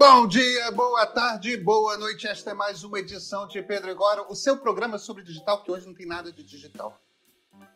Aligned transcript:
Bom 0.00 0.28
dia, 0.28 0.70
boa 0.70 1.04
tarde, 1.06 1.56
boa 1.56 1.98
noite. 1.98 2.28
Esta 2.28 2.52
é 2.52 2.54
mais 2.54 2.84
uma 2.84 3.00
edição 3.00 3.48
de 3.48 3.60
Pedro 3.60 3.90
Agora, 3.90 4.30
o 4.30 4.34
seu 4.36 4.56
programa 4.56 4.96
sobre 4.96 5.24
digital, 5.24 5.60
que 5.64 5.72
hoje 5.72 5.88
não 5.88 5.92
tem 5.92 6.06
nada 6.06 6.30
de 6.30 6.44
digital. 6.44 6.96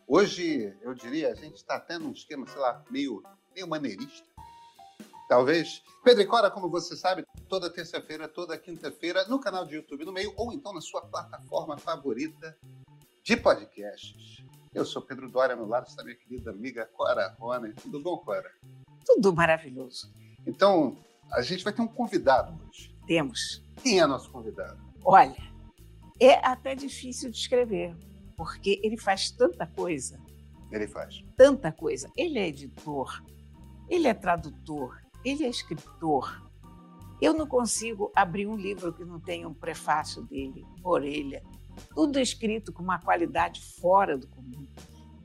Hoje, 0.07 0.73
eu 0.81 0.93
diria, 0.93 1.33
a 1.33 1.35
gente 1.35 1.57
está 1.57 1.75
até 1.75 1.97
num 1.97 2.13
esquema, 2.13 2.47
sei 2.47 2.61
lá, 2.61 2.81
meio, 2.89 3.21
meio 3.53 3.67
maneirista. 3.67 4.25
Talvez. 5.27 5.83
Pedro 6.01 6.25
Cora, 6.25 6.49
como 6.49 6.69
você 6.69 6.95
sabe, 6.95 7.25
toda 7.49 7.69
terça-feira, 7.69 8.25
toda 8.29 8.57
quinta-feira, 8.57 9.27
no 9.27 9.37
canal 9.37 9.65
de 9.65 9.75
YouTube 9.75 10.05
no 10.05 10.13
meio, 10.13 10.33
ou 10.37 10.53
então 10.53 10.71
na 10.71 10.79
sua 10.79 11.01
plataforma 11.01 11.77
favorita 11.77 12.57
de 13.21 13.35
podcasts. 13.35 14.41
Eu 14.73 14.85
sou 14.85 15.01
Pedro 15.01 15.29
Dória, 15.29 15.57
meu 15.57 15.67
lado 15.67 15.87
está 15.87 16.01
minha 16.05 16.15
querida 16.15 16.51
amiga 16.51 16.89
Cora 16.93 17.35
Rona. 17.37 17.73
Tudo 17.81 17.99
bom, 17.99 18.17
Cora? 18.19 18.49
Tudo 19.05 19.33
maravilhoso. 19.33 20.09
Então, 20.47 20.97
a 21.31 21.41
gente 21.41 21.63
vai 21.63 21.73
ter 21.73 21.81
um 21.81 21.87
convidado 21.87 22.59
hoje. 22.67 22.95
Temos. 23.05 23.63
Quem 23.81 23.99
é 23.99 24.05
nosso 24.05 24.29
convidado? 24.31 24.79
Olha, 25.03 25.35
é 26.19 26.35
até 26.45 26.75
difícil 26.75 27.29
de 27.29 27.37
escrever, 27.37 27.95
porque 28.37 28.79
ele 28.83 28.97
faz 28.97 29.31
tanta 29.31 29.65
coisa. 29.67 30.19
Ele 30.71 30.87
faz. 30.87 31.23
Tanta 31.35 31.71
coisa. 31.71 32.09
Ele 32.15 32.39
é 32.39 32.47
editor, 32.47 33.23
ele 33.89 34.07
é 34.07 34.13
tradutor, 34.13 34.99
ele 35.23 35.43
é 35.43 35.49
escritor. 35.49 36.41
Eu 37.21 37.33
não 37.33 37.47
consigo 37.47 38.11
abrir 38.15 38.47
um 38.47 38.55
livro 38.55 38.91
que 38.91 39.05
não 39.05 39.19
tenha 39.19 39.47
um 39.47 39.53
prefácio 39.53 40.23
dele, 40.23 40.65
orelha. 40.83 41.43
Tudo 41.95 42.19
escrito 42.19 42.71
com 42.71 42.83
uma 42.83 42.99
qualidade 42.99 43.61
fora 43.79 44.17
do 44.17 44.27
comum. 44.27 44.67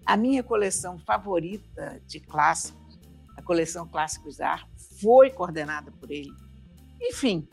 A 0.06 0.16
minha 0.16 0.42
coleção 0.42 0.98
favorita 0.98 2.00
de 2.06 2.20
clássicos, 2.20 2.98
a 3.36 3.42
coleção 3.42 3.86
Clássicos 3.86 4.36
da 4.36 4.50
Arte, 4.50 4.68
foi 5.00 5.30
coordenada 5.30 5.90
por 5.92 6.10
ele. 6.10 6.32
Enfim, 7.00 7.48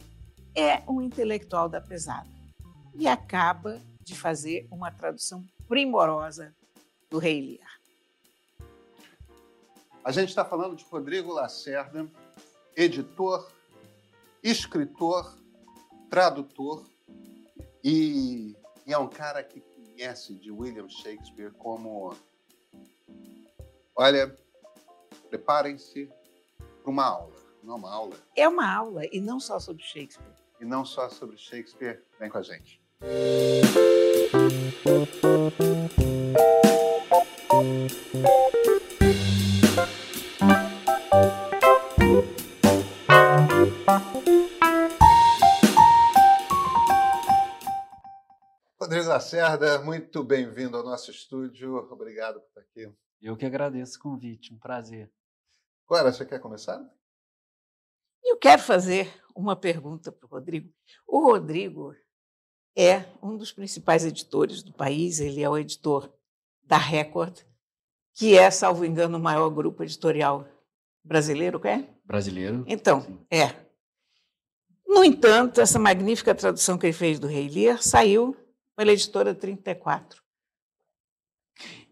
é 0.56 0.82
um 0.90 1.02
intelectual 1.02 1.70
da 1.70 1.80
pesada 1.80 2.30
e 2.96 3.08
acaba 3.08 3.82
de 4.02 4.16
fazer 4.16 4.68
uma 4.72 4.92
tradução 4.92 5.46
primorosa 5.68 6.56
do 7.10 7.18
Rei 7.18 7.42
Lear. 7.42 7.80
A 10.04 10.12
gente 10.12 10.30
está 10.30 10.46
falando 10.46 10.76
de 10.76 10.86
Rodrigo 10.86 11.34
Lacerda, 11.34 12.08
editor, 12.76 13.52
escritor, 14.44 15.38
tradutor 16.10 16.88
e, 17.84 18.56
e 18.86 18.94
é 18.94 18.98
um 18.98 19.08
cara 19.08 19.44
que 19.44 19.62
conhece 19.62 20.36
de 20.36 20.52
William 20.52 20.88
Shakespeare 20.88 21.52
como. 21.54 22.16
Olha, 23.96 24.36
preparem-se 25.30 26.12
para 26.86 26.92
uma 26.92 27.04
aula. 27.04 27.34
Não 27.64 27.74
é 27.74 27.78
uma 27.78 27.92
aula. 27.92 28.16
É 28.36 28.48
uma 28.48 28.72
aula, 28.72 29.02
e 29.12 29.20
não 29.20 29.40
só 29.40 29.60
sobre 29.60 29.82
Shakespeare. 29.82 30.36
E 30.62 30.66
não 30.66 30.86
só 30.86 31.10
sobre 31.10 31.36
Shakespeare. 31.36 32.04
Vem 32.20 32.30
com 32.30 32.38
a 32.38 32.44
gente. 32.44 32.80
Rodrigo 48.80 49.08
Lacerda, 49.08 49.82
muito 49.82 50.24
bem-vindo 50.24 50.78
ao 50.78 50.84
nosso 50.84 51.10
estúdio. 51.10 51.78
Obrigado 51.92 52.40
por 52.40 52.48
estar 52.50 52.62
aqui. 52.62 52.94
Eu 53.20 53.36
que 53.36 53.46
agradeço 53.48 53.98
o 53.98 54.02
convite, 54.02 54.54
um 54.54 54.60
prazer. 54.60 55.12
Clara, 55.88 56.12
você 56.12 56.26
quer 56.26 56.40
começar? 56.40 56.84
Eu 58.24 58.38
quero 58.38 58.62
fazer 58.62 59.14
uma 59.36 59.56
pergunta 59.56 60.12
para 60.12 60.26
o 60.26 60.30
Rodrigo. 60.30 60.74
O 61.08 61.20
Rodrigo 61.20 61.96
é 62.76 63.06
um 63.22 63.38
dos 63.38 63.52
principais 63.52 64.04
editores 64.04 64.64
do 64.64 64.74
país, 64.74 65.20
ele 65.20 65.44
é 65.44 65.50
o 65.50 65.58
editor 65.58 66.12
da 66.64 66.78
Record, 66.78 67.42
que 68.14 68.38
é, 68.38 68.50
salvo 68.50 68.84
engano, 68.84 69.18
o 69.18 69.22
maior 69.22 69.50
grupo 69.50 69.84
editorial 69.84 70.48
brasileiro, 71.04 71.62
é? 71.66 71.88
Brasileiro. 72.04 72.64
Então, 72.68 73.02
sim. 73.02 73.26
é. 73.30 73.66
No 74.88 75.04
entanto, 75.04 75.62
essa 75.62 75.78
magnífica 75.78 76.34
tradução 76.34 76.78
que 76.78 76.88
ele 76.88 76.94
fez 76.94 77.20
do 77.20 77.28
Rei 77.28 77.48
Lear 77.48 77.84
saiu 77.84 78.36
pela 78.76 78.92
editora 78.92 79.36
34. 79.36 80.25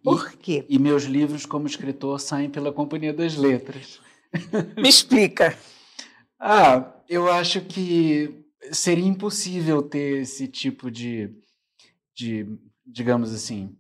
Por 0.04 0.32
e, 0.34 0.38
quê? 0.38 0.66
E 0.68 0.78
meus 0.78 1.04
livros, 1.04 1.46
como 1.46 1.66
escritor, 1.66 2.20
saem 2.20 2.50
pela 2.50 2.74
Companhia 2.74 3.14
das 3.14 3.36
Letras. 3.36 4.02
Me 4.78 4.90
explica. 4.90 5.58
ah, 6.40 6.94
eu 7.08 7.32
acho 7.32 7.62
que 7.62 8.46
seria 8.72 9.06
impossível 9.06 9.82
ter 9.82 10.22
esse 10.22 10.48
tipo 10.48 10.90
de, 10.92 11.34
de 12.16 12.48
digamos 12.86 13.34
assim, 13.34 13.76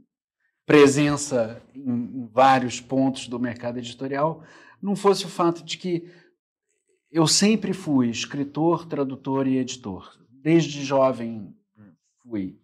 presença 0.65 1.61
em, 1.75 2.27
vários 2.31 2.79
pontos 2.79 3.27
do 3.27 3.39
mercado 3.39 3.77
editorial, 3.77 4.43
não 4.81 4.95
fosse 4.95 5.25
o 5.25 5.29
fato 5.29 5.63
de 5.63 5.77
que 5.77 6.09
eu 7.11 7.27
sempre 7.27 7.73
fui 7.73 8.09
escritor, 8.09 8.85
tradutor 8.85 9.47
e 9.47 9.57
editor. 9.57 10.17
Desde 10.29 10.83
jovem 10.83 11.55
fui. 12.21 12.59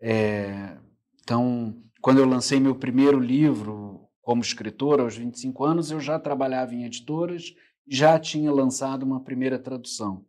É, 0.00 0.76
então, 1.22 1.83
quando 2.04 2.18
eu 2.18 2.26
lancei 2.26 2.60
meu 2.60 2.74
primeiro 2.74 3.18
livro 3.18 4.06
como 4.20 4.42
escritor, 4.42 5.00
aos 5.00 5.16
25 5.16 5.64
anos, 5.64 5.90
eu 5.90 5.98
já 5.98 6.18
trabalhava 6.18 6.74
em 6.74 6.84
editoras, 6.84 7.54
já 7.88 8.18
tinha 8.18 8.52
lançado 8.52 9.04
uma 9.04 9.20
primeira 9.20 9.58
tradução. 9.58 10.22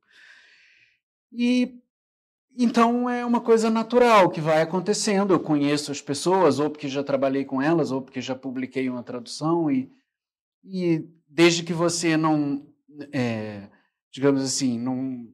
E 1.33 1.77
então 2.57 3.09
é 3.09 3.25
uma 3.25 3.41
coisa 3.41 3.69
natural 3.69 4.29
que 4.29 4.39
vai 4.39 4.61
acontecendo. 4.61 5.33
Eu 5.33 5.39
conheço 5.41 5.91
as 5.91 5.99
pessoas, 5.99 6.59
ou 6.59 6.69
porque 6.69 6.87
já 6.87 7.03
trabalhei 7.03 7.43
com 7.43 7.61
elas, 7.61 7.91
ou 7.91 8.01
porque 8.01 8.21
já 8.21 8.35
publiquei 8.35 8.89
uma 8.89 9.03
tradução, 9.03 9.69
e, 9.69 9.91
e 10.63 11.05
desde 11.27 11.61
que 11.61 11.73
você 11.73 12.15
não, 12.15 12.65
é, 13.11 13.67
digamos 14.13 14.41
assim, 14.41 14.79
não, 14.79 15.27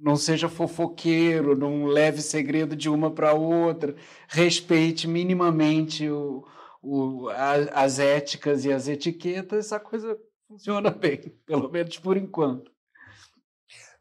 não 0.00 0.16
seja 0.16 0.48
fofoqueiro, 0.48 1.56
não 1.56 1.84
leve 1.84 2.22
segredo 2.22 2.74
de 2.74 2.88
uma 2.88 3.10
para 3.10 3.34
outra, 3.34 3.94
respeite 4.28 5.06
minimamente 5.06 6.08
o, 6.08 6.46
o, 6.82 7.28
a, 7.28 7.82
as 7.84 7.98
éticas 7.98 8.64
e 8.64 8.72
as 8.72 8.88
etiquetas, 8.88 9.66
essa 9.66 9.78
coisa 9.78 10.18
funciona 10.48 10.90
bem, 10.90 11.20
pelo 11.46 11.70
menos 11.70 11.98
por 11.98 12.16
enquanto. 12.16 12.72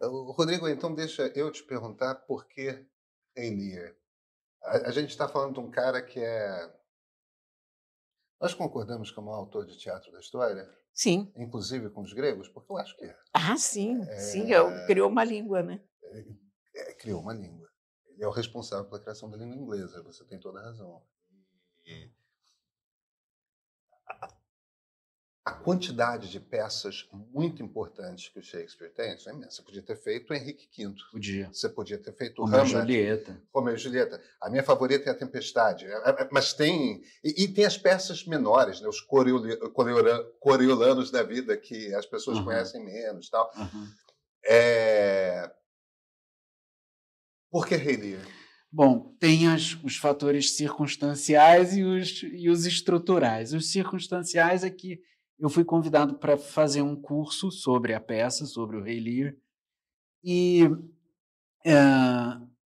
Rodrigo, 0.01 0.67
então 0.69 0.95
deixa 0.95 1.27
eu 1.35 1.51
te 1.51 1.61
perguntar 1.63 2.16
por 2.16 2.47
que 2.47 2.85
Elir. 3.35 3.95
A, 4.63 4.89
a 4.89 4.91
gente 4.91 5.09
está 5.09 5.27
falando 5.27 5.55
de 5.55 5.59
um 5.59 5.69
cara 5.69 6.01
que 6.01 6.19
é. 6.19 6.73
Nós 8.39 8.53
concordamos 8.53 9.11
que 9.11 9.19
é 9.19 9.21
o 9.21 9.25
maior 9.25 9.39
autor 9.39 9.66
de 9.66 9.77
teatro 9.77 10.11
da 10.11 10.19
história? 10.19 10.69
Sim. 10.93 11.31
Inclusive 11.35 11.89
com 11.89 12.01
os 12.01 12.13
gregos? 12.13 12.47
Porque 12.47 12.71
eu 12.71 12.77
acho 12.77 12.95
que 12.97 13.05
é. 13.05 13.17
Ah, 13.33 13.57
sim, 13.57 14.01
é... 14.01 14.19
sim. 14.19 14.53
É, 14.53 14.85
criou 14.85 15.09
uma 15.09 15.23
língua, 15.23 15.61
né? 15.61 15.81
É, 16.75 16.94
criou 16.94 17.22
uma 17.22 17.34
língua. 17.34 17.70
Ele 18.08 18.24
é 18.24 18.28
o 18.28 18.31
responsável 18.31 18.86
pela 18.86 19.02
criação 19.02 19.30
da 19.30 19.38
língua 19.38 19.56
inglesa, 19.56 20.03
você 20.03 20.24
tem 20.25 20.40
toda 20.40 20.59
a 20.59 20.64
razão. 20.64 21.02
E 21.86 22.12
a 25.50 25.52
quantidade 25.52 26.30
de 26.30 26.40
peças 26.40 27.09
muito 27.12 27.64
importantes 27.64 28.30
que 28.30 28.38
o 28.38 28.44
Shakespeare 28.44 28.94
tem, 28.94 29.16
isso 29.16 29.28
é 29.28 29.34
imenso. 29.34 29.56
Você 29.56 29.64
podia 29.64 29.81
ter 29.81 29.96
feito 29.96 30.31
Henrique 30.31 30.70
V. 30.78 30.94
Podia. 31.12 31.50
Você 31.52 31.68
podia 31.68 31.97
ter 31.97 32.14
feito 32.14 32.40
o 32.41 32.46
Romeu 32.46 32.64
e 32.64 32.68
Julieta. 32.68 33.41
Romeu 33.52 33.74
e 33.74 33.78
Julieta. 33.78 34.22
A 34.40 34.47
minha 34.47 34.62
favorita 34.62 35.09
é 35.09 35.12
a 35.12 35.16
Tempestade. 35.16 35.88
É, 35.88 35.91
é, 35.91 36.30
mas 36.31 36.53
tem... 36.53 37.02
E, 37.24 37.46
e 37.46 37.47
tem 37.47 37.66
as 37.66 37.80
peças 37.80 38.24
menores, 38.26 38.80
né? 38.80 38.88
os 38.88 39.02
coriolanos 39.02 41.09
da 41.09 41.24
vida, 41.24 41.58
que 41.58 41.96
as 41.96 42.06
pessoas 42.06 42.38
uhum. 42.38 42.46
conhecem 42.46 42.86
menos 42.86 43.28
tal. 43.30 43.52
Uhum. 43.58 43.88
É... 44.46 45.52
Por 47.51 47.67
que 47.67 47.75
Lear? 47.75 48.22
Bom, 48.72 49.16
tem 49.19 49.47
as, 49.47 49.73
os 49.84 49.97
fatores 49.97 50.55
circunstanciais 50.55 51.75
e 51.75 51.84
os, 51.84 52.23
e 52.23 52.49
os 52.49 52.66
estruturais. 52.66 53.53
Os 53.53 53.72
circunstanciais 53.72 54.63
é 54.63 54.69
que 54.69 54.99
eu 55.40 55.49
fui 55.49 55.63
convidado 55.63 56.19
para 56.19 56.37
fazer 56.37 56.81
um 56.81 56.96
curso 56.96 57.51
sobre 57.51 57.93
a 57.93 57.99
peça, 57.99 58.46
sobre 58.46 58.78
o 58.78 58.84
Rei 58.84 58.99
Lear, 58.99 59.34
e 60.23 60.63
é, 61.66 61.73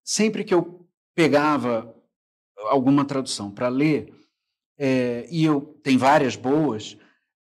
sempre 0.03 0.43
que 0.43 0.53
eu 0.53 0.85
pegava 1.15 1.95
alguma 2.57 3.05
tradução 3.05 3.51
para 3.51 3.69
ler, 3.69 4.13
é, 4.77 5.27
e 5.31 5.43
eu 5.43 5.61
tem 5.83 5.97
várias 5.97 6.35
boas, 6.35 6.97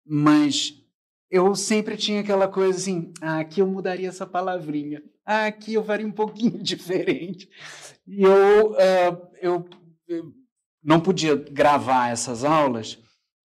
mas 0.05 0.81
eu 1.29 1.55
sempre 1.57 1.97
tinha 1.97 2.21
aquela 2.21 2.47
coisa 2.47 2.79
assim, 2.79 3.13
ah, 3.21 3.41
aqui 3.41 3.61
eu 3.61 3.67
mudaria 3.67 4.09
essa 4.09 4.27
palavrinha, 4.27 5.03
aqui 5.27 5.75
eu 5.75 5.85
faria 5.85 6.07
um 6.07 6.13
pouquinho 6.13 6.59
diferente. 6.63 7.49
E 8.07 8.23
eu, 8.23 8.73
uh, 8.73 9.29
eu, 9.43 9.69
eu 10.07 10.33
não 10.83 11.01
podia 11.01 11.35
gravar 11.35 12.11
essas 12.11 12.45
aulas 12.45 12.99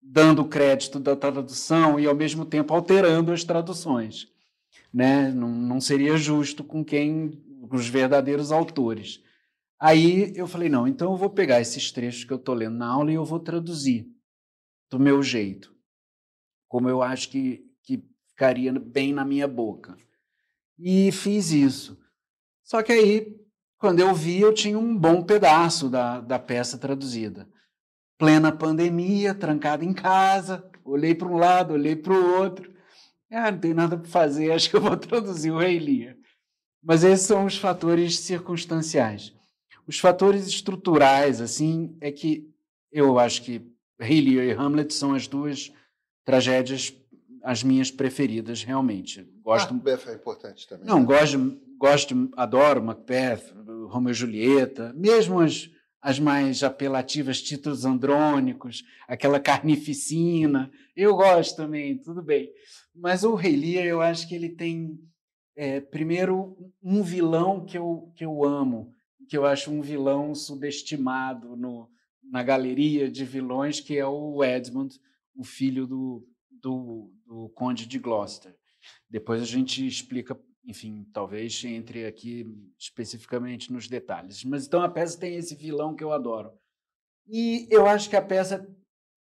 dando 0.02 0.44
crédito 0.44 1.00
da 1.00 1.16
tradução 1.16 2.00
e, 2.00 2.06
ao 2.06 2.16
mesmo 2.16 2.46
tempo, 2.46 2.74
alterando 2.74 3.32
as 3.32 3.44
traduções. 3.44 4.28
né? 4.94 5.32
Não, 5.32 5.48
não 5.50 5.80
seria 5.80 6.18
justo 6.18 6.64
com 6.64 6.84
quem, 6.84 7.42
os 7.72 7.88
verdadeiros 7.88 8.52
autores. 8.52 9.24
Aí 9.80 10.34
eu 10.36 10.48
falei, 10.48 10.70
não, 10.70 10.88
então 10.88 11.12
eu 11.12 11.18
vou 11.18 11.30
pegar 11.30 11.62
esses 11.62 11.92
trechos 11.92 12.24
que 12.24 12.34
eu 12.34 12.38
estou 12.38 12.54
lendo 12.54 12.78
na 12.78 12.88
aula 12.88 13.12
e 13.12 13.16
eu 13.16 13.26
vou 13.26 13.40
traduzir 13.40 14.08
do 14.92 15.00
meu 15.00 15.24
jeito, 15.24 15.74
como 16.68 16.90
eu 16.90 17.02
acho 17.02 17.30
que, 17.30 17.66
que 17.82 18.04
ficaria 18.28 18.72
bem 18.74 19.14
na 19.14 19.24
minha 19.24 19.48
boca. 19.48 19.98
E 20.84 21.12
fiz 21.12 21.52
isso. 21.52 21.96
Só 22.64 22.82
que 22.82 22.92
aí, 22.92 23.40
quando 23.78 24.00
eu 24.00 24.16
vi, 24.16 24.42
eu 24.42 24.52
tinha 24.52 24.80
um 24.80 24.98
bom 24.98 25.22
pedaço 25.22 25.88
da, 25.90 26.20
da 26.20 26.40
peça 26.40 26.76
traduzida. 26.76 27.48
Plena 28.18 28.52
pandemia, 28.52 29.36
trancado 29.36 29.84
em 29.84 29.94
casa, 29.94 30.68
olhei 30.84 31.14
para 31.14 31.28
um 31.28 31.38
lado, 31.38 31.74
olhei 31.74 31.96
para 31.96 32.14
o 32.14 32.40
outro. 32.40 32.74
Ah, 33.32 33.52
não 33.52 33.60
tem 33.60 33.76
nada 33.76 33.96
para 33.96 34.10
fazer, 34.10 34.52
acho 34.54 34.70
que 34.72 34.76
eu 34.76 34.82
vou 34.82 34.98
traduzir 34.98 35.52
o 35.52 35.60
Rei 35.60 35.80
Lear. 35.80 36.16
Mas 36.84 37.04
esses 37.04 37.28
são 37.28 37.46
os 37.46 37.58
fatores 37.58 38.20
circunstanciais. 38.20 39.34
Os 39.86 40.00
fatores 40.00 40.48
estruturais, 40.48 41.40
assim, 41.40 41.96
é 42.02 42.12
que 42.12 42.50
eu 42.92 43.20
acho 43.20 43.44
que 43.44 43.62
Rei 44.00 44.20
Lear 44.20 44.46
e 44.46 44.52
Hamlet 44.52 44.94
são 44.94 45.14
as 45.14 45.28
duas 45.28 45.72
tragédias 46.26 46.92
as 47.44 47.64
minhas 47.64 47.90
preferidas, 47.90 48.64
realmente. 48.64 49.28
Gosto. 49.44 49.74
Macbeth 49.74 50.10
é 50.10 50.14
importante 50.14 50.68
também. 50.68 50.86
Não, 50.86 51.00
né? 51.00 51.06
gosto, 51.06 51.60
gosto, 51.78 52.32
adoro 52.36 52.84
Macbeth, 52.84 53.54
Romeu 53.88 54.12
e 54.12 54.16
Julieta, 54.16 54.94
mesmo 54.94 55.40
as, 55.40 55.70
as 56.02 56.20
mais 56.20 56.64
apelativas, 56.64 57.42
títulos 57.42 57.86
andrônicos, 57.86 58.84
aquela 59.08 59.40
carnificina, 59.40 60.72
eu 60.96 61.16
gosto 61.16 61.56
também, 61.56 61.98
tudo 61.98 62.22
bem. 62.22 62.50
Mas 62.94 63.24
o 63.24 63.36
Rei 63.36 63.56
Lear, 63.56 63.86
eu 63.86 64.02
acho 64.02 64.28
que 64.28 64.36
ele 64.36 64.50
tem, 64.50 65.00
é, 65.56 65.80
primeiro, 65.80 66.58
um 66.84 67.02
vilão 67.02 67.66
que 67.66 67.78
eu, 67.78 68.12
que 68.16 68.26
eu 68.26 68.44
amo, 68.44 68.94
que 69.28 69.38
eu 69.38 69.46
acho 69.46 69.72
um 69.72 69.82
vilão 69.82 70.36
subestimado 70.36 71.56
no, 71.56 71.90
na 72.24 72.44
galeria 72.44 73.10
de 73.10 73.24
vilões, 73.24 73.80
que 73.80 73.98
é 73.98 74.06
o 74.06 74.44
Edmund, 74.44 75.00
o 75.36 75.44
filho 75.44 75.88
do, 75.88 76.28
do, 76.62 77.12
do 77.26 77.50
Conde 77.50 77.86
de 77.86 78.00
Gloucester. 78.00 78.56
Depois 79.10 79.42
a 79.42 79.46
gente 79.46 79.86
explica, 79.86 80.40
enfim, 80.66 81.06
talvez 81.14 81.64
entre 81.64 82.06
aqui 82.06 82.46
especificamente 82.78 83.72
nos 83.72 83.88
detalhes. 83.88 84.44
Mas 84.44 84.66
então 84.66 84.82
a 84.82 84.90
peça 84.90 85.20
tem 85.20 85.36
esse 85.36 85.56
vilão 85.56 85.96
que 85.96 86.04
eu 86.04 86.12
adoro. 86.12 86.52
E 87.28 87.68
eu 87.70 87.86
acho 87.86 88.10
que 88.10 88.16
a 88.16 88.22
peça 88.22 88.68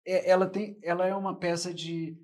é, 0.05 0.29
ela 0.29 0.47
tem, 0.47 0.79
ela 0.81 1.05
é 1.05 1.15
uma 1.15 1.38
peça 1.38 1.73
de 1.73 2.17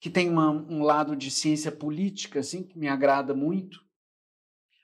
que 0.00 0.10
tem 0.10 0.28
uma, 0.28 0.50
um 0.50 0.82
lado 0.82 1.16
de 1.16 1.30
ciência 1.30 1.72
política, 1.72 2.40
assim, 2.40 2.62
que 2.62 2.78
me 2.78 2.86
agrada 2.86 3.34
muito. 3.34 3.80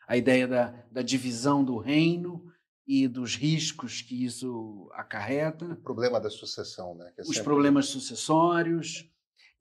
A 0.09 0.17
ideia 0.17 0.49
da, 0.49 0.71
da 0.91 1.03
divisão 1.03 1.63
do 1.65 1.79
reino 1.79 2.53
e 2.87 3.07
dos 3.07 3.37
riscos 3.37 4.03
que 4.03 4.25
isso 4.25 4.91
acarreta. 4.95 5.65
O 5.67 5.77
problema 5.77 6.21
da 6.21 6.29
sucessão, 6.29 6.95
né? 6.95 7.13
É 7.17 7.23
Os 7.23 7.39
problemas 7.39 7.87
sucessórios. 7.87 9.09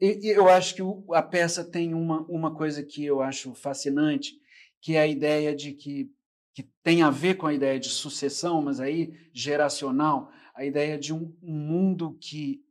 Eu 0.02 0.50
acho 0.50 0.74
que 0.74 0.82
a 1.14 1.22
peça 1.22 1.64
tem 1.64 1.94
uma, 1.94 2.22
uma 2.24 2.56
coisa 2.56 2.82
que 2.82 3.06
eu 3.06 3.22
acho 3.22 3.54
fascinante, 3.54 4.34
que 4.82 4.96
é 4.96 5.02
a 5.02 5.08
ideia 5.08 5.56
de 5.56 5.74
que, 5.74 6.12
que 6.56 6.64
tem 6.84 7.04
a 7.04 7.12
ver 7.12 7.36
com 7.36 7.46
a 7.46 7.54
ideia 7.54 7.80
de 7.80 7.90
sucessão, 7.90 8.64
mas 8.64 8.80
aí 8.80 9.14
geracional, 9.32 10.32
a 10.56 10.66
ideia 10.66 10.98
de 10.98 11.14
um, 11.14 11.38
um 11.44 11.54
mundo 11.54 12.18
que 12.20 12.64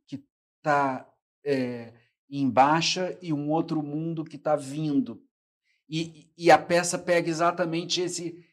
está 0.57 1.09
é, 1.45 1.93
em 2.29 2.49
baixa 2.49 3.17
e 3.21 3.33
um 3.33 3.49
outro 3.49 3.81
mundo 3.81 4.23
que 4.23 4.35
está 4.35 4.55
vindo. 4.55 5.21
E, 5.89 6.29
e, 6.37 6.49
a 6.49 6.57
peça 6.57 6.97
pega 6.97 7.29
exatamente 7.29 7.99
esse, 7.99 8.45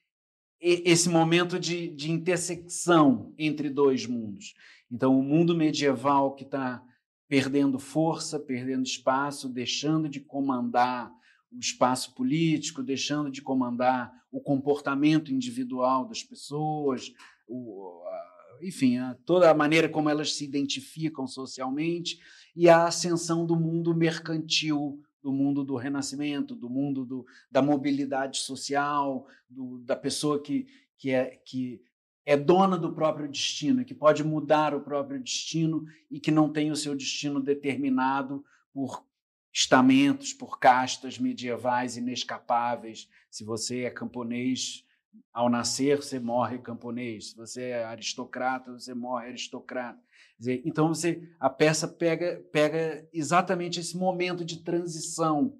esse 0.60 1.08
momento 1.08 1.58
de, 1.58 1.88
de 1.88 2.10
intersecção 2.10 3.32
entre 3.38 3.70
dois 3.70 4.06
mundos. 4.06 4.54
Então, 4.90 5.18
o 5.18 5.22
mundo 5.22 5.54
medieval 5.54 6.34
que 6.34 6.42
está 6.42 6.82
perdendo 7.28 7.78
força, 7.78 8.40
perdendo 8.40 8.84
espaço, 8.84 9.48
deixando 9.48 10.08
de 10.08 10.18
comandar 10.18 11.12
o 11.52 11.58
espaço 11.58 12.14
político, 12.14 12.82
deixando 12.82 13.30
de 13.30 13.42
comandar 13.42 14.12
o 14.30 14.40
comportamento 14.40 15.32
individual 15.32 16.06
das 16.06 16.22
pessoas, 16.22 17.12
o, 17.46 18.02
a, 18.06 18.58
enfim, 18.62 18.98
a, 18.98 19.14
toda 19.24 19.50
a 19.50 19.54
maneira 19.54 19.88
como 19.88 20.08
elas 20.08 20.34
se 20.34 20.44
identificam 20.44 21.26
socialmente 21.26 22.18
e 22.56 22.68
a 22.68 22.86
ascensão 22.86 23.46
do 23.46 23.56
mundo 23.56 23.94
mercantil, 23.94 25.00
do 25.22 25.32
mundo 25.32 25.64
do 25.64 25.76
renascimento, 25.76 26.54
do 26.54 26.70
mundo 26.70 27.04
do, 27.04 27.26
da 27.50 27.60
mobilidade 27.60 28.38
social, 28.38 29.26
do, 29.48 29.78
da 29.78 29.96
pessoa 29.96 30.40
que, 30.42 30.66
que, 30.96 31.10
é, 31.10 31.40
que 31.44 31.82
é 32.28 32.36
dona 32.36 32.76
do 32.76 32.92
próprio 32.92 33.26
destino, 33.26 33.86
que 33.86 33.94
pode 33.94 34.22
mudar 34.22 34.74
o 34.74 34.82
próprio 34.82 35.18
destino 35.18 35.86
e 36.10 36.20
que 36.20 36.30
não 36.30 36.52
tem 36.52 36.70
o 36.70 36.76
seu 36.76 36.94
destino 36.94 37.40
determinado 37.40 38.44
por 38.70 39.02
estamentos, 39.50 40.34
por 40.34 40.58
castas 40.58 41.18
medievais 41.18 41.96
inescapáveis. 41.96 43.08
Se 43.30 43.44
você 43.44 43.84
é 43.84 43.90
camponês, 43.90 44.84
ao 45.32 45.48
nascer 45.48 45.96
você 45.96 46.20
morre 46.20 46.58
camponês. 46.58 47.30
Se 47.30 47.36
você 47.36 47.62
é 47.70 47.84
aristocrata, 47.84 48.72
você 48.72 48.92
morre 48.92 49.28
aristocrata. 49.28 49.98
Dizer, 50.38 50.60
então 50.66 50.88
você 50.88 51.26
a 51.40 51.48
peça 51.48 51.88
pega 51.88 52.44
pega 52.52 53.08
exatamente 53.10 53.80
esse 53.80 53.96
momento 53.96 54.44
de 54.44 54.62
transição 54.62 55.58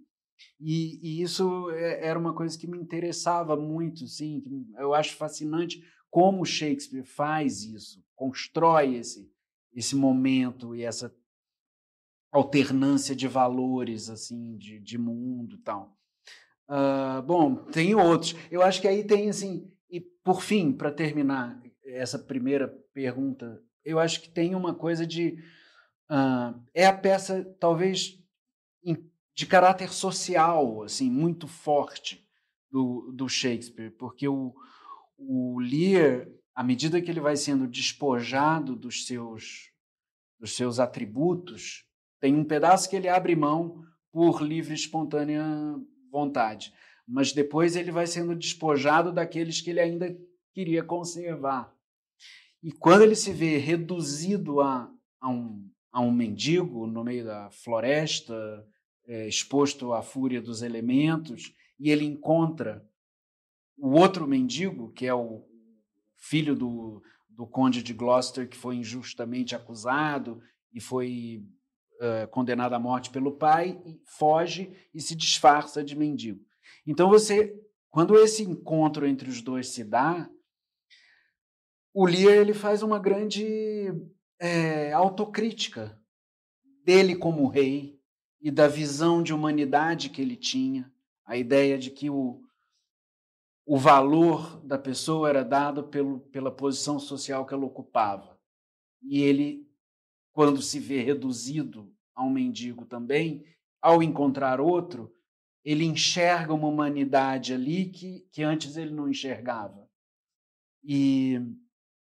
e, 0.61 1.00
e, 1.03 1.23
isso 1.23 1.71
é, 1.71 2.06
era 2.06 2.19
uma 2.19 2.35
coisa 2.35 2.59
que 2.59 2.67
me 2.67 2.79
interessava 2.79 3.56
muito, 3.56 4.06
sim, 4.06 4.43
eu 4.76 4.94
acho 4.94 5.17
fascinante 5.17 5.82
como 6.11 6.45
Shakespeare 6.45 7.05
faz 7.05 7.63
isso, 7.63 8.05
constrói 8.15 8.97
esse, 8.97 9.31
esse 9.75 9.95
momento 9.95 10.75
e 10.75 10.83
essa 10.83 11.15
alternância 12.31 13.15
de 13.15 13.27
valores, 13.27 14.11
assim, 14.11 14.57
de, 14.57 14.79
de 14.81 14.99
mundo 14.99 15.57
e 15.57 15.59
tal. 15.59 15.97
Uh, 16.69 17.23
bom, 17.23 17.55
tem 17.55 17.95
outros. 17.95 18.35
Eu 18.51 18.63
acho 18.63 18.81
que 18.81 18.89
aí 18.89 19.03
tem, 19.05 19.31
assim, 19.31 19.71
e 19.91 20.01
por 20.01 20.43
fim, 20.43 20.73
para 20.73 20.93
terminar 20.93 21.61
essa 21.85 22.19
primeira 22.19 22.69
pergunta, 22.93 23.63
eu 23.85 23.99
acho 23.99 24.21
que 24.21 24.29
tem 24.29 24.55
uma 24.55 24.75
coisa 24.75 25.07
de. 25.07 25.43
Uh, 26.11 26.61
é 26.75 26.87
a 26.87 26.93
peça, 26.93 27.45
talvez, 27.59 28.19
de 29.39 29.47
caráter 29.47 29.93
social, 29.93 30.83
assim, 30.83 31.09
muito 31.09 31.47
forte 31.47 32.27
do, 32.69 33.13
do 33.15 33.29
Shakespeare, 33.29 33.93
porque 33.93 34.27
o, 34.27 34.53
o 35.19 35.59
Lear, 35.59 36.29
à 36.55 36.63
medida 36.63 37.01
que 37.03 37.11
ele 37.11 37.21
vai 37.21 37.37
sendo 37.37 37.67
despojado 37.67 38.77
dos 38.77 39.07
seus, 39.07 39.73
dos 40.39 40.55
seus 40.55 40.79
atributos, 40.79 41.85
tem 42.21 42.35
um 42.35 42.45
pedaço 42.45 42.89
que 42.89 42.97
ele 42.97 43.09
abre 43.09 43.35
mão 43.35 43.85
por 44.13 44.43
livre 44.43 44.73
e 44.73 44.77
espontânea 44.77 45.45
vontade, 46.11 46.73
mas 47.07 47.33
depois 47.33 47.77
ele 47.77 47.91
vai 47.91 48.07
sendo 48.07 48.35
despojado 48.35 49.13
daqueles 49.13 49.61
que 49.61 49.71
ele 49.71 49.81
ainda 49.81 50.17
queria 50.53 50.83
conservar. 50.83 51.73
E 52.63 52.73
quando 52.73 53.03
ele 53.03 53.15
se 53.15 53.33
vê 53.33 53.57
reduzido 53.59 54.61
a, 54.61 54.91
a, 55.21 55.29
um, 55.29 55.69
a 55.93 56.01
um 56.01 56.11
mendigo 56.11 56.87
no 56.87 57.05
meio 57.05 57.25
da 57.25 57.51
floresta, 57.51 58.67
é, 59.07 59.29
exposto 59.29 59.93
à 59.93 60.03
fúria 60.03 60.43
dos 60.43 60.63
elementos, 60.63 61.55
e 61.79 61.91
ele 61.91 62.05
encontra 62.05 62.88
o 63.78 63.90
outro 63.90 64.26
mendigo, 64.26 64.92
que 64.92 65.06
é 65.06 65.14
o 65.14 65.44
filho 66.16 66.54
do, 66.54 67.02
do 67.28 67.47
conde 67.47 67.82
de 67.82 67.94
Gloucester, 67.94 68.49
que 68.49 68.56
foi 68.56 68.76
injustamente 68.76 69.54
acusado 69.54 70.42
e 70.73 70.80
foi 70.80 71.44
uh, 72.00 72.28
condenado 72.28 72.75
à 72.75 72.78
morte 72.78 73.11
pelo 73.11 73.32
pai, 73.32 73.80
e 73.87 74.00
foge 74.04 74.73
e 74.92 75.00
se 75.00 75.14
disfarça 75.14 75.82
de 75.82 75.97
mendigo. 75.97 76.44
Então 76.87 77.08
você, 77.08 77.54
quando 77.88 78.16
esse 78.16 78.42
encontro 78.42 79.06
entre 79.06 79.28
os 79.30 79.40
dois 79.40 79.68
se 79.68 79.85
dá, 79.85 80.28
o 81.94 82.04
Lear 82.04 82.37
ele 82.37 82.54
faz 82.54 82.82
uma 82.82 82.99
grande 82.99 83.92
é, 84.38 84.92
autocrítica 84.92 86.00
dele 86.85 87.16
como 87.16 87.49
rei 87.49 87.99
e 88.40 88.50
da 88.50 88.68
visão 88.68 89.23
de 89.23 89.32
humanidade 89.32 90.11
que 90.11 90.23
ele 90.23 90.37
tinha, 90.37 90.92
a 91.25 91.37
ideia 91.37 91.76
de 91.78 91.90
que 91.90 92.08
o, 92.08 92.40
o 93.71 93.77
valor 93.77 94.65
da 94.65 94.79
pessoa 94.79 95.29
era 95.29 95.45
dado 95.45 95.85
pelo, 95.85 96.21
pela 96.21 96.51
posição 96.51 96.99
social 96.99 97.45
que 97.45 97.53
ela 97.53 97.67
ocupava. 97.67 98.41
E 99.03 99.21
ele, 99.21 99.71
quando 100.33 100.63
se 100.63 100.81
vê 100.81 101.03
reduzido 101.03 101.95
a 102.15 102.25
um 102.25 102.31
mendigo 102.31 102.87
também, 102.87 103.45
ao 103.79 104.03
encontrar 104.03 104.59
outro, 104.59 105.15
ele 105.63 105.85
enxerga 105.85 106.55
uma 106.55 106.67
humanidade 106.67 107.53
ali 107.53 107.91
que, 107.91 108.27
que 108.33 108.43
antes 108.43 108.79
ele 108.79 108.91
não 108.91 109.07
enxergava. 109.07 109.87
E 110.83 111.39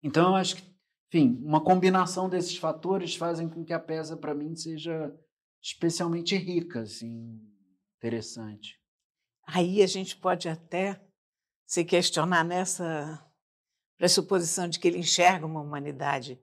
então 0.02 0.30
eu 0.30 0.36
acho 0.36 0.56
que, 0.56 0.64
enfim, 1.10 1.38
uma 1.44 1.62
combinação 1.62 2.30
desses 2.30 2.56
fatores 2.56 3.14
fazem 3.14 3.50
com 3.50 3.66
que 3.66 3.74
a 3.74 3.80
peça 3.80 4.16
para 4.16 4.34
mim 4.34 4.56
seja 4.56 5.14
especialmente 5.62 6.34
rica, 6.38 6.84
assim, 6.84 7.42
interessante. 7.98 8.80
aí 9.46 9.84
a 9.84 9.88
gente 9.88 10.16
pode 10.16 10.48
até 10.48 11.11
se 11.72 11.86
questionar 11.86 12.44
nessa 12.44 13.26
pressuposição 13.98 14.68
de 14.68 14.78
que 14.78 14.90
ele 14.90 14.98
enxerga 14.98 15.46
uma 15.46 15.62
humanidade 15.62 16.38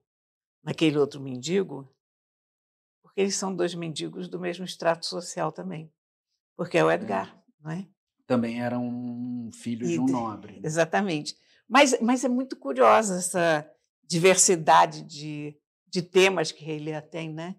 naquele 0.64 0.96
outro 0.96 1.20
mendigo, 1.20 1.86
porque 3.02 3.20
eles 3.20 3.36
são 3.36 3.54
dois 3.54 3.74
mendigos 3.74 4.26
do 4.26 4.40
mesmo 4.40 4.64
extrato 4.64 5.04
social 5.04 5.52
também. 5.52 5.92
Porque 6.56 6.78
é 6.78 6.84
o 6.84 6.90
Edgar, 6.90 7.28
é. 7.28 7.62
não 7.62 7.70
é? 7.70 7.86
Também 8.26 8.62
era 8.62 8.78
um 8.78 9.50
filho 9.52 9.86
e, 9.86 9.92
de 9.92 10.00
um 10.00 10.06
nobre. 10.06 10.62
Exatamente. 10.64 11.36
Mas, 11.68 12.00
mas 12.00 12.24
é 12.24 12.28
muito 12.28 12.56
curiosa 12.56 13.18
essa 13.18 13.70
diversidade 14.02 15.02
de, 15.02 15.54
de 15.86 16.00
temas 16.00 16.50
que 16.50 16.64
Reilea 16.64 17.02
tem, 17.02 17.30
né? 17.30 17.54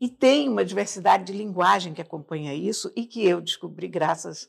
E 0.00 0.08
tem 0.08 0.48
uma 0.48 0.64
diversidade 0.64 1.22
de 1.22 1.38
linguagem 1.38 1.94
que 1.94 2.02
acompanha 2.02 2.52
isso 2.52 2.92
e 2.96 3.06
que 3.06 3.24
eu 3.24 3.40
descobri 3.40 3.86
graças 3.86 4.48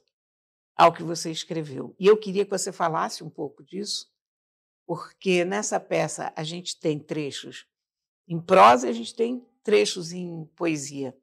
ao 0.82 0.92
que 0.92 1.04
você 1.04 1.30
escreveu. 1.30 1.96
E 2.00 2.08
eu 2.08 2.18
queria 2.18 2.44
que 2.44 2.50
você 2.50 2.72
falasse 2.72 3.24
um 3.24 3.30
pouco 3.30 3.64
disso, 3.64 4.12
porque 4.88 5.46
nessa 5.46 5.80
peça 5.80 6.34
a 6.36 6.44
gente 6.44 6.80
tem 6.80 6.98
trechos 6.98 7.68
em 8.28 8.42
prosa 8.42 8.88
e 8.88 8.90
a 8.90 8.94
gente 8.94 9.14
tem 9.14 9.46
trechos 9.64 10.12
em 10.12 10.44
poesia. 10.56 11.16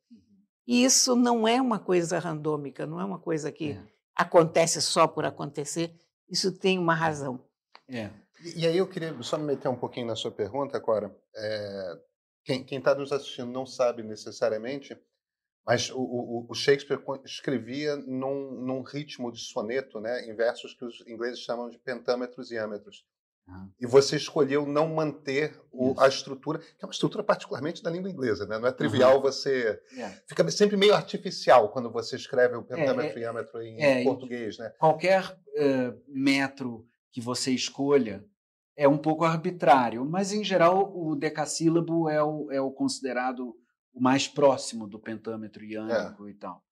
E 0.64 0.84
isso 0.84 1.16
não 1.16 1.48
é 1.48 1.60
uma 1.60 1.80
coisa 1.80 2.20
randômica, 2.20 2.86
não 2.86 3.00
é 3.00 3.04
uma 3.04 3.18
coisa 3.18 3.50
que 3.50 3.72
é. 3.72 3.84
acontece 4.14 4.80
só 4.80 5.08
por 5.08 5.24
acontecer, 5.24 5.92
isso 6.30 6.56
tem 6.56 6.78
uma 6.78 6.94
razão. 6.94 7.44
É. 7.88 8.10
E, 8.40 8.60
e 8.60 8.66
aí 8.66 8.76
eu 8.76 8.86
queria 8.86 9.20
só 9.24 9.36
me 9.36 9.44
meter 9.44 9.66
um 9.66 9.76
pouquinho 9.76 10.06
na 10.06 10.14
sua 10.14 10.30
pergunta, 10.30 10.80
Cora. 10.80 11.12
É, 11.34 11.98
quem 12.44 12.78
está 12.78 12.94
nos 12.94 13.10
assistindo 13.10 13.50
não 13.50 13.66
sabe 13.66 14.04
necessariamente, 14.04 14.96
mas 15.68 15.90
o, 15.90 16.00
o, 16.00 16.46
o 16.48 16.54
Shakespeare 16.54 16.98
escrevia 17.26 17.94
num, 17.94 18.52
num, 18.52 18.80
ritmo 18.80 19.30
de 19.30 19.38
soneto, 19.38 20.00
né, 20.00 20.25
em 20.25 20.34
versos 20.34 20.72
que 20.72 20.82
os 20.82 21.06
ingleses 21.06 21.40
chamam 21.40 21.68
de 21.68 21.78
pentâmetros 21.78 22.50
e 22.50 22.56
âmetros. 22.56 23.04
Uhum. 23.46 23.70
E 23.78 23.87
você 23.87 24.16
escolheu 24.16 24.64
não 24.64 24.88
manter 24.88 25.60
o, 25.70 25.94
a 26.00 26.08
estrutura, 26.08 26.58
que 26.58 26.82
é 26.82 26.87
uma 26.87 26.92
estrutura 26.92 27.22
particularmente 27.22 27.82
da 27.82 27.90
língua 27.90 28.10
inglesa, 28.10 28.46
né? 28.46 28.58
Não 28.58 28.66
é 28.66 28.72
trivial 28.72 29.16
uhum. 29.16 29.22
você. 29.22 29.78
É. 29.98 30.08
Fica 30.26 30.50
sempre 30.50 30.76
meio 30.76 30.94
artificial 30.94 31.70
quando 31.70 31.90
você 31.90 32.16
escreve 32.16 32.56
o 32.56 32.62
pentâmetro 32.62 33.18
é, 33.18 33.20
é, 33.20 33.25
e 33.25 33.25
âmetro 33.26 33.62
em 33.62 33.82
é, 33.82 34.04
português, 34.04 34.56
né? 34.56 34.72
Qualquer 34.78 35.22
uh, 35.30 36.00
metro 36.08 36.87
que 37.12 37.20
você 37.20 37.50
escolha 37.50 38.25
é 38.75 38.88
um 38.88 38.98
pouco 38.98 39.25
arbitrário, 39.25 40.02
mas 40.06 40.32
em 40.32 40.42
geral 40.42 40.90
o 40.94 41.14
decassílabo 41.14 42.08
é 42.08 42.22
o, 42.22 42.50
é 42.50 42.60
o 42.60 42.70
considerado 42.70 43.54
o 43.99 44.02
mais 44.02 44.28
próximo 44.28 44.87
do 44.87 44.99
pentâmetro 44.99 45.64
iânico 45.64 46.28
é. 46.28 46.31
e 46.31 46.35
tal. 46.35 46.64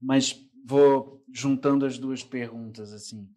Mas 0.00 0.40
vou 0.64 1.22
juntando 1.30 1.84
as 1.84 1.98
duas 1.98 2.24
perguntas 2.24 2.92
assim. 2.92 3.28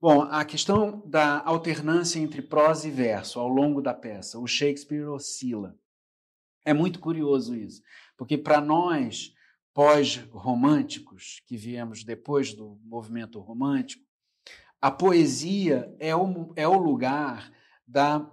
Bom, 0.00 0.22
a 0.22 0.44
questão 0.44 1.02
da 1.06 1.40
alternância 1.44 2.20
entre 2.20 2.40
prosa 2.40 2.88
e 2.88 2.90
verso 2.90 3.38
ao 3.40 3.48
longo 3.48 3.82
da 3.82 3.92
peça, 3.92 4.38
o 4.38 4.46
Shakespeare 4.46 5.08
oscila. 5.08 5.76
É 6.64 6.72
muito 6.72 7.00
curioso 7.00 7.56
isso, 7.56 7.82
porque 8.16 8.38
para 8.38 8.60
nós 8.60 9.34
pós-românticos 9.74 11.40
que 11.46 11.56
viemos 11.56 12.04
depois 12.04 12.52
do 12.52 12.78
movimento 12.84 13.40
romântico, 13.40 14.04
a 14.80 14.90
poesia 14.90 15.92
é 15.98 16.14
o, 16.14 16.52
é 16.54 16.68
o 16.68 16.78
lugar 16.78 17.52
da 17.86 18.28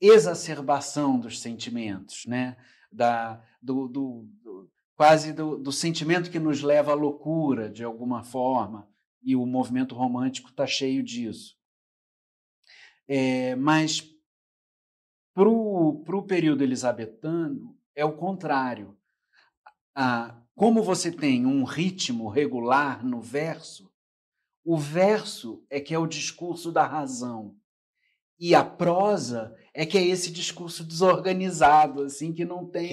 exacerbação 0.00 1.18
dos 1.18 1.40
sentimentos, 1.40 2.24
né? 2.26 2.56
da, 2.94 3.42
do, 3.64 3.88
do, 3.88 4.28
do 4.42 4.70
quase 4.94 5.32
do, 5.32 5.56
do, 5.56 5.72
sentimento 5.72 6.30
que 6.30 6.38
nos 6.38 6.60
leva 6.60 6.92
à 6.92 6.94
loucura, 6.94 7.70
de 7.70 7.82
alguma 7.82 8.22
forma, 8.22 8.88
e 9.22 9.34
o 9.34 9.46
movimento 9.46 9.94
romântico 9.94 10.50
está 10.50 10.66
cheio 10.66 11.02
disso. 11.02 11.56
É, 13.08 13.56
mas 13.56 14.02
para 15.34 15.48
o 15.48 16.24
período 16.26 16.62
elisabetano 16.62 17.76
é 17.94 18.04
o 18.04 18.16
contrário. 18.16 18.96
Como 20.54 20.82
você 20.82 21.10
tem 21.10 21.46
um 21.46 21.64
ritmo 21.64 22.28
regular 22.28 23.04
no 23.04 23.20
verso, 23.20 23.90
o 24.62 24.76
verso 24.76 25.64
é 25.68 25.80
que 25.80 25.94
é 25.94 25.98
o 25.98 26.06
discurso 26.06 26.70
da 26.70 26.86
razão. 26.86 27.56
E 28.38 28.54
a 28.54 28.64
prosa 28.64 29.56
é 29.74 29.84
que 29.84 29.98
é 29.98 30.06
esse 30.06 30.30
discurso 30.30 30.84
desorganizado, 30.84 32.02
assim, 32.02 32.32
que 32.32 32.44
não 32.44 32.64
tem. 32.64 32.88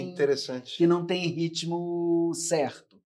Que. 0.65 0.77
Que 0.77 0.87
não 0.87 1.05
tem 1.05 1.27
ritmo 1.27 2.33
certo. 2.33 2.99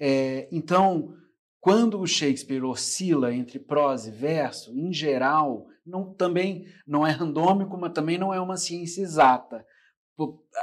É, 0.00 0.48
então, 0.50 1.14
quando 1.60 2.00
o 2.00 2.06
Shakespeare 2.06 2.64
oscila 2.64 3.32
entre 3.32 3.60
prosa 3.60 4.08
e 4.08 4.12
verso, 4.12 4.76
em 4.76 4.92
geral, 4.92 5.68
não, 5.86 6.12
também 6.12 6.66
não 6.84 7.06
é 7.06 7.10
randômico, 7.10 7.78
mas 7.78 7.92
também 7.92 8.18
não 8.18 8.34
é 8.34 8.40
uma 8.40 8.56
ciência 8.56 9.02
exata. 9.02 9.64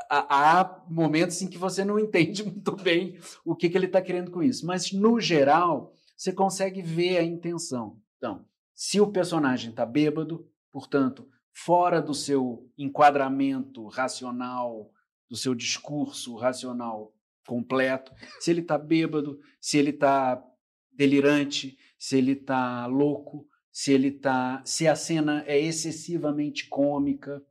Há 0.10 0.84
momentos 0.89 1.42
em 1.42 1.48
que 1.48 1.58
você 1.58 1.86
não 1.86 1.98
entende 2.00 2.44
muito 2.44 2.75
bem 2.75 3.18
o 3.46 3.56
que, 3.56 3.70
que 3.70 3.77
ele 3.77 3.86
está 3.86 4.01
querendo 4.01 4.30
com 4.30 4.44
isso. 4.44 4.65
Mas, 4.65 4.92
no 4.92 5.22
geral, 5.22 5.94
você 6.18 6.34
consegue 6.34 6.82
ver 6.82 7.18
a 7.18 7.24
intenção. 7.24 7.98
Então, 8.18 8.46
se 8.74 9.00
o 9.00 9.10
personagem 9.10 9.70
está 9.70 9.86
bêbado, 9.86 10.46
portanto, 10.70 11.25
fora 11.55 12.01
do 12.01 12.13
seu 12.13 12.69
enquadramento 12.77 13.88
racional, 13.88 14.91
do 15.29 15.38
seu 15.38 15.55
discurso 15.55 16.35
racional 16.35 17.15
completo, 17.47 18.12
se 18.41 18.51
ele 18.51 18.59
está 18.59 18.77
bêbado, 18.77 19.39
se 19.62 19.77
ele 19.77 19.91
está 19.91 20.43
delirante, 20.91 21.77
se 21.97 22.17
ele 22.17 22.33
está 22.33 22.85
louco, 22.88 23.47
se 23.71 23.93
ele 23.93 24.12
tá, 24.12 24.62
se 24.65 24.85
a 24.85 24.95
cena 24.97 25.45
é 25.47 25.57
excessivamente 25.57 26.67
cômica, 26.67 27.41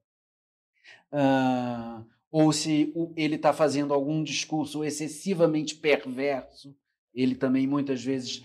uh, 1.10 2.04
ou 2.30 2.52
se 2.52 2.92
ele 3.16 3.36
está 3.36 3.54
fazendo 3.54 3.94
algum 3.94 4.22
discurso 4.22 4.84
excessivamente 4.84 5.76
perverso, 5.76 6.76
ele 7.14 7.34
também 7.34 7.66
muitas 7.66 8.04
vezes 8.04 8.44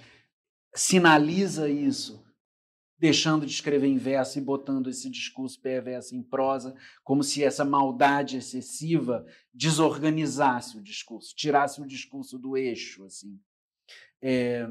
sinaliza 0.74 1.70
isso, 1.70 2.24
deixando 3.00 3.46
de 3.46 3.52
escrever 3.54 3.88
em 3.88 3.98
verso 3.98 4.38
e 4.38 4.42
botando 4.42 4.90
esse 4.90 5.10
discurso 5.10 5.60
perverso 5.62 6.16
em 6.16 6.22
prosa, 6.22 6.76
como 7.04 7.24
se 7.24 7.44
essa 7.44 7.64
maldade 7.64 8.38
excessiva 8.38 9.26
desorganizasse 9.54 10.78
o 10.78 10.84
discurso, 10.84 11.34
tirasse 11.34 11.82
o 11.82 11.88
discurso 11.88 12.38
do 12.38 12.58
eixo, 12.58 13.06
assim. 13.06 13.40
É, 14.22 14.70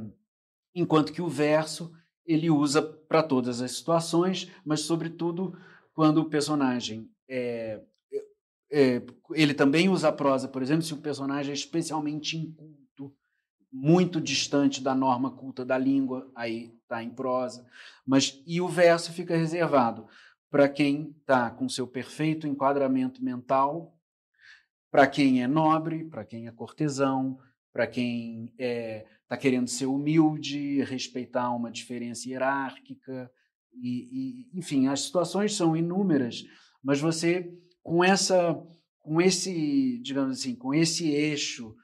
enquanto 0.74 1.12
que 1.12 1.22
o 1.22 1.28
verso 1.28 1.90
ele 2.26 2.50
usa 2.50 2.82
para 2.82 3.22
todas 3.22 3.62
as 3.62 3.72
situações, 3.72 4.52
mas 4.62 4.80
sobretudo 4.80 5.58
quando 5.94 6.18
o 6.18 6.28
personagem 6.28 7.10
é, 7.26 7.80
é, 8.70 9.02
ele 9.30 9.54
também 9.54 9.88
usa 9.88 10.08
a 10.08 10.12
prosa, 10.12 10.46
por 10.46 10.62
exemplo, 10.62 10.82
se 10.82 10.92
o 10.92 10.98
personagem 10.98 11.50
é 11.50 11.54
especialmente 11.54 12.36
inculto 12.36 13.14
muito 13.72 14.20
distante 14.20 14.82
da 14.82 14.94
norma 14.94 15.30
culta 15.30 15.64
da 15.64 15.78
língua, 15.78 16.30
aí 16.34 16.77
está 16.88 17.02
em 17.02 17.10
prosa, 17.10 17.66
mas 18.06 18.42
e 18.46 18.60
o 18.60 18.66
verso 18.66 19.12
fica 19.12 19.36
reservado 19.36 20.06
para 20.50 20.66
quem 20.66 21.14
está 21.20 21.50
com 21.50 21.68
seu 21.68 21.86
perfeito 21.86 22.46
enquadramento 22.46 23.22
mental, 23.22 23.94
para 24.90 25.06
quem 25.06 25.42
é 25.42 25.46
nobre, 25.46 26.04
para 26.04 26.24
quem 26.24 26.46
é 26.48 26.50
cortesão, 26.50 27.38
para 27.70 27.86
quem 27.86 28.46
está 28.46 28.64
é, 28.64 29.06
tá 29.28 29.36
querendo 29.36 29.68
ser 29.68 29.84
humilde, 29.84 30.82
respeitar 30.84 31.50
uma 31.50 31.70
diferença 31.70 32.26
hierárquica, 32.26 33.30
e, 33.74 34.48
e, 34.50 34.58
enfim, 34.58 34.88
as 34.88 35.02
situações 35.02 35.54
são 35.54 35.76
inúmeras, 35.76 36.44
mas 36.82 36.98
você 36.98 37.52
com 37.82 38.02
essa, 38.02 38.58
com 39.00 39.20
esse, 39.20 39.98
digamos 39.98 40.40
assim, 40.40 40.54
com 40.54 40.74
esse 40.74 41.10
eixo 41.10 41.76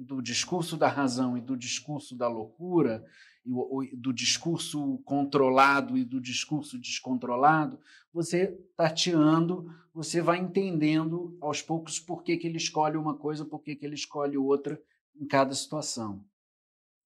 do 0.00 0.20
discurso 0.20 0.76
da 0.76 0.88
razão 0.88 1.36
e 1.36 1.40
do 1.40 1.56
discurso 1.56 2.14
da 2.14 2.28
loucura, 2.28 3.02
do 3.44 4.12
discurso 4.12 4.98
controlado 4.98 5.96
e 5.96 6.04
do 6.04 6.20
discurso 6.20 6.78
descontrolado, 6.78 7.80
você 8.12 8.48
tateando, 8.76 9.66
você 9.92 10.20
vai 10.20 10.38
entendendo 10.38 11.36
aos 11.40 11.62
poucos 11.62 11.98
por 11.98 12.22
que, 12.22 12.36
que 12.36 12.46
ele 12.46 12.58
escolhe 12.58 12.96
uma 12.96 13.16
coisa, 13.16 13.44
por 13.44 13.60
que, 13.60 13.74
que 13.74 13.84
ele 13.84 13.94
escolhe 13.94 14.36
outra 14.36 14.80
em 15.16 15.26
cada 15.26 15.54
situação. 15.54 16.24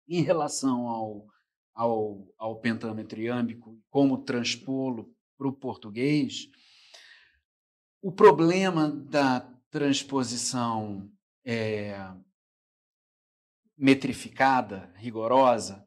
Em 0.09 0.23
relação 0.23 0.89
ao, 0.89 1.27
ao, 1.75 2.27
ao 2.39 2.61
iâmbico, 3.17 3.79
como 3.91 4.25
transpô-lo 4.25 5.15
para 5.37 5.49
o 5.49 5.53
português, 5.53 6.49
o 8.03 8.11
problema 8.11 8.91
da 8.91 9.41
transposição 9.71 11.11
é, 11.45 11.97
metrificada, 13.77 14.93
rigorosa, 14.97 15.87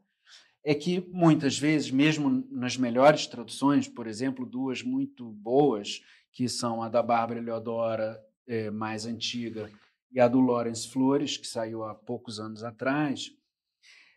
é 0.64 0.76
que 0.76 1.00
muitas 1.12 1.58
vezes, 1.58 1.90
mesmo 1.90 2.46
nas 2.52 2.76
melhores 2.76 3.26
traduções, 3.28 3.88
por 3.88 4.08
exemplo, 4.08 4.46
duas 4.46 4.84
muito 4.84 5.30
boas, 5.32 6.02
que 6.32 6.50
são 6.50 6.84
a 6.84 6.90
da 6.90 7.02
Bárbara 7.02 7.40
Eleodora, 7.40 8.22
é, 8.46 8.70
mais 8.70 9.06
antiga, 9.06 9.70
e 10.12 10.20
a 10.20 10.28
do 10.28 10.40
Lawrence 10.40 10.88
Flores, 10.88 11.38
que 11.38 11.48
saiu 11.48 11.84
há 11.84 11.94
poucos 11.96 12.40
anos 12.40 12.64
atrás, 12.64 13.32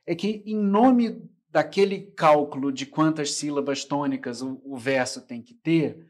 é 0.07 0.15
que, 0.15 0.43
em 0.47 0.57
nome 0.57 1.23
daquele 1.49 2.01
cálculo 2.13 2.73
de 2.73 2.87
quantas 2.87 3.35
sílabas 3.35 3.85
tônicas 3.85 4.41
o, 4.41 4.61
o 4.65 4.77
verso 4.77 5.21
tem 5.21 5.43
que 5.43 5.55
ter, 5.55 6.07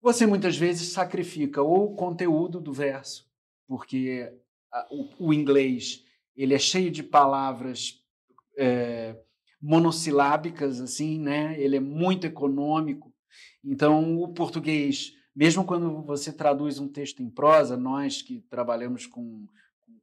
você 0.00 0.26
muitas 0.26 0.56
vezes 0.56 0.88
sacrifica 0.88 1.62
ou 1.62 1.92
o 1.92 1.94
conteúdo 1.94 2.60
do 2.60 2.72
verso, 2.72 3.30
porque 3.66 4.32
a, 4.72 4.86
o, 4.90 5.28
o, 5.28 5.34
inglês 5.34 6.04
ele 6.36 6.54
é 6.54 6.58
cheio 6.58 6.90
de 6.90 7.02
palavras 7.02 8.02
é, 8.56 9.16
monossilábicas, 9.60 10.80
assim, 10.80 11.18
né? 11.18 11.60
Ele 11.60 11.76
é 11.76 11.80
muito 11.80 12.26
econômico. 12.26 13.12
Então, 13.64 14.20
o 14.20 14.28
português, 14.28 15.12
mesmo 15.34 15.64
quando 15.64 16.02
você 16.02 16.32
traduz 16.32 16.78
um 16.78 16.88
texto 16.88 17.22
em 17.22 17.30
prosa, 17.30 17.76
nós 17.76 18.22
que 18.22 18.40
trabalhamos 18.50 19.06
com, 19.06 19.46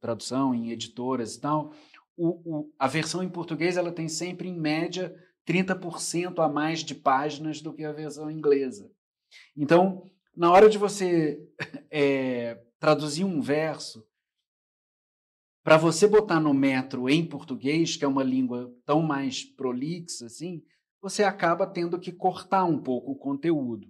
tradução 0.00 0.54
em 0.54 0.70
editoras 0.70 1.34
e 1.34 1.40
tal, 1.40 1.72
o, 2.16 2.28
o, 2.44 2.72
a 2.78 2.88
versão 2.88 3.22
em 3.22 3.28
português 3.28 3.76
ela 3.76 3.92
tem 3.92 4.08
sempre, 4.08 4.48
em 4.48 4.58
média, 4.58 5.14
30% 5.46 6.38
a 6.42 6.48
mais 6.48 6.80
de 6.80 6.94
páginas 6.94 7.60
do 7.60 7.72
que 7.72 7.84
a 7.84 7.92
versão 7.92 8.30
inglesa. 8.30 8.90
Então, 9.56 10.04
na 10.36 10.50
hora 10.50 10.68
de 10.68 10.78
você 10.78 11.40
é, 11.90 12.58
traduzir 12.78 13.24
um 13.24 13.40
verso, 13.40 14.04
para 15.70 15.76
você 15.76 16.08
botar 16.08 16.40
no 16.40 16.52
metro 16.52 17.08
em 17.08 17.24
português, 17.24 17.96
que 17.96 18.04
é 18.04 18.08
uma 18.08 18.24
língua 18.24 18.74
tão 18.84 19.02
mais 19.02 19.44
prolixa 19.44 20.26
assim, 20.26 20.64
você 21.00 21.22
acaba 21.22 21.64
tendo 21.64 21.96
que 21.96 22.10
cortar 22.10 22.64
um 22.64 22.76
pouco 22.76 23.12
o 23.12 23.16
conteúdo. 23.16 23.86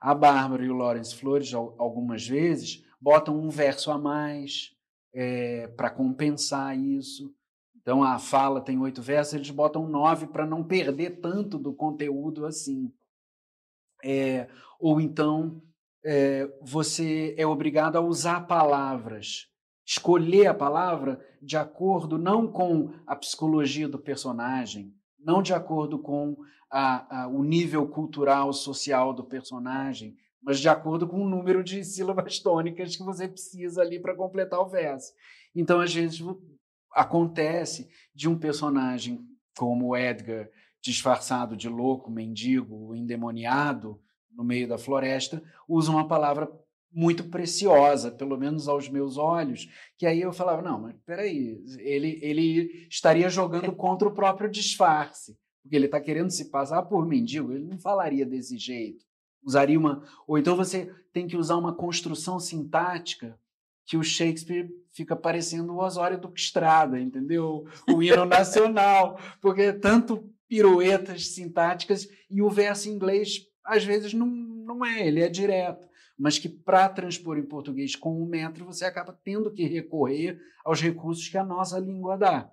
A 0.00 0.16
Bárbara 0.16 0.64
e 0.64 0.68
o 0.68 0.74
Lawrence 0.74 1.14
Flores, 1.14 1.54
algumas 1.54 2.26
vezes, 2.26 2.84
botam 3.00 3.38
um 3.38 3.48
verso 3.48 3.92
a 3.92 3.98
mais 3.98 4.74
é, 5.14 5.68
para 5.68 5.90
compensar 5.90 6.76
isso. 6.76 7.32
Então 7.76 8.02
a 8.02 8.18
fala 8.18 8.60
tem 8.60 8.76
oito 8.80 9.00
versos, 9.00 9.34
eles 9.34 9.50
botam 9.50 9.86
nove 9.86 10.26
para 10.26 10.44
não 10.44 10.64
perder 10.64 11.20
tanto 11.20 11.56
do 11.56 11.72
conteúdo 11.72 12.44
assim. 12.44 12.92
É, 14.02 14.48
ou 14.80 15.00
então 15.00 15.62
é, 16.04 16.52
você 16.60 17.32
é 17.38 17.46
obrigado 17.46 17.94
a 17.94 18.00
usar 18.00 18.40
palavras, 18.48 19.51
escolher 19.92 20.46
a 20.46 20.54
palavra 20.54 21.20
de 21.40 21.54
acordo 21.54 22.16
não 22.16 22.50
com 22.50 22.94
a 23.06 23.14
psicologia 23.14 23.86
do 23.86 23.98
personagem, 23.98 24.94
não 25.18 25.42
de 25.42 25.52
acordo 25.52 25.98
com 25.98 26.34
a, 26.70 27.24
a, 27.24 27.28
o 27.28 27.44
nível 27.44 27.86
cultural, 27.86 28.54
social 28.54 29.12
do 29.12 29.22
personagem, 29.22 30.16
mas 30.42 30.58
de 30.58 30.68
acordo 30.68 31.06
com 31.06 31.22
o 31.22 31.28
número 31.28 31.62
de 31.62 31.84
sílabas 31.84 32.38
tônicas 32.40 32.96
que 32.96 33.02
você 33.02 33.28
precisa 33.28 33.82
ali 33.82 34.00
para 34.00 34.16
completar 34.16 34.60
o 34.60 34.68
verso. 34.68 35.12
Então, 35.54 35.78
às 35.78 35.94
vezes, 35.94 36.24
acontece 36.94 37.90
de 38.14 38.30
um 38.30 38.38
personagem 38.38 39.20
como 39.58 39.94
Edgar, 39.94 40.48
disfarçado 40.80 41.54
de 41.54 41.68
louco, 41.68 42.10
mendigo, 42.10 42.94
endemoniado 42.94 44.00
no 44.34 44.42
meio 44.42 44.66
da 44.66 44.78
floresta, 44.78 45.42
usa 45.68 45.90
uma 45.90 46.08
palavra 46.08 46.50
muito 46.92 47.24
preciosa, 47.24 48.10
pelo 48.10 48.36
menos 48.36 48.68
aos 48.68 48.88
meus 48.88 49.16
olhos, 49.16 49.68
que 49.96 50.06
aí 50.06 50.20
eu 50.20 50.32
falava, 50.32 50.62
não, 50.62 50.80
mas 50.80 50.94
peraí, 51.06 51.62
ele, 51.78 52.18
ele 52.22 52.86
estaria 52.90 53.28
jogando 53.28 53.72
contra 53.76 54.06
o 54.06 54.14
próprio 54.14 54.50
disfarce, 54.50 55.36
porque 55.62 55.76
ele 55.76 55.86
está 55.86 56.00
querendo 56.00 56.30
se 56.30 56.50
passar 56.50 56.82
por 56.82 57.06
mendigo, 57.06 57.52
ele 57.52 57.64
não 57.64 57.78
falaria 57.78 58.26
desse 58.26 58.58
jeito. 58.58 59.04
Usaria 59.44 59.78
uma. 59.78 60.04
Ou 60.26 60.38
então 60.38 60.54
você 60.54 60.94
tem 61.12 61.26
que 61.26 61.36
usar 61.36 61.56
uma 61.56 61.74
construção 61.74 62.38
sintática 62.38 63.36
que 63.84 63.96
o 63.96 64.02
Shakespeare 64.02 64.70
fica 64.92 65.16
parecendo 65.16 65.72
o 65.72 65.82
Osório 65.82 66.20
do 66.20 66.32
Estrada, 66.32 67.00
entendeu? 67.00 67.66
O 67.88 68.00
hino 68.02 68.24
nacional, 68.26 69.18
porque 69.40 69.62
é 69.62 69.72
tanto 69.72 70.30
piruetas 70.48 71.28
sintáticas 71.28 72.08
e 72.30 72.40
o 72.42 72.50
verso 72.50 72.88
em 72.88 72.92
inglês 72.92 73.48
às 73.64 73.84
vezes 73.84 74.12
não, 74.12 74.26
não 74.26 74.84
é, 74.84 75.06
ele 75.06 75.20
é 75.20 75.28
direto, 75.28 75.86
mas 76.18 76.38
que 76.38 76.48
para 76.48 76.88
transpor 76.88 77.38
em 77.38 77.44
português 77.44 77.96
com 77.96 78.22
o 78.22 78.26
metro 78.26 78.64
você 78.64 78.84
acaba 78.84 79.18
tendo 79.24 79.52
que 79.52 79.64
recorrer 79.64 80.40
aos 80.64 80.80
recursos 80.80 81.28
que 81.28 81.38
a 81.38 81.44
nossa 81.44 81.78
língua 81.78 82.16
dá. 82.16 82.50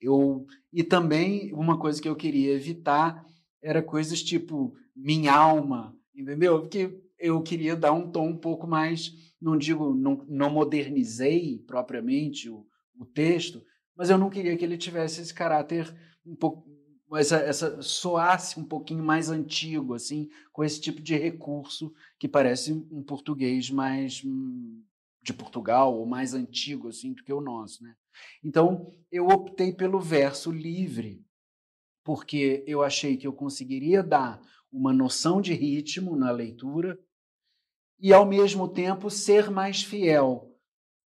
Eu, 0.00 0.46
e 0.72 0.82
também 0.82 1.52
uma 1.54 1.78
coisa 1.78 2.00
que 2.00 2.08
eu 2.08 2.16
queria 2.16 2.54
evitar 2.54 3.24
era 3.62 3.82
coisas 3.82 4.22
tipo 4.22 4.74
minha 4.94 5.32
alma, 5.32 5.96
entendeu? 6.14 6.60
Porque 6.60 7.00
eu 7.18 7.40
queria 7.42 7.76
dar 7.76 7.92
um 7.92 8.10
tom 8.10 8.28
um 8.28 8.36
pouco 8.36 8.66
mais 8.66 9.32
não 9.42 9.58
digo, 9.58 9.92
não, 9.92 10.24
não 10.28 10.48
modernizei 10.48 11.58
propriamente 11.66 12.48
o, 12.48 12.64
o 12.96 13.04
texto, 13.04 13.60
mas 13.96 14.08
eu 14.08 14.16
não 14.16 14.30
queria 14.30 14.56
que 14.56 14.64
ele 14.64 14.78
tivesse 14.78 15.20
esse 15.20 15.34
caráter 15.34 15.92
um 16.24 16.36
pouco 16.36 16.70
essa, 17.16 17.36
essa 17.36 17.82
soasse 17.82 18.58
um 18.58 18.64
pouquinho 18.64 19.04
mais 19.04 19.28
antigo, 19.28 19.94
assim, 19.94 20.28
com 20.52 20.64
esse 20.64 20.80
tipo 20.80 21.00
de 21.00 21.16
recurso 21.16 21.92
que 22.18 22.28
parece 22.28 22.72
um 22.72 23.02
português 23.02 23.70
mais 23.70 24.22
hum, 24.24 24.82
de 25.22 25.32
Portugal 25.32 25.96
ou 25.96 26.06
mais 26.06 26.34
antigo 26.34 26.88
assim 26.88 27.12
do 27.12 27.22
que 27.22 27.32
o 27.32 27.40
nosso, 27.40 27.82
né? 27.82 27.94
Então 28.42 28.90
eu 29.10 29.28
optei 29.28 29.72
pelo 29.72 30.00
verso 30.00 30.50
livre 30.50 31.24
porque 32.04 32.64
eu 32.66 32.82
achei 32.82 33.16
que 33.16 33.26
eu 33.26 33.32
conseguiria 33.32 34.02
dar 34.02 34.40
uma 34.72 34.92
noção 34.92 35.40
de 35.40 35.52
ritmo 35.52 36.16
na 36.16 36.30
leitura 36.30 36.98
e, 38.00 38.12
ao 38.12 38.26
mesmo 38.26 38.68
tempo, 38.68 39.10
ser 39.10 39.50
mais 39.50 39.82
fiel 39.82 40.52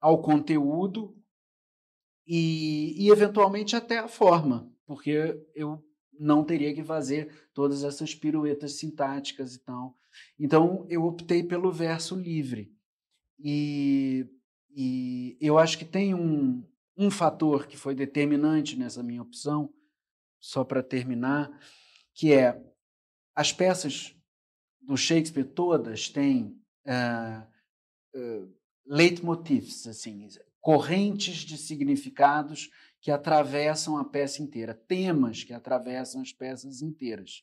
ao 0.01 0.21
conteúdo 0.21 1.15
e, 2.27 3.05
e, 3.05 3.09
eventualmente, 3.09 3.75
até 3.75 3.99
à 3.99 4.07
forma, 4.07 4.69
porque 4.85 5.39
eu 5.55 5.81
não 6.19 6.43
teria 6.43 6.74
que 6.74 6.84
fazer 6.84 7.50
todas 7.54 7.84
essas 7.84 8.13
piruetas 8.13 8.74
sintáticas 8.74 9.56
e 9.56 9.60
tal. 9.60 9.97
Então, 10.39 10.86
eu 10.89 11.04
optei 11.04 11.43
pelo 11.43 11.71
verso 11.71 12.15
livre. 12.15 12.74
E, 13.39 14.28
e 14.76 15.38
eu 15.39 15.58
acho 15.58 15.78
que 15.78 15.86
tem 15.86 16.13
um, 16.13 16.63
um 16.97 17.10
fator 17.10 17.67
que 17.67 17.78
foi 17.78 17.95
determinante 17.95 18.78
nessa 18.78 19.02
minha 19.02 19.21
opção, 19.21 19.74
só 20.39 20.63
para 20.63 20.84
terminar, 20.84 21.52
que 22.13 22.34
é 22.34 22.62
as 23.36 23.52
peças 23.54 24.15
do 24.82 24.97
Shakespeare 24.97 25.45
todas 25.45 26.10
têm 26.10 26.60
uh, 26.86 27.47
uh, 28.15 28.54
leitmotifs, 28.86 29.88
assim, 29.88 30.28
correntes 30.60 31.38
de 31.38 31.58
significados 31.58 32.69
que 33.01 33.09
atravessam 33.09 33.97
a 33.97 34.05
peça 34.05 34.41
inteira, 34.43 34.73
temas 34.73 35.43
que 35.43 35.53
atravessam 35.53 36.21
as 36.21 36.31
peças 36.31 36.81
inteiras. 36.81 37.41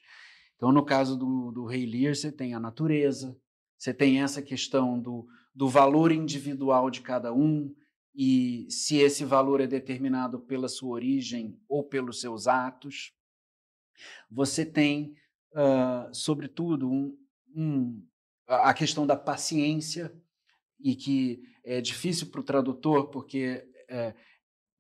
Então, 0.57 0.73
no 0.73 0.85
caso 0.85 1.17
do, 1.17 1.51
do 1.51 1.67
Rei 1.67 1.85
Lear, 1.85 2.15
você 2.15 2.31
tem 2.31 2.55
a 2.55 2.61
natureza, 2.61 3.37
você 3.77 3.93
tem 3.93 4.23
essa 4.23 4.41
questão 4.41 4.99
do, 4.99 5.27
do 5.55 5.69
valor 5.69 6.13
individual 6.13 6.91
de 6.91 7.01
cada 7.01 7.33
um, 7.33 7.75
e 8.15 8.67
se 8.71 8.97
esse 8.97 9.25
valor 9.25 9.61
é 9.61 9.67
determinado 9.67 10.41
pela 10.41 10.69
sua 10.69 10.91
origem 10.91 11.61
ou 11.69 11.85
pelos 11.85 12.21
seus 12.21 12.49
atos. 12.49 13.13
Você 14.31 14.65
tem, 14.65 15.15
uh, 15.53 16.13
sobretudo, 16.13 16.91
um, 16.91 17.17
um, 17.55 18.03
a 18.47 18.73
questão 18.75 19.07
da 19.07 19.17
paciência, 19.17 20.13
e 20.81 20.95
que 20.95 21.43
é 21.65 21.81
difícil 21.81 22.29
para 22.29 22.41
o 22.41 22.45
tradutor, 22.45 23.09
porque 23.09 23.69
é, 23.89 24.15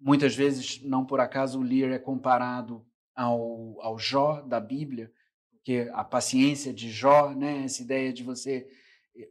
muitas 0.00 0.34
vezes, 0.34 0.82
não 0.82 1.04
por 1.04 1.20
acaso, 1.20 1.58
o 1.58 1.62
Lear 1.62 1.90
é 1.92 1.98
comparado 1.98 2.84
ao, 3.14 3.80
ao 3.80 3.98
Jó 3.98 4.40
da 4.40 4.60
Bíblia, 4.60 5.12
porque 5.50 5.90
a 5.92 6.04
paciência 6.04 6.72
de 6.72 6.90
Jó, 6.90 7.34
né, 7.34 7.64
essa 7.64 7.82
ideia 7.82 8.12
de 8.12 8.22
você. 8.22 8.68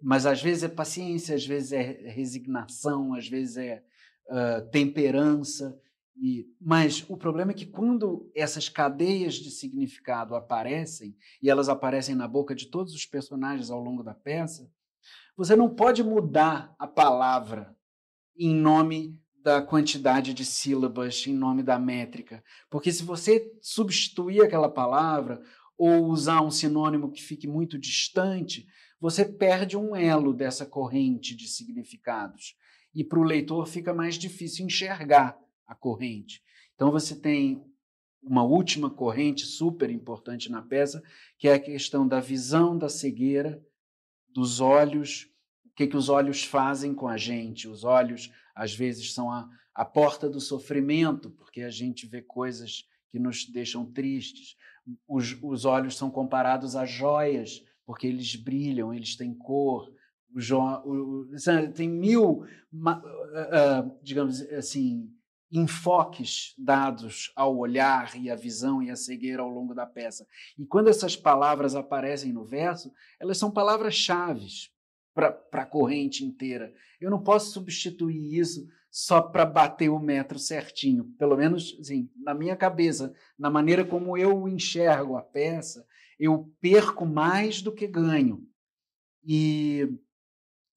Mas 0.01 0.25
às 0.25 0.41
vezes 0.41 0.63
é 0.63 0.67
paciência, 0.67 1.35
às 1.35 1.45
vezes 1.45 1.71
é 1.71 1.81
resignação, 2.09 3.13
às 3.13 3.27
vezes 3.27 3.57
é 3.57 3.83
uh, 4.27 4.69
temperança. 4.69 5.79
E, 6.19 6.45
mas 6.59 7.05
o 7.07 7.15
problema 7.15 7.51
é 7.51 7.53
que 7.53 7.65
quando 7.65 8.29
essas 8.35 8.67
cadeias 8.67 9.35
de 9.35 9.51
significado 9.51 10.35
aparecem, 10.35 11.15
e 11.41 11.49
elas 11.49 11.69
aparecem 11.69 12.15
na 12.15 12.27
boca 12.27 12.53
de 12.53 12.67
todos 12.67 12.93
os 12.93 13.05
personagens 13.05 13.69
ao 13.69 13.79
longo 13.79 14.03
da 14.03 14.13
peça, 14.13 14.69
você 15.35 15.55
não 15.55 15.73
pode 15.73 16.03
mudar 16.03 16.75
a 16.77 16.87
palavra 16.87 17.75
em 18.35 18.53
nome 18.53 19.19
da 19.43 19.61
quantidade 19.61 20.33
de 20.33 20.45
sílabas, 20.45 21.25
em 21.27 21.33
nome 21.33 21.63
da 21.63 21.79
métrica. 21.79 22.43
Porque 22.69 22.91
se 22.91 23.03
você 23.03 23.51
substituir 23.61 24.41
aquela 24.41 24.69
palavra 24.69 25.41
ou 25.77 26.05
usar 26.07 26.41
um 26.41 26.51
sinônimo 26.51 27.11
que 27.11 27.21
fique 27.21 27.47
muito 27.47 27.77
distante, 27.77 28.67
você 28.99 29.23
perde 29.23 29.77
um 29.77 29.95
elo 29.95 30.33
dessa 30.33 30.65
corrente 30.65 31.35
de 31.35 31.47
significados. 31.47 32.55
E 32.93 33.03
para 33.03 33.19
o 33.19 33.23
leitor 33.23 33.67
fica 33.67 33.93
mais 33.93 34.15
difícil 34.15 34.65
enxergar 34.65 35.37
a 35.65 35.75
corrente. 35.75 36.41
Então 36.73 36.91
você 36.91 37.15
tem 37.15 37.63
uma 38.21 38.43
última 38.43 38.89
corrente 38.89 39.45
super 39.45 39.89
importante 39.89 40.51
na 40.51 40.61
peça, 40.61 41.01
que 41.37 41.47
é 41.47 41.53
a 41.53 41.59
questão 41.59 42.07
da 42.07 42.19
visão 42.19 42.77
da 42.77 42.89
cegueira, 42.89 43.63
dos 44.29 44.59
olhos, 44.59 45.29
que, 45.77 45.85
que 45.85 45.95
os 45.95 46.09
olhos 46.09 46.43
fazem 46.43 46.91
com 46.95 47.07
a 47.07 47.17
gente. 47.17 47.67
Os 47.67 47.83
olhos, 47.83 48.33
às 48.55 48.73
vezes, 48.73 49.13
são 49.13 49.31
a, 49.31 49.47
a 49.75 49.85
porta 49.85 50.27
do 50.27 50.41
sofrimento, 50.41 51.29
porque 51.29 51.61
a 51.61 51.69
gente 51.69 52.07
vê 52.07 52.19
coisas 52.19 52.89
que 53.09 53.19
nos 53.19 53.45
deixam 53.45 53.85
tristes. 53.85 54.57
Os, 55.07 55.37
os 55.39 55.65
olhos 55.65 55.95
são 55.95 56.09
comparados 56.09 56.75
a 56.75 56.83
joias, 56.83 57.63
porque 57.85 58.07
eles 58.07 58.35
brilham, 58.35 58.91
eles 58.91 59.15
têm 59.15 59.35
cor. 59.35 59.93
O, 60.33 60.39
o, 60.89 61.21
o, 61.21 61.73
tem 61.75 61.87
mil, 61.87 62.43
uh, 62.73 63.99
digamos 64.01 64.41
assim, 64.53 65.13
enfoques 65.51 66.55
dados 66.57 67.31
ao 67.35 67.55
olhar 67.55 68.19
e 68.19 68.31
à 68.31 68.35
visão 68.35 68.81
e 68.81 68.89
à 68.89 68.95
cegueira 68.95 69.43
ao 69.43 69.49
longo 69.49 69.75
da 69.75 69.85
peça. 69.85 70.25
E 70.57 70.65
quando 70.65 70.87
essas 70.87 71.15
palavras 71.15 71.75
aparecem 71.75 72.33
no 72.33 72.43
verso, 72.43 72.91
elas 73.19 73.37
são 73.37 73.51
palavras-chave 73.51 74.47
para 75.17 75.63
a 75.63 75.65
corrente 75.65 76.23
inteira. 76.23 76.71
Eu 77.01 77.09
não 77.09 77.23
posso 77.23 77.51
substituir 77.51 78.37
isso 78.37 78.67
só 78.91 79.19
para 79.19 79.45
bater 79.45 79.89
o 79.89 79.99
metro 79.99 80.37
certinho. 80.37 81.05
Pelo 81.17 81.35
menos, 81.35 81.75
assim, 81.79 82.07
na 82.15 82.35
minha 82.35 82.55
cabeça, 82.55 83.11
na 83.37 83.49
maneira 83.49 83.83
como 83.83 84.15
eu 84.15 84.47
enxergo 84.47 85.17
a 85.17 85.23
peça, 85.23 85.83
eu 86.19 86.53
perco 86.61 87.03
mais 87.03 87.61
do 87.63 87.71
que 87.71 87.87
ganho. 87.87 88.47
E, 89.25 89.89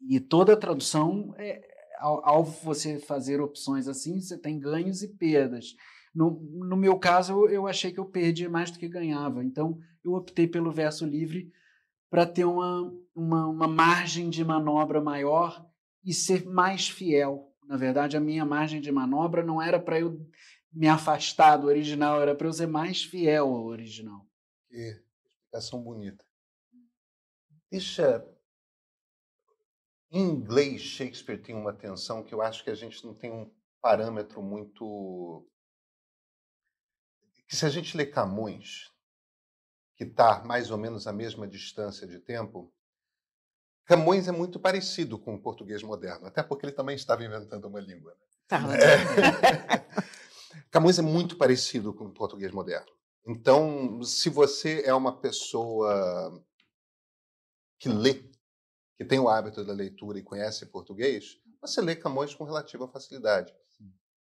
e 0.08 0.18
toda 0.18 0.56
tradução 0.56 1.34
é, 1.36 1.62
ao, 1.98 2.26
ao, 2.26 2.44
você 2.44 2.98
fazer 2.98 3.42
opções 3.42 3.86
assim, 3.86 4.20
você 4.20 4.38
tem 4.38 4.58
ganhos 4.58 5.02
e 5.02 5.08
perdas. 5.08 5.74
No, 6.14 6.40
no 6.66 6.76
meu 6.76 6.98
caso, 6.98 7.46
eu 7.46 7.66
achei 7.66 7.92
que 7.92 8.00
eu 8.00 8.06
perdia 8.06 8.48
mais 8.48 8.70
do 8.70 8.78
que 8.78 8.88
ganhava. 8.88 9.44
Então, 9.44 9.78
eu 10.02 10.14
optei 10.14 10.48
pelo 10.48 10.72
verso 10.72 11.04
livre 11.04 11.52
para 12.10 12.26
ter 12.26 12.44
uma, 12.44 12.92
uma, 13.20 13.46
uma 13.46 13.68
margem 13.68 14.30
de 14.30 14.44
manobra 14.44 15.00
maior 15.00 15.66
e 16.04 16.14
ser 16.14 16.46
mais 16.46 16.88
fiel. 16.88 17.54
Na 17.64 17.76
verdade, 17.76 18.16
a 18.16 18.20
minha 18.20 18.44
margem 18.44 18.80
de 18.80 18.90
manobra 18.90 19.42
não 19.42 19.60
era 19.60 19.78
para 19.78 20.00
eu 20.00 20.18
me 20.72 20.88
afastar 20.88 21.56
do 21.56 21.66
original, 21.66 22.20
era 22.20 22.34
para 22.34 22.46
eu 22.46 22.52
ser 22.52 22.66
mais 22.66 23.04
fiel 23.04 23.48
ao 23.48 23.66
original. 23.66 24.26
Que 24.68 25.02
explicação 25.26 25.82
bonita. 25.82 26.24
Deixa 27.70 28.26
em 30.10 30.28
inglês, 30.28 30.80
Shakespeare 30.80 31.40
tem 31.40 31.54
uma 31.54 31.72
tensão 31.72 32.24
que 32.24 32.34
eu 32.34 32.42
acho 32.42 32.64
que 32.64 32.70
a 32.70 32.74
gente 32.74 33.04
não 33.04 33.14
tem 33.14 33.30
um 33.30 33.48
parâmetro 33.80 34.42
muito. 34.42 35.46
Que 37.46 37.54
se 37.54 37.64
a 37.64 37.68
gente 37.68 37.96
lê 37.96 38.06
Camões, 38.06 38.90
que 39.96 40.04
está 40.04 40.42
mais 40.44 40.70
ou 40.70 40.78
menos 40.78 41.06
a 41.06 41.12
mesma 41.12 41.46
distância 41.46 42.08
de 42.08 42.18
tempo, 42.18 42.72
Camões 43.84 44.28
é 44.28 44.32
muito 44.32 44.58
parecido 44.58 45.18
com 45.18 45.34
o 45.34 45.40
português 45.40 45.82
moderno, 45.82 46.26
até 46.26 46.42
porque 46.42 46.66
ele 46.66 46.72
também 46.72 46.94
estava 46.94 47.24
inventando 47.24 47.66
uma 47.66 47.80
língua. 47.80 48.12
Né? 48.12 48.26
Tá. 48.46 48.62
É. 48.76 50.04
Camões 50.70 50.98
é 50.98 51.02
muito 51.02 51.36
parecido 51.36 51.92
com 51.92 52.06
o 52.06 52.12
português 52.12 52.52
moderno. 52.52 52.86
Então, 53.26 54.02
se 54.02 54.28
você 54.28 54.82
é 54.84 54.94
uma 54.94 55.20
pessoa 55.20 56.42
que 57.78 57.88
lê 57.88 58.30
que 58.96 59.04
tem 59.04 59.18
o 59.18 59.28
hábito 59.28 59.64
da 59.64 59.72
leitura 59.72 60.18
e 60.18 60.22
conhece 60.22 60.66
português, 60.66 61.38
você 61.60 61.80
lê 61.80 61.96
Camões 61.96 62.34
com 62.34 62.44
relativa 62.44 62.86
facilidade. 62.86 63.54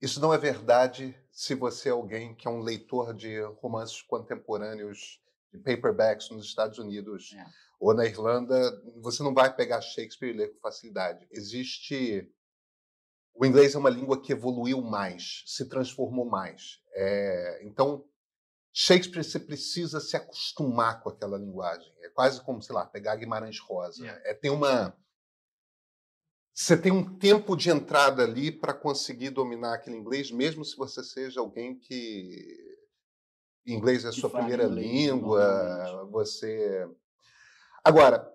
Isso 0.02 0.20
não 0.20 0.34
é 0.34 0.38
verdade 0.38 1.16
se 1.32 1.54
você 1.54 1.90
é 1.90 1.92
alguém 1.92 2.34
que 2.34 2.48
é 2.48 2.52
um 2.52 2.62
leitor 2.62 3.14
de 3.14 3.40
romances 3.62 4.02
contemporâneos, 4.02 5.21
de 5.52 5.60
paperbacks 5.60 6.30
nos 6.30 6.46
Estados 6.46 6.78
Unidos 6.78 7.34
é. 7.38 7.46
ou 7.80 7.94
na 7.94 8.06
Irlanda. 8.06 8.72
Você 9.02 9.22
não 9.24 9.34
vai 9.34 9.54
pegar 9.54 9.82
Shakespeare 9.82 10.34
e 10.34 10.38
ler 10.38 10.54
com 10.54 10.60
facilidade. 10.60 11.28
Existe. 11.32 12.32
O 13.34 13.46
inglês 13.46 13.76
é 13.76 13.78
uma 13.78 13.90
língua 13.90 14.22
que 14.22 14.34
evoluiu 14.34 14.82
mais, 14.82 15.44
se 15.46 15.68
transformou 15.68 16.26
mais. 16.26 16.82
É... 16.94 17.62
Então, 17.64 18.06
Shakespeare 18.74 19.24
você 19.24 19.40
precisa 19.40 20.00
se 20.00 20.18
acostumar 20.18 21.02
com 21.02 21.10
aquela 21.10 21.38
linguagem. 21.38 21.94
É 22.02 22.10
quase 22.10 22.44
como, 22.44 22.62
sei 22.62 22.76
lá, 22.76 22.86
pegar 22.86 23.16
Guimarães 23.16 23.60
Rosa. 23.60 24.04
Yeah. 24.04 24.22
É, 24.30 24.34
tem 24.34 24.52
uma 24.52 24.96
você 26.54 26.78
tem 26.78 26.92
um 26.92 27.18
tempo 27.18 27.56
de 27.56 27.70
entrada 27.70 28.24
ali 28.24 28.52
para 28.52 28.74
conseguir 28.74 29.30
dominar 29.30 29.74
aquele 29.74 29.96
inglês, 29.96 30.30
mesmo 30.32 30.66
se 30.66 30.76
você 30.76 31.02
seja 31.04 31.40
alguém 31.40 31.80
que 31.80 32.71
inglês 33.66 34.06
é 34.06 34.10
a 34.10 34.12
sua 34.12 34.30
primeira 34.30 34.66
língua, 34.66 36.08
você 36.12 36.88
Agora, 37.84 38.32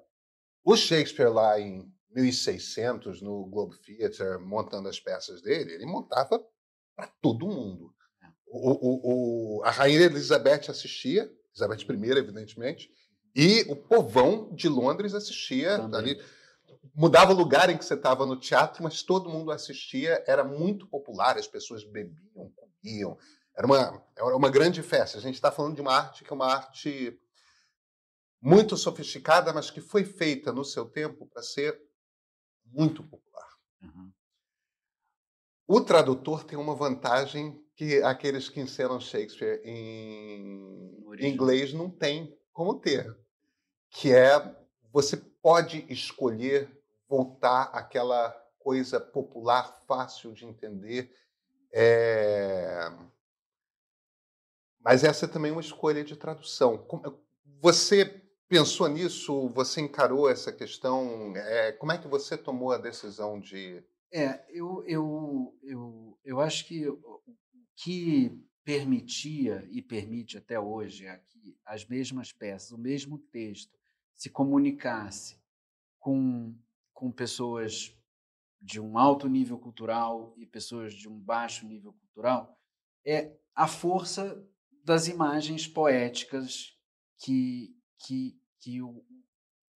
o 0.65 0.77
Shakespeare 0.77 1.33
lá 1.33 1.61
em 1.61 1.89
1600 2.11 3.23
no 3.23 3.47
Globe 3.47 3.77
Theatre, 3.79 4.39
montando 4.39 4.89
as 4.89 4.99
peças 4.99 5.41
dele, 5.41 5.73
ele 5.73 5.87
montava 5.87 6.45
para 6.97 7.07
todo 7.23 7.47
mundo. 7.47 7.95
O, 8.47 8.71
o, 8.71 9.59
o, 9.59 9.65
a 9.65 9.71
rainha 9.71 10.01
Elizabeth 10.01 10.69
assistia, 10.69 11.31
Elizabeth 11.55 11.85
I, 11.89 12.19
evidentemente, 12.19 12.91
e 13.35 13.63
o 13.69 13.77
povão 13.77 14.53
de 14.55 14.69
Londres 14.69 15.15
assistia 15.15 15.77
ali. 15.95 16.21
Mudava 16.95 17.33
o 17.33 17.37
lugar 17.37 17.69
em 17.69 17.77
que 17.77 17.85
você 17.85 17.95
estava 17.95 18.25
no 18.25 18.39
teatro, 18.39 18.83
mas 18.83 19.03
todo 19.03 19.29
mundo 19.29 19.51
assistia, 19.51 20.25
era 20.27 20.43
muito 20.43 20.87
popular, 20.87 21.37
as 21.37 21.47
pessoas 21.47 21.85
bebiam, 21.85 22.51
comiam. 22.57 23.19
Era 23.57 23.67
uma, 23.67 24.05
era 24.17 24.37
uma 24.37 24.51
grande 24.51 24.83
festa. 24.83 25.19
A 25.19 25.21
gente 25.21 25.37
está 25.37 25.51
falando 25.51 25.75
de 25.75 25.81
uma 25.81 25.95
arte 25.95 26.23
que 26.23 26.33
é 26.33 26.35
uma 26.37 26.47
arte 26.47 27.19
muito 28.41 28.77
sofisticada, 28.77 29.53
mas 29.53 29.71
que 29.71 29.81
foi 29.81 30.05
feita 30.05 30.53
no 30.53 30.65
seu 30.65 30.85
tempo 30.85 31.27
para 31.27 31.43
ser 31.43 31.81
muito 32.65 33.03
popular. 33.03 33.49
Uhum. 33.83 34.13
O 35.67 35.81
tradutor 35.81 36.45
tem 36.45 36.59
uma 36.59 36.75
vantagem 36.75 37.61
que 37.75 38.03
aqueles 38.03 38.49
que 38.49 38.61
ensinam 38.61 39.01
Shakespeare 39.01 39.61
em 39.65 40.97
inglês 41.19 41.73
não 41.73 41.91
têm 41.91 42.37
como 42.53 42.79
ter, 42.79 43.17
que 43.91 44.13
é 44.13 44.57
você 44.93 45.17
pode 45.17 45.85
escolher 45.91 46.71
voltar 47.09 47.65
àquela 47.65 48.31
coisa 48.59 48.99
popular 48.99 49.77
fácil 49.87 50.33
de 50.33 50.47
entender. 50.47 51.15
É... 51.73 52.91
Mas 54.87 55.03
essa 55.03 55.25
é 55.25 55.29
também 55.29 55.51
uma 55.51 55.61
escolha 55.61 56.05
de 56.05 56.15
tradução. 56.15 56.87
Você 57.61 58.23
pensou 58.49 58.87
nisso? 58.87 59.49
Você 59.49 59.81
encarou 59.81 60.31
essa 60.31 60.53
questão? 60.53 61.35
É... 61.35 61.73
Como 61.73 61.91
é 61.91 61.99
que 61.99 62.07
você 62.07 62.39
tomou 62.39 62.71
a 62.71 62.79
decisão 62.79 63.41
de 63.41 63.83
é, 64.13 64.47
eu, 64.49 64.85
eu, 64.87 65.59
eu, 65.65 66.19
eu 66.25 66.41
acho 66.41 66.65
que 66.67 66.87
que 67.75 68.41
permitia 68.65 69.69
e 69.71 69.83
permite 69.83 70.39
até 70.39 70.59
hoje 70.59 71.07
aqui 71.09 71.59
as 71.65 71.85
mesmas 71.85 72.33
peças, 72.33 72.71
o 72.71 72.79
mesmo 72.79 73.19
texto, 73.19 73.77
se 74.15 74.31
comunicasse 74.31 75.39
com, 75.99 76.57
com 76.95 77.11
pessoas 77.11 77.95
de 78.61 78.81
um 78.81 78.97
alto 78.97 79.29
nível 79.29 79.59
cultural 79.59 80.33
e 80.39 80.47
pessoas 80.47 80.95
de 80.95 81.09
um 81.09 81.19
baixo 81.19 81.67
nível 81.67 81.93
cultural, 81.93 82.57
é 83.05 83.37
a 83.55 83.69
força 83.69 84.43
das 84.87 85.09
imagens 85.09 85.67
poéticas 85.67 86.73
que, 87.19 87.77
que, 87.99 88.41
que 88.61 88.81
o, 88.81 89.05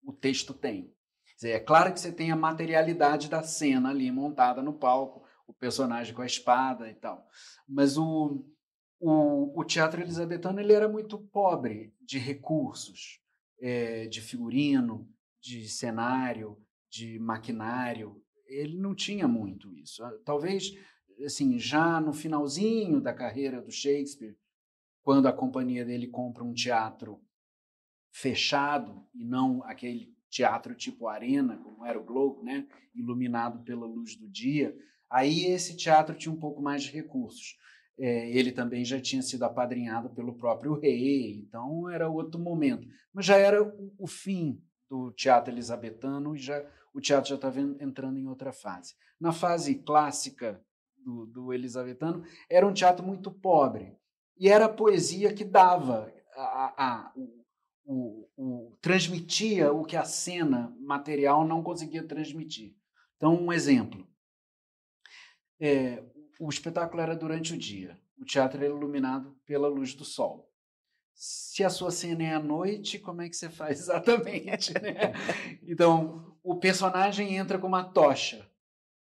o 0.04 0.12
texto 0.12 0.52
tem. 0.52 0.94
Dizer, 1.34 1.52
é 1.52 1.60
claro 1.60 1.94
que 1.94 1.98
você 1.98 2.12
tem 2.12 2.30
a 2.30 2.36
materialidade 2.36 3.30
da 3.30 3.42
cena 3.42 3.88
ali 3.88 4.10
montada 4.10 4.60
no 4.60 4.74
palco, 4.74 5.26
o 5.46 5.54
personagem 5.54 6.14
com 6.14 6.20
a 6.20 6.26
espada 6.26 6.90
e 6.90 6.94
tal. 6.94 7.26
Mas 7.66 7.96
o, 7.96 8.44
o, 9.00 9.58
o 9.58 9.64
teatro 9.64 10.02
elisabetano 10.02 10.60
ele 10.60 10.74
era 10.74 10.86
muito 10.86 11.18
pobre 11.18 11.94
de 12.02 12.18
recursos, 12.18 13.18
é, 13.62 14.06
de 14.08 14.20
figurino, 14.20 15.08
de 15.40 15.66
cenário, 15.70 16.60
de 16.90 17.18
maquinário. 17.18 18.22
Ele 18.46 18.76
não 18.76 18.94
tinha 18.94 19.26
muito 19.26 19.74
isso. 19.74 20.04
Ah, 20.04 20.12
talvez, 20.22 20.74
assim, 21.24 21.58
já 21.58 21.98
no 21.98 22.12
finalzinho 22.12 23.00
da 23.00 23.14
carreira 23.14 23.62
do 23.62 23.70
Shakespeare, 23.70 24.36
quando 25.08 25.26
a 25.26 25.32
companhia 25.32 25.86
dele 25.86 26.06
compra 26.06 26.44
um 26.44 26.52
teatro 26.52 27.18
fechado 28.12 29.08
e 29.14 29.24
não 29.24 29.62
aquele 29.64 30.14
teatro 30.28 30.74
tipo 30.74 31.08
arena, 31.08 31.56
como 31.56 31.82
era 31.82 31.98
o 31.98 32.04
Globo, 32.04 32.44
né, 32.44 32.68
iluminado 32.94 33.64
pela 33.64 33.86
luz 33.86 34.14
do 34.16 34.28
dia, 34.28 34.76
Aí 35.10 35.46
esse 35.46 35.74
teatro 35.74 36.14
tinha 36.14 36.30
um 36.30 36.38
pouco 36.38 36.60
mais 36.60 36.82
de 36.82 36.92
recursos. 36.92 37.56
É, 37.98 38.30
ele 38.30 38.52
também 38.52 38.84
já 38.84 39.00
tinha 39.00 39.22
sido 39.22 39.44
apadrinhado 39.44 40.10
pelo 40.10 40.36
próprio 40.36 40.78
rei, 40.78 41.38
então 41.38 41.88
era 41.88 42.10
outro 42.10 42.38
momento. 42.38 42.86
Mas 43.10 43.24
já 43.24 43.38
era 43.38 43.62
o, 43.62 43.94
o 43.98 44.06
fim 44.06 44.62
do 44.88 45.10
teatro 45.12 45.50
elisabetano 45.50 46.36
e 46.36 46.38
já 46.38 46.62
o 46.92 47.00
teatro 47.00 47.30
já 47.30 47.36
estava 47.36 47.58
entrando 47.60 48.18
em 48.18 48.28
outra 48.28 48.52
fase. 48.52 48.94
Na 49.18 49.32
fase 49.32 49.76
clássica 49.76 50.62
do, 50.98 51.24
do 51.24 51.52
elisabetano, 51.52 52.22
era 52.50 52.66
um 52.66 52.74
teatro 52.74 53.04
muito 53.04 53.30
pobre. 53.30 53.96
E 54.38 54.48
era 54.48 54.66
a 54.66 54.72
poesia 54.72 55.34
que 55.34 55.44
dava, 55.44 56.12
a, 56.36 56.84
a, 56.86 57.12
o, 57.84 58.28
o, 58.36 58.76
transmitia 58.80 59.72
o 59.72 59.84
que 59.84 59.96
a 59.96 60.04
cena 60.04 60.74
material 60.78 61.46
não 61.46 61.62
conseguia 61.62 62.06
transmitir. 62.06 62.76
Então, 63.16 63.34
um 63.34 63.52
exemplo. 63.52 64.06
É, 65.60 66.04
o 66.38 66.48
espetáculo 66.48 67.02
era 67.02 67.16
durante 67.16 67.54
o 67.54 67.58
dia. 67.58 67.98
O 68.16 68.24
teatro 68.24 68.62
era 68.62 68.72
iluminado 68.72 69.36
pela 69.44 69.68
luz 69.68 69.94
do 69.94 70.04
sol. 70.04 70.48
Se 71.14 71.64
a 71.64 71.70
sua 71.70 71.90
cena 71.90 72.22
é 72.22 72.34
à 72.34 72.38
noite, 72.38 72.98
como 72.98 73.22
é 73.22 73.28
que 73.28 73.36
você 73.36 73.48
faz 73.48 73.80
exatamente? 73.80 74.72
Né? 74.74 75.12
Então, 75.62 76.36
o 76.42 76.56
personagem 76.56 77.36
entra 77.36 77.58
com 77.58 77.66
uma 77.66 77.82
tocha. 77.82 78.48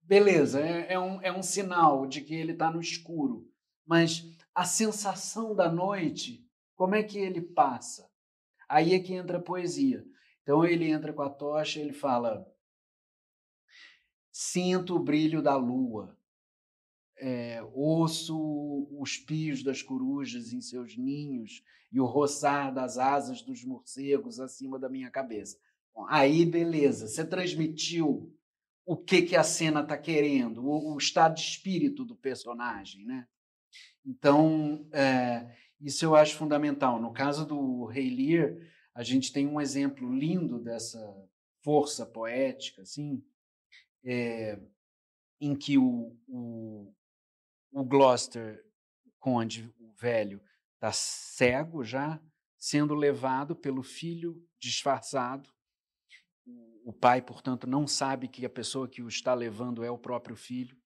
Beleza, 0.03 0.61
é, 0.61 0.93
é 0.93 1.01
um, 1.01 1.21
é 1.21 1.33
um 1.33 1.43
sinal 1.43 2.07
de 2.07 2.21
que 2.21 2.33
ele 2.33 2.53
está 2.53 2.71
no 2.71 2.81
escuro. 2.81 3.51
Mas 3.85 4.25
a 4.57 4.65
sensação 4.65 5.55
da 5.55 5.71
noite, 5.71 6.43
como 6.75 6.95
é 6.95 7.03
que 7.03 7.19
ele 7.19 7.43
passa? 7.43 8.11
Aí 8.67 8.95
é 8.95 8.99
que 8.99 9.13
entra 9.13 9.37
a 9.37 9.43
poesia. 9.43 10.03
Então 10.43 10.65
ele 10.65 10.89
entra 10.89 11.13
com 11.13 11.21
a 11.21 11.29
tocha, 11.29 11.79
ele 11.79 11.93
fala: 11.93 12.51
Sinto 14.33 14.97
o 14.97 14.99
brilho 14.99 15.43
da 15.43 15.57
lua, 15.57 16.19
é, 17.19 17.63
ouço 17.75 18.89
os 18.99 19.19
pios 19.19 19.63
das 19.63 19.83
corujas 19.83 20.55
em 20.55 20.63
seus 20.63 20.97
ninhos 20.97 21.63
e 21.93 22.01
o 22.01 22.07
roçar 22.07 22.73
das 22.73 22.97
asas 22.97 23.43
dos 23.43 23.63
morcegos 23.63 24.41
acima 24.41 24.79
da 24.79 24.89
minha 24.89 25.11
cabeça. 25.11 25.59
Bom, 25.95 26.07
aí, 26.09 26.47
beleza, 26.47 27.09
você 27.09 27.27
transmitiu 27.27 28.35
o 28.87 28.97
que, 28.97 29.21
que 29.21 29.37
a 29.37 29.45
cena 29.45 29.83
está 29.83 29.99
querendo, 29.99 30.65
o, 30.65 30.95
o, 30.95 30.97
estado 30.97 31.35
de 31.35 31.43
espírito 31.43 32.07
do 32.07 32.17
personagem, 32.17 33.05
né? 33.05 33.29
Então, 34.05 34.89
é, 34.93 35.57
isso 35.81 36.05
eu 36.05 36.15
acho 36.15 36.37
fundamental. 36.37 37.01
No 37.01 37.13
caso 37.13 37.45
do 37.45 37.85
Rei 37.87 38.09
Lear, 38.09 38.57
a 38.95 39.03
gente 39.03 39.33
tem 39.33 39.47
um 39.47 39.61
exemplo 39.61 40.13
lindo 40.13 40.59
dessa 40.59 40.99
força 41.63 42.07
poética, 42.07 42.83
assim, 42.83 43.23
é, 44.05 44.59
em 45.41 45.55
que 45.55 45.77
o, 45.77 46.17
o, 46.27 46.95
o 47.73 47.85
Gloucester, 47.85 48.65
o 49.05 49.11
conde, 49.19 49.73
o 49.79 49.93
velho, 49.93 50.41
está 50.75 50.93
cego 50.93 51.85
já, 51.85 52.21
sendo 52.57 52.95
levado 52.95 53.55
pelo 53.55 53.83
filho 53.83 54.43
disfarçado. 54.59 55.51
O 56.85 56.93
pai, 56.93 57.21
portanto, 57.21 57.67
não 57.67 57.87
sabe 57.87 58.29
que 58.29 58.47
a 58.47 58.51
pessoa 58.51 58.89
que 58.89 59.03
o 59.03 59.09
está 59.09 59.35
levando 59.35 59.85
é 59.85 59.91
o 59.91 59.99
próprio 59.99 60.37
filho. 60.37 60.77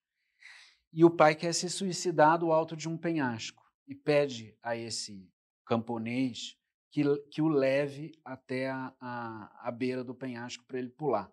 E 0.92 1.05
o 1.05 1.11
pai 1.11 1.35
quer 1.35 1.55
se 1.55 1.68
suicidar 1.70 2.38
do 2.38 2.53
alto 2.53 2.76
de 2.76 2.88
um 2.88 2.96
penhasco 2.96 3.62
e 3.87 3.94
pede 3.94 4.57
a 4.62 4.76
esse 4.76 5.31
camponês 5.64 6.57
que, 6.90 7.03
que 7.31 7.40
o 7.40 7.48
leve 7.48 8.12
até 8.24 8.68
a, 8.68 8.94
a, 9.00 9.68
a 9.68 9.70
beira 9.70 10.03
do 10.03 10.14
penhasco 10.14 10.64
para 10.66 10.79
ele 10.79 10.90
pular. 10.90 11.33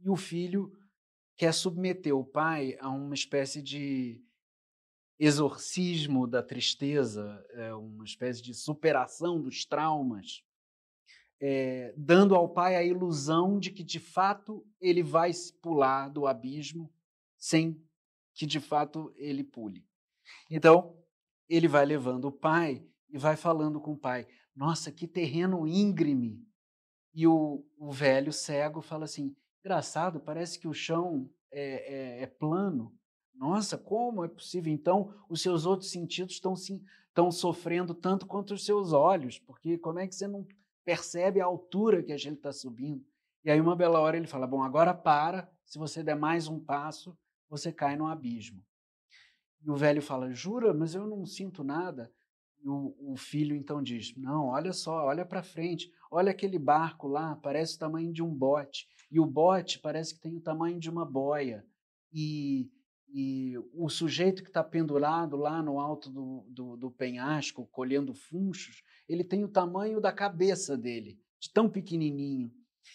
E 0.00 0.08
o 0.08 0.16
filho 0.16 0.72
quer 1.36 1.52
submeter 1.52 2.16
o 2.16 2.24
pai 2.24 2.76
a 2.80 2.88
uma 2.88 3.14
espécie 3.14 3.62
de 3.62 4.24
exorcismo 5.18 6.26
da 6.26 6.42
tristeza, 6.42 7.44
é, 7.50 7.74
uma 7.74 8.04
espécie 8.04 8.42
de 8.42 8.54
superação 8.54 9.40
dos 9.40 9.64
traumas, 9.64 10.42
é, 11.40 11.92
dando 11.96 12.34
ao 12.34 12.48
pai 12.48 12.76
a 12.76 12.82
ilusão 12.82 13.58
de 13.58 13.70
que 13.70 13.82
de 13.82 14.00
fato 14.00 14.66
ele 14.80 15.02
vai 15.02 15.30
pular 15.60 16.08
do 16.08 16.26
abismo 16.26 16.92
sem 17.36 17.80
que 18.34 18.46
de 18.46 18.60
fato 18.60 19.12
ele 19.16 19.44
pule. 19.44 19.84
Então, 20.50 20.96
ele 21.48 21.68
vai 21.68 21.84
levando 21.84 22.26
o 22.26 22.32
pai 22.32 22.86
e 23.08 23.18
vai 23.18 23.36
falando 23.36 23.80
com 23.80 23.92
o 23.92 23.98
pai: 23.98 24.26
nossa, 24.54 24.90
que 24.90 25.06
terreno 25.06 25.66
íngreme. 25.66 26.46
E 27.14 27.26
o, 27.26 27.64
o 27.78 27.90
velho 27.90 28.32
cego 28.32 28.80
fala 28.80 29.04
assim: 29.04 29.34
engraçado, 29.60 30.20
parece 30.20 30.58
que 30.58 30.68
o 30.68 30.74
chão 30.74 31.30
é, 31.50 32.20
é, 32.20 32.22
é 32.22 32.26
plano. 32.26 32.94
Nossa, 33.34 33.76
como 33.76 34.24
é 34.24 34.28
possível? 34.28 34.72
Então, 34.72 35.14
os 35.28 35.40
seus 35.40 35.66
outros 35.66 35.90
sentidos 35.90 36.34
estão, 36.34 36.54
sim, 36.54 36.82
estão 37.08 37.30
sofrendo 37.30 37.94
tanto 37.94 38.26
quanto 38.26 38.54
os 38.54 38.64
seus 38.64 38.92
olhos, 38.92 39.38
porque 39.38 39.78
como 39.78 39.98
é 39.98 40.06
que 40.06 40.14
você 40.14 40.26
não 40.26 40.46
percebe 40.84 41.40
a 41.40 41.44
altura 41.44 42.02
que 42.02 42.12
a 42.12 42.16
gente 42.16 42.36
está 42.36 42.52
subindo? 42.52 43.04
E 43.44 43.50
aí, 43.50 43.60
uma 43.60 43.74
bela 43.74 44.00
hora, 44.00 44.16
ele 44.16 44.26
fala: 44.26 44.46
Bom, 44.46 44.62
agora 44.62 44.94
para, 44.94 45.50
se 45.64 45.78
você 45.78 46.02
der 46.02 46.14
mais 46.14 46.46
um 46.46 46.60
passo, 46.60 47.16
você 47.52 47.70
cai 47.70 47.96
no 47.96 48.06
abismo. 48.06 48.64
E 49.62 49.70
o 49.70 49.76
velho 49.76 50.00
fala: 50.00 50.32
Jura, 50.32 50.72
mas 50.72 50.94
eu 50.94 51.06
não 51.06 51.26
sinto 51.26 51.62
nada. 51.62 52.10
E 52.64 52.66
o, 52.66 52.96
o 52.98 53.14
filho 53.14 53.54
então 53.54 53.82
diz: 53.82 54.16
Não, 54.16 54.46
olha 54.46 54.72
só, 54.72 55.04
olha 55.04 55.26
para 55.26 55.42
frente, 55.42 55.92
olha 56.10 56.30
aquele 56.30 56.58
barco 56.58 57.06
lá, 57.06 57.36
parece 57.36 57.76
o 57.76 57.78
tamanho 57.78 58.10
de 58.10 58.22
um 58.22 58.34
bote. 58.34 58.86
E 59.10 59.20
o 59.20 59.26
bote 59.26 59.78
parece 59.78 60.14
que 60.14 60.20
tem 60.22 60.34
o 60.34 60.40
tamanho 60.40 60.80
de 60.80 60.88
uma 60.88 61.04
boia. 61.04 61.62
E, 62.10 62.70
e 63.12 63.52
o 63.74 63.90
sujeito 63.90 64.42
que 64.42 64.48
está 64.48 64.64
pendurado 64.64 65.36
lá 65.36 65.62
no 65.62 65.78
alto 65.78 66.10
do, 66.10 66.46
do, 66.48 66.76
do 66.78 66.90
penhasco, 66.90 67.68
colhendo 67.70 68.14
funchos, 68.14 68.82
ele 69.06 69.22
tem 69.22 69.44
o 69.44 69.48
tamanho 69.48 70.00
da 70.00 70.10
cabeça 70.10 70.74
dele, 70.74 71.20
de 71.38 71.52
tão 71.52 71.68
pequenininho. 71.68 72.50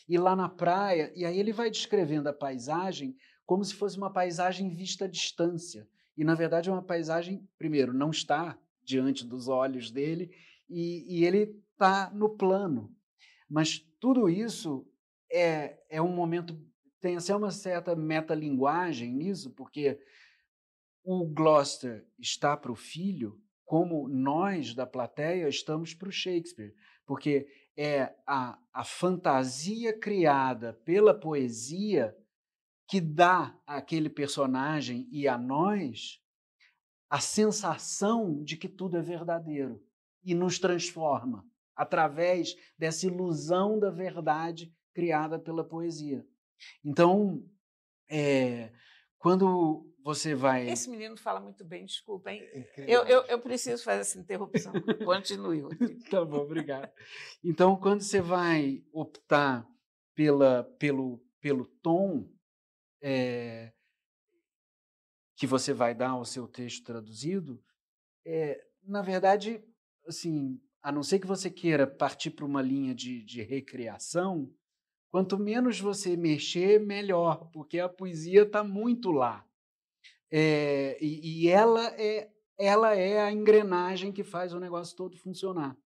E 0.09 0.17
lá 0.17 0.35
na 0.35 0.49
praia, 0.49 1.13
e 1.15 1.23
aí 1.23 1.39
ele 1.39 1.53
vai 1.53 1.69
descrevendo 1.69 2.27
a 2.27 2.33
paisagem 2.33 3.15
como 3.47 3.63
se 3.63 3.73
fosse 3.73 3.97
uma 3.97 4.12
paisagem 4.12 4.69
vista 4.69 5.05
à 5.05 5.07
distância. 5.07 5.88
E 6.17 6.23
na 6.23 6.36
verdade 6.36 6.69
é 6.69 6.71
uma 6.71 6.83
paisagem, 6.83 7.49
primeiro, 7.57 7.93
não 7.93 8.12
está 8.12 8.60
diante 8.83 9.25
dos 9.25 9.47
olhos 9.47 9.89
dele 9.89 10.29
e, 10.69 11.05
e 11.07 11.25
ele 11.25 11.57
está 11.71 12.12
no 12.13 12.36
plano. 12.36 12.93
Mas 13.49 13.79
tudo 14.01 14.27
isso 14.27 14.86
é, 15.31 15.79
é 15.89 16.01
um 16.01 16.13
momento, 16.13 16.60
tem 16.99 17.15
até 17.15 17.33
uma 17.33 17.49
certa 17.49 17.95
metalinguagem 17.95 19.13
nisso, 19.13 19.51
porque 19.51 19.97
o 21.01 21.25
Gloucester 21.25 22.05
está 22.19 22.57
para 22.57 22.71
o 22.71 22.75
filho 22.75 23.41
como 23.63 24.10
nós 24.10 24.73
da 24.73 24.86
plateia 24.86 25.47
estamos 25.47 25.93
para 25.93 26.10
o 26.10 26.12
Shakespeare, 26.12 26.73
porque 27.05 27.47
é 27.77 28.13
a, 28.25 28.60
a 28.73 28.83
fantasia 28.83 29.97
criada 29.97 30.73
pela 30.83 31.17
poesia 31.17 32.13
que 32.88 33.02
dá 33.02 33.56
àquele 33.65 34.10
personagem 34.10 35.08
e 35.12 35.28
a 35.28 35.38
nós 35.38 36.21
a 37.10 37.19
sensação 37.19 38.43
de 38.43 38.58
que 38.58 38.67
tudo 38.67 38.97
é 38.97 39.02
verdadeiro 39.02 39.82
e 40.23 40.34
nos 40.34 40.60
transforma 40.60 41.45
através 41.76 42.56
dessa 42.78 43.06
ilusão 43.06 43.80
da 43.80 43.89
verdade 43.89 44.73
criada 44.93 45.38
pela 45.39 45.63
poesia. 45.63 46.26
Então, 46.84 47.45
é, 48.10 48.71
quando 49.19 49.88
você 50.04 50.34
vai. 50.34 50.69
Esse 50.69 50.89
menino 50.89 51.17
fala 51.17 51.39
muito 51.39 51.63
bem, 51.63 51.86
desculpa, 51.86 52.32
hein? 52.32 52.41
É 52.54 52.67
eu, 52.88 53.04
eu, 53.04 53.21
eu, 53.23 53.39
preciso 53.39 53.84
fazer 53.84 54.02
essa 54.02 54.17
interrupção. 54.17 54.73
Continue. 55.06 55.63
tá 56.10 56.23
bom, 56.26 56.38
obrigado. 56.38 56.89
Então, 57.43 57.76
quando 57.76 58.02
você 58.02 58.21
vai 58.21 58.84
optar 58.91 59.67
pela, 60.15 60.63
pelo, 60.80 61.21
pelo 61.39 61.65
tom, 61.84 62.28
é, 63.01 63.71
que 65.36 65.45
você 65.45 65.73
vai 65.73 65.93
dar 65.93 66.12
ao 66.12 66.25
seu 66.25 66.47
texto 66.47 66.83
traduzido, 66.83 67.63
é, 68.25 68.60
na 68.83 69.01
verdade, 69.01 69.63
assim, 70.07 70.60
a 70.81 70.91
não 70.91 71.03
ser 71.03 71.19
que 71.19 71.27
você 71.27 71.49
queira 71.49 71.86
partir 71.86 72.31
para 72.31 72.45
uma 72.45 72.62
linha 72.62 72.95
de, 72.95 73.23
de 73.23 73.41
recriação, 73.41 74.51
quanto 75.12 75.38
menos 75.38 75.79
você 75.79 76.17
mexer, 76.17 76.79
melhor, 76.79 77.49
porque 77.51 77.79
a 77.79 77.89
poesia 77.89 78.43
está 78.43 78.63
muito 78.63 79.12
lá. 79.12 79.45
É, 80.31 80.97
e, 81.03 81.43
e 81.43 81.49
ela, 81.49 81.88
é, 81.99 82.31
ela 82.57 82.95
é 82.95 83.21
a 83.21 83.31
engrenagem 83.31 84.12
que 84.12 84.23
faz 84.23 84.53
o 84.53 84.60
negócio 84.60 84.95
todo 84.95 85.17
funcionar. 85.17 85.77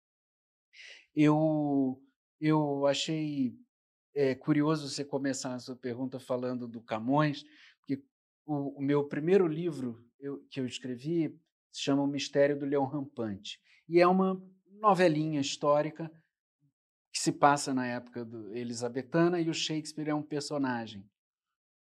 Eu, 1.14 2.00
eu 2.40 2.86
achei 2.86 3.54
é, 4.14 4.34
curioso 4.34 4.88
você 4.88 5.04
começar 5.04 5.54
a 5.54 5.58
sua 5.58 5.76
pergunta 5.76 6.18
falando 6.18 6.66
do 6.68 6.80
Camões, 6.80 7.44
o, 8.46 8.78
o 8.78 8.82
meu 8.82 9.04
primeiro 9.04 9.46
livro 9.46 10.04
eu, 10.18 10.44
que 10.50 10.60
eu 10.60 10.66
escrevi 10.66 11.28
se 11.70 11.82
chama 11.82 12.02
O 12.02 12.06
Mistério 12.06 12.58
do 12.58 12.66
Leão 12.66 12.84
Rampante. 12.84 13.60
E 13.88 14.00
é 14.00 14.06
uma 14.06 14.40
novelinha 14.80 15.40
histórica 15.40 16.10
que 17.12 17.18
se 17.18 17.32
passa 17.32 17.74
na 17.74 17.86
época 17.86 18.24
do 18.24 18.54
Elizabetana 18.54 19.40
e 19.40 19.48
o 19.48 19.54
Shakespeare 19.54 20.08
é 20.08 20.14
um 20.14 20.22
personagem. 20.22 21.08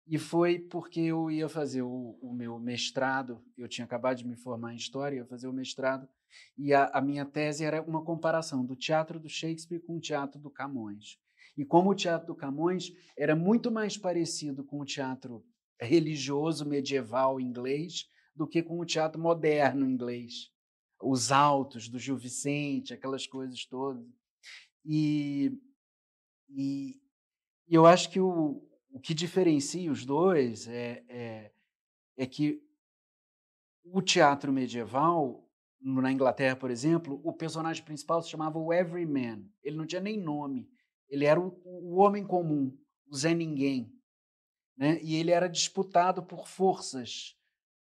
E 0.07 0.19
foi 0.19 0.59
porque 0.59 1.01
eu 1.01 1.31
ia 1.31 1.49
fazer 1.49 1.83
o, 1.83 2.19
o, 2.23 2.33
meu 2.33 2.59
mestrado, 2.61 3.45
eu 3.57 3.69
tinha 3.69 3.85
acabado 3.85 4.19
de 4.19 4.27
me 4.27 4.37
formar 4.37 4.73
em 4.73 4.77
História, 4.77 5.17
ia 5.17 5.27
fazer 5.27 5.49
o 5.49 5.53
mestrado, 5.53 6.09
e 6.57 6.73
a, 6.73 6.87
a, 6.87 7.01
minha 7.01 7.25
tese 7.25 7.65
era 7.65 7.83
uma 7.83 8.05
comparação 8.05 8.65
do 8.65 8.77
teatro 8.77 9.19
do 9.19 9.29
Shakespeare 9.29 9.81
com 9.81 9.97
o 9.97 10.01
teatro 10.01 10.41
do 10.41 10.51
Camões. 10.51 11.19
E 11.57 11.65
como 11.65 11.91
o 11.91 11.95
teatro 11.95 12.27
do 12.27 12.35
Camões 12.35 12.93
era 13.17 13.35
muito 13.35 13.71
mais 13.71 13.97
parecido 13.97 14.63
com 14.65 14.81
o 14.81 14.85
teatro 14.85 15.45
religioso 15.81 16.67
medieval 16.67 17.41
inglês 17.41 18.09
do 18.35 18.47
que 18.47 18.63
com 18.63 18.79
o 18.79 18.85
teatro 18.85 19.21
moderno 19.21 19.89
inglês. 19.89 20.51
Os 21.01 21.33
altos 21.33 21.89
do 21.89 21.99
Gil 21.99 22.17
Vicente, 22.17 22.93
aquelas 22.93 23.27
coisas 23.27 23.65
todas. 23.65 24.07
E, 24.85 25.53
e, 26.49 27.01
eu 27.69 27.87
acho 27.87 28.11
que 28.11 28.21
o, 28.21 28.63
o 28.91 29.01
que 29.01 29.15
diferencia 29.15 29.91
os 29.91 30.05
dois 30.05 30.69
é, 30.69 31.05
é, 31.09 31.53
é 32.17 32.27
que 32.27 32.63
o 33.85 34.03
teatro 34.03 34.53
medieval, 34.53 35.49
na 35.81 36.11
Inglaterra, 36.11 36.57
por 36.57 36.71
exemplo, 36.71 37.21
o 37.23 37.33
personagem 37.33 37.85
principal 37.85 38.23
se 38.23 38.31
chamava 38.31 38.59
o 38.59 38.73
Everyman. 38.73 39.49
Ele 39.63 39.77
não 39.77 39.87
tinha 39.87 40.01
nem 40.01 40.19
nome. 40.19 40.69
Ele 41.09 41.25
era 41.25 41.41
o, 41.41 41.61
o 41.65 41.97
homem 41.97 42.27
comum, 42.27 42.77
o 43.09 43.17
Zé 43.17 43.35
Ninguém. 43.35 43.93
Né? 44.77 45.01
E 45.03 45.17
ele 45.17 45.31
era 45.31 45.49
disputado 45.49 46.23
por 46.23 46.47
forças 46.47 47.37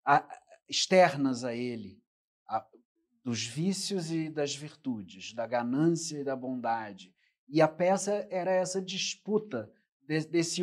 a, 0.04 0.26
externas 0.68 1.44
a 1.44 1.54
ele, 1.54 2.02
a, 2.48 2.66
dos 3.24 3.46
vícios 3.46 4.10
e 4.10 4.28
das 4.28 4.54
virtudes, 4.54 5.32
da 5.32 5.46
ganância 5.46 6.18
e 6.18 6.24
da 6.24 6.36
bondade. 6.36 7.14
E 7.48 7.62
a 7.62 7.68
peça 7.68 8.26
era 8.30 8.50
essa 8.50 8.80
disputa 8.80 9.72
de, 10.02 10.20
desse, 10.26 10.62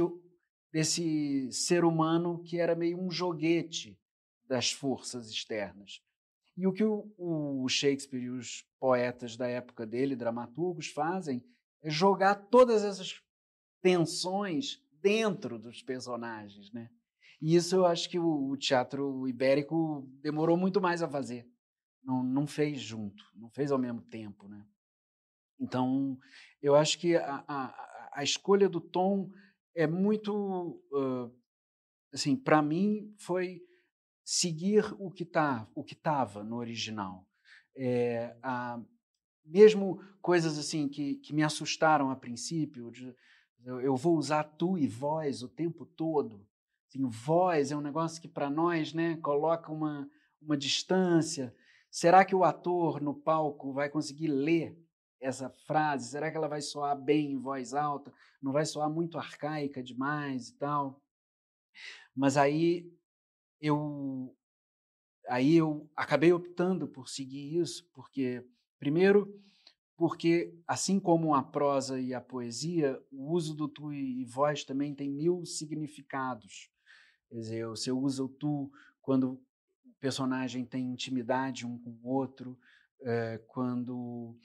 desse 0.71 1.51
ser 1.51 1.83
humano 1.83 2.43
que 2.43 2.59
era 2.59 2.75
meio 2.75 2.99
um 2.99 3.09
joguete 3.09 3.99
das 4.45 4.71
forças 4.71 5.29
externas. 5.29 6.01
E 6.57 6.67
o 6.67 6.73
que 6.73 6.83
o, 6.83 7.11
o 7.17 7.67
Shakespeare 7.69 8.23
e 8.23 8.29
os 8.29 8.63
poetas 8.79 9.37
da 9.37 9.47
época 9.47 9.85
dele, 9.85 10.15
dramaturgos, 10.15 10.87
fazem 10.87 11.43
é 11.81 11.89
jogar 11.89 12.35
todas 12.35 12.83
essas 12.83 13.21
tensões 13.81 14.81
dentro 15.01 15.57
dos 15.57 15.81
personagens, 15.81 16.71
né? 16.71 16.89
E 17.41 17.55
isso 17.55 17.75
eu 17.75 17.85
acho 17.85 18.07
que 18.09 18.19
o, 18.19 18.49
o 18.49 18.57
teatro 18.57 19.27
ibérico 19.27 20.07
demorou 20.21 20.55
muito 20.55 20.79
mais 20.79 21.01
a 21.01 21.09
fazer. 21.09 21.49
Não, 22.03 22.23
não 22.23 22.45
fez 22.45 22.79
junto, 22.79 23.23
não 23.35 23.49
fez 23.49 23.71
ao 23.71 23.79
mesmo 23.79 24.01
tempo, 24.01 24.47
né? 24.47 24.65
Então, 25.59 26.17
eu 26.61 26.75
acho 26.75 26.99
que 26.99 27.15
a, 27.15 27.43
a, 27.47 28.09
a 28.13 28.23
escolha 28.23 28.67
do 28.67 28.81
tom 28.81 29.31
é 29.75 29.87
muito, 29.87 30.81
uh, 30.91 31.31
assim, 32.13 32.35
para 32.35 32.61
mim 32.61 33.13
foi 33.19 33.61
seguir 34.23 34.85
o 34.99 35.11
que 35.11 35.25
tá, 35.25 35.67
o 35.75 35.83
que 35.83 35.93
estava 35.93 36.43
no 36.43 36.57
original. 36.57 37.27
É, 37.75 38.35
a, 38.41 38.79
mesmo 39.45 40.01
coisas 40.21 40.57
assim 40.57 40.87
que, 40.87 41.15
que 41.15 41.33
me 41.33 41.43
assustaram 41.43 42.09
a 42.09 42.15
princípio, 42.15 42.91
de, 42.91 43.15
eu, 43.63 43.81
eu, 43.81 43.95
vou 43.95 44.17
usar 44.17 44.43
tu 44.43 44.77
e 44.77 44.87
voz 44.87 45.43
o 45.43 45.49
tempo 45.49 45.85
todo. 45.85 46.45
Assim, 46.87 47.05
voz 47.07 47.71
é 47.71 47.75
um 47.75 47.81
negócio 47.81 48.21
que 48.21 48.27
para 48.27 48.49
nós, 48.49 48.93
né, 48.93 49.17
coloca 49.17 49.71
uma, 49.71 50.09
uma 50.41 50.57
distância. 50.57 51.55
Será 51.89 52.25
que 52.25 52.35
o 52.35 52.43
ator 52.43 53.01
no 53.01 53.13
palco 53.13 53.73
vai 53.73 53.89
conseguir 53.89 54.27
ler 54.27 54.77
essa 55.19 55.49
frase? 55.49 56.09
Será 56.09 56.31
que 56.31 56.37
ela 56.37 56.47
vai 56.47 56.61
soar 56.61 56.99
bem 56.99 57.33
em 57.33 57.37
voz 57.37 57.73
alta? 57.73 58.13
Não 58.41 58.51
vai 58.51 58.65
soar 58.65 58.89
muito 58.89 59.17
arcaica 59.17 59.83
demais 59.83 60.49
e 60.49 60.57
tal? 60.57 61.01
Mas 62.15 62.37
aí 62.37 62.91
eu 63.59 64.35
aí 65.27 65.55
eu 65.55 65.89
acabei 65.95 66.33
optando 66.33 66.87
por 66.87 67.07
seguir 67.07 67.57
isso, 67.57 67.89
porque 67.93 68.45
primeiro 68.81 69.39
porque 69.95 70.51
assim 70.67 70.99
como 70.99 71.35
a 71.35 71.43
prosa 71.43 71.99
e 71.99 72.11
a 72.11 72.19
poesia, 72.19 72.99
o 73.11 73.31
uso 73.31 73.53
do 73.53 73.67
tu 73.67 73.93
e 73.93 74.25
voz 74.25 74.63
também 74.63 74.95
tem 74.95 75.07
mil 75.07 75.45
significados. 75.45 76.71
Quer 77.29 77.35
dizer, 77.35 77.67
você 77.67 77.91
usa 77.91 78.23
o 78.23 78.27
tu 78.27 78.71
quando 78.99 79.33
o 79.33 79.41
personagem 79.99 80.65
tem 80.65 80.89
intimidade 80.89 81.67
um 81.67 81.77
com 81.77 81.91
o 81.91 82.09
outro, 82.09 82.57
é, 83.03 83.37
quando 83.47 84.35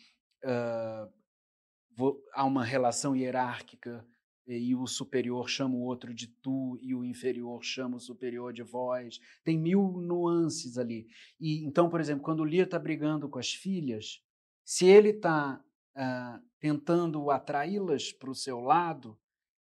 uh, 0.45 2.13
há 2.35 2.45
uma 2.45 2.63
relação 2.63 3.17
hierárquica 3.17 4.07
e 4.47 4.75
o 4.75 4.87
superior 4.87 5.49
chama 5.49 5.75
o 5.75 5.85
outro 5.85 6.13
de 6.13 6.27
tu 6.27 6.79
e 6.83 6.95
o 6.95 7.03
inferior 7.03 7.65
chama 7.65 7.97
o 7.97 8.01
superior 8.01 8.53
de 8.53 8.63
vós. 8.63 9.19
Tem 9.43 9.59
mil 9.59 9.93
nuances 9.93 10.77
ali. 10.77 11.09
E 11.41 11.65
então, 11.65 11.89
por 11.89 11.99
exemplo, 11.99 12.23
quando 12.23 12.41
o 12.41 12.45
Lia 12.45 12.65
está 12.65 12.79
brigando 12.79 13.27
com 13.27 13.39
as 13.39 13.55
filhas, 13.55 14.23
se 14.67 14.85
ele 14.85 15.11
está 15.11 15.65
tentando 16.59 17.31
atraí-las 17.31 18.13
para 18.13 18.31
o 18.31 18.35
seu 18.35 18.61
lado, 18.61 19.17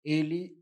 ele 0.04 0.56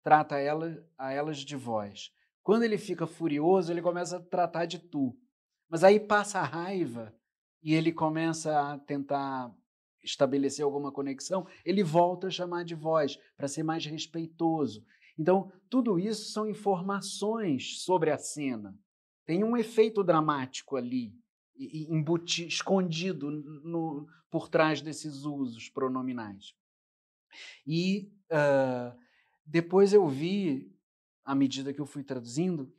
trata 0.00 0.38
ela, 0.38 0.80
a 0.96 1.12
elas 1.12 1.38
de 1.38 1.56
vós. 1.56 2.12
Quando 2.40 2.62
ele 2.62 2.78
fica 2.78 3.04
furioso, 3.04 3.72
ele 3.72 3.82
começa 3.82 4.18
a 4.18 4.22
tratar 4.22 4.66
de 4.66 4.78
tu. 4.78 5.18
Mas 5.68 5.82
aí 5.82 5.98
passa 5.98 6.38
a 6.38 6.44
raiva 6.44 7.12
e 7.60 7.74
ele 7.74 7.92
começa 7.92 8.58
a 8.58 8.78
tentar 8.78 9.52
estabelecer 10.02 10.64
alguma 10.64 10.92
conexão, 10.92 11.46
ele 11.64 11.82
volta 11.82 12.28
a 12.28 12.30
chamar 12.30 12.64
de 12.64 12.74
voz, 12.74 13.18
para 13.36 13.48
ser 13.48 13.64
mais 13.64 13.84
respeitoso. 13.84 14.84
Então, 15.18 15.52
tudo 15.68 15.98
isso 15.98 16.30
são 16.30 16.48
informações 16.48 17.82
sobre 17.82 18.10
a 18.10 18.16
cena. 18.16 18.74
Tem 19.26 19.44
um 19.44 19.56
efeito 19.56 20.02
dramático 20.02 20.76
ali, 20.76 21.12
embuti, 21.60 22.46
escondido 22.46 23.30
no, 23.30 24.08
por 24.30 24.48
trás 24.48 24.80
desses 24.80 25.24
usos 25.24 25.68
pronominais. 25.68 26.54
E 27.66 28.12
uh, 28.30 28.98
depois 29.44 29.92
eu 29.92 30.06
vi, 30.08 30.74
à 31.24 31.34
medida 31.34 31.72
que 31.72 31.80
eu 31.80 31.86
fui 31.86 32.02
traduzindo, 32.02 32.72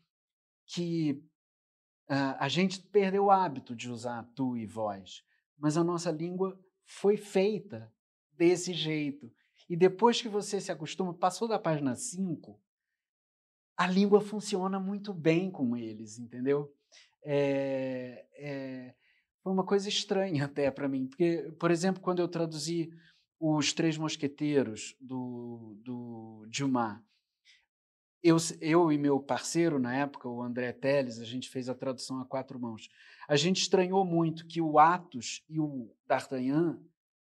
que 0.66 1.24
uh, 2.10 2.36
a 2.40 2.48
gente 2.48 2.80
perdeu 2.80 3.26
o 3.26 3.32
hábito 3.32 3.76
de 3.76 3.90
usar 3.90 4.24
tu 4.36 4.58
e 4.58 4.66
voz, 4.66 5.24
mas 5.58 5.78
a 5.78 5.84
nossa 5.84 6.12
língua 6.12 6.60
foi 6.84 7.18
feita 7.18 7.94
desse 8.34 8.74
jeito. 8.74 9.32
E 9.70 9.76
depois 9.76 10.22
que 10.22 10.28
você 10.28 10.60
se 10.60 10.72
acostuma, 10.72 11.14
passou 11.14 11.48
da 11.48 11.60
página 11.60 11.96
5, 11.96 12.60
a 13.78 13.88
língua 13.88 14.20
funciona 14.20 14.80
muito 14.80 15.14
bem 15.14 15.50
com 15.50 15.78
eles, 15.78 16.20
entendeu? 16.20 16.74
É, 17.24 18.26
é, 18.34 18.96
foi 19.44 19.54
uma 19.54 19.66
coisa 19.66 19.90
estranha 19.90 20.46
até 20.46 20.70
para 20.72 20.88
mim, 20.88 21.08
porque, 21.08 21.52
por 21.60 21.72
exemplo, 21.72 22.02
quando 22.02 22.20
eu 22.20 22.28
traduzi 22.28 22.92
Os 23.40 23.74
Três 23.74 23.98
Mosqueteiros 23.98 24.96
do, 25.00 25.78
do 25.84 26.46
Dumas, 26.48 27.00
eu, 28.24 28.38
eu 28.60 28.92
e 28.92 28.98
meu 28.98 29.20
parceiro 29.20 29.80
na 29.80 29.96
época, 29.96 30.30
o 30.30 30.44
André 30.44 30.72
Teles, 30.72 31.20
a 31.20 31.26
gente 31.26 31.50
fez 31.50 31.68
a 31.68 31.74
tradução 31.74 32.20
a 32.20 32.26
quatro 32.26 32.60
mãos. 32.60 32.88
A 33.28 33.36
gente 33.36 33.62
estranhou 33.62 34.06
muito 34.06 34.46
que 34.46 34.62
o 34.62 34.78
Atos 34.78 35.44
e 35.50 35.60
o 35.60 35.92
D'Artagnan, 36.06 36.80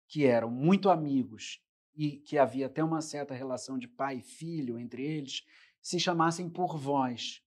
que 0.07 0.25
eram 0.25 0.51
muito 0.51 0.89
amigos 0.89 1.59
e 1.95 2.17
que 2.17 2.37
havia 2.37 2.67
até 2.67 2.83
uma 2.83 3.01
certa 3.01 3.33
relação 3.33 3.79
de 3.79 3.87
pai 3.87 4.17
e 4.17 4.21
filho 4.21 4.77
entre 4.77 5.03
eles, 5.03 5.43
se 5.81 5.99
chamassem 5.99 6.47
por 6.49 6.77
vós. 6.77 7.42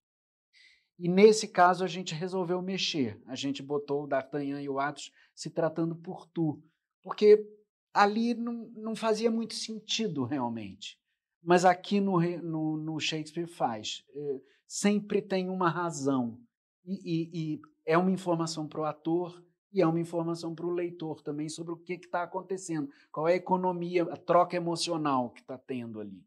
E 0.99 1.09
nesse 1.09 1.49
caso 1.49 1.85
a 1.85 1.87
gente 1.87 2.15
resolveu 2.15 2.63
mexer. 2.63 3.21
A 3.27 3.35
gente 3.35 3.63
botou 3.63 4.05
o 4.05 4.07
D'Artagnan 4.07 4.63
e 4.63 4.69
o 4.69 4.79
Atos 4.79 5.13
se 5.35 5.51
tratando 5.51 5.95
por 5.95 6.27
tu, 6.27 6.63
porque 7.03 7.47
ali 7.93 8.35
não, 8.35 8.71
não 8.75 8.97
fazia 8.97 9.31
muito 9.31 9.55
sentido 9.55 10.25
realmente 10.25 10.99
mas 11.47 11.65
aqui 11.65 12.01
no, 12.01 12.21
no, 12.43 12.77
no 12.77 12.99
Shakespeare 12.99 13.47
faz. 13.47 14.05
É, 14.13 14.41
sempre 14.67 15.23
tem 15.23 15.49
uma 15.49 15.71
razão. 15.71 16.41
E, 16.85 16.95
e, 16.95 17.55
e 17.55 17.63
é 17.85 17.97
uma 17.97 18.11
informação 18.11 18.67
para 18.67 18.81
o 18.81 18.85
ator 18.85 19.41
e 19.73 19.81
é 19.81 19.87
uma 19.87 20.01
informação 20.01 20.57
para 20.57 20.67
o 20.67 20.73
leitor 20.73 21.23
também 21.23 21.49
sobre 21.49 21.73
o 21.73 21.77
que 21.77 21.93
está 21.93 22.25
acontecendo, 22.25 22.91
qual 23.13 23.29
é 23.29 23.35
a 23.35 23.37
economia, 23.37 24.03
a 24.05 24.17
troca 24.17 24.57
emocional 24.57 25.31
que 25.31 25.41
está 25.41 25.57
tendo 25.57 26.01
ali. 26.01 26.21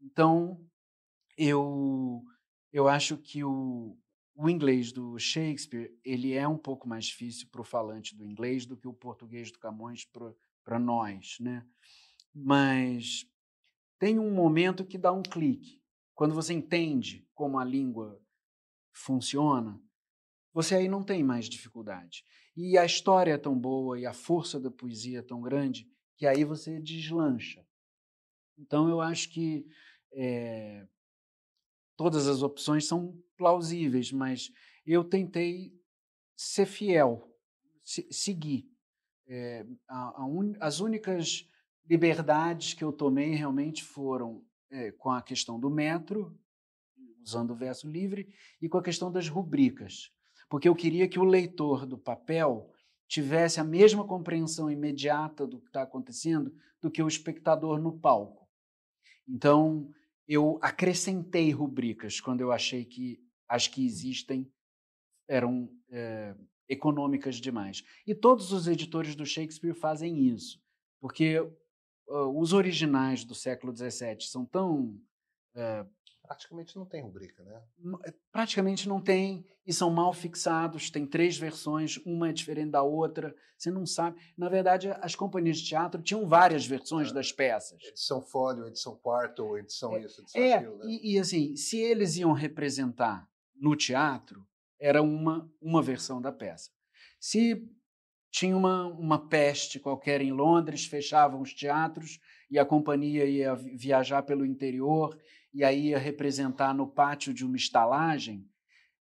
Então, 0.00 0.60
eu, 1.36 2.22
eu 2.74 2.88
acho 2.88 3.16
que 3.16 3.44
o, 3.44 3.96
o 4.34 4.50
inglês 4.50 4.90
do 4.90 5.16
Shakespeare 5.16 5.96
ele 6.04 6.32
é 6.32 6.46
um 6.46 6.58
pouco 6.58 6.88
mais 6.88 7.04
difícil 7.04 7.46
para 7.48 7.60
o 7.60 7.64
falante 7.64 8.16
do 8.16 8.26
inglês 8.26 8.66
do 8.66 8.76
que 8.76 8.88
o 8.88 8.92
português 8.92 9.52
do 9.52 9.60
Camões 9.60 10.04
para 10.64 10.76
nós, 10.80 11.36
né? 11.38 11.64
Mas 12.34 13.30
tem 13.96 14.18
um 14.18 14.34
momento 14.34 14.84
que 14.84 14.98
dá 14.98 15.12
um 15.12 15.22
clique. 15.22 15.80
Quando 16.16 16.34
você 16.34 16.52
entende 16.52 17.24
como 17.32 17.60
a 17.60 17.64
língua 17.64 18.20
funciona, 18.92 19.80
você 20.52 20.74
aí 20.74 20.88
não 20.88 21.04
tem 21.04 21.22
mais 21.22 21.48
dificuldade. 21.48 22.24
E 22.56 22.76
a 22.76 22.84
história 22.84 23.34
é 23.34 23.38
tão 23.38 23.56
boa 23.56 24.00
e 24.00 24.04
a 24.04 24.12
força 24.12 24.58
da 24.58 24.70
poesia 24.70 25.20
é 25.20 25.22
tão 25.22 25.40
grande 25.40 25.88
que 26.16 26.26
aí 26.26 26.42
você 26.42 26.80
deslancha. 26.80 27.64
Então 28.58 28.88
eu 28.88 29.00
acho 29.00 29.30
que 29.30 29.64
é, 30.12 30.88
todas 31.96 32.26
as 32.26 32.42
opções 32.42 32.86
são 32.86 33.16
plausíveis, 33.36 34.12
mas 34.12 34.52
eu 34.86 35.04
tentei 35.04 35.72
ser 36.36 36.66
fiel, 36.66 37.28
se, 37.82 38.06
seguir. 38.10 38.68
É, 39.26 39.66
a, 39.88 40.22
a 40.22 40.26
un, 40.26 40.54
as 40.60 40.80
únicas 40.80 41.48
liberdades 41.88 42.74
que 42.74 42.84
eu 42.84 42.92
tomei 42.92 43.34
realmente 43.34 43.82
foram 43.82 44.44
é, 44.70 44.90
com 44.92 45.10
a 45.10 45.22
questão 45.22 45.58
do 45.58 45.70
metro, 45.70 46.38
usando 47.22 47.52
o 47.52 47.56
verso 47.56 47.88
livre, 47.88 48.28
e 48.60 48.68
com 48.68 48.78
a 48.78 48.82
questão 48.82 49.10
das 49.10 49.28
rubricas, 49.28 50.12
porque 50.48 50.68
eu 50.68 50.74
queria 50.74 51.08
que 51.08 51.18
o 51.18 51.24
leitor 51.24 51.86
do 51.86 51.96
papel 51.96 52.70
tivesse 53.08 53.60
a 53.60 53.64
mesma 53.64 54.06
compreensão 54.06 54.70
imediata 54.70 55.46
do 55.46 55.60
que 55.60 55.68
está 55.68 55.82
acontecendo 55.82 56.54
do 56.80 56.90
que 56.90 57.02
o 57.02 57.08
espectador 57.08 57.80
no 57.80 57.98
palco. 57.98 58.48
Então, 59.26 59.88
eu 60.26 60.58
acrescentei 60.62 61.50
rubricas 61.50 62.20
quando 62.20 62.40
eu 62.40 62.50
achei 62.50 62.84
que 62.84 63.20
as 63.48 63.68
que 63.68 63.84
existem 63.84 64.50
eram 65.28 65.70
é, 65.90 66.34
econômicas 66.68 67.36
demais. 67.36 67.84
E 68.06 68.14
todos 68.14 68.52
os 68.52 68.66
editores 68.66 69.14
do 69.14 69.26
Shakespeare 69.26 69.74
fazem 69.74 70.26
isso, 70.26 70.60
porque 71.00 71.38
uh, 71.40 72.38
os 72.40 72.52
originais 72.52 73.24
do 73.24 73.34
século 73.34 73.74
XVII 73.74 74.20
são 74.20 74.44
tão 74.44 75.00
uh, 75.54 75.88
Praticamente 76.26 76.74
não 76.76 76.86
tem 76.86 77.02
rubrica, 77.02 77.42
né? 77.44 77.62
É, 78.06 78.14
praticamente 78.32 78.88
não 78.88 78.98
tem 78.98 79.44
e 79.66 79.72
são 79.74 79.90
mal 79.90 80.10
fixados. 80.12 80.90
Tem 80.90 81.06
três 81.06 81.36
versões, 81.36 81.98
uma 81.98 82.30
é 82.30 82.32
diferente 82.32 82.70
da 82.70 82.82
outra. 82.82 83.34
Você 83.58 83.70
não 83.70 83.84
sabe. 83.84 84.18
Na 84.36 84.48
verdade, 84.48 84.88
as 85.02 85.14
companhias 85.14 85.58
de 85.58 85.68
teatro 85.68 86.00
tinham 86.02 86.26
várias 86.26 86.64
versões 86.66 87.10
é. 87.10 87.12
das 87.12 87.30
peças. 87.30 87.82
Edição 87.84 88.22
fólio, 88.22 88.66
edição 88.66 88.96
quarto, 88.96 89.58
edição 89.58 89.94
é, 89.94 90.00
isso, 90.00 90.22
edição 90.22 90.42
é, 90.42 90.54
aquilo. 90.54 90.78
Né? 90.78 90.84
E, 90.86 91.14
e 91.14 91.18
assim, 91.18 91.54
se 91.56 91.78
eles 91.78 92.16
iam 92.16 92.32
representar 92.32 93.28
no 93.54 93.76
teatro, 93.76 94.46
era 94.80 95.02
uma, 95.02 95.50
uma 95.60 95.82
versão 95.82 96.22
da 96.22 96.32
peça. 96.32 96.70
Se 97.20 97.68
tinha 98.30 98.56
uma, 98.56 98.86
uma 98.86 99.28
peste 99.28 99.78
qualquer 99.78 100.22
em 100.22 100.32
Londres, 100.32 100.86
fechavam 100.86 101.40
os 101.40 101.52
teatros 101.52 102.18
e 102.50 102.58
a 102.58 102.64
companhia 102.64 103.26
ia 103.26 103.54
viajar 103.54 104.22
pelo 104.22 104.44
interior 104.44 105.16
e 105.54 105.62
aí 105.62 105.88
ia 105.88 105.98
representar 105.98 106.74
no 106.74 106.86
pátio 106.86 107.32
de 107.32 107.44
uma 107.44 107.56
estalagem, 107.56 108.44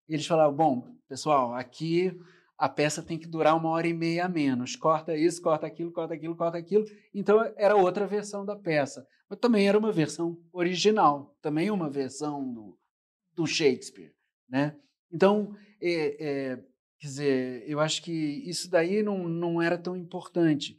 eles 0.07 0.25
falavam: 0.25 0.55
bom, 0.55 0.95
pessoal, 1.09 1.53
aqui 1.55 2.15
a 2.57 2.69
peça 2.69 3.01
tem 3.01 3.17
que 3.17 3.27
durar 3.27 3.57
uma 3.57 3.69
hora 3.69 3.87
e 3.87 3.93
meia 3.93 4.25
a 4.25 4.29
menos. 4.29 4.75
Corta 4.75 5.17
isso, 5.17 5.41
corta 5.41 5.65
aquilo, 5.65 5.91
corta 5.91 6.13
aquilo, 6.13 6.35
corta 6.35 6.57
aquilo. 6.57 6.85
Então 7.13 7.43
era 7.57 7.75
outra 7.75 8.05
versão 8.05 8.45
da 8.45 8.55
peça. 8.55 9.05
Mas 9.29 9.39
também 9.39 9.67
era 9.67 9.77
uma 9.77 9.91
versão 9.91 10.37
original, 10.51 11.35
também 11.41 11.71
uma 11.71 11.89
versão 11.89 12.53
do, 12.53 12.77
do 13.33 13.47
Shakespeare. 13.47 14.13
Né? 14.47 14.75
Então, 15.11 15.55
é, 15.81 16.25
é, 16.25 16.55
quer 16.99 17.07
dizer, 17.07 17.63
eu 17.67 17.79
acho 17.79 18.03
que 18.03 18.11
isso 18.11 18.69
daí 18.69 19.01
não, 19.01 19.27
não 19.27 19.61
era 19.61 19.77
tão 19.77 19.97
importante. 19.97 20.77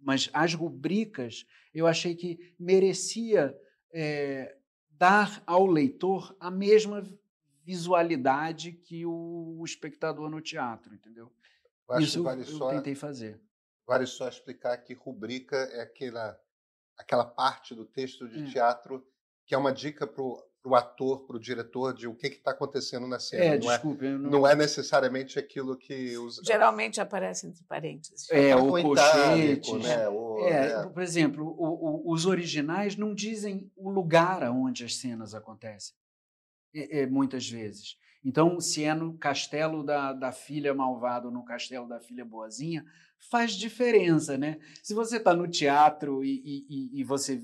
Mas 0.00 0.28
as 0.32 0.54
rubricas 0.54 1.46
eu 1.72 1.86
achei 1.86 2.14
que 2.14 2.54
merecia 2.58 3.56
é, 3.92 4.56
dar 4.90 5.42
ao 5.46 5.66
leitor 5.66 6.36
a 6.40 6.50
mesma 6.50 7.02
visualidade 7.64 8.72
que 8.72 9.06
o, 9.06 9.62
espectador 9.64 10.28
no 10.28 10.40
teatro, 10.40 10.94
entendeu? 10.94 11.32
Eu 11.88 12.00
Isso 12.00 12.22
vale 12.22 12.42
eu, 12.42 12.46
só, 12.46 12.70
tentei 12.70 12.94
fazer. 12.94 13.40
Vale 13.86 14.06
só 14.06 14.28
explicar 14.28 14.76
que 14.78 14.94
rubrica 14.94 15.56
é 15.56 15.82
aquela, 15.82 16.40
aquela 16.96 17.24
parte 17.24 17.74
do 17.74 17.84
texto 17.84 18.28
de 18.28 18.42
é. 18.42 18.46
teatro 18.46 19.06
que 19.46 19.54
é 19.54 19.58
uma 19.58 19.72
dica 19.72 20.06
para 20.06 20.22
o 20.22 20.49
para 20.62 20.72
o 20.72 20.74
ator, 20.74 21.26
para 21.26 21.36
o 21.36 21.40
diretor, 21.40 21.94
de 21.94 22.06
o 22.06 22.14
que 22.14 22.26
está 22.26 22.50
acontecendo 22.50 23.06
na 23.06 23.18
cena. 23.18 23.44
É, 23.44 23.50
não 23.52 23.58
desculpe. 23.58 24.06
É, 24.06 24.10
não... 24.10 24.30
não... 24.30 24.46
é 24.46 24.54
necessariamente 24.54 25.38
aquilo 25.38 25.76
que 25.76 26.16
os. 26.18 26.40
Geralmente 26.44 27.00
aparece 27.00 27.46
entre 27.46 27.64
parênteses. 27.64 28.28
É, 28.30 28.54
o 28.54 28.68
colchete. 28.68 29.72
Né? 29.78 30.08
O, 30.08 30.38
é, 30.46 30.72
é. 30.72 30.86
Por 30.86 31.02
exemplo, 31.02 31.46
o, 31.46 32.08
o, 32.08 32.12
os 32.12 32.26
originais 32.26 32.96
não 32.96 33.14
dizem 33.14 33.70
o 33.76 33.90
lugar 33.90 34.42
aonde 34.42 34.84
as 34.84 34.96
cenas 34.96 35.34
acontecem, 35.34 35.94
é, 36.74 37.06
muitas 37.06 37.48
vezes. 37.48 37.96
Então, 38.22 38.60
se 38.60 38.84
é 38.84 38.92
no 38.92 39.16
castelo 39.16 39.82
da, 39.82 40.12
da 40.12 40.30
filha 40.30 40.74
malvada 40.74 41.26
ou 41.26 41.32
no 41.32 41.42
castelo 41.42 41.88
da 41.88 42.00
filha 42.00 42.22
boazinha, 42.22 42.84
faz 43.30 43.52
diferença, 43.52 44.36
né? 44.36 44.58
Se 44.82 44.92
você 44.92 45.16
está 45.16 45.34
no 45.34 45.48
teatro 45.48 46.22
e, 46.22 46.66
e, 46.68 47.00
e 47.00 47.04
você 47.04 47.42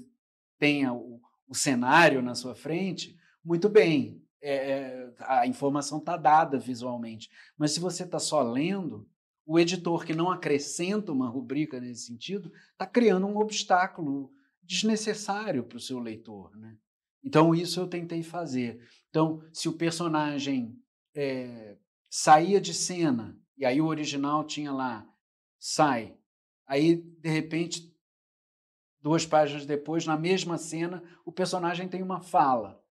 tem 0.59 0.87
o, 0.87 1.21
o 1.49 1.55
cenário 1.55 2.23
na 2.23 2.35
sua 2.35 2.55
frente, 2.55 3.17
muito 3.45 3.69
bem, 3.69 4.23
é, 4.43 4.55
é 4.55 5.15
a 5.21 5.47
informação 5.47 5.99
está 5.99 6.17
dada 6.17 6.59
visualmente. 6.59 7.31
Mas 7.57 7.73
se 7.73 7.81
você 7.81 8.05
está 8.05 8.19
só 8.19 8.43
lendo, 8.43 9.09
o 9.47 9.59
editor 9.59 10.05
que 10.05 10.15
não 10.15 10.31
acrescenta 10.31 11.13
uma 11.13 11.29
rubrica 11.29 11.81
nesse 11.81 12.07
sentido 12.07 12.53
está 12.73 12.85
criando 12.85 13.27
um 13.27 13.39
obstáculo 13.39 14.33
desnecessário 14.63 15.63
para 15.63 15.77
o 15.77 15.81
seu 15.81 16.01
leitor. 16.01 16.57
Né? 16.57 16.77
Então, 17.23 17.55
isso 17.55 17.79
eu 17.81 17.87
tentei 17.87 18.23
fazer. 18.23 18.81
Então, 19.09 19.41
se 19.53 19.69
o 19.69 19.73
personagem 19.73 20.77
é, 21.15 21.77
saía 22.11 22.61
de 22.61 22.75
cena, 22.75 23.39
e 23.57 23.65
aí 23.65 23.81
o 23.81 23.87
original 23.87 24.45
tinha 24.45 24.73
lá, 24.73 25.09
sai, 25.59 26.17
aí, 26.67 26.97
de 26.97 27.31
repente, 27.31 27.96
duas 29.07 29.25
páginas 29.25 29.65
depois, 29.65 30.05
na 30.05 30.19
mesma 30.19 30.59
cena, 30.59 31.01
o 31.25 31.31
personagem 31.31 31.87
tem 31.87 32.03
uma 32.03 32.21
fala. 32.21 32.83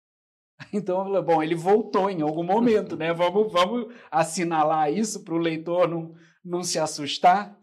Então, 0.71 1.21
bom, 1.21 1.43
ele 1.43 1.55
voltou 1.55 2.09
em 2.09 2.21
algum 2.21 2.41
momento, 2.41 2.95
né? 2.95 3.11
Vamos, 3.11 3.51
vamos 3.51 3.93
assinalar 4.09 4.89
isso 4.89 5.21
para 5.25 5.33
o 5.33 5.37
leitor 5.37 5.89
não, 5.89 6.15
não 6.41 6.63
se 6.63 6.79
assustar. 6.79 7.59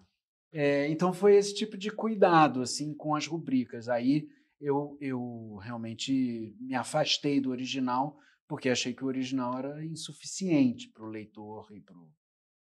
É, 0.53 0.87
então, 0.89 1.15
foi 1.15 1.37
esse 1.37 1.55
tipo 1.55 1.79
de 1.79 1.91
cuidado, 1.91 2.61
assim, 2.61 2.93
com 2.93 3.15
as 3.15 3.27
rubricas. 3.27 3.89
Aí 3.89 4.29
eu, 4.61 4.99
eu 5.01 5.57
realmente 5.63 6.55
me 6.61 6.75
afastei 6.75 7.41
do 7.41 7.49
original, 7.49 8.19
porque 8.47 8.69
achei 8.69 8.93
que 8.93 9.03
o 9.03 9.09
original 9.09 9.57
era 9.57 9.83
insuficiente 9.83 10.91
para 10.91 11.07
o 11.07 11.09
leitor 11.09 11.67
e 11.73 11.81
para 11.81 11.97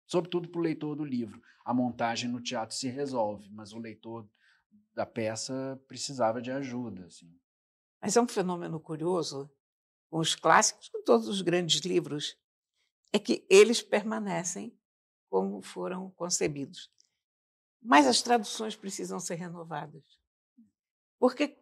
sobretudo 0.08 0.48
para 0.48 0.60
o 0.60 0.64
leitor 0.64 0.96
do 0.96 1.04
livro. 1.04 1.42
A 1.66 1.74
montagem 1.74 2.30
no 2.30 2.40
teatro 2.40 2.74
se 2.74 2.88
resolve, 2.88 3.50
mas 3.52 3.74
o 3.74 3.80
leitor 3.80 4.26
da 4.96 5.06
peça 5.06 5.80
precisava 5.88 6.42
de 6.42 6.52
ajuda. 6.52 7.06
Assim. 7.06 7.30
Mas 8.02 8.16
é 8.16 8.22
um 8.22 8.28
fenômeno 8.28 8.80
curioso 8.80 9.52
com 10.10 10.20
os 10.20 10.34
clássicos, 10.36 10.90
com 10.90 11.04
todos 11.04 11.28
os 11.28 11.42
grandes 11.42 11.82
livros, 11.82 12.38
é 13.12 13.20
que 13.20 13.46
eles 13.50 13.82
permanecem 13.82 14.78
como 15.30 15.62
foram 15.62 16.10
concebidos. 16.12 16.90
Mas 17.82 18.08
as 18.08 18.22
traduções 18.22 18.76
precisam 18.76 19.20
ser 19.20 19.36
renovadas. 19.36 20.04
Porque 21.20 21.58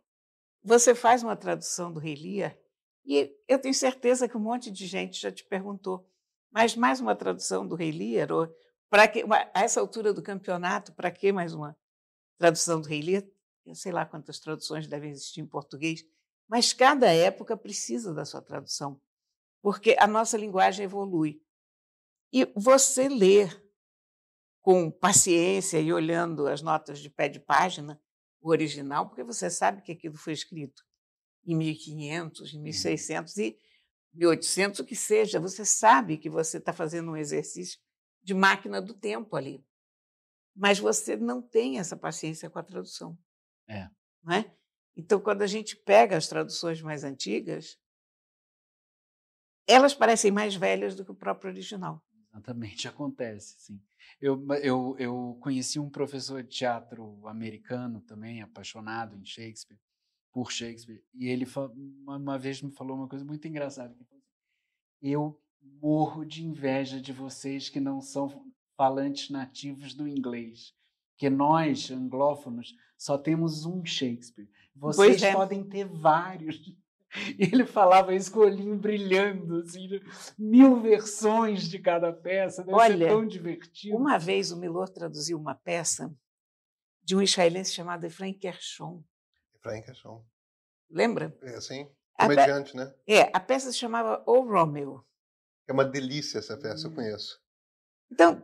você 0.63 0.93
faz 0.93 1.23
uma 1.23 1.35
tradução 1.35 1.91
do 1.91 1.99
Rei 1.99 2.15
Lear 2.15 2.57
e 3.05 3.35
eu 3.47 3.59
tenho 3.59 3.73
certeza 3.73 4.29
que 4.29 4.37
um 4.37 4.41
monte 4.41 4.71
de 4.71 4.85
gente 4.85 5.19
já 5.19 5.31
te 5.31 5.43
perguntou, 5.43 6.09
mas 6.51 6.75
mais 6.75 7.01
uma 7.01 7.15
tradução 7.15 7.67
do 7.67 7.75
Rei 7.75 7.91
Lear? 7.91 8.31
Ou 8.31 8.47
para 8.89 9.07
que, 9.07 9.23
a 9.53 9.61
essa 9.61 9.79
altura 9.81 10.13
do 10.13 10.21
campeonato, 10.21 10.93
para 10.93 11.11
que 11.11 11.31
mais 11.31 11.53
uma? 11.53 11.75
Tradução 12.43 12.81
do 12.81 12.89
Rei 12.89 13.01
Lear, 13.01 13.23
eu 13.65 13.73
sei 13.73 13.93
lá 13.93 14.05
quantas 14.05 14.37
traduções 14.37 14.85
devem 14.85 15.11
existir 15.11 15.39
em 15.39 15.45
português, 15.45 16.05
mas 16.45 16.73
cada 16.73 17.09
época 17.09 17.55
precisa 17.55 18.13
da 18.13 18.25
sua 18.25 18.41
tradução, 18.41 18.99
porque 19.61 19.95
a 19.97 20.05
nossa 20.05 20.37
linguagem 20.37 20.83
evolui. 20.83 21.41
E 22.33 22.43
você 22.53 23.07
ler 23.07 23.63
com 24.61 24.91
paciência 24.91 25.79
e 25.79 25.93
olhando 25.93 26.45
as 26.45 26.61
notas 26.61 26.99
de 26.99 27.09
pé 27.09 27.29
de 27.29 27.39
página, 27.39 27.97
o 28.41 28.49
original, 28.49 29.07
porque 29.07 29.23
você 29.23 29.49
sabe 29.49 29.81
que 29.81 29.93
aquilo 29.93 30.17
foi 30.17 30.33
escrito 30.33 30.83
em 31.45 31.55
1500, 31.55 32.53
em 32.53 32.59
1600 32.61 33.37
e 33.37 33.57
1800, 34.13 34.81
o 34.81 34.85
que 34.85 34.97
seja, 34.97 35.39
você 35.39 35.63
sabe 35.63 36.17
que 36.17 36.29
você 36.29 36.57
está 36.57 36.73
fazendo 36.73 37.11
um 37.11 37.15
exercício 37.15 37.79
de 38.21 38.33
máquina 38.33 38.81
do 38.81 38.93
tempo 38.93 39.37
ali 39.37 39.65
mas 40.55 40.79
você 40.79 41.15
não 41.15 41.41
tem 41.41 41.79
essa 41.79 41.97
paciência 41.97 42.49
com 42.49 42.59
a 42.59 42.63
tradução. 42.63 43.17
É. 43.67 43.89
Não 44.23 44.33
é? 44.33 44.55
Então, 44.95 45.19
quando 45.19 45.41
a 45.41 45.47
gente 45.47 45.75
pega 45.75 46.15
as 46.15 46.27
traduções 46.27 46.81
mais 46.81 47.03
antigas, 47.03 47.77
elas 49.67 49.93
parecem 49.93 50.31
mais 50.31 50.55
velhas 50.55 50.95
do 50.95 51.03
que 51.03 51.11
o 51.11 51.15
próprio 51.15 51.51
original. 51.51 52.03
Exatamente, 52.29 52.87
acontece, 52.87 53.55
sim. 53.59 53.81
Eu, 54.19 54.45
eu, 54.61 54.95
eu 54.99 55.37
conheci 55.41 55.79
um 55.79 55.89
professor 55.89 56.43
de 56.43 56.49
teatro 56.49 57.25
americano 57.27 58.01
também, 58.01 58.41
apaixonado 58.41 59.15
em 59.15 59.25
Shakespeare, 59.25 59.79
por 60.31 60.51
Shakespeare, 60.51 61.03
e 61.13 61.27
ele 61.27 61.45
uma, 62.03 62.17
uma 62.17 62.39
vez 62.39 62.61
me 62.61 62.71
falou 62.71 62.97
uma 62.97 63.07
coisa 63.07 63.23
muito 63.23 63.47
engraçada. 63.47 63.95
Assim, 63.99 64.21
eu 65.01 65.39
morro 65.61 66.25
de 66.25 66.43
inveja 66.43 66.99
de 66.99 67.13
vocês 67.13 67.69
que 67.69 67.79
não 67.79 68.01
são 68.01 68.52
falantes 68.75 69.29
nativos 69.29 69.93
do 69.93 70.07
inglês. 70.07 70.73
Porque 71.11 71.29
nós, 71.29 71.91
anglófonos, 71.91 72.75
só 72.97 73.17
temos 73.17 73.65
um 73.65 73.85
Shakespeare. 73.85 74.49
Vocês 74.75 75.21
é. 75.21 75.33
podem 75.33 75.63
ter 75.63 75.85
vários. 75.85 76.55
E 77.37 77.43
ele 77.53 77.65
falava 77.65 78.13
isso 78.13 78.31
com 78.31 78.39
o 78.39 78.43
olhinho 78.43 78.75
brilhando, 78.75 79.57
assim, 79.61 79.87
mil 80.37 80.81
versões 80.81 81.69
de 81.69 81.77
cada 81.79 82.11
peça, 82.11 82.63
deve 82.63 82.75
Olha, 82.75 82.97
ser 82.97 83.07
tão 83.07 83.25
divertido. 83.25 83.95
Uma 83.95 84.17
vez 84.17 84.51
o 84.51 84.57
Milor 84.57 84.89
traduziu 84.89 85.37
uma 85.37 85.53
peça 85.53 86.13
de 87.03 87.15
um 87.15 87.21
israelense 87.21 87.73
chamado 87.73 88.05
Efraim 88.05 88.33
Kershon. 88.33 89.03
Efraim 89.55 89.81
Kershon. 89.81 90.25
Lembra? 90.89 91.37
É, 91.41 91.59
sim. 91.61 91.87
Comediante, 92.19 92.71
pe... 92.71 92.77
né? 92.77 92.93
É, 93.07 93.29
a 93.33 93.39
peça 93.39 93.71
se 93.71 93.77
chamava 93.77 94.23
O 94.25 94.41
Romeo. 94.41 95.05
É 95.67 95.73
uma 95.73 95.85
delícia 95.85 96.39
essa 96.39 96.57
peça, 96.57 96.87
hum. 96.87 96.91
eu 96.91 96.95
conheço. 96.95 97.41
Então, 98.11 98.43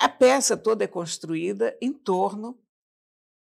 a 0.00 0.08
peça 0.08 0.56
toda 0.56 0.82
é 0.82 0.88
construída 0.88 1.76
em 1.78 1.92
torno 1.92 2.58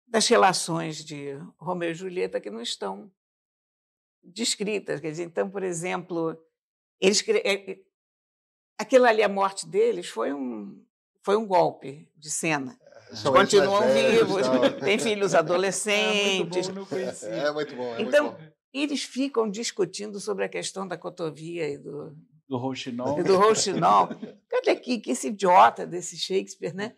das 0.07 0.27
relações 0.27 1.05
de 1.05 1.35
Romeu 1.57 1.91
e 1.91 1.93
Julieta 1.93 2.41
que 2.41 2.49
não 2.49 2.61
estão 2.61 3.11
descritas. 4.23 4.99
Quer 4.99 5.11
dizer, 5.11 5.23
então, 5.23 5.47
por 5.47 5.61
exemplo, 5.61 6.35
eles, 6.99 7.23
aquilo 8.77 9.05
ali, 9.05 9.21
a 9.21 9.29
morte 9.29 9.67
deles, 9.67 10.07
foi 10.07 10.33
um, 10.33 10.83
foi 11.21 11.37
um 11.37 11.45
golpe 11.45 12.09
de 12.17 12.31
cena. 12.31 12.75
É, 12.81 13.07
Eles 13.09 13.19
são 13.19 13.31
continuam 13.31 13.83
eles 13.83 13.93
mais 13.93 13.93
velhos, 13.93 14.47
vivos, 14.47 14.79
têm 14.83 14.97
filhos 14.97 15.35
adolescentes. 15.35 16.69
É 16.69 16.71
muito 16.71 16.73
bom, 16.73 16.79
não 16.79 16.85
conhecia. 16.87 17.29
É 17.29 17.51
muito 17.51 17.75
bom. 17.75 17.95
É 17.95 18.01
Então, 18.01 18.25
muito 18.31 18.41
bom. 18.41 18.51
Eles 18.73 19.03
ficam 19.03 19.47
discutindo 19.47 20.19
sobre 20.19 20.45
a 20.45 20.49
questão 20.49 20.87
da 20.87 20.97
cotovia 20.97 21.69
e 21.69 21.77
do, 21.77 22.15
Do 22.51 22.57
Rouxinol. 22.57 23.23
do 23.23 23.37
rouxinol. 23.37 24.09
Olha 24.53 24.73
aqui, 24.73 24.99
que 24.99 25.11
esse 25.11 25.29
idiota 25.29 25.87
desse 25.87 26.17
Shakespeare, 26.17 26.73
né? 26.75 26.93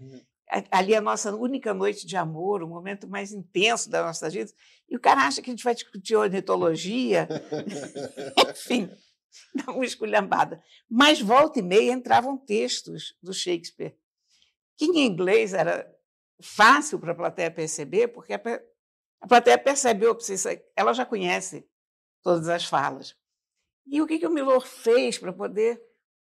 A- 0.50 0.80
Ali 0.80 0.96
é 0.96 0.98
a 0.98 1.02
nossa 1.02 1.32
única 1.36 1.76
noite 1.76 2.08
de 2.08 2.18
amor, 2.18 2.64
o 2.64 2.68
momento 2.68 3.08
mais 3.08 3.32
intenso 3.32 3.88
da 3.88 4.02
nossa 4.04 4.28
vida. 4.32 4.52
E 4.90 4.96
o 4.98 5.00
cara 5.00 5.22
acha 5.28 5.44
que 5.44 5.52
a 5.52 5.54
gente 5.54 5.64
vai 5.64 5.76
discutir 5.76 6.16
ornitologia. 6.16 7.28
Enfim, 8.50 8.90
dá 9.54 9.72
uma 9.72 9.86
esculhambada. 9.86 10.60
Mas 10.90 11.22
volta 11.22 11.60
e 11.60 11.62
meia 11.62 11.92
entravam 11.92 12.36
textos 12.36 13.16
do 13.22 13.32
Shakespeare, 13.32 13.96
que 14.76 14.86
em 14.86 15.06
inglês 15.06 15.54
era 15.54 15.88
fácil 16.42 17.00
para 17.00 17.12
a 17.12 17.16
plateia 17.16 17.52
perceber, 17.52 18.08
porque 18.08 18.34
a, 18.34 18.42
plateia 19.28 19.58
percebe, 19.60 20.08
"Ops, 20.08 20.30
isso 20.30 20.50
aí", 20.50 20.60
ela 20.76 20.94
já 20.94 21.06
conhece 21.06 21.64
todas 22.24 22.48
as 22.50 22.66
falas. 22.66 23.16
E 23.86 24.02
o 24.02 24.08
que, 24.08 24.20
que 24.20 24.28
o 24.28 24.32
Milor 24.32 24.66
fez 24.66 25.18
para 25.18 25.34
poder 25.34 25.82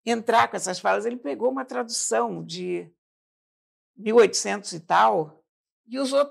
entrar 0.04 0.48
com 0.48 0.56
essas 0.56 0.78
falas? 0.78 1.06
Ele 1.06 1.16
pegou 1.16 1.50
uma 1.50 1.64
tradução 1.64 2.44
de 2.44 2.90
1800 3.96 4.72
e 4.72 4.80
tal 4.80 5.44
e 5.86 5.98
usou 5.98 6.28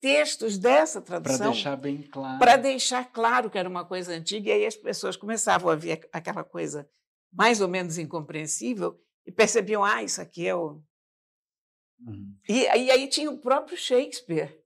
textos 0.00 0.58
dessa 0.58 1.00
Para 1.00 1.20
tradução 1.20 1.52
deixar 1.52 1.76
bem 1.76 2.02
claro. 2.02 2.38
para 2.38 2.56
deixar 2.56 3.04
claro 3.12 3.50
que 3.50 3.58
era 3.58 3.68
uma 3.68 3.84
coisa 3.84 4.12
antiga, 4.12 4.48
e 4.48 4.52
aí 4.52 4.66
as 4.66 4.76
pessoas 4.76 5.16
começavam 5.16 5.70
a 5.70 5.76
ver 5.76 6.08
aquela 6.12 6.42
coisa 6.42 6.88
mais 7.32 7.60
ou 7.60 7.68
menos 7.68 7.98
incompreensível 7.98 8.98
e 9.26 9.30
percebiam, 9.30 9.84
ah, 9.84 10.02
isso 10.02 10.20
aqui 10.20 10.46
é 10.46 10.54
o. 10.54 10.82
Uhum. 12.00 12.34
E, 12.48 12.66
aí 12.68 12.90
aí 12.90 13.08
tinha 13.08 13.30
o 13.30 13.38
próprio 13.38 13.76
Shakespeare 13.76 14.59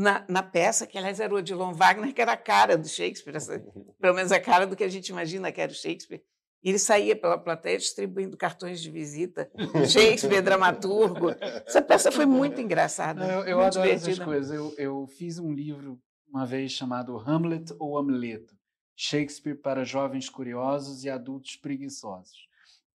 na, 0.00 0.24
na 0.28 0.42
peça, 0.42 0.86
que 0.86 0.96
aliás 0.98 1.20
era 1.20 1.32
o 1.34 1.36
Odilon 1.38 1.72
Wagner, 1.74 2.12
que 2.14 2.20
era 2.22 2.32
a 2.32 2.36
cara 2.36 2.76
do 2.76 2.88
Shakespeare, 2.88 3.36
essa- 3.36 3.58
pelo 4.00 4.14
menos 4.14 4.32
a 4.32 4.40
cara 4.40 4.66
do 4.66 4.74
que 4.76 4.84
a 4.84 4.88
gente 4.88 5.08
imagina 5.08 5.52
que 5.52 5.60
era 5.60 5.70
o 5.70 5.74
Shakespeare. 5.74 6.22
E 6.62 6.68
ele 6.70 6.78
saía 6.78 7.16
pela 7.16 7.38
plateia 7.38 7.78
distribuindo 7.78 8.36
cartões 8.36 8.82
de 8.82 8.90
visita. 8.90 9.50
Shakespeare, 9.88 10.42
dramaturgo. 10.42 11.30
Essa 11.66 11.80
peça 11.80 12.12
foi 12.12 12.26
muito 12.26 12.60
engraçada. 12.60 13.26
Não, 13.26 13.40
eu 13.40 13.48
eu 13.48 13.56
muito 13.58 13.78
adoro 13.78 13.88
essas 13.90 14.02
divertida. 14.02 14.24
coisas. 14.24 14.50
Eu, 14.56 14.74
eu 14.76 15.06
fiz 15.06 15.38
um 15.38 15.52
livro 15.52 15.98
uma 16.28 16.44
vez 16.46 16.70
chamado 16.72 17.16
Hamlet 17.18 17.74
ou 17.78 17.96
Amleto, 17.98 18.54
Shakespeare 18.96 19.54
para 19.56 19.84
jovens 19.84 20.28
curiosos 20.28 21.02
e 21.04 21.08
adultos 21.10 21.56
preguiçosos. 21.56 22.36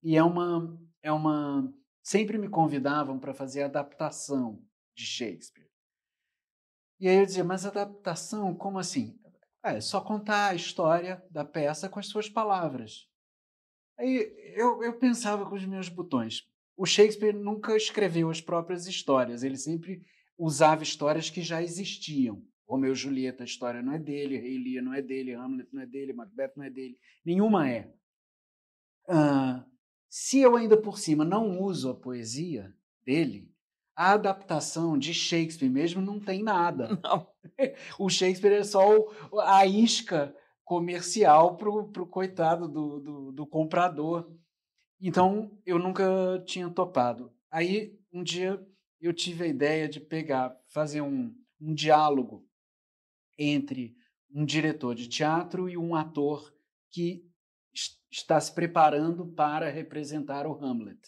E 0.04 0.16
é 0.16 0.24
uma 0.24 0.78
é 1.02 1.12
uma 1.12 1.68
sempre 2.04 2.38
me 2.38 2.48
convidavam 2.48 3.18
para 3.20 3.34
fazer 3.34 3.64
adaptação 3.64 4.60
de 4.96 5.04
Shakespeare. 5.06 5.65
E 7.00 7.08
aí 7.08 7.18
eu 7.18 7.26
dizia, 7.26 7.44
mas 7.44 7.66
adaptação, 7.66 8.56
como 8.56 8.80
assim? 8.80 9.18
Ah, 9.62 9.74
é 9.74 9.82
só 9.82 10.00
contar 10.00 10.50
a 10.50 10.56
história 10.56 11.24
da 11.30 11.44
peça 11.44 11.90
com 11.90 12.00
as 12.00 12.08
suas 12.08 12.30
palavras. 12.30 13.08
Aí 13.98 14.32
eu, 14.56 14.84
eu 14.84 14.98
pensava 14.98 15.46
com 15.46 15.56
os 15.56 15.66
meus 15.66 15.90
botões. 15.90 16.44
O 16.78 16.86
Shakespeare 16.86 17.34
nunca 17.34 17.76
escreveu 17.76 18.30
as 18.30 18.42
próprias 18.42 18.86
histórias, 18.88 19.44
ele 19.44 19.58
sempre 19.58 20.02
usava 20.38 20.84
histórias 20.84 21.30
que 21.30 21.42
já 21.42 21.62
existiam. 21.62 22.44
Romeu 22.68 22.94
e 22.94 22.96
Julieta, 22.96 23.44
a 23.44 23.46
história 23.46 23.82
não 23.82 23.94
é 23.94 24.00
dele, 24.00 24.38
Rei 24.38 24.58
Lear 24.58 24.84
não 24.84 24.94
é 24.94 25.02
dele, 25.02 25.34
Hamlet 25.34 25.70
não 25.72 25.82
é 25.82 25.86
dele, 25.86 26.14
Macbeth 26.14 26.54
não 26.56 26.64
é 26.64 26.70
dele, 26.70 26.98
nenhuma 27.24 27.70
é. 27.70 27.94
Ah, 29.08 29.66
se 30.10 30.40
eu 30.40 30.56
ainda 30.56 30.76
por 30.76 30.98
cima 30.98 31.24
não 31.24 31.62
uso 31.62 31.90
a 31.90 31.96
poesia 31.96 32.76
dele, 33.06 33.52
a 33.96 34.14
adaptação 34.14 34.98
de 34.98 35.14
Shakespeare 35.14 35.70
mesmo 35.70 36.02
não 36.02 36.20
tem 36.20 36.44
nada. 36.44 36.90
Não. 37.04 37.28
O 38.00 38.10
Shakespeare 38.10 38.54
é 38.60 38.64
só 38.64 38.98
o- 38.98 39.40
a 39.40 39.66
isca 39.66 40.36
comercial 40.64 41.56
para 41.58 41.70
o 41.70 42.08
coitado 42.08 42.68
do, 42.68 43.00
do, 43.00 43.32
do 43.32 43.48
comprador. 43.48 44.30
Então, 45.00 45.58
eu 45.66 45.78
nunca 45.78 46.04
tinha 46.46 46.70
topado. 46.70 47.32
Aí, 47.52 47.98
um 48.12 48.24
dia, 48.24 48.60
eu 49.00 49.14
tive 49.14 49.44
a 49.44 49.48
ideia 49.48 49.88
de 49.88 50.00
pegar, 50.00 50.58
fazer 50.68 51.02
um, 51.02 51.34
um 51.62 51.74
diálogo 51.74 52.48
entre 53.38 53.96
um 54.34 54.46
diretor 54.46 54.96
de 54.96 55.08
teatro 55.08 55.70
e 55.70 55.78
um 55.78 55.96
ator 55.96 56.54
que 56.92 57.24
es- 57.74 58.00
está 58.12 58.40
se 58.40 58.54
preparando 58.54 59.28
para 59.28 59.70
representar 59.70 60.48
o 60.48 60.54
Hamlet. 60.64 61.00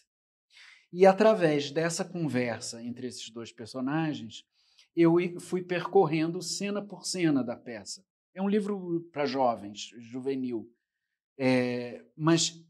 E 0.92 1.06
através 1.06 1.72
dessa 1.72 2.06
conversa 2.06 2.84
entre 2.84 3.08
esses 3.08 3.30
dois 3.30 3.52
personagens, 3.52 4.46
eu 4.96 5.16
fui 5.40 5.62
percorrendo 5.62 6.42
cena 6.42 6.82
por 6.82 7.06
cena 7.06 7.44
da 7.44 7.56
peça. 7.56 8.04
É 8.34 8.42
um 8.42 8.50
livro 8.50 9.08
para 9.12 9.26
jovens, 9.26 9.90
juvenil. 10.00 10.72
É, 11.38 12.04
mas 12.16 12.64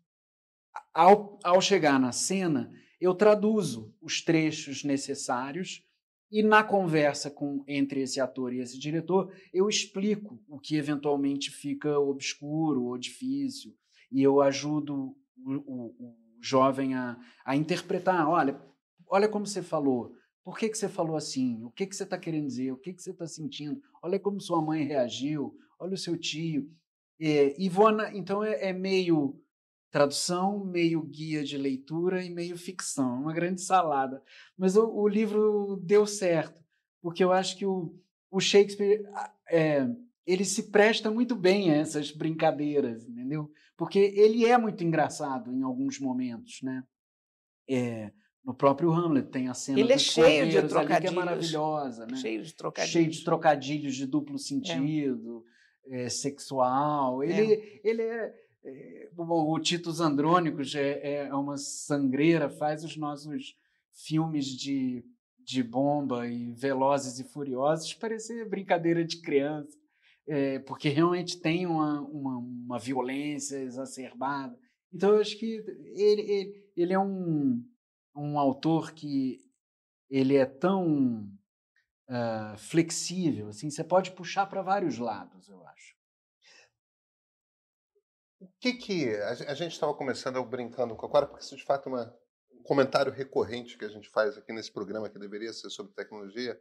ao, 0.94 1.40
ao 1.44 1.62
chegar 1.62 2.00
na 2.00 2.12
cena, 2.12 2.72
eu 3.00 3.14
traduzo 3.14 3.96
os 4.02 4.22
trechos 4.22 4.84
necessários 4.84 5.84
e 6.30 6.44
na 6.44 6.64
conversa 6.64 7.32
com 7.32 7.64
entre 7.68 8.02
esse 8.02 8.20
ator 8.20 8.54
e 8.54 8.60
esse 8.60 8.78
diretor, 8.78 9.34
eu 9.54 9.70
explico 9.70 10.44
o 10.48 10.60
que 10.60 10.76
eventualmente 10.76 11.50
fica 11.50 11.98
obscuro 11.98 12.84
ou 12.84 12.98
difícil 12.98 13.74
e 14.12 14.22
eu 14.22 14.42
ajudo 14.42 15.16
o- 15.38 15.96
o 15.98 16.27
jovem 16.42 16.94
a, 16.96 17.18
a 17.46 17.56
interpretar. 17.56 18.28
Olha, 18.28 18.60
olha 19.08 19.28
como 19.28 19.46
você 19.46 19.62
falou. 19.62 20.14
Por 20.44 20.58
que, 20.58 20.70
que 20.70 20.78
você 20.78 20.88
falou 20.88 21.18
assim? 21.18 21.64
O 21.64 21.70
que, 21.72 21.86
que 21.86 21.96
você 21.96 22.04
está 22.04 22.18
querendo 22.18 22.48
dizer? 22.48 22.72
O 22.72 22.78
que, 22.78 22.94
que 22.94 23.02
você 23.02 23.12
está 23.12 23.28
sentindo? 23.28 23.82
Olha 24.02 24.20
como 24.20 24.40
sua 24.40 24.62
mãe 24.62 24.84
reagiu. 24.86 25.58
Olha 25.80 25.94
o 25.94 25.98
seu 25.98 26.18
tio. 26.18 26.70
É, 27.20 27.54
vou 27.70 27.88
ana- 27.88 28.16
então 28.16 28.44
é, 28.44 28.70
é 28.70 28.74
meio 28.74 29.42
tradução, 29.92 30.64
meio 30.64 31.02
guia 31.02 31.44
de 31.44 31.58
leitura 31.58 32.24
e 32.24 32.30
meio 32.30 32.58
ficção. 32.58 33.22
Uma 33.22 33.34
grande 33.34 33.62
salada. 33.62 34.22
Mas 34.58 34.76
o, 34.76 34.88
o 34.88 35.08
livro 35.08 35.78
deu 35.84 36.06
certo, 36.06 36.64
porque 37.02 37.24
eu 37.24 37.32
acho 37.32 37.58
que 37.58 37.66
o, 37.66 37.96
o 38.30 38.40
Shakespeare 38.40 39.04
é, 39.50 39.88
ele 40.26 40.46
se 40.46 40.72
presta 40.72 41.10
muito 41.10 41.36
bem 41.36 41.72
a 41.72 41.76
essas 41.78 42.12
brincadeiras, 42.12 43.06
entendeu? 43.08 43.50
Porque 43.78 44.00
ele 44.00 44.46
é 44.46 44.58
muito 44.58 44.84
engraçado 44.84 45.54
em 45.54 45.62
alguns 45.62 46.00
momentos, 46.00 46.62
né? 46.64 46.84
É, 47.70 48.12
no 48.44 48.54
próprio 48.54 48.92
Hamlet 48.92 49.30
tem 49.30 49.50
a 49.50 49.54
cena 49.54 49.80
Ele 49.80 49.94
é 49.94 49.98
cheio 49.98 50.50
de 50.50 50.58
ali, 50.58 50.68
que 50.68 50.74
é 50.74 50.80
trocadilhos. 50.80 51.14
maravilhosa, 51.14 52.06
né? 52.08 52.18
Cheio 52.18 52.42
de 52.42 52.56
trocadilhos. 52.56 52.92
cheio 52.92 53.10
de 53.10 53.24
trocadilhos 53.24 53.96
de 53.96 54.08
duplo 54.08 54.40
sentido, 54.40 55.44
eh, 55.86 56.10
sexual. 56.10 57.24
Ele, 57.24 57.82
ele 57.84 58.02
é, 58.02 58.34
é, 58.64 59.10
o, 59.18 59.54
o 59.54 59.60
Titus 59.60 60.00
Andrônicos 60.00 60.74
é, 60.76 61.28
é 61.28 61.34
uma 61.34 61.58
sangreira, 61.58 62.50
faz 62.50 62.84
os 62.84 62.96
nossos 62.96 63.56
filmes 63.94 64.46
de, 64.46 65.04
de 65.40 65.62
bomba 65.62 66.28
e 66.28 66.54
velozes 66.54 67.20
e 67.20 67.24
furiosos 67.24 67.94
parecer 67.94 68.48
brincadeira 68.48 69.04
de 69.04 69.22
criança, 69.22 69.78
é, 70.28 70.60
porque 70.60 70.90
realmente 70.90 71.40
tem 71.40 71.66
uma, 71.66 72.02
uma, 72.02 72.38
uma 72.38 72.80
violência 72.80 73.58
exacerbada. 73.58 74.58
Então, 74.94 75.16
eu 75.16 75.22
acho 75.22 75.38
que 75.38 75.64
ele, 75.96 76.22
ele, 76.22 76.72
ele 76.76 76.94
é 76.94 77.00
um, 77.00 77.64
um 78.16 78.38
autor 78.40 78.92
que 78.92 79.40
ele 80.10 80.36
é 80.36 80.46
tão 80.46 81.30
ah, 82.10 82.56
flexível, 82.58 83.50
assim, 83.50 83.70
você 83.70 83.84
pode 83.84 84.12
puxar 84.12 84.46
para 84.46 84.62
vários 84.62 84.98
lados, 84.98 85.50
eu 85.50 85.62
acho. 85.68 85.94
O 88.40 88.48
que 88.62 88.74
que 88.74 89.10
a 89.16 89.54
gente 89.54 89.74
estava 89.74 89.94
começando 89.94 90.42
brincando 90.46 90.96
com 90.96 91.06
a 91.06 91.10
Cora, 91.10 91.28
porque 91.28 91.44
isso 91.44 91.58
de 91.58 91.66
fato 91.66 91.90
é 91.90 91.92
uma, 91.92 92.18
um 92.54 92.64
comentário 92.64 93.12
recorrente 93.12 93.78
que 93.78 93.84
a 93.84 93.90
gente 93.90 94.08
faz 94.10 94.38
aqui 94.38 94.54
nesse 94.54 94.72
programa 94.72 95.10
que 95.10 95.20
deveria 95.20 95.52
ser 95.52 95.70
sobre 95.70 95.94
tecnologia, 95.94 96.58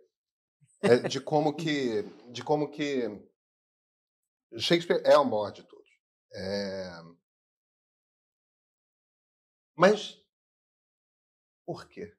é 0.82 0.96
de 1.06 1.20
como 1.20 1.54
que 1.54 2.02
de 2.32 2.42
como 2.42 2.68
que 2.68 3.04
Shakespeare 4.56 5.02
é 5.04 5.16
o 5.18 5.24
maior 5.24 5.50
de 5.50 5.62
todos. 5.62 5.86
É, 6.32 6.90
Mas 9.76 10.18
por 11.66 11.86
quê? 11.88 12.14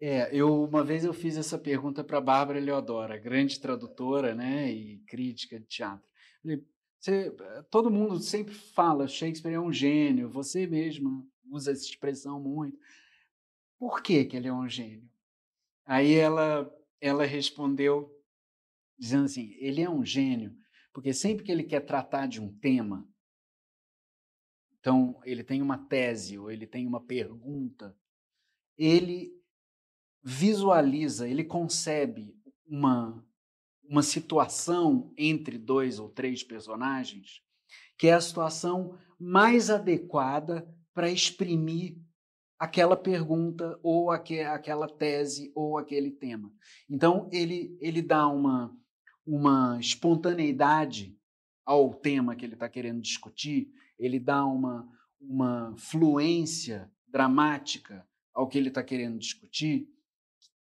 É, 0.00 0.28
eu 0.34 0.64
uma 0.64 0.84
vez 0.84 1.04
eu 1.04 1.14
fiz 1.14 1.36
essa 1.36 1.58
pergunta 1.58 2.02
para 2.02 2.20
Bárbara 2.20 2.58
Leodora, 2.58 3.16
grande 3.16 3.60
tradutora, 3.60 4.34
né, 4.34 4.70
e 4.70 4.98
crítica 5.06 5.58
de 5.58 5.66
teatro. 5.66 6.06
Você, 6.98 7.34
todo 7.70 7.90
mundo 7.90 8.18
sempre 8.18 8.52
fala 8.54 9.06
Shakespeare 9.06 9.54
é 9.54 9.60
um 9.60 9.72
gênio, 9.72 10.28
você 10.28 10.66
mesma 10.66 11.24
usa 11.50 11.70
essa 11.70 11.84
expressão 11.84 12.40
muito. 12.40 12.78
Por 13.78 14.02
que 14.02 14.24
que 14.24 14.36
ele 14.36 14.48
é 14.48 14.52
um 14.52 14.68
gênio? 14.68 15.08
Aí 15.84 16.14
ela 16.14 16.72
ela 17.00 17.24
respondeu 17.24 18.10
dizendo 18.98 19.26
assim, 19.26 19.54
ele 19.58 19.82
é 19.82 19.88
um 19.88 20.04
gênio 20.04 20.56
porque 20.96 21.12
sempre 21.12 21.44
que 21.44 21.52
ele 21.52 21.62
quer 21.62 21.80
tratar 21.80 22.26
de 22.26 22.40
um 22.40 22.50
tema, 22.50 23.06
então 24.80 25.20
ele 25.26 25.44
tem 25.44 25.60
uma 25.60 25.76
tese 25.76 26.38
ou 26.38 26.50
ele 26.50 26.66
tem 26.66 26.86
uma 26.86 27.04
pergunta, 27.04 27.94
ele 28.78 29.30
visualiza, 30.22 31.28
ele 31.28 31.44
concebe 31.44 32.34
uma, 32.66 33.22
uma 33.84 34.02
situação 34.02 35.12
entre 35.18 35.58
dois 35.58 35.98
ou 35.98 36.08
três 36.08 36.42
personagens 36.42 37.42
que 37.98 38.06
é 38.06 38.14
a 38.14 38.20
situação 38.22 38.98
mais 39.20 39.68
adequada 39.68 40.66
para 40.94 41.10
exprimir 41.10 41.98
aquela 42.58 42.96
pergunta 42.96 43.78
ou 43.82 44.10
aque, 44.10 44.40
aquela 44.40 44.88
tese 44.88 45.52
ou 45.54 45.76
aquele 45.76 46.10
tema. 46.10 46.50
Então 46.88 47.28
ele 47.30 47.76
ele 47.82 48.00
dá 48.00 48.26
uma 48.28 48.74
uma 49.26 49.78
espontaneidade 49.80 51.18
ao 51.64 51.92
tema 51.92 52.36
que 52.36 52.44
ele 52.44 52.54
está 52.54 52.68
querendo 52.68 53.00
discutir, 53.00 53.68
ele 53.98 54.20
dá 54.20 54.44
uma 54.44 54.88
uma 55.20 55.74
fluência 55.76 56.90
dramática 57.08 58.06
ao 58.32 58.46
que 58.46 58.58
ele 58.58 58.68
está 58.68 58.82
querendo 58.82 59.18
discutir, 59.18 59.88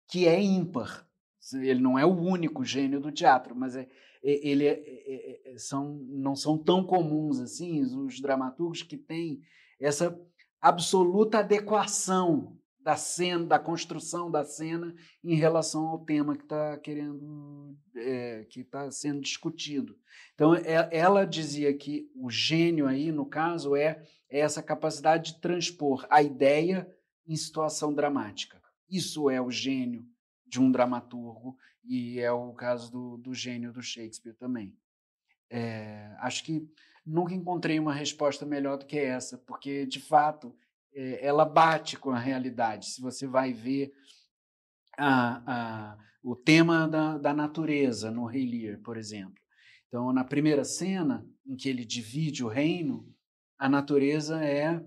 que 0.07 0.27
é 0.27 0.41
ímpar. 0.41 1.07
Ele 1.53 1.81
não 1.81 1.97
é 1.97 2.05
o 2.05 2.15
único 2.15 2.63
gênio 2.63 3.01
do 3.01 3.11
teatro, 3.11 3.55
mas 3.55 3.75
é, 3.75 3.87
ele 4.23 4.65
é, 4.65 4.71
é, 4.71 5.53
é, 5.53 5.57
são, 5.57 5.95
não 6.07 6.35
são 6.35 6.57
tão 6.57 6.83
comuns 6.85 7.39
assim 7.39 7.81
os 7.81 8.21
dramaturgos 8.21 8.83
que 8.83 8.97
têm 8.97 9.41
essa 9.79 10.17
absoluta 10.61 11.39
adequação 11.39 12.57
da 12.83 12.97
cena, 12.97 13.45
da 13.45 13.57
construção 13.57 14.29
da 14.29 14.43
cena 14.43 14.93
em 15.23 15.35
relação 15.35 15.87
ao 15.87 16.03
tema 16.03 16.35
que 16.35 16.43
está 16.43 16.77
querendo, 16.77 17.77
é, 17.95 18.45
que 18.49 18.59
está 18.59 18.91
sendo 18.91 19.21
discutido. 19.21 19.97
Então, 20.35 20.53
ela 20.91 21.25
dizia 21.25 21.73
que 21.73 22.11
o 22.13 22.29
gênio 22.29 22.85
aí, 22.85 23.11
no 23.11 23.25
caso, 23.25 23.75
é, 23.75 24.03
é 24.29 24.39
essa 24.39 24.61
capacidade 24.61 25.33
de 25.33 25.39
transpor 25.39 26.05
a 26.09 26.21
ideia 26.21 26.93
em 27.25 27.35
situação 27.37 27.93
dramática. 27.93 28.61
Isso 28.89 29.29
é 29.29 29.41
o 29.41 29.49
gênio 29.49 30.05
de 30.45 30.59
um 30.59 30.69
dramaturgo 30.69 31.57
e 31.85 32.19
é 32.19 32.31
o 32.31 32.51
caso 32.53 32.91
do, 32.91 33.17
do 33.17 33.33
gênio 33.33 33.71
do 33.71 33.81
Shakespeare 33.81 34.35
também. 34.35 34.75
É, 35.49 36.13
acho 36.19 36.43
que 36.43 36.67
nunca 37.05 37.33
encontrei 37.33 37.79
uma 37.79 37.93
resposta 37.93 38.45
melhor 38.45 38.77
do 38.77 38.85
que 38.85 38.97
essa, 38.97 39.37
porque, 39.37 39.85
de 39.85 39.99
fato, 39.99 40.53
é, 40.95 41.25
ela 41.25 41.45
bate 41.45 41.97
com 41.97 42.11
a 42.11 42.19
realidade. 42.19 42.87
Se 42.87 43.01
você 43.01 43.27
vai 43.27 43.53
ver 43.53 43.91
a, 44.97 45.43
a, 45.45 45.97
o 46.23 46.35
tema 46.35 46.87
da, 46.87 47.17
da 47.17 47.33
natureza 47.33 48.11
no 48.11 48.25
Rei 48.25 48.45
Lear, 48.45 48.79
por 48.79 48.97
exemplo. 48.97 49.41
Então, 49.87 50.11
na 50.11 50.23
primeira 50.23 50.63
cena, 50.63 51.25
em 51.45 51.55
que 51.55 51.69
ele 51.69 51.85
divide 51.85 52.43
o 52.43 52.47
reino, 52.47 53.13
a 53.57 53.69
natureza 53.69 54.43
é 54.43 54.83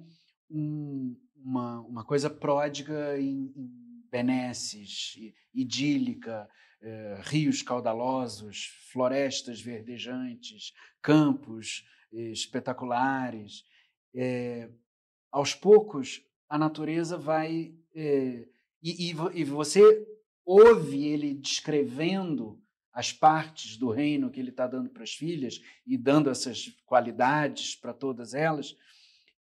um, 0.50 1.16
uma, 1.36 1.80
uma 1.82 2.04
coisa 2.04 2.28
pródiga 2.28 3.18
em, 3.18 3.52
em 3.56 4.04
benesses, 4.10 5.14
idílica, 5.54 6.48
eh, 6.82 7.20
rios 7.22 7.62
caudalosos, 7.62 8.66
florestas 8.92 9.60
verdejantes, 9.60 10.72
campos 11.02 11.86
eh, 12.12 12.30
espetaculares. 12.32 13.64
Eh, 14.14 14.70
aos 15.36 15.54
poucos, 15.54 16.22
a 16.48 16.56
natureza 16.56 17.18
vai. 17.18 17.74
E, 17.94 18.48
e, 18.82 19.14
e 19.34 19.44
você 19.44 20.06
ouve 20.46 21.06
ele 21.06 21.34
descrevendo 21.34 22.58
as 22.90 23.12
partes 23.12 23.76
do 23.76 23.90
reino 23.90 24.30
que 24.30 24.40
ele 24.40 24.48
está 24.48 24.66
dando 24.66 24.88
para 24.88 25.02
as 25.02 25.12
filhas 25.12 25.60
e 25.86 25.98
dando 25.98 26.30
essas 26.30 26.68
qualidades 26.86 27.76
para 27.76 27.92
todas 27.92 28.32
elas, 28.32 28.74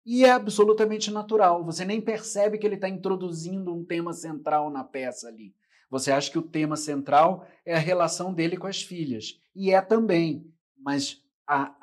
e 0.06 0.24
é 0.24 0.30
absolutamente 0.30 1.10
natural. 1.10 1.64
Você 1.64 1.84
nem 1.84 2.00
percebe 2.00 2.58
que 2.58 2.66
ele 2.66 2.76
está 2.76 2.88
introduzindo 2.88 3.74
um 3.74 3.84
tema 3.84 4.12
central 4.12 4.70
na 4.70 4.84
peça 4.84 5.26
ali. 5.26 5.54
Você 5.90 6.12
acha 6.12 6.30
que 6.30 6.38
o 6.38 6.42
tema 6.42 6.76
central 6.76 7.44
é 7.66 7.74
a 7.74 7.78
relação 7.78 8.32
dele 8.32 8.56
com 8.56 8.68
as 8.68 8.80
filhas. 8.80 9.40
E 9.54 9.72
é 9.72 9.80
também. 9.80 10.48
Mas 10.78 11.20
a, 11.46 11.74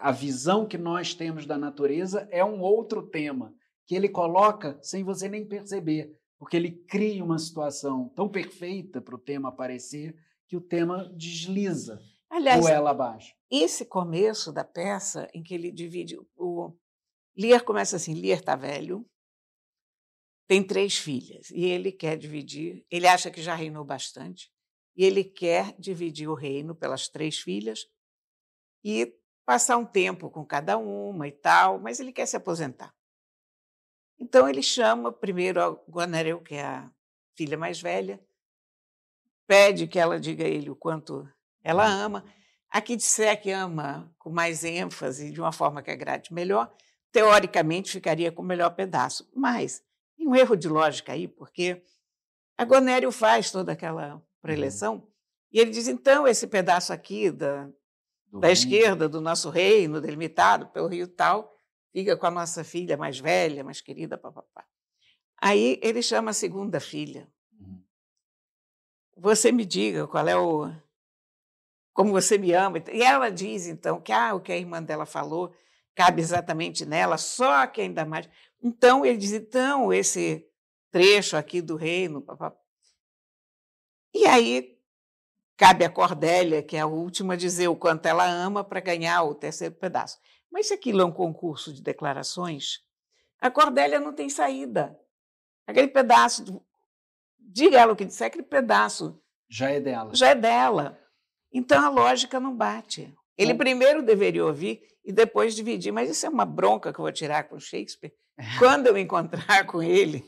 a 0.00 0.12
visão 0.12 0.66
que 0.66 0.78
nós 0.78 1.14
temos 1.14 1.46
da 1.46 1.58
natureza 1.58 2.28
é 2.30 2.44
um 2.44 2.60
outro 2.60 3.06
tema 3.08 3.54
que 3.86 3.94
ele 3.94 4.08
coloca 4.08 4.78
sem 4.82 5.02
você 5.02 5.28
nem 5.28 5.46
perceber, 5.46 6.14
porque 6.38 6.56
ele 6.56 6.70
cria 6.70 7.24
uma 7.24 7.38
situação 7.38 8.08
tão 8.14 8.28
perfeita 8.28 9.00
para 9.00 9.14
o 9.14 9.18
tema 9.18 9.48
aparecer 9.48 10.14
que 10.46 10.56
o 10.56 10.60
tema 10.60 11.10
desliza 11.16 12.00
Aliás, 12.30 12.66
ela 12.66 12.90
abaixo. 12.90 13.34
Esse 13.50 13.84
começo 13.86 14.52
da 14.52 14.64
peça, 14.64 15.28
em 15.32 15.42
que 15.42 15.54
ele 15.54 15.72
divide 15.72 16.18
o, 16.36 16.72
Lear 17.36 17.64
começa 17.64 17.96
assim: 17.96 18.14
Lear 18.14 18.40
está 18.40 18.54
velho, 18.54 19.08
tem 20.46 20.66
três 20.66 20.98
filhas 20.98 21.50
e 21.50 21.64
ele 21.64 21.92
quer 21.92 22.18
dividir. 22.18 22.84
Ele 22.90 23.06
acha 23.06 23.30
que 23.30 23.40
já 23.40 23.54
reinou 23.54 23.84
bastante 23.84 24.50
e 24.96 25.04
ele 25.04 25.24
quer 25.24 25.74
dividir 25.78 26.28
o 26.28 26.34
reino 26.34 26.74
pelas 26.74 27.08
três 27.08 27.38
filhas 27.38 27.86
e 28.84 29.14
passar 29.48 29.78
um 29.78 29.86
tempo 29.86 30.28
com 30.28 30.44
cada 30.44 30.76
uma 30.76 31.26
e 31.26 31.32
tal, 31.32 31.78
mas 31.78 31.98
ele 31.98 32.12
quer 32.12 32.26
se 32.26 32.36
aposentar. 32.36 32.94
Então 34.18 34.46
ele 34.46 34.62
chama 34.62 35.10
primeiro 35.10 35.58
a 35.62 35.70
Guanareu, 35.90 36.42
que 36.42 36.54
é 36.54 36.66
a 36.66 36.90
filha 37.34 37.56
mais 37.56 37.80
velha, 37.80 38.22
pede 39.46 39.86
que 39.86 39.98
ela 39.98 40.20
diga 40.20 40.44
a 40.44 40.46
ele 40.46 40.68
o 40.68 40.76
quanto 40.76 41.26
ela 41.64 41.86
ama. 41.86 42.22
A 42.68 42.82
que 42.82 42.94
disser 42.94 43.40
que 43.40 43.50
ama 43.50 44.14
com 44.18 44.28
mais 44.28 44.64
ênfase, 44.64 45.30
de 45.30 45.40
uma 45.40 45.50
forma 45.50 45.82
que 45.82 45.90
agrade 45.90 46.30
melhor, 46.30 46.70
teoricamente 47.10 47.90
ficaria 47.90 48.30
com 48.30 48.42
o 48.42 48.44
melhor 48.44 48.74
pedaço. 48.74 49.26
Mas 49.34 49.82
tem 50.14 50.28
um 50.28 50.36
erro 50.36 50.56
de 50.56 50.68
lógica 50.68 51.14
aí, 51.14 51.26
porque 51.26 51.82
a 52.58 52.66
Gonério 52.66 53.10
faz 53.10 53.50
toda 53.50 53.72
aquela 53.72 54.16
uhum. 54.16 54.22
preleção 54.42 54.96
uhum. 54.96 55.08
e 55.50 55.58
ele 55.58 55.70
diz: 55.70 55.88
então, 55.88 56.28
esse 56.28 56.46
pedaço 56.46 56.92
aqui 56.92 57.30
da, 57.30 57.66
da 58.32 58.50
esquerda 58.50 59.08
do 59.08 59.20
nosso 59.20 59.50
reino, 59.50 60.00
delimitado 60.00 60.66
pelo 60.68 60.88
rio 60.88 61.08
tal, 61.08 61.54
fica 61.92 62.16
com 62.16 62.26
a 62.26 62.30
nossa 62.30 62.62
filha 62.62 62.96
mais 62.96 63.18
velha, 63.18 63.64
mais 63.64 63.80
querida, 63.80 64.18
papapá. 64.18 64.64
Aí 65.40 65.78
ele 65.82 66.02
chama 66.02 66.30
a 66.30 66.34
segunda 66.34 66.80
filha. 66.80 67.28
Uhum. 67.52 67.82
Você 69.16 69.52
me 69.52 69.64
diga 69.64 70.06
qual 70.06 70.26
é 70.28 70.36
o. 70.36 70.70
Como 71.92 72.12
você 72.12 72.38
me 72.38 72.52
ama. 72.52 72.82
E 72.92 73.02
ela 73.02 73.30
diz, 73.30 73.66
então, 73.66 74.00
que 74.00 74.12
ah, 74.12 74.34
o 74.34 74.40
que 74.40 74.52
a 74.52 74.56
irmã 74.56 74.82
dela 74.82 75.06
falou 75.06 75.54
cabe 75.94 76.22
exatamente 76.22 76.86
nela, 76.86 77.18
só 77.18 77.66
que 77.66 77.80
ainda 77.80 78.04
mais. 78.04 78.28
Então, 78.62 79.04
ele 79.04 79.18
diz: 79.18 79.32
então, 79.32 79.92
esse 79.92 80.48
trecho 80.90 81.36
aqui 81.36 81.60
do 81.60 81.76
reino. 81.76 82.22
Papá. 82.22 82.56
E 84.14 84.24
aí, 84.26 84.77
cabe 85.58 85.84
a 85.84 85.90
Cordélia, 85.90 86.62
que 86.62 86.76
é 86.76 86.80
a 86.80 86.86
última, 86.86 87.36
dizer 87.36 87.66
o 87.66 87.76
quanto 87.76 88.06
ela 88.06 88.24
ama 88.24 88.62
para 88.62 88.80
ganhar 88.80 89.24
o 89.24 89.34
terceiro 89.34 89.74
pedaço. 89.74 90.16
Mas 90.50 90.68
se 90.68 90.74
aquilo 90.74 91.02
é 91.02 91.04
um 91.04 91.12
concurso 91.12 91.74
de 91.74 91.82
declarações, 91.82 92.78
a 93.40 93.50
Cordélia 93.50 93.98
não 93.98 94.14
tem 94.14 94.30
saída. 94.30 94.96
Aquele 95.66 95.88
pedaço, 95.88 96.64
diga 97.38 97.78
ela 97.78 97.92
o 97.92 97.96
que 97.96 98.04
disser, 98.04 98.28
aquele 98.28 98.44
pedaço. 98.44 99.20
Já 99.50 99.70
é 99.70 99.80
dela. 99.80 100.14
Já 100.14 100.28
é 100.28 100.34
dela. 100.34 100.98
Então 101.52 101.84
a 101.84 101.88
lógica 101.88 102.38
não 102.38 102.56
bate. 102.56 103.12
Ele 103.36 103.54
primeiro 103.54 104.02
deveria 104.02 104.44
ouvir 104.44 104.80
e 105.04 105.12
depois 105.12 105.54
dividir. 105.54 105.92
Mas 105.92 106.08
isso 106.08 106.24
é 106.24 106.28
uma 106.28 106.44
bronca 106.44 106.92
que 106.92 107.00
eu 107.00 107.04
vou 107.04 107.12
tirar 107.12 107.44
com 107.48 107.58
Shakespeare 107.58 108.12
quando 108.58 108.86
eu 108.86 108.96
encontrar 108.96 109.66
com 109.66 109.82
ele. 109.82 110.24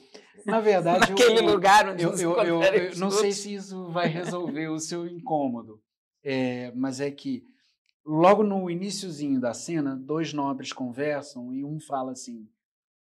Na 0.47 0.61
verdade, 0.61 1.11
naquele 1.11 1.41
eu, 1.41 1.47
lugar 1.47 1.89
onde 1.89 2.03
eu, 2.03 2.17
eu, 2.17 2.43
eu, 2.43 2.63
eu 2.63 2.97
não 2.99 3.11
sei 3.11 3.33
se 3.33 3.55
isso 3.55 3.89
vai 3.91 4.09
resolver 4.09 4.69
o 4.69 4.79
seu 4.79 5.07
incômodo, 5.07 5.81
é, 6.23 6.73
mas 6.75 7.01
é 7.01 7.11
que 7.11 7.45
logo 8.05 8.43
no 8.43 8.71
iníciozinho 8.71 9.41
da 9.41 9.55
cena, 9.55 9.97
dois 9.97 10.33
nobres 10.33 10.73
conversam 10.73 11.53
e 11.53 11.65
um 11.65 11.79
fala 11.81 12.13
assim: 12.13 12.49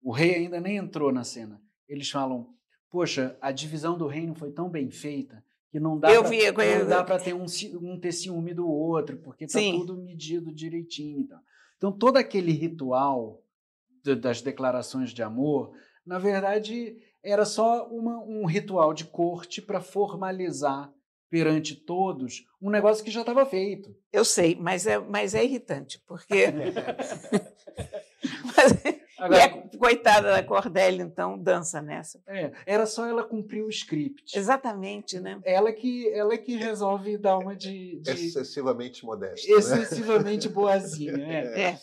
o 0.02 0.12
rei 0.12 0.34
ainda 0.36 0.60
nem 0.60 0.76
entrou 0.76 1.12
na 1.12 1.24
cena. 1.24 1.60
Eles 1.88 2.10
falam: 2.10 2.48
poxa, 2.90 3.36
a 3.40 3.50
divisão 3.52 3.96
do 3.96 4.06
reino 4.06 4.34
foi 4.34 4.50
tão 4.50 4.68
bem 4.68 4.90
feita 4.90 5.44
que 5.70 5.78
não 5.78 5.98
dá 5.98 6.08
para 7.04 7.18
ter 7.18 7.32
um, 7.32 7.46
um 7.80 7.98
ter 7.98 8.12
ciúme 8.12 8.52
do 8.52 8.68
outro, 8.68 9.18
porque 9.18 9.44
está 9.44 9.60
tudo 9.60 9.96
medido 9.96 10.52
direitinho. 10.52 11.20
Então. 11.20 11.38
então, 11.76 11.92
todo 11.92 12.16
aquele 12.16 12.50
ritual 12.52 13.42
de, 14.02 14.16
das 14.16 14.42
declarações 14.42 15.10
de 15.10 15.22
amor, 15.22 15.72
na 16.04 16.18
verdade, 16.18 16.96
era 17.22 17.44
só 17.44 17.86
uma, 17.88 18.18
um 18.20 18.46
ritual 18.46 18.94
de 18.94 19.04
corte 19.04 19.60
para 19.60 19.80
formalizar 19.80 20.92
perante 21.28 21.76
todos 21.76 22.44
um 22.60 22.70
negócio 22.70 23.04
que 23.04 23.10
já 23.10 23.20
estava 23.20 23.46
feito. 23.46 23.94
Eu 24.12 24.24
sei, 24.24 24.56
mas 24.56 24.86
é, 24.86 24.98
mas 24.98 25.34
é 25.34 25.44
irritante, 25.44 26.02
porque. 26.06 26.46
mas, 28.44 28.99
Agora, 29.20 29.36
e 29.36 29.42
a 29.42 29.78
coitada 29.78 30.30
da 30.30 30.42
Cordélia, 30.42 31.02
então, 31.02 31.38
dança 31.38 31.82
nessa. 31.82 32.22
É, 32.26 32.52
era 32.64 32.86
só 32.86 33.06
ela 33.06 33.22
cumprir 33.22 33.62
o 33.62 33.68
script. 33.68 34.36
Exatamente, 34.36 35.20
né? 35.20 35.38
Ela 35.44 35.72
que, 35.72 36.08
ela 36.10 36.36
que 36.38 36.56
resolve 36.56 37.18
dar 37.18 37.36
uma 37.36 37.54
de. 37.54 38.00
de... 38.00 38.10
Excessivamente 38.10 39.04
modesta. 39.04 39.46
Né? 39.46 39.58
Excessivamente 39.58 40.48
né? 40.48 40.54
boazinha. 40.54 41.12
É. 41.12 41.60
é. 41.60 41.80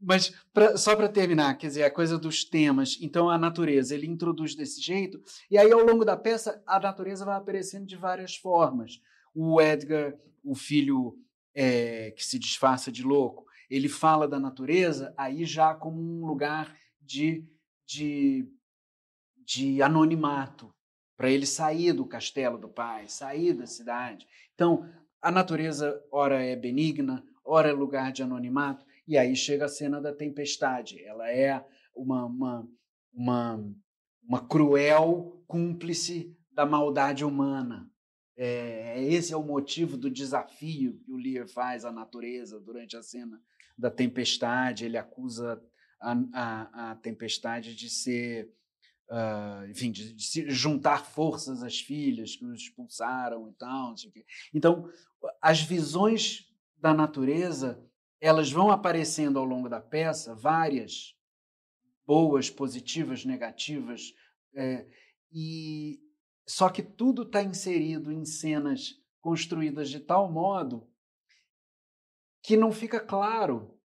Mas 0.00 0.32
pra, 0.52 0.76
só 0.76 0.96
para 0.96 1.08
terminar, 1.08 1.56
quer 1.58 1.66
dizer, 1.66 1.84
a 1.84 1.90
coisa 1.90 2.18
dos 2.18 2.44
temas. 2.44 2.98
Então, 3.02 3.28
a 3.28 3.36
natureza, 3.36 3.94
ele 3.94 4.06
introduz 4.06 4.54
desse 4.54 4.80
jeito, 4.80 5.20
e 5.50 5.58
aí, 5.58 5.70
ao 5.70 5.84
longo 5.84 6.04
da 6.04 6.16
peça, 6.16 6.62
a 6.66 6.80
natureza 6.80 7.24
vai 7.24 7.36
aparecendo 7.36 7.86
de 7.86 7.96
várias 7.96 8.34
formas. 8.34 9.00
O 9.34 9.60
Edgar, 9.60 10.14
o 10.42 10.54
filho 10.54 11.14
é, 11.54 12.12
que 12.12 12.24
se 12.24 12.38
disfarça 12.38 12.90
de 12.90 13.02
louco, 13.02 13.47
ele 13.70 13.88
fala 13.88 14.26
da 14.26 14.38
natureza 14.38 15.14
aí 15.16 15.44
já 15.44 15.74
como 15.74 16.00
um 16.00 16.26
lugar 16.26 16.76
de, 17.00 17.44
de, 17.86 18.46
de 19.44 19.82
anonimato, 19.82 20.70
para 21.16 21.30
ele 21.30 21.46
sair 21.46 21.92
do 21.92 22.06
castelo 22.06 22.56
do 22.56 22.68
pai, 22.68 23.08
sair 23.08 23.52
da 23.52 23.66
cidade. 23.66 24.26
Então, 24.54 24.88
a 25.20 25.30
natureza, 25.30 26.00
ora 26.12 26.42
é 26.42 26.54
benigna, 26.54 27.24
ora 27.44 27.68
é 27.68 27.72
lugar 27.72 28.12
de 28.12 28.22
anonimato, 28.22 28.86
e 29.06 29.18
aí 29.18 29.34
chega 29.34 29.64
a 29.64 29.68
cena 29.68 30.00
da 30.00 30.12
tempestade. 30.12 31.02
Ela 31.02 31.30
é 31.30 31.64
uma, 31.94 32.24
uma, 32.26 32.68
uma, 33.12 33.74
uma 34.22 34.46
cruel 34.46 35.42
cúmplice 35.46 36.36
da 36.52 36.64
maldade 36.64 37.24
humana. 37.24 37.90
É, 38.36 39.02
esse 39.02 39.32
é 39.32 39.36
o 39.36 39.42
motivo 39.42 39.96
do 39.96 40.08
desafio 40.08 41.00
que 41.00 41.10
o 41.10 41.16
Lear 41.16 41.48
faz 41.48 41.84
à 41.84 41.90
natureza 41.90 42.60
durante 42.60 42.96
a 42.96 43.02
cena 43.02 43.42
da 43.78 43.90
tempestade. 43.90 44.84
Ele 44.84 44.98
acusa 44.98 45.62
a, 46.00 46.16
a, 46.32 46.90
a 46.90 46.94
tempestade 46.96 47.74
de 47.74 47.88
ser, 47.88 48.52
uh, 49.08 49.70
enfim, 49.70 49.92
de, 49.92 50.12
de, 50.12 50.22
se 50.22 50.50
juntar 50.50 51.04
forças 51.04 51.62
às 51.62 51.78
filhas 51.78 52.36
que 52.36 52.44
os 52.44 52.62
expulsaram 52.62 53.48
e 53.48 53.52
tal. 53.52 53.94
Então, 54.52 54.90
as 55.40 55.62
visões 55.62 56.52
da 56.76 56.92
natureza 56.92 57.84
elas 58.20 58.50
vão 58.50 58.70
aparecendo 58.70 59.38
ao 59.38 59.44
longo 59.44 59.68
da 59.68 59.80
peça, 59.80 60.34
várias, 60.34 61.14
boas, 62.04 62.50
positivas, 62.50 63.24
negativas, 63.24 64.12
é, 64.54 64.86
e 65.30 66.00
só 66.46 66.68
que 66.68 66.82
tudo 66.82 67.22
está 67.22 67.42
inserido 67.42 68.10
em 68.10 68.24
cenas 68.24 68.94
construídas 69.20 69.90
de 69.90 70.00
tal 70.00 70.30
modo 70.32 70.88
que 72.48 72.56
não 72.56 72.72
fica 72.72 72.98
claro 72.98 73.78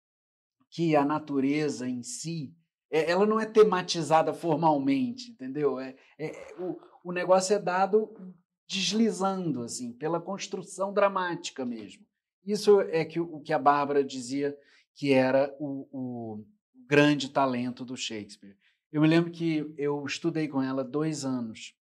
que 0.68 0.94
a 0.94 1.02
natureza 1.02 1.88
em 1.88 2.02
si 2.02 2.54
é, 2.90 3.10
ela 3.10 3.24
não 3.24 3.40
é 3.40 3.46
tematizada 3.46 4.34
formalmente, 4.34 5.30
entendeu? 5.30 5.80
É, 5.80 5.96
é, 6.18 6.54
o, 6.58 6.78
o 7.02 7.10
negócio 7.10 7.54
é 7.54 7.58
dado 7.58 8.14
deslizando, 8.68 9.62
assim, 9.62 9.94
pela 9.94 10.20
construção 10.20 10.92
dramática 10.92 11.64
mesmo. 11.64 12.04
Isso 12.44 12.82
é 12.82 13.02
que, 13.02 13.18
o 13.18 13.40
que 13.40 13.54
a 13.54 13.58
Bárbara 13.58 14.04
dizia 14.04 14.54
que 14.94 15.10
era 15.14 15.56
o, 15.58 15.88
o 15.90 16.46
grande 16.86 17.30
talento 17.30 17.82
do 17.82 17.96
Shakespeare. 17.96 18.58
Eu 18.92 19.00
me 19.00 19.08
lembro 19.08 19.30
que 19.30 19.72
eu 19.78 20.04
estudei 20.04 20.48
com 20.48 20.60
ela 20.60 20.84
dois 20.84 21.24
anos 21.24 21.74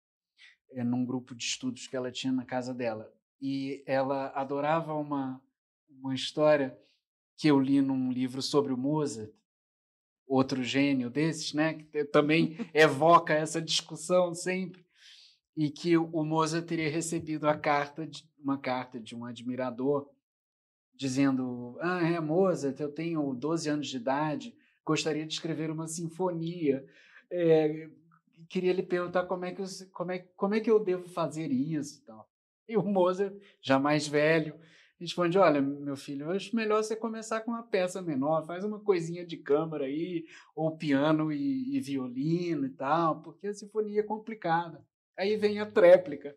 é, 0.72 0.82
num 0.82 1.06
grupo 1.06 1.36
de 1.36 1.44
estudos 1.44 1.88
que 1.88 1.98
ela 1.98 2.10
tinha 2.10 2.32
na 2.32 2.46
casa 2.46 2.74
dela. 2.74 3.12
E 3.42 3.84
ela 3.86 4.32
adorava 4.34 4.94
uma, 4.94 5.42
uma 6.02 6.16
história 6.16 6.78
que 7.38 7.48
eu 7.48 7.60
li 7.60 7.82
num 7.82 8.12
livro 8.12 8.42
sobre 8.42 8.74
o 8.74 8.78
Mozart, 8.78 9.32
outro 10.28 10.64
gênio 10.64 11.10
desses, 11.10 11.54
né, 11.54 11.74
que 11.74 12.04
também 12.06 12.58
evoca 12.74 13.34
essa 13.34 13.62
discussão 13.62 14.34
sempre, 14.34 14.86
e 15.56 15.70
que 15.70 15.98
o 15.98 16.24
Mozart 16.24 16.66
teria 16.66 16.90
recebido 16.90 17.48
a 17.48 17.58
carta 17.58 18.06
de, 18.06 18.24
uma 18.38 18.58
carta 18.58 19.00
de 19.00 19.16
um 19.16 19.26
admirador 19.26 20.10
dizendo: 20.96 21.78
"Ah, 21.82 22.06
é 22.08 22.20
Mozart, 22.20 22.80
eu 22.80 22.92
tenho 22.92 23.34
12 23.34 23.70
anos 23.70 23.88
de 23.88 23.98
idade, 23.98 24.56
gostaria 24.86 25.26
de 25.26 25.34
escrever 25.34 25.70
uma 25.70 25.88
sinfonia. 25.88 26.86
É, 27.32 27.90
queria 28.48 28.74
lhe 28.74 28.84
perguntar 28.84 29.26
como 29.26 29.46
é 29.46 29.52
que 29.52 29.62
eu, 29.62 29.66
como 29.92 30.12
é, 30.12 30.20
como 30.36 30.56
é 30.56 30.60
que 30.60 30.70
eu 30.72 30.80
devo 30.84 31.08
fazer 31.10 31.52
isso, 31.52 32.00
então. 32.04 32.24
E 32.68 32.78
o 32.78 32.84
Mozart, 32.84 33.34
já 33.62 33.80
mais 33.80 34.08
velho, 34.08 34.60
responde: 35.00 35.38
Olha, 35.38 35.62
meu 35.62 35.96
filho, 35.96 36.32
acho 36.32 36.56
melhor 36.56 36.84
você 36.84 36.96
começar 36.96 37.42
com 37.42 37.52
uma 37.52 37.64
peça 37.64 38.02
menor, 38.02 38.46
faz 38.46 38.64
uma 38.64 38.80
coisinha 38.80 39.26
de 39.26 39.38
câmara 39.38 39.86
aí, 39.86 40.26
ou 40.56 40.78
piano 40.78 41.32
e, 41.32 41.76
e 41.76 41.80
violino 41.80 42.66
e 42.66 42.70
tal, 42.70 43.22
porque 43.22 43.48
a 43.48 43.54
sinfonia 43.54 44.02
é 44.02 44.04
complicada. 44.04 44.84
Aí 45.18 45.36
vem 45.38 45.60
a 45.60 45.66
tréplica. 45.66 46.36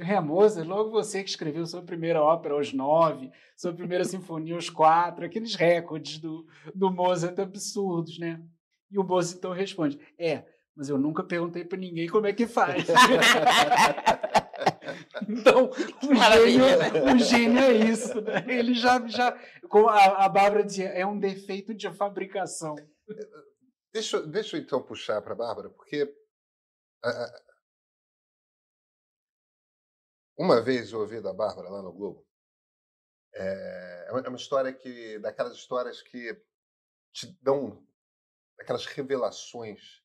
Ré 0.00 0.20
Mozart, 0.20 0.66
logo 0.66 0.90
você 0.90 1.22
que 1.22 1.30
escreveu 1.30 1.64
sua 1.64 1.82
primeira 1.82 2.20
ópera 2.20 2.54
aos 2.54 2.72
nove, 2.72 3.30
sua 3.56 3.72
primeira 3.72 4.02
sinfonia 4.04 4.56
aos 4.56 4.68
quatro, 4.68 5.24
aqueles 5.24 5.54
recordes 5.54 6.18
do, 6.18 6.44
do 6.74 6.90
Mozart 6.90 7.38
absurdos, 7.38 8.18
né? 8.18 8.42
E 8.90 8.98
o 8.98 9.04
Mozart 9.04 9.38
então 9.38 9.52
responde: 9.52 10.00
É, 10.18 10.44
mas 10.74 10.88
eu 10.88 10.98
nunca 10.98 11.22
perguntei 11.22 11.64
para 11.64 11.78
ninguém 11.78 12.08
como 12.08 12.26
é 12.26 12.32
que 12.32 12.46
faz. 12.46 12.84
Então, 15.28 15.70
o 16.02 16.14
gênio, 16.14 16.78
né? 16.78 17.12
o 17.14 17.18
gênio 17.18 17.58
é 17.58 17.72
isso. 17.72 18.20
Né? 18.20 18.44
Ele 18.48 18.74
já, 18.74 19.06
já 19.06 19.32
como 19.68 19.88
a, 19.88 20.24
a 20.24 20.28
Bárbara 20.28 20.64
dizia, 20.64 20.88
é 20.88 21.06
um 21.06 21.18
defeito 21.18 21.74
de 21.74 21.90
fabricação. 21.92 22.74
Deixa, 23.92 24.22
deixa 24.26 24.56
eu 24.56 24.60
então 24.60 24.82
puxar 24.82 25.20
para 25.22 25.32
a 25.32 25.36
Bárbara, 25.36 25.70
porque 25.70 26.12
uma 30.38 30.60
vez 30.62 30.92
eu 30.92 31.00
ouvi 31.00 31.20
da 31.20 31.32
Bárbara 31.32 31.68
lá 31.68 31.82
no 31.82 31.92
Globo, 31.92 32.26
é, 33.34 34.06
é, 34.08 34.08
é 34.08 34.28
uma 34.28 34.36
história 34.36 34.72
que, 34.72 35.18
daquelas 35.18 35.54
histórias 35.54 36.02
que 36.02 36.34
te 37.12 37.26
dão 37.42 37.86
aquelas 38.58 38.86
revelações 38.86 40.02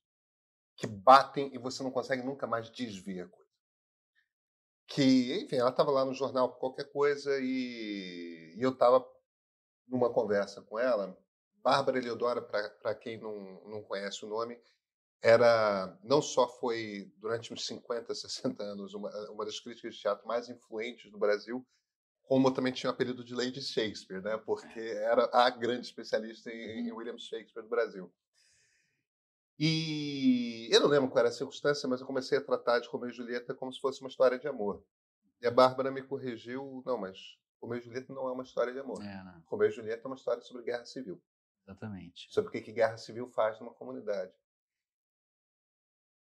que 0.77 0.87
batem 0.87 1.53
e 1.53 1.57
você 1.57 1.83
não 1.83 1.91
consegue 1.91 2.23
nunca 2.23 2.47
mais 2.47 2.69
desver 2.69 3.21
a 3.21 3.27
coisa 3.27 3.44
que, 4.87 5.41
enfim, 5.41 5.57
ela 5.57 5.69
estava 5.69 5.91
lá 5.91 6.05
no 6.05 6.13
jornal 6.13 6.49
por 6.49 6.59
qualquer 6.59 6.91
coisa 6.91 7.37
e, 7.39 8.55
e 8.55 8.61
eu 8.61 8.71
estava 8.71 9.05
numa 9.87 10.11
conversa 10.11 10.61
com 10.61 10.79
ela. 10.79 11.17
Bárbara 11.57 11.97
Eleodora, 11.97 12.41
para 12.41 12.93
quem 12.95 13.19
não, 13.19 13.61
não 13.65 13.83
conhece 13.83 14.23
o 14.23 14.29
nome, 14.29 14.59
era 15.21 15.97
não 16.03 16.21
só 16.21 16.47
foi 16.47 17.11
durante 17.17 17.51
uns 17.51 17.65
50, 17.65 18.13
60 18.13 18.61
anos 18.63 18.93
uma, 18.93 19.09
uma 19.31 19.45
das 19.45 19.59
críticas 19.59 19.95
de 19.95 20.01
teatro 20.01 20.27
mais 20.27 20.47
influentes 20.49 21.11
do 21.11 21.17
Brasil, 21.17 21.65
como 22.23 22.53
também 22.53 22.73
tinha 22.73 22.91
o 22.91 22.93
apelido 22.93 23.23
de 23.23 23.33
Lady 23.33 23.61
Shakespeare, 23.61 24.21
né? 24.21 24.37
Porque 24.37 24.79
era 24.79 25.29
a 25.33 25.49
grande 25.49 25.87
especialista 25.87 26.51
em, 26.51 26.87
em 26.87 26.91
William 26.91 27.17
Shakespeare 27.17 27.63
do 27.63 27.69
Brasil. 27.69 28.11
E 29.57 30.67
eu 30.71 30.81
não 30.81 30.87
lembro 30.87 31.09
qual 31.09 31.19
era 31.19 31.29
a 31.29 31.31
circunstância, 31.31 31.87
mas 31.87 32.01
eu 32.01 32.07
comecei 32.07 32.37
a 32.37 32.43
tratar 32.43 32.79
de 32.79 32.87
Romeu 32.89 33.09
e 33.09 33.13
Julieta 33.13 33.53
como 33.53 33.71
se 33.71 33.79
fosse 33.79 34.01
uma 34.01 34.09
história 34.09 34.37
de 34.37 34.47
amor. 34.47 34.83
E 35.41 35.47
a 35.47 35.51
Bárbara 35.51 35.91
me 35.91 36.03
corrigiu, 36.03 36.83
não, 36.85 36.97
mas 36.97 37.17
Romeu 37.61 37.79
e 37.79 37.81
Julieta 37.81 38.13
não 38.13 38.27
é 38.27 38.31
uma 38.31 38.43
história 38.43 38.73
de 38.73 38.79
amor. 38.79 39.01
É, 39.01 39.41
Romeu 39.45 39.69
e 39.69 39.71
Julieta 39.71 40.03
é 40.03 40.07
uma 40.07 40.15
história 40.15 40.41
sobre 40.41 40.63
guerra 40.63 40.85
civil. 40.85 41.21
Exatamente. 41.65 42.27
Sobre 42.31 42.49
o 42.49 42.51
que, 42.51 42.61
que 42.61 42.71
guerra 42.71 42.97
civil 42.97 43.29
faz 43.29 43.59
numa 43.59 43.73
comunidade. 43.73 44.33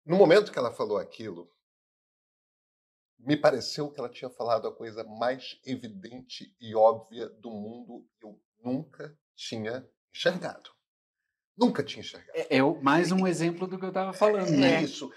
No 0.05 0.17
momento 0.17 0.51
que 0.51 0.59
ela 0.59 0.73
falou 0.73 0.97
aquilo, 0.97 1.53
me 3.19 3.37
pareceu 3.37 3.91
que 3.91 4.01
ela 4.01 4.09
tinha 4.09 4.31
falado 4.31 4.67
a 4.67 4.75
coisa 4.75 5.05
mais 5.05 5.61
evidente 5.65 6.57
e 6.59 6.75
óbvia 6.75 7.29
do 7.29 7.51
mundo 7.51 8.09
que 8.19 8.25
eu 8.25 8.41
nunca 8.65 9.17
tinha 9.37 9.89
enxergado. 10.13 10.71
Nunca 11.61 11.85
tinha 11.85 12.01
enxergado. 12.01 12.33
É, 12.35 12.57
é 12.57 12.63
mais 12.81 13.13
um 13.13 13.27
exemplo 13.27 13.67
do 13.67 13.79
que 13.79 13.85
eu 13.85 13.91
estava 13.91 14.15
falando, 14.15 14.49
é, 14.49 14.57
né? 14.57 14.75
É 14.77 14.83
isso. 14.83 15.13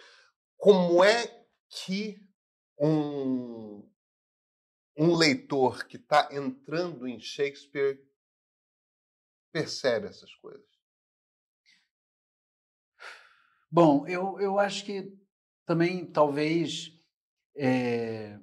Como 0.58 1.02
é 1.02 1.46
que 1.70 2.20
um, 2.78 3.90
um 4.98 5.16
leitor 5.16 5.86
que 5.86 5.96
está 5.96 6.28
entrando 6.34 7.08
em 7.08 7.18
Shakespeare 7.18 7.98
percebe 9.54 10.08
essas 10.08 10.36
coisas? 10.36 10.68
Bom, 13.72 14.06
eu, 14.06 14.38
eu 14.42 14.60
acho 14.60 14.84
que 14.84 15.18
também 15.66 16.06
talvez 16.06 16.92
é, 17.56 18.38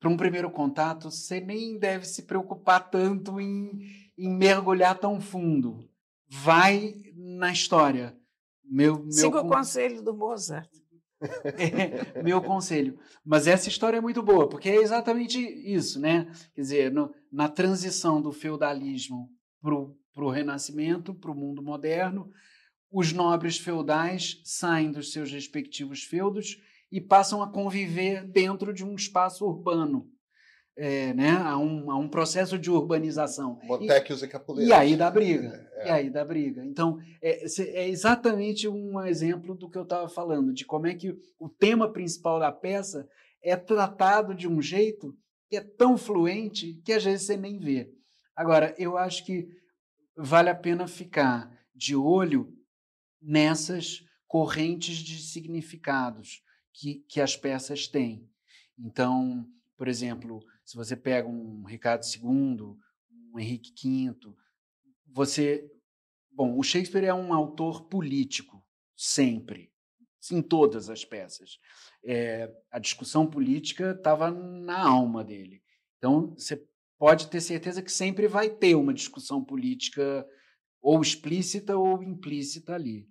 para 0.00 0.08
um 0.08 0.16
primeiro 0.16 0.50
contato 0.50 1.10
você 1.10 1.40
nem 1.40 1.78
deve 1.78 2.06
se 2.06 2.22
preocupar 2.22 2.90
tanto 2.90 3.38
em, 3.38 4.10
em 4.16 4.34
mergulhar 4.34 4.98
tão 4.98 5.20
fundo 5.20 5.94
vai 6.28 6.94
na 7.14 7.52
história. 7.52 8.16
Meu, 8.64 8.98
meu 8.98 9.12
Siga 9.12 9.40
con... 9.40 9.48
o 9.48 9.50
conselho 9.50 10.02
do 10.02 10.14
Mozart. 10.14 10.70
é, 11.44 12.22
meu 12.22 12.42
conselho. 12.42 12.98
Mas 13.24 13.46
essa 13.46 13.68
história 13.68 13.96
é 13.96 14.00
muito 14.00 14.22
boa, 14.22 14.48
porque 14.48 14.68
é 14.68 14.76
exatamente 14.76 15.38
isso, 15.40 15.98
né? 15.98 16.30
Quer 16.54 16.60
dizer, 16.60 16.92
no, 16.92 17.12
na 17.32 17.48
transição 17.48 18.20
do 18.20 18.32
feudalismo 18.32 19.30
o 20.24 20.30
Renascimento, 20.30 21.14
para 21.14 21.30
o 21.30 21.34
mundo 21.34 21.62
moderno. 21.62 22.30
Os 22.90 23.12
nobres 23.12 23.58
feudais 23.58 24.40
saem 24.44 24.92
dos 24.92 25.12
seus 25.12 25.30
respectivos 25.30 26.04
feudos 26.04 26.56
e 26.90 27.00
passam 27.00 27.42
a 27.42 27.50
conviver 27.50 28.24
dentro 28.24 28.72
de 28.72 28.84
um 28.84 28.94
espaço 28.94 29.44
urbano. 29.44 30.08
É, 30.78 31.14
né? 31.14 31.30
há, 31.30 31.56
um, 31.56 31.90
há 31.90 31.96
um 31.96 32.08
processo 32.08 32.58
de 32.58 32.70
urbanização. 32.70 33.58
Motéquios 33.62 34.20
e, 34.20 34.26
e 34.26 34.28
capuleiros. 34.28 34.70
E 34.70 34.72
aí 34.74 34.94
dá 34.94 35.10
briga. 35.10 35.66
É. 35.76 35.88
E 35.88 35.90
aí 35.90 36.10
dá 36.10 36.24
briga. 36.24 36.64
Então, 36.64 36.98
é, 37.22 37.44
é 37.44 37.88
exatamente 37.88 38.68
um 38.68 39.00
exemplo 39.00 39.54
do 39.54 39.70
que 39.70 39.78
eu 39.78 39.84
estava 39.84 40.08
falando, 40.08 40.52
de 40.52 40.66
como 40.66 40.86
é 40.86 40.94
que 40.94 41.16
o 41.38 41.48
tema 41.48 41.90
principal 41.90 42.38
da 42.38 42.52
peça 42.52 43.08
é 43.42 43.56
tratado 43.56 44.34
de 44.34 44.46
um 44.46 44.60
jeito 44.60 45.16
que 45.48 45.56
é 45.56 45.60
tão 45.60 45.96
fluente 45.96 46.74
que 46.84 46.92
às 46.92 47.04
vezes 47.04 47.26
você 47.26 47.36
nem 47.36 47.58
vê. 47.58 47.90
Agora, 48.34 48.74
eu 48.76 48.98
acho 48.98 49.24
que 49.24 49.48
vale 50.16 50.50
a 50.50 50.54
pena 50.54 50.86
ficar 50.86 51.50
de 51.74 51.94
olho 51.96 52.52
nessas 53.22 54.04
correntes 54.26 54.98
de 54.98 55.22
significados 55.22 56.42
que, 56.72 57.04
que 57.08 57.20
as 57.20 57.36
peças 57.36 57.86
têm. 57.88 58.28
Então, 58.78 59.46
por 59.76 59.88
exemplo, 59.88 60.42
se 60.66 60.76
você 60.76 60.96
pega 60.96 61.28
um 61.28 61.62
Ricardo 61.62 62.04
II, 62.04 62.76
um 63.32 63.38
Henrique 63.38 63.72
V, 63.72 64.34
você. 65.06 65.64
Bom, 66.30 66.58
o 66.58 66.62
Shakespeare 66.62 67.04
é 67.04 67.14
um 67.14 67.32
autor 67.32 67.84
político, 67.88 68.62
sempre, 68.94 69.72
em 70.30 70.42
todas 70.42 70.90
as 70.90 71.04
peças. 71.04 71.58
É, 72.04 72.52
a 72.70 72.78
discussão 72.78 73.26
política 73.26 73.92
estava 73.92 74.30
na 74.30 74.86
alma 74.86 75.24
dele. 75.24 75.62
Então, 75.96 76.34
você 76.36 76.62
pode 76.98 77.28
ter 77.28 77.40
certeza 77.40 77.80
que 77.80 77.90
sempre 77.90 78.26
vai 78.26 78.50
ter 78.50 78.74
uma 78.74 78.92
discussão 78.92 79.42
política 79.42 80.26
ou 80.82 81.00
explícita 81.00 81.76
ou 81.76 82.02
implícita 82.02 82.74
ali. 82.74 83.08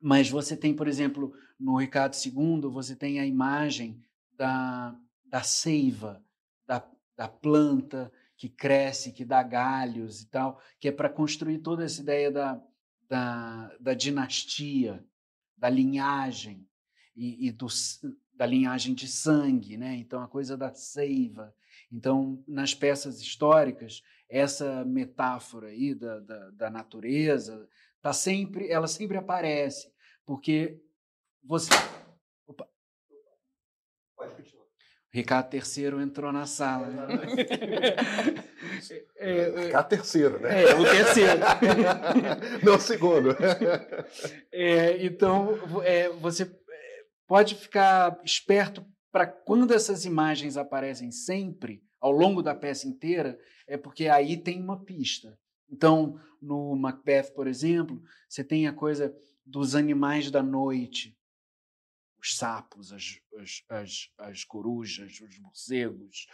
Mas 0.00 0.28
você 0.28 0.56
tem, 0.56 0.74
por 0.74 0.88
exemplo, 0.88 1.32
no 1.58 1.76
Ricardo 1.78 2.14
II, 2.14 2.70
você 2.70 2.94
tem 2.94 3.20
a 3.20 3.24
imagem 3.24 4.04
da, 4.32 4.94
da 5.34 5.42
seiva, 5.42 6.24
da, 6.64 6.88
da 7.16 7.28
planta 7.28 8.12
que 8.36 8.48
cresce, 8.48 9.10
que 9.10 9.24
dá 9.24 9.42
galhos 9.42 10.22
e 10.22 10.30
tal, 10.30 10.62
que 10.78 10.86
é 10.86 10.92
para 10.92 11.10
construir 11.10 11.58
toda 11.58 11.84
essa 11.84 12.00
ideia 12.00 12.30
da, 12.30 12.62
da, 13.08 13.76
da 13.80 13.94
dinastia, 13.94 15.04
da 15.56 15.68
linhagem 15.68 16.64
e, 17.16 17.48
e 17.48 17.50
do, 17.50 17.66
da 18.32 18.46
linhagem 18.46 18.94
de 18.94 19.08
sangue, 19.08 19.76
né? 19.76 19.96
Então 19.96 20.22
a 20.22 20.28
coisa 20.28 20.56
da 20.56 20.72
seiva. 20.72 21.52
Então 21.90 22.40
nas 22.46 22.72
peças 22.72 23.20
históricas 23.20 24.04
essa 24.28 24.84
metáfora 24.84 25.66
aí 25.66 25.96
da, 25.96 26.20
da, 26.20 26.50
da 26.50 26.70
natureza 26.70 27.68
tá 28.00 28.12
sempre, 28.12 28.70
ela 28.70 28.86
sempre 28.86 29.16
aparece 29.16 29.92
porque 30.24 30.80
você. 31.42 31.70
Opa. 32.46 32.68
Pode 34.14 34.36
continuar. 34.36 34.53
Ricardo 35.14 35.54
III 35.54 36.02
entrou 36.02 36.32
na 36.32 36.44
sala. 36.44 36.88
É, 39.16 39.38
é, 39.38 39.66
Ricardo 39.66 39.92
III, 39.94 40.40
né? 40.40 40.64
É, 40.64 40.74
o 40.74 40.82
terceiro. 40.82 41.40
Não 42.64 42.74
o 42.74 42.80
segundo. 42.80 43.28
É, 44.56 45.04
então, 45.04 45.56
é, 45.82 46.08
você 46.10 46.48
pode 47.26 47.56
ficar 47.56 48.20
esperto 48.24 48.84
para 49.12 49.26
quando 49.26 49.74
essas 49.74 50.04
imagens 50.04 50.56
aparecem 50.56 51.10
sempre, 51.10 51.82
ao 52.00 52.12
longo 52.12 52.40
da 52.40 52.54
peça 52.54 52.86
inteira, 52.86 53.36
é 53.68 53.76
porque 53.76 54.08
aí 54.08 54.36
tem 54.36 54.62
uma 54.62 54.84
pista. 54.84 55.36
Então, 55.68 56.18
no 56.40 56.76
Macbeth, 56.76 57.32
por 57.34 57.48
exemplo, 57.48 58.00
você 58.28 58.44
tem 58.44 58.68
a 58.68 58.72
coisa 58.72 59.12
dos 59.44 59.74
animais 59.74 60.30
da 60.30 60.42
noite, 60.42 61.16
os 62.24 62.38
sapos, 62.38 62.90
as, 62.90 63.20
as, 63.38 63.62
as, 63.68 64.10
as 64.18 64.44
corujas, 64.44 65.20
os 65.20 65.38
morcegos, 65.38 66.26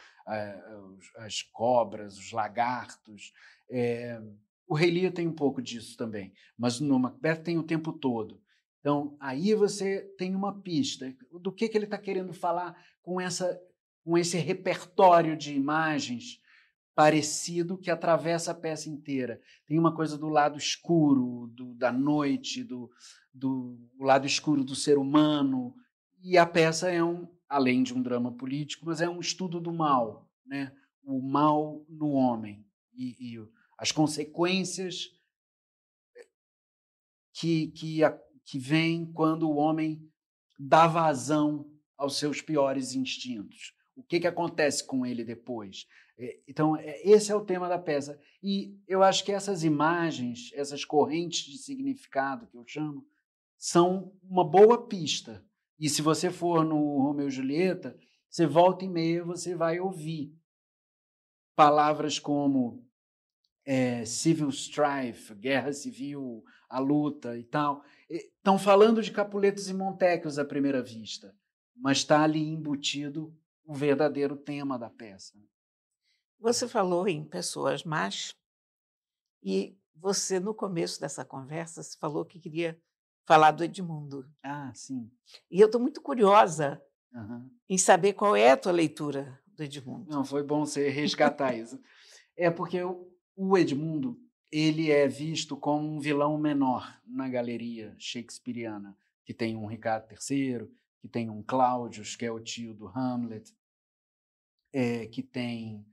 as 1.16 1.42
cobras, 1.42 2.16
os 2.16 2.30
lagartos. 2.30 3.32
É, 3.68 4.22
o 4.68 4.74
Rei 4.74 5.10
tem 5.10 5.26
um 5.26 5.34
pouco 5.34 5.60
disso 5.60 5.96
também, 5.96 6.32
mas 6.56 6.78
no 6.78 6.96
Macbeth 6.96 7.42
tem 7.42 7.58
o 7.58 7.64
tempo 7.64 7.92
todo. 7.92 8.40
Então, 8.78 9.16
aí 9.18 9.52
você 9.52 10.02
tem 10.16 10.34
uma 10.34 10.60
pista 10.60 11.12
do 11.32 11.52
que, 11.52 11.68
que 11.68 11.76
ele 11.76 11.86
está 11.86 11.98
querendo 11.98 12.32
falar 12.32 12.80
com, 13.02 13.20
essa, 13.20 13.60
com 14.04 14.16
esse 14.16 14.38
repertório 14.38 15.36
de 15.36 15.52
imagens 15.52 16.40
parecido 16.94 17.76
que 17.76 17.90
atravessa 17.90 18.52
a 18.52 18.54
peça 18.54 18.88
inteira. 18.88 19.40
Tem 19.66 19.78
uma 19.78 19.94
coisa 19.94 20.16
do 20.16 20.28
lado 20.28 20.56
escuro, 20.56 21.48
do, 21.48 21.74
da 21.74 21.90
noite, 21.90 22.62
do, 22.62 22.90
do 23.32 23.78
lado 23.98 24.26
escuro 24.26 24.64
do 24.64 24.74
ser 24.74 24.98
humano. 24.98 25.74
E 26.22 26.36
a 26.36 26.46
peça 26.46 26.90
é 26.90 27.02
um, 27.02 27.28
além 27.48 27.82
de 27.82 27.94
um 27.94 28.02
drama 28.02 28.32
político, 28.32 28.86
mas 28.86 29.00
é 29.00 29.08
um 29.08 29.20
estudo 29.20 29.60
do 29.60 29.72
mal, 29.72 30.28
né? 30.44 30.72
o 31.02 31.20
mal 31.20 31.84
no 31.88 32.10
homem 32.10 32.64
e, 32.94 33.34
e 33.34 33.48
as 33.78 33.90
consequências 33.90 35.10
que, 37.32 37.68
que, 37.68 38.04
a, 38.04 38.18
que 38.44 38.58
vêm 38.58 39.10
quando 39.12 39.48
o 39.48 39.56
homem 39.56 40.06
dá 40.58 40.86
vazão 40.86 41.70
aos 41.96 42.18
seus 42.18 42.42
piores 42.42 42.94
instintos. 42.94 43.74
O 43.96 44.02
que, 44.02 44.20
que 44.20 44.26
acontece 44.26 44.86
com 44.86 45.04
ele 45.04 45.24
depois? 45.24 45.86
É, 46.18 46.38
então, 46.46 46.76
é, 46.76 47.00
esse 47.02 47.32
é 47.32 47.34
o 47.34 47.44
tema 47.44 47.68
da 47.68 47.78
peça. 47.78 48.20
E 48.42 48.78
eu 48.86 49.02
acho 49.02 49.24
que 49.24 49.32
essas 49.32 49.64
imagens, 49.64 50.50
essas 50.54 50.84
correntes 50.84 51.50
de 51.50 51.58
significado 51.58 52.46
que 52.46 52.56
eu 52.56 52.64
chamo, 52.66 53.06
são 53.60 54.10
uma 54.22 54.42
boa 54.42 54.88
pista. 54.88 55.44
E 55.78 55.90
se 55.90 56.00
você 56.00 56.30
for 56.30 56.64
no 56.64 56.98
Romeu 57.02 57.28
e 57.28 57.30
Julieta, 57.30 57.94
você 58.28 58.46
volta 58.46 58.86
e 58.86 58.88
meia, 58.88 59.22
você 59.22 59.54
vai 59.54 59.78
ouvir 59.78 60.34
palavras 61.54 62.18
como 62.18 62.82
é, 63.66 64.06
civil 64.06 64.48
strife, 64.48 65.34
guerra 65.34 65.74
civil, 65.74 66.42
a 66.70 66.78
luta 66.78 67.36
e 67.36 67.44
tal. 67.44 67.84
Estão 68.08 68.58
falando 68.58 69.02
de 69.02 69.12
Capuletos 69.12 69.68
e 69.68 69.74
Montecchios 69.74 70.38
à 70.38 70.44
primeira 70.44 70.82
vista, 70.82 71.36
mas 71.76 71.98
está 71.98 72.22
ali 72.22 72.42
embutido 72.42 73.36
o 73.62 73.74
verdadeiro 73.74 74.36
tema 74.36 74.78
da 74.78 74.88
peça. 74.88 75.38
Você 76.38 76.66
falou 76.66 77.06
em 77.06 77.22
pessoas 77.22 77.84
más 77.84 78.34
e 79.42 79.76
você, 79.94 80.40
no 80.40 80.54
começo 80.54 80.98
dessa 80.98 81.26
conversa, 81.26 81.82
falou 82.00 82.24
que 82.24 82.40
queria 82.40 82.80
falar 83.30 83.52
do 83.52 83.62
Edmundo. 83.62 84.28
Ah, 84.42 84.72
sim. 84.74 85.08
E 85.48 85.60
eu 85.60 85.66
estou 85.66 85.80
muito 85.80 86.00
curiosa 86.00 86.82
uhum. 87.14 87.48
em 87.68 87.78
saber 87.78 88.14
qual 88.14 88.34
é 88.34 88.50
a 88.50 88.56
tua 88.56 88.72
leitura 88.72 89.40
do 89.46 89.62
Edmundo. 89.62 90.10
Não, 90.10 90.24
foi 90.24 90.42
bom 90.42 90.66
você 90.66 90.88
resgatar 90.90 91.54
isso. 91.54 91.80
É 92.36 92.50
porque 92.50 92.80
o 93.36 93.56
Edmundo 93.56 94.20
ele 94.50 94.90
é 94.90 95.06
visto 95.06 95.56
como 95.56 95.86
um 95.88 96.00
vilão 96.00 96.36
menor 96.38 97.00
na 97.06 97.28
galeria 97.28 97.94
shakespeariana, 98.00 98.98
que 99.24 99.32
tem 99.32 99.56
um 99.56 99.66
Ricardo 99.66 100.08
III, 100.10 100.68
que 101.00 101.06
tem 101.06 101.30
um 101.30 101.40
Cláudius, 101.40 102.16
que 102.16 102.26
é 102.26 102.32
o 102.32 102.40
tio 102.40 102.74
do 102.74 102.88
Hamlet, 102.88 103.54
é, 104.72 105.06
que 105.06 105.22
tem 105.22 105.86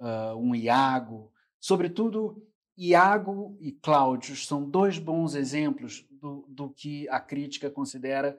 uh, 0.00 0.34
um 0.36 0.56
Iago. 0.56 1.32
Sobretudo, 1.60 2.44
Iago 2.82 3.58
e 3.60 3.72
Cláudio 3.72 4.34
são 4.34 4.64
dois 4.64 4.98
bons 4.98 5.34
exemplos 5.34 6.06
do, 6.10 6.46
do 6.48 6.70
que 6.70 7.06
a 7.10 7.20
crítica 7.20 7.70
considera 7.70 8.38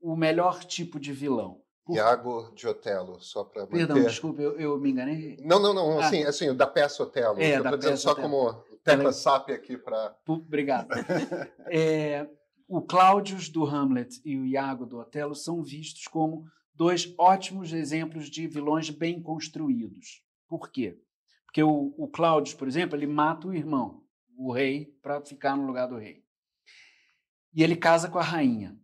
o 0.00 0.16
melhor 0.16 0.64
tipo 0.64 0.98
de 0.98 1.12
vilão. 1.12 1.60
Por... 1.84 1.96
Iago 1.96 2.50
de 2.54 2.66
Otelo, 2.66 3.20
só 3.20 3.44
para 3.44 3.62
manter... 3.62 3.76
Perdão, 3.76 4.02
desculpa, 4.02 4.40
eu, 4.40 4.58
eu, 4.58 4.78
me 4.78 4.90
enganei. 4.90 5.36
Não, 5.44 5.60
não, 5.60 5.74
não, 5.74 5.98
ah. 5.98 6.06
assim, 6.06 6.24
assim, 6.24 6.54
da 6.54 6.66
peça 6.66 7.02
Otelo. 7.02 7.38
É, 7.38 7.58
eu 7.58 7.62
da 7.62 7.76
peça 7.76 7.96
só 7.98 8.12
Otelo. 8.12 8.28
como 8.28 8.52
tecla 8.82 9.12
SAP 9.12 9.50
aqui 9.50 9.76
para... 9.76 10.16
Obrigado. 10.26 10.88
é, 11.70 12.26
o 12.66 12.80
Cláudius 12.80 13.50
do 13.50 13.66
Hamlet 13.66 14.22
e 14.24 14.38
o 14.38 14.46
Iago 14.46 14.86
do 14.86 15.00
Otelo 15.00 15.34
são 15.34 15.62
vistos 15.62 16.06
como 16.06 16.46
dois 16.74 17.12
ótimos 17.18 17.74
exemplos 17.74 18.30
de 18.30 18.46
vilões 18.46 18.88
bem 18.88 19.20
construídos. 19.20 20.22
Por 20.48 20.70
quê? 20.70 20.98
Porque 21.52 21.62
o, 21.62 21.94
o 21.98 22.08
Cláudio, 22.08 22.56
por 22.56 22.66
exemplo, 22.66 22.96
ele 22.96 23.06
mata 23.06 23.46
o 23.46 23.54
irmão, 23.54 24.02
o 24.34 24.50
rei, 24.50 24.86
para 25.02 25.20
ficar 25.20 25.54
no 25.54 25.66
lugar 25.66 25.86
do 25.86 25.98
rei. 25.98 26.24
E 27.52 27.62
ele 27.62 27.76
casa 27.76 28.08
com 28.08 28.18
a 28.18 28.22
rainha. 28.22 28.80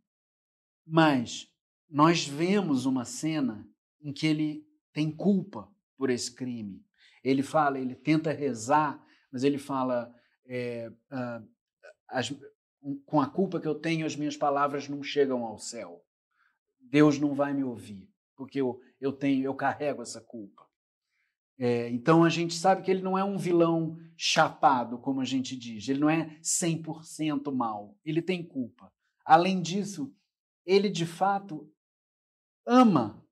Mas 0.87 1.51
nós 1.89 2.29
vemos 2.29 2.85
uma 2.85 3.07
cena 3.07 3.67
em 4.03 4.13
que 4.13 4.27
ele 4.27 4.69
tem 4.93 5.11
culpa 5.11 5.73
por 5.97 6.11
esse 6.11 6.31
crime. 6.31 6.85
Ele 7.25 7.43
fala, 7.43 7.79
ele 7.79 7.95
tenta 7.95 8.33
rezar, 8.33 9.03
mas 9.33 9.45
ele 9.45 9.57
fala: 9.57 10.15
é, 10.45 10.93
ah, 11.11 11.43
as, 12.07 12.35
com 13.07 13.19
a 13.19 13.31
culpa 13.31 13.59
que 13.59 13.67
eu 13.67 13.77
tenho, 13.77 14.05
as 14.05 14.15
minhas 14.15 14.37
palavras 14.37 14.91
não 14.91 15.03
chegam 15.03 15.43
ao 15.43 15.59
céu. 15.59 16.05
Deus 16.79 17.19
não 17.19 17.33
vai 17.33 17.55
me 17.55 17.65
ouvir, 17.65 18.11
porque 18.37 18.61
eu, 18.61 18.79
eu 19.01 19.11
tenho, 19.11 19.43
eu 19.43 19.55
carrego 19.55 20.03
essa 20.03 20.21
culpa. 20.21 20.68
É, 21.59 21.91
então 21.91 22.23
a 22.23 22.29
gente 22.29 22.55
sabe 22.55 22.83
que 22.83 22.91
ele 22.91 23.03
não 23.03 23.19
é 23.19 23.25
um 23.25 23.37
vilão 23.37 23.99
chapado, 24.17 24.99
como 24.99 25.21
a 25.21 25.25
gente 25.25 25.57
diz. 25.57 25.89
Ele 25.89 25.99
não 25.99 26.09
é 26.09 26.39
100% 26.41 27.53
mal. 27.53 27.97
Ele 28.05 28.23
tem 28.23 28.45
culpa. 28.45 28.93
Além 29.25 29.61
disso, 29.61 30.15
ele 30.65 30.89
de 30.89 31.05
fato 31.05 31.69
ama 32.65 33.25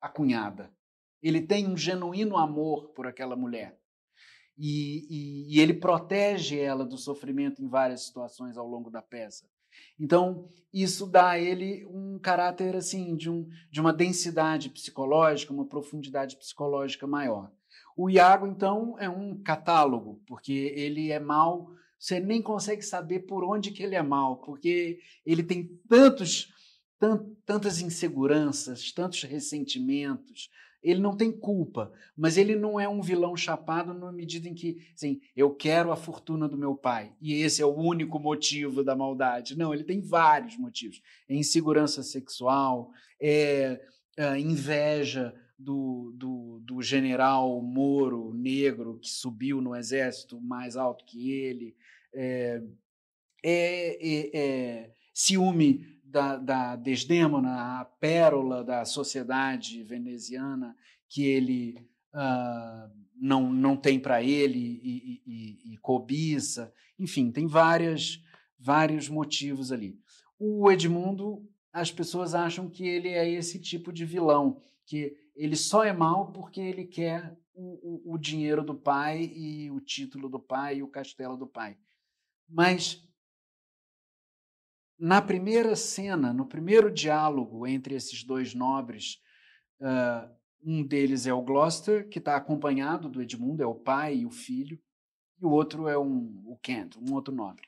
a 0.00 0.08
cunhada. 0.08 0.72
Ele 1.20 1.40
tem 1.40 1.66
um 1.68 1.76
genuíno 1.76 2.36
amor 2.36 2.90
por 2.90 3.06
aquela 3.06 3.34
mulher. 3.34 3.78
E, 4.56 5.06
e, 5.08 5.56
e, 5.56 5.60
ele 5.60 5.74
protege 5.74 6.58
ela 6.58 6.84
do 6.84 6.98
sofrimento 6.98 7.62
em 7.62 7.68
várias 7.68 8.02
situações 8.02 8.56
ao 8.56 8.68
longo 8.68 8.90
da 8.90 9.00
peça. 9.00 9.48
Então, 9.98 10.46
isso 10.72 11.06
dá 11.06 11.30
a 11.30 11.38
ele 11.38 11.86
um 11.86 12.18
caráter 12.18 12.76
assim 12.76 13.16
de, 13.16 13.30
um, 13.30 13.48
de 13.70 13.80
uma 13.80 13.92
densidade 13.92 14.68
psicológica, 14.68 15.54
uma 15.54 15.66
profundidade 15.66 16.36
psicológica 16.36 17.06
maior. 17.06 17.50
O 17.96 18.08
Iago, 18.08 18.46
então, 18.46 18.96
é 18.98 19.08
um 19.08 19.40
catálogo, 19.42 20.20
porque 20.26 20.72
ele 20.74 21.10
é 21.10 21.20
mal, 21.20 21.70
você 21.98 22.18
nem 22.18 22.42
consegue 22.42 22.82
saber 22.82 23.20
por 23.20 23.44
onde 23.44 23.70
que 23.70 23.82
ele 23.82 23.94
é 23.94 24.02
mal, 24.02 24.38
porque 24.38 24.98
ele 25.24 25.42
tem 25.42 25.78
tantos, 25.88 26.52
tant, 26.98 27.22
tantas 27.44 27.80
inseguranças, 27.80 28.92
tantos 28.92 29.22
ressentimentos, 29.22 30.48
ele 30.82 31.00
não 31.00 31.16
tem 31.16 31.30
culpa, 31.30 31.92
mas 32.16 32.36
ele 32.36 32.56
não 32.56 32.78
é 32.80 32.88
um 32.88 33.00
vilão 33.00 33.36
chapado 33.36 33.94
na 33.94 34.10
medida 34.10 34.48
em 34.48 34.54
que, 34.54 34.78
assim, 34.94 35.20
eu 35.36 35.54
quero 35.54 35.92
a 35.92 35.96
fortuna 35.96 36.48
do 36.48 36.58
meu 36.58 36.74
pai 36.74 37.14
e 37.20 37.34
esse 37.34 37.62
é 37.62 37.66
o 37.66 37.74
único 37.74 38.18
motivo 38.18 38.82
da 38.82 38.96
maldade. 38.96 39.56
Não, 39.56 39.72
ele 39.72 39.84
tem 39.84 40.00
vários 40.00 40.56
motivos. 40.56 41.00
É 41.28 41.36
insegurança 41.36 42.02
sexual, 42.02 42.90
é, 43.20 43.80
é 44.16 44.38
inveja 44.40 45.32
do, 45.62 46.12
do, 46.16 46.60
do, 46.60 46.82
general 46.82 47.60
Moro 47.62 48.34
negro 48.34 48.98
que 48.98 49.08
subiu 49.08 49.60
no 49.60 49.74
exército 49.76 50.40
mais 50.40 50.76
alto 50.76 51.04
que 51.04 51.30
ele, 51.30 51.76
é, 52.12 52.62
é, 53.44 54.08
é, 54.08 54.30
é 54.34 54.94
ciúme 55.14 55.86
da, 56.04 56.36
da 56.36 56.76
Desdémona, 56.76 57.80
a 57.80 57.84
pérola 57.84 58.62
da 58.62 58.84
sociedade 58.84 59.82
veneziana 59.82 60.76
que 61.08 61.24
ele 61.24 61.88
uh, 62.12 62.90
não, 63.16 63.52
não 63.52 63.76
tem 63.76 63.98
para 64.00 64.22
ele 64.22 64.58
e, 64.58 65.22
e, 65.26 65.72
e, 65.72 65.76
cobiça. 65.78 66.72
Enfim, 66.98 67.30
tem 67.30 67.46
várias, 67.46 68.22
vários 68.58 69.08
motivos 69.08 69.72
ali. 69.72 69.98
O 70.38 70.70
Edmundo, 70.70 71.48
as 71.72 71.90
pessoas 71.90 72.34
acham 72.34 72.68
que 72.68 72.86
ele 72.86 73.08
é 73.08 73.30
esse 73.30 73.58
tipo 73.58 73.92
de 73.92 74.04
vilão, 74.04 74.60
que 74.84 75.16
ele 75.34 75.56
só 75.56 75.84
é 75.84 75.92
mal 75.92 76.32
porque 76.32 76.60
ele 76.60 76.84
quer 76.84 77.36
o, 77.54 78.10
o, 78.10 78.14
o 78.14 78.18
dinheiro 78.18 78.62
do 78.62 78.74
pai 78.74 79.24
e 79.34 79.70
o 79.70 79.80
título 79.80 80.28
do 80.28 80.40
pai 80.40 80.76
e 80.76 80.82
o 80.82 80.88
castelo 80.88 81.36
do 81.36 81.46
pai. 81.46 81.76
Mas 82.48 83.06
na 84.98 85.20
primeira 85.20 85.74
cena, 85.74 86.32
no 86.32 86.46
primeiro 86.46 86.90
diálogo 86.90 87.66
entre 87.66 87.94
esses 87.94 88.22
dois 88.22 88.54
nobres, 88.54 89.20
uh, 89.80 90.32
um 90.64 90.86
deles 90.86 91.26
é 91.26 91.34
o 91.34 91.42
Gloucester, 91.42 92.08
que 92.08 92.18
está 92.18 92.36
acompanhado 92.36 93.08
do 93.08 93.20
Edmundo, 93.20 93.62
é 93.62 93.66
o 93.66 93.74
pai 93.74 94.18
e 94.18 94.26
o 94.26 94.30
filho, 94.30 94.80
e 95.40 95.44
o 95.44 95.50
outro 95.50 95.88
é 95.88 95.98
um, 95.98 96.40
o 96.46 96.56
Kent, 96.62 96.96
um 96.96 97.12
outro 97.14 97.34
nobre. 97.34 97.66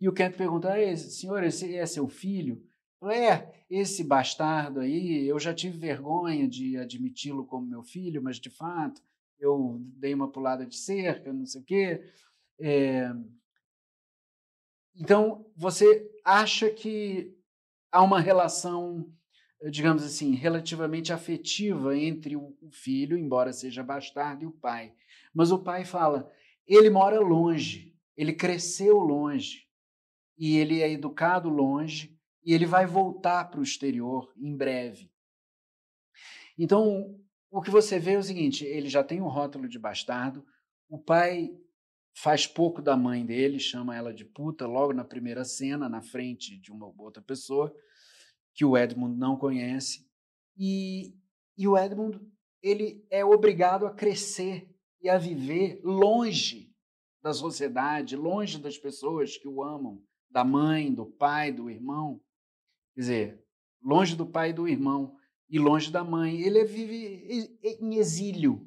E 0.00 0.08
o 0.08 0.12
Kent 0.12 0.36
pergunta: 0.36 0.72
ah, 0.72 0.96
senhor, 0.96 1.42
esse 1.42 1.74
é 1.74 1.84
seu 1.86 2.06
filho? 2.06 2.62
É, 3.10 3.64
esse 3.68 4.04
bastardo 4.04 4.80
aí, 4.80 5.26
eu 5.26 5.38
já 5.38 5.54
tive 5.54 5.76
vergonha 5.78 6.48
de 6.48 6.76
admiti-lo 6.76 7.44
como 7.44 7.66
meu 7.66 7.82
filho, 7.82 8.22
mas 8.22 8.38
de 8.38 8.50
fato 8.50 9.02
eu 9.38 9.78
dei 9.96 10.14
uma 10.14 10.30
pulada 10.30 10.64
de 10.64 10.76
cerca, 10.76 11.32
não 11.32 11.46
sei 11.46 11.60
o 11.60 11.64
quê. 11.64 12.02
É, 12.58 13.10
então, 14.98 15.46
você 15.54 16.10
acha 16.24 16.70
que 16.70 17.36
há 17.92 18.02
uma 18.02 18.18
relação, 18.18 19.06
digamos 19.70 20.02
assim, 20.02 20.34
relativamente 20.34 21.12
afetiva 21.12 21.96
entre 21.96 22.34
o 22.34 22.56
filho, 22.72 23.16
embora 23.16 23.52
seja 23.52 23.82
bastardo, 23.82 24.44
e 24.44 24.46
o 24.46 24.52
pai. 24.52 24.94
Mas 25.34 25.52
o 25.52 25.58
pai 25.58 25.84
fala: 25.84 26.32
ele 26.66 26.88
mora 26.88 27.20
longe, 27.20 27.94
ele 28.16 28.32
cresceu 28.32 28.98
longe, 28.98 29.68
e 30.38 30.56
ele 30.56 30.80
é 30.80 30.90
educado 30.90 31.50
longe, 31.50 32.15
e 32.46 32.54
ele 32.54 32.64
vai 32.64 32.86
voltar 32.86 33.50
para 33.50 33.58
o 33.58 33.64
exterior 33.64 34.32
em 34.36 34.56
breve. 34.56 35.10
Então, 36.56 37.20
o 37.50 37.60
que 37.60 37.70
você 37.70 37.98
vê 37.98 38.12
é 38.12 38.18
o 38.18 38.22
seguinte: 38.22 38.64
ele 38.64 38.88
já 38.88 39.02
tem 39.02 39.20
um 39.20 39.28
rótulo 39.28 39.68
de 39.68 39.78
bastardo, 39.78 40.46
o 40.88 40.96
pai 40.96 41.50
faz 42.14 42.46
pouco 42.46 42.80
da 42.80 42.96
mãe 42.96 43.26
dele, 43.26 43.58
chama 43.58 43.96
ela 43.96 44.14
de 44.14 44.24
puta 44.24 44.66
logo 44.66 44.92
na 44.92 45.04
primeira 45.04 45.44
cena, 45.44 45.88
na 45.88 46.00
frente 46.00 46.56
de 46.58 46.70
uma 46.70 46.86
outra 46.96 47.20
pessoa, 47.20 47.74
que 48.54 48.64
o 48.64 48.76
Edmund 48.78 49.18
não 49.18 49.36
conhece. 49.36 50.08
E, 50.56 51.14
e 51.58 51.68
o 51.68 51.76
Edmund 51.76 52.18
ele 52.62 53.04
é 53.10 53.24
obrigado 53.24 53.86
a 53.86 53.94
crescer 53.94 54.72
e 55.02 55.08
a 55.08 55.18
viver 55.18 55.80
longe 55.84 56.74
da 57.22 57.34
sociedade, 57.34 58.16
longe 58.16 58.58
das 58.58 58.78
pessoas 58.78 59.36
que 59.36 59.48
o 59.48 59.62
amam, 59.62 60.02
da 60.30 60.44
mãe, 60.44 60.94
do 60.94 61.04
pai, 61.04 61.52
do 61.52 61.68
irmão. 61.68 62.20
Quer 62.96 63.00
dizer, 63.00 63.44
longe 63.82 64.16
do 64.16 64.26
pai 64.26 64.50
e 64.50 64.54
do 64.54 64.66
irmão 64.66 65.14
e 65.50 65.58
longe 65.58 65.92
da 65.92 66.02
mãe. 66.02 66.40
Ele 66.40 66.64
vive 66.64 67.58
em 67.62 67.96
exílio. 67.96 68.66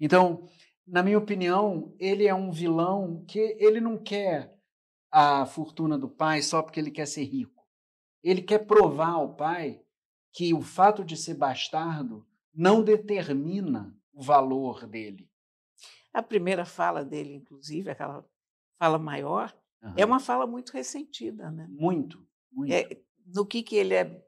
Então, 0.00 0.48
na 0.86 1.02
minha 1.02 1.18
opinião, 1.18 1.94
ele 1.98 2.26
é 2.26 2.34
um 2.34 2.50
vilão 2.50 3.22
que 3.28 3.38
ele 3.60 3.80
não 3.82 4.02
quer 4.02 4.58
a 5.12 5.44
fortuna 5.44 5.98
do 5.98 6.08
pai 6.08 6.40
só 6.40 6.62
porque 6.62 6.80
ele 6.80 6.90
quer 6.90 7.06
ser 7.06 7.24
rico. 7.24 7.68
Ele 8.22 8.40
quer 8.40 8.66
provar 8.66 9.10
ao 9.10 9.36
pai 9.36 9.82
que 10.32 10.54
o 10.54 10.62
fato 10.62 11.04
de 11.04 11.16
ser 11.16 11.34
bastardo 11.34 12.26
não 12.54 12.82
determina 12.82 13.94
o 14.10 14.22
valor 14.22 14.86
dele. 14.86 15.30
A 16.14 16.22
primeira 16.22 16.64
fala 16.64 17.04
dele, 17.04 17.34
inclusive, 17.34 17.90
aquela 17.90 18.26
fala 18.78 18.98
maior, 18.98 19.54
uhum. 19.82 19.94
é 19.96 20.04
uma 20.04 20.18
fala 20.18 20.46
muito 20.46 20.72
ressentida, 20.72 21.50
né? 21.50 21.66
Muito, 21.68 22.26
muito. 22.50 22.72
É, 22.72 23.00
no 23.34 23.46
que, 23.46 23.62
que 23.62 23.76
ele 23.76 23.94
é 23.94 24.22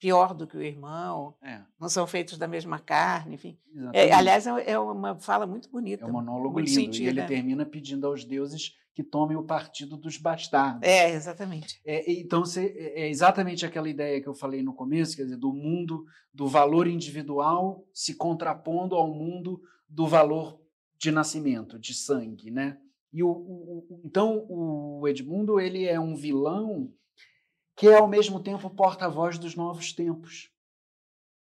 pior 0.00 0.34
do 0.34 0.46
que 0.46 0.56
o 0.56 0.62
irmão, 0.62 1.34
é. 1.42 1.60
não 1.78 1.88
são 1.88 2.06
feitos 2.06 2.38
da 2.38 2.48
mesma 2.48 2.78
carne, 2.78 3.34
enfim. 3.34 3.58
É, 3.92 4.10
aliás, 4.12 4.46
é, 4.46 4.70
é 4.70 4.78
uma 4.78 5.14
fala 5.16 5.46
muito 5.46 5.70
bonita. 5.70 6.04
É 6.04 6.08
um 6.08 6.12
monólogo 6.12 6.58
lindo. 6.58 6.70
Sentido, 6.70 7.04
e 7.04 7.08
ele 7.08 7.20
né? 7.20 7.26
termina 7.26 7.66
pedindo 7.66 8.06
aos 8.06 8.24
deuses 8.24 8.74
que 8.94 9.04
tomem 9.04 9.36
o 9.36 9.44
partido 9.44 9.96
dos 9.96 10.16
bastardos. 10.16 10.88
É, 10.88 11.10
exatamente. 11.10 11.80
É, 11.84 12.10
então, 12.12 12.42
é 12.56 13.08
exatamente 13.08 13.64
aquela 13.64 13.88
ideia 13.88 14.20
que 14.20 14.28
eu 14.28 14.34
falei 14.34 14.62
no 14.62 14.74
começo, 14.74 15.16
quer 15.16 15.24
dizer, 15.24 15.36
do 15.36 15.52
mundo, 15.52 16.04
do 16.32 16.48
valor 16.48 16.86
individual 16.86 17.86
se 17.92 18.14
contrapondo 18.14 18.96
ao 18.96 19.12
mundo 19.12 19.60
do 19.88 20.06
valor 20.06 20.58
de 20.98 21.10
nascimento, 21.10 21.78
de 21.78 21.94
sangue, 21.94 22.50
né? 22.50 22.78
E 23.12 23.22
o, 23.22 23.30
o, 23.30 24.02
então 24.04 24.46
o 24.48 25.06
Edmundo 25.08 25.58
ele 25.58 25.84
é 25.84 25.98
um 25.98 26.14
vilão 26.14 26.92
que 27.80 27.88
é 27.88 27.96
ao 27.96 28.06
mesmo 28.06 28.38
tempo 28.38 28.68
porta-voz 28.68 29.38
dos 29.38 29.56
novos 29.56 29.94
tempos. 29.94 30.50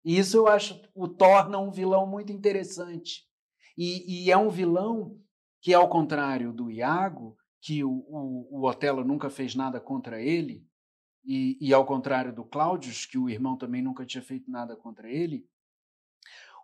E 0.02 0.18
isso 0.18 0.38
eu 0.38 0.48
acho 0.48 0.80
o 0.94 1.06
torna 1.06 1.58
um 1.58 1.70
vilão 1.70 2.06
muito 2.06 2.32
interessante. 2.32 3.28
E, 3.76 4.24
e 4.24 4.30
é 4.30 4.36
um 4.38 4.48
vilão 4.48 5.20
que, 5.60 5.74
ao 5.74 5.90
contrário 5.90 6.50
do 6.50 6.70
Iago, 6.70 7.36
que 7.60 7.84
o, 7.84 7.90
o, 8.08 8.48
o 8.50 8.66
Otelo 8.66 9.04
nunca 9.04 9.28
fez 9.28 9.54
nada 9.54 9.78
contra 9.78 10.22
ele, 10.22 10.66
e, 11.22 11.58
e, 11.60 11.74
ao 11.74 11.84
contrário 11.84 12.34
do 12.34 12.46
Cláudius, 12.46 13.04
que 13.04 13.18
o 13.18 13.28
irmão 13.28 13.58
também 13.58 13.82
nunca 13.82 14.06
tinha 14.06 14.22
feito 14.22 14.50
nada 14.50 14.74
contra 14.74 15.10
ele, 15.10 15.46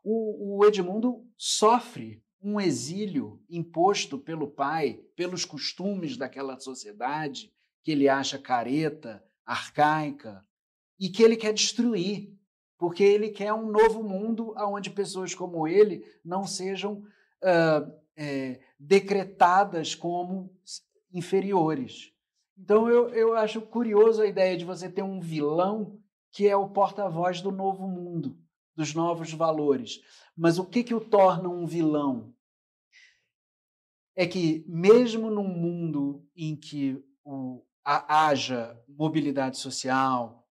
o, 0.03 0.57
o 0.61 0.65
Edmundo 0.65 1.31
sofre 1.37 2.25
um 2.41 2.59
exílio 2.59 3.39
imposto 3.51 4.19
pelo 4.19 4.49
pai, 4.49 5.05
pelos 5.15 5.45
costumes 5.45 6.17
daquela 6.17 6.59
sociedade 6.59 7.53
que 7.85 7.93
ele 7.93 8.09
acha 8.09 8.39
careta, 8.39 9.23
arcaica, 9.49 10.45
e 11.01 11.09
que 11.09 11.23
ele 11.23 11.37
quer 11.37 11.55
destruir, 11.55 12.37
porque 12.77 13.03
ele 13.03 13.31
quer 13.31 13.53
um 13.53 13.71
novo 13.71 14.03
mundo 14.03 14.55
onde 14.59 14.91
pessoas 14.91 15.35
como 15.35 15.67
ele 15.67 16.05
não 16.23 16.47
sejam 16.47 17.03
uh, 17.43 17.93
é, 18.15 18.61
decretadas 18.79 19.95
como 19.95 20.55
inferiores. 21.13 22.13
Então 22.59 22.89
eu, 22.89 23.09
eu 23.11 23.35
acho 23.37 23.63
curioso 23.63 24.21
a 24.21 24.27
ideia 24.27 24.57
de 24.57 24.65
você 24.65 24.91
ter 24.91 25.03
um 25.03 25.19
vilão 25.19 25.99
que 26.31 26.47
é 26.47 26.57
o 26.57 26.69
porta-voz 26.69 27.41
do 27.41 27.51
novo 27.51 27.89
mundo, 27.89 28.39
dos 28.77 28.95
novos 28.95 29.33
valores. 29.33 30.01
Mas 30.37 30.59
o 30.59 30.65
que, 30.65 30.85
que 30.85 30.95
o 30.95 31.01
torna 31.01 31.49
um 31.49 31.65
vilão? 31.67 32.35
É 34.15 34.27
que, 34.27 34.65
mesmo 34.69 35.31
num 35.31 35.49
mundo 35.49 36.29
em 36.37 36.55
que 36.55 37.03
o, 37.25 37.65
haja 37.89 38.79
mobilidade 38.87 39.59
social, 39.59 40.47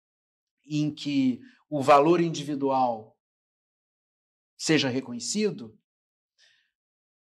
em 0.66 0.94
que 0.94 1.42
o 1.70 1.82
valor 1.82 2.22
individual 2.22 3.18
seja 4.58 4.88
reconhecido, 4.88 5.78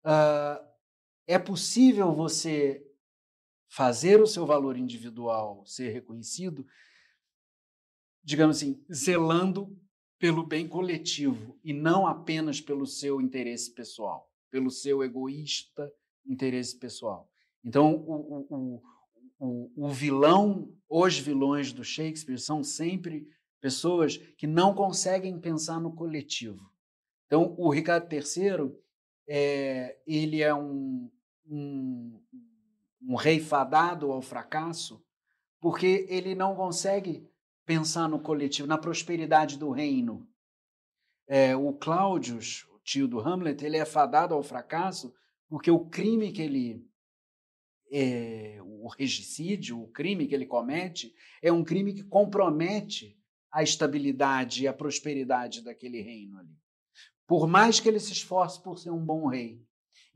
uh, 0.04 0.62
é 1.26 1.38
possível 1.38 2.12
você 2.14 2.86
fazer 3.68 4.20
o 4.20 4.26
seu 4.26 4.44
valor 4.44 4.76
individual 4.76 5.64
ser 5.64 5.88
reconhecido, 5.88 6.66
digamos 8.22 8.58
assim, 8.58 8.84
zelando 8.92 9.74
pelo 10.18 10.46
bem 10.46 10.68
coletivo 10.68 11.58
e 11.64 11.72
não 11.72 12.06
apenas 12.06 12.60
pelo 12.60 12.86
seu 12.86 13.20
interesse 13.20 13.72
pessoal, 13.72 14.30
pelo 14.50 14.70
seu 14.70 15.02
egoísta 15.02 15.90
interesse 16.26 16.78
pessoal. 16.78 17.30
Então, 17.64 17.94
o, 17.94 18.46
o, 18.50 18.82
o 19.44 19.88
vilão, 19.88 20.72
os 20.88 21.18
vilões 21.18 21.72
do 21.72 21.82
Shakespeare 21.82 22.38
são 22.38 22.62
sempre 22.62 23.28
pessoas 23.60 24.16
que 24.16 24.46
não 24.46 24.74
conseguem 24.74 25.38
pensar 25.40 25.80
no 25.80 25.92
coletivo. 25.92 26.70
Então, 27.26 27.54
o 27.58 27.70
Ricardo 27.70 28.12
III, 28.12 28.72
é, 29.26 29.98
ele 30.06 30.42
é 30.42 30.54
um, 30.54 31.10
um, 31.46 32.20
um 33.02 33.14
rei 33.16 33.40
fadado 33.40 34.12
ao 34.12 34.20
fracasso, 34.20 35.02
porque 35.60 36.06
ele 36.08 36.34
não 36.34 36.54
consegue 36.54 37.28
pensar 37.64 38.08
no 38.08 38.20
coletivo, 38.20 38.68
na 38.68 38.78
prosperidade 38.78 39.58
do 39.58 39.70
reino. 39.70 40.28
É, 41.26 41.56
o 41.56 41.72
Cláudius, 41.72 42.66
o 42.74 42.78
tio 42.80 43.08
do 43.08 43.18
Hamlet, 43.18 43.64
ele 43.64 43.76
é 43.76 43.84
fadado 43.84 44.34
ao 44.34 44.42
fracasso 44.42 45.12
porque 45.48 45.70
o 45.70 45.84
crime 45.86 46.32
que 46.32 46.42
ele 46.42 46.86
é, 47.92 48.58
o 48.62 48.88
regicídio, 48.88 49.80
o 49.80 49.88
crime 49.88 50.26
que 50.26 50.34
ele 50.34 50.46
comete, 50.46 51.14
é 51.42 51.52
um 51.52 51.62
crime 51.62 51.92
que 51.92 52.02
compromete 52.02 53.18
a 53.52 53.62
estabilidade 53.62 54.64
e 54.64 54.66
a 54.66 54.72
prosperidade 54.72 55.60
daquele 55.60 56.00
reino 56.00 56.38
ali. 56.38 56.56
Por 57.26 57.46
mais 57.46 57.78
que 57.78 57.88
ele 57.88 58.00
se 58.00 58.12
esforce 58.12 58.62
por 58.62 58.78
ser 58.78 58.90
um 58.90 59.04
bom 59.04 59.26
rei. 59.26 59.62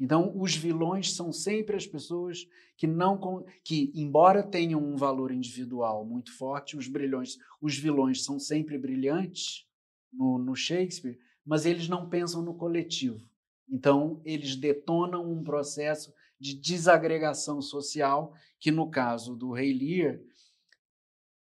Então, 0.01 0.33
os 0.39 0.55
vilões 0.55 1.12
são 1.12 1.33
sempre 1.33 1.77
as 1.77 1.87
pessoas 1.87 2.47
que 2.77 2.87
não 2.87 3.45
que 3.64 3.91
embora 3.95 4.43
tenham 4.43 4.83
um 4.83 4.97
valor 4.97 5.31
individual 5.31 6.05
muito 6.05 6.37
forte, 6.37 6.77
os 6.77 6.89
brilhões, 6.89 7.39
os 7.61 7.77
vilões 7.77 8.24
são 8.24 8.39
sempre 8.39 8.79
brilhantes 8.79 9.66
no, 10.12 10.39
no 10.39 10.55
Shakespeare, 10.55 11.18
mas 11.45 11.64
eles 11.64 11.89
não 11.89 12.09
pensam 12.09 12.43
no 12.43 12.55
coletivo. 12.55 13.27
Então, 13.68 14.20
eles 14.24 14.57
detonam 14.57 15.31
um 15.31 15.43
processo 15.43 16.12
de 16.39 16.55
desagregação 16.55 17.61
social, 17.61 18.32
que 18.59 18.70
no 18.70 18.91
caso 18.91 19.34
do 19.34 19.53
Rei 19.53 19.72
Lear 19.72 20.18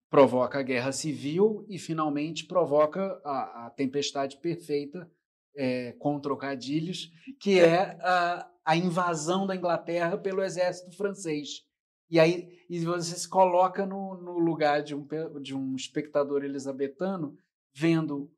provoca 0.10 0.60
a 0.60 0.64
guerra 0.64 0.92
civil 0.92 1.66
e 1.68 1.78
finalmente 1.78 2.46
provoca 2.46 3.20
a, 3.26 3.66
a 3.66 3.70
tempestade 3.70 4.38
perfeita 4.38 5.10
é, 5.56 5.94
com 5.94 6.20
trocadilhos, 6.20 7.12
que 7.40 7.60
é 7.60 7.98
a, 8.02 8.50
a, 8.64 8.78
invasão 8.78 9.46
da 9.46 9.56
Inglaterra 9.56 10.18
pelo 10.18 10.44
exército 10.44 10.96
francês. 10.96 11.66
E 12.10 12.20
aí 12.20 12.48
e 12.70 12.80
você 12.86 13.16
se 13.16 13.28
coloca 13.28 13.86
no, 13.86 14.16
no 14.22 14.38
lugar 14.38 14.82
de 14.82 14.96
um, 14.96 15.06
de 15.42 15.56
um 15.56 15.76
espectador 15.76 16.44
elisabetano 16.44 17.36
vendo 17.74 18.32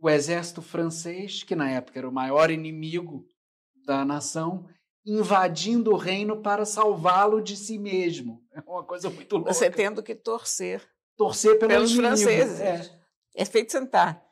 o 0.00 0.08
exército 0.08 0.62
francês, 0.62 1.42
que 1.42 1.54
na 1.54 1.70
época 1.70 1.98
era 1.98 2.08
o 2.08 2.12
maior 2.12 2.50
inimigo 2.50 3.26
da 3.84 4.04
nação, 4.04 4.66
invadindo 5.04 5.92
o 5.92 5.96
reino 5.96 6.42
para 6.42 6.64
salvá-lo 6.64 7.40
de 7.40 7.56
si 7.56 7.78
mesmo. 7.78 8.44
É 8.52 8.60
uma 8.60 8.84
coisa 8.84 9.08
muito 9.10 9.36
louca. 9.36 9.52
Você 9.52 9.70
tendo 9.70 10.02
que 10.02 10.14
torcer. 10.14 10.86
Torcer 11.16 11.58
pelo 11.58 11.70
pelos 11.70 11.90
inimigo. 11.90 12.16
franceses. 12.16 12.60
É. 12.60 13.00
é 13.34 13.44
feito 13.44 13.72
sentar 13.72 14.24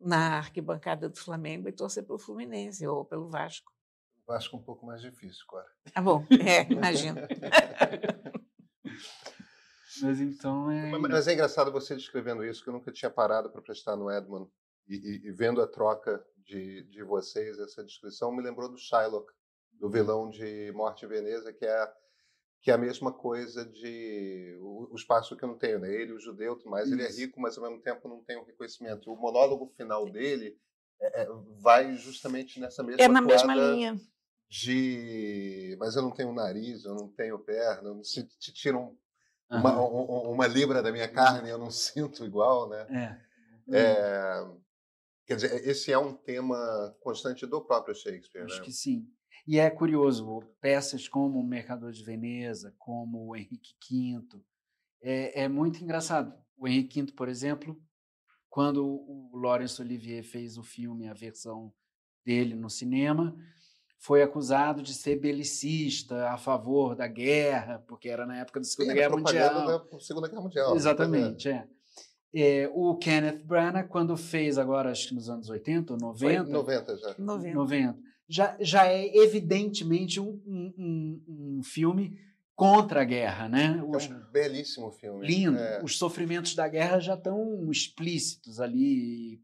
na 0.00 0.38
arquibancada 0.38 1.08
do 1.08 1.18
Flamengo 1.18 1.68
e 1.68 1.72
torcer 1.72 2.04
pelo 2.04 2.18
Fluminense 2.18 2.86
ou 2.86 3.04
pelo 3.04 3.28
Vasco. 3.28 3.72
O 4.26 4.32
Vasco 4.32 4.56
é 4.56 4.58
um 4.58 4.62
pouco 4.62 4.84
mais 4.86 5.00
difícil, 5.00 5.44
agora. 5.48 5.68
Ah, 5.94 6.02
bom, 6.02 6.26
é, 6.30 6.70
imagino. 6.72 7.20
Mas 10.00 10.20
então 10.20 10.70
é. 10.70 10.98
Mas 10.98 11.28
é 11.28 11.34
engraçado 11.34 11.70
você 11.70 11.94
descrevendo 11.94 12.44
isso, 12.44 12.62
que 12.62 12.70
eu 12.70 12.72
nunca 12.72 12.90
tinha 12.90 13.10
parado 13.10 13.50
para 13.50 13.60
prestar 13.60 13.94
no 13.96 14.10
Edmund 14.10 14.50
e, 14.88 14.94
e, 14.94 15.28
e, 15.28 15.32
vendo 15.32 15.60
a 15.60 15.66
troca 15.66 16.24
de, 16.44 16.82
de 16.84 17.02
vocês, 17.02 17.58
essa 17.58 17.84
descrição 17.84 18.32
me 18.32 18.42
lembrou 18.42 18.68
do 18.68 18.78
Shylock, 18.78 19.32
do 19.72 19.90
vilão 19.90 20.30
de 20.30 20.72
Morte 20.72 21.04
em 21.04 21.08
Veneza, 21.08 21.52
que 21.52 21.64
é 21.64 21.92
que 22.62 22.70
é 22.70 22.74
a 22.74 22.78
mesma 22.78 23.12
coisa 23.12 23.64
de 23.64 24.56
o, 24.60 24.92
o 24.92 24.94
espaço 24.94 25.36
que 25.36 25.42
eu 25.42 25.48
não 25.48 25.58
tenho, 25.58 25.80
né? 25.80 25.92
Ele, 25.92 26.12
o 26.12 26.20
judeu, 26.20 26.56
mas 26.66 26.90
ele 26.92 27.02
é 27.02 27.10
rico, 27.10 27.40
mas 27.40 27.58
ao 27.58 27.64
mesmo 27.64 27.82
tempo 27.82 28.08
não 28.08 28.22
tem 28.22 28.36
o 28.36 28.42
um 28.42 28.44
reconhecimento. 28.44 29.12
O 29.12 29.16
monólogo 29.16 29.66
final 29.76 30.08
dele 30.08 30.56
é, 31.00 31.22
é, 31.22 31.28
vai 31.60 31.96
justamente 31.96 32.60
nessa 32.60 32.84
mesma 32.84 33.02
É 33.02 33.08
na 33.08 33.20
mesma 33.20 33.56
linha. 33.56 34.00
De, 34.48 35.76
mas 35.80 35.96
eu 35.96 36.02
não 36.02 36.12
tenho 36.12 36.32
nariz, 36.32 36.84
eu 36.84 36.94
não 36.94 37.08
tenho 37.08 37.38
perna, 37.38 37.98
se 38.04 38.22
te 38.22 38.52
tiram 38.52 38.96
uma, 39.50 39.80
uhum. 39.80 40.30
uma, 40.32 40.46
libra 40.46 40.82
da 40.82 40.92
minha 40.92 41.08
carne, 41.08 41.48
eu 41.48 41.58
não 41.58 41.70
sinto 41.72 42.24
igual, 42.24 42.68
né? 42.68 43.18
É. 43.70 43.76
é. 43.76 44.46
Quer 45.32 45.36
dizer, 45.36 45.68
esse 45.68 45.90
é 45.90 45.98
um 45.98 46.12
tema 46.12 46.94
constante 47.00 47.46
do 47.46 47.60
próprio 47.60 47.94
Shakespeare, 47.94 48.44
Acho 48.44 48.58
né? 48.58 48.64
que 48.64 48.72
sim. 48.72 49.06
E 49.46 49.58
é 49.58 49.70
curioso, 49.70 50.42
peças 50.60 51.08
como 51.08 51.40
O 51.40 51.44
Mercador 51.44 51.90
de 51.90 52.04
Veneza, 52.04 52.74
como 52.78 53.28
o 53.28 53.36
Henrique 53.36 53.74
V, 53.90 54.40
é, 55.02 55.44
é 55.44 55.48
muito 55.48 55.82
engraçado. 55.82 56.32
O 56.56 56.68
Henrique 56.68 57.00
V, 57.00 57.12
por 57.12 57.28
exemplo, 57.28 57.80
quando 58.48 58.84
o 58.84 59.30
Laurence 59.34 59.80
Olivier 59.80 60.22
fez 60.22 60.58
o 60.58 60.62
filme, 60.62 61.08
a 61.08 61.14
versão 61.14 61.72
dele 62.24 62.54
no 62.54 62.68
cinema, 62.68 63.34
foi 63.98 64.22
acusado 64.22 64.82
de 64.82 64.92
ser 64.92 65.18
belicista, 65.18 66.28
a 66.28 66.36
favor 66.36 66.94
da 66.94 67.06
guerra, 67.06 67.82
porque 67.88 68.08
era 68.08 68.26
na 68.26 68.36
época 68.38 68.60
da 68.60 68.64
Segunda 68.64 68.92
Guerra 68.92 69.16
Mundial. 69.16 69.84
Da 69.88 70.00
Segunda 70.00 70.28
Guerra 70.28 70.42
Mundial. 70.42 70.76
Exatamente, 70.76 71.48
é. 71.48 71.66
É. 72.34 72.70
O 72.72 72.96
Kenneth 72.96 73.44
Branagh, 73.44 73.88
quando 73.88 74.16
fez 74.16 74.58
agora, 74.58 74.90
acho 74.90 75.08
que 75.08 75.14
nos 75.14 75.28
anos 75.28 75.48
80 75.48 75.92
ou 75.92 75.98
90... 75.98 76.44
Foi 76.44 76.52
90 76.52 76.96
já. 76.96 77.14
90. 77.18 77.54
90 77.54 78.12
já, 78.32 78.56
já 78.58 78.86
é 78.86 79.14
evidentemente 79.14 80.18
um, 80.18 80.40
um, 80.46 81.22
um 81.28 81.62
filme 81.62 82.18
contra 82.54 83.02
a 83.02 83.04
guerra, 83.04 83.46
né? 83.46 83.82
Os, 83.86 84.10
é 84.10 84.14
um 84.14 84.30
belíssimo 84.32 84.90
filme. 84.90 85.26
Lindo. 85.26 85.58
É. 85.58 85.82
Os 85.84 85.98
sofrimentos 85.98 86.54
da 86.54 86.66
guerra 86.66 86.98
já 86.98 87.12
estão 87.12 87.70
explícitos 87.70 88.58
ali 88.58 89.38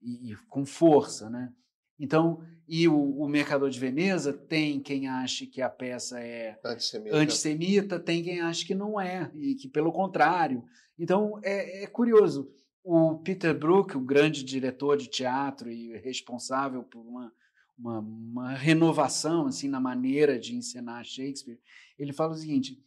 e, 0.00 0.32
e, 0.32 0.36
com 0.48 0.64
força, 0.64 1.28
né? 1.28 1.52
Então, 1.98 2.42
e 2.66 2.88
o, 2.88 2.96
o, 2.96 3.28
Mercador 3.28 3.68
de 3.68 3.78
Veneza 3.78 4.32
tem 4.32 4.80
quem 4.80 5.06
acha 5.06 5.44
que 5.44 5.60
a 5.60 5.68
peça 5.68 6.18
é 6.18 6.58
antissemita. 6.64 7.16
antissemita, 7.16 8.00
tem 8.00 8.22
quem 8.22 8.40
acha 8.40 8.64
que 8.64 8.74
não 8.74 8.98
é, 8.98 9.30
e 9.34 9.54
que 9.54 9.68
pelo 9.68 9.92
contrário. 9.92 10.64
Então, 11.00 11.40
é, 11.42 11.84
é 11.84 11.86
curioso. 11.86 12.52
O 12.84 13.18
Peter 13.18 13.58
Brook, 13.58 13.96
o 13.96 14.00
grande 14.00 14.44
diretor 14.44 14.96
de 14.96 15.08
teatro 15.08 15.70
e 15.70 15.96
responsável 15.98 16.82
por 16.84 17.00
uma 17.00 17.32
uma, 17.80 17.98
uma, 18.00 18.52
renovação 18.52 19.46
assim 19.46 19.66
na 19.66 19.80
maneira 19.80 20.38
de 20.38 20.54
ensinar 20.54 21.02
Shakespeare. 21.02 21.58
Ele 21.98 22.12
fala 22.12 22.32
o 22.32 22.36
seguinte: 22.36 22.78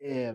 é, 0.00 0.34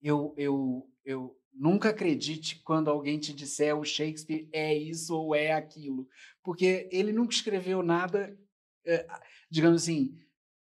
eu, 0.00 0.32
eu, 0.36 0.88
eu 1.04 1.36
nunca 1.52 1.90
acredite 1.90 2.62
quando 2.62 2.88
alguém 2.88 3.18
te 3.18 3.32
disser 3.32 3.76
o 3.76 3.84
Shakespeare 3.84 4.48
é 4.52 4.72
isso 4.72 5.16
ou 5.16 5.34
é 5.34 5.52
aquilo, 5.52 6.08
porque 6.42 6.88
ele 6.92 7.12
nunca 7.12 7.34
escreveu 7.34 7.82
nada, 7.82 8.38
é, 8.86 9.06
digamos 9.50 9.82
assim, 9.82 10.16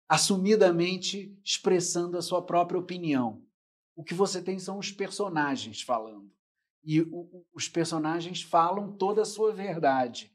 assumidamente 0.09 1.37
expressando 1.45 2.17
a 2.17 2.23
sua 2.23 2.41
própria 2.45 2.81
opinião. 2.81 3.43
O 3.95 4.03
que 4.03 4.15
você 4.15 4.43
tem 4.43 4.59
são 4.59 4.79
os 4.79 4.91
personagens 4.91 5.83
falando. 5.83 6.33
E 6.83 7.01
o, 7.01 7.47
os 7.55 7.69
personagens 7.69 8.43
falam 8.43 8.93
toda 8.93 9.23
a 9.23 9.27
sua 9.27 9.53
verdade. 9.53 10.35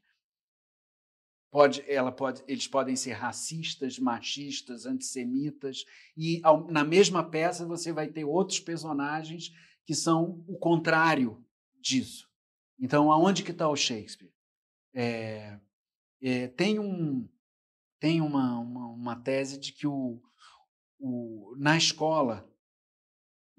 Pode, 1.50 1.84
ela 1.90 2.12
pode, 2.12 2.44
eles 2.46 2.68
podem 2.68 2.94
ser 2.94 3.12
racistas, 3.12 3.98
machistas, 3.98 4.86
antissemitas, 4.86 5.84
e 6.16 6.40
ao, 6.44 6.70
na 6.70 6.84
mesma 6.84 7.28
peça 7.28 7.66
você 7.66 7.92
vai 7.92 8.06
ter 8.06 8.24
outros 8.24 8.60
personagens 8.60 9.52
que 9.84 9.94
são 9.94 10.44
o 10.46 10.56
contrário 10.56 11.44
disso. 11.80 12.28
Então, 12.78 13.10
aonde 13.10 13.42
que 13.42 13.50
está 13.50 13.68
o 13.68 13.76
Shakespeare? 13.76 14.32
É, 14.94 15.58
é, 16.22 16.48
tem 16.48 16.78
um, 16.78 17.28
tem 17.98 18.20
uma, 18.20 18.58
uma, 18.58 18.86
uma, 18.86 19.16
tese 19.16 19.58
de 19.58 19.72
que 19.72 19.86
o, 19.86 20.20
o, 20.98 21.54
na 21.58 21.76
escola, 21.76 22.49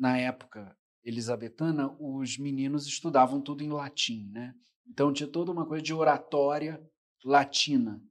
na 0.02 0.18
época 0.18 0.76
elisabetana, 1.04 1.96
os 2.00 2.36
meninos 2.36 2.88
estudavam 2.88 3.40
tudo 3.40 3.64
em 3.64 3.70
latim, 3.70 4.32
né? 4.32 4.56
Então 4.88 5.14
tinha 5.14 5.30
toda 5.30 5.52
uma 5.52 5.64
coisa 5.64 5.84
de 5.84 5.94
oratória 5.94 6.84
latina. 7.24 8.04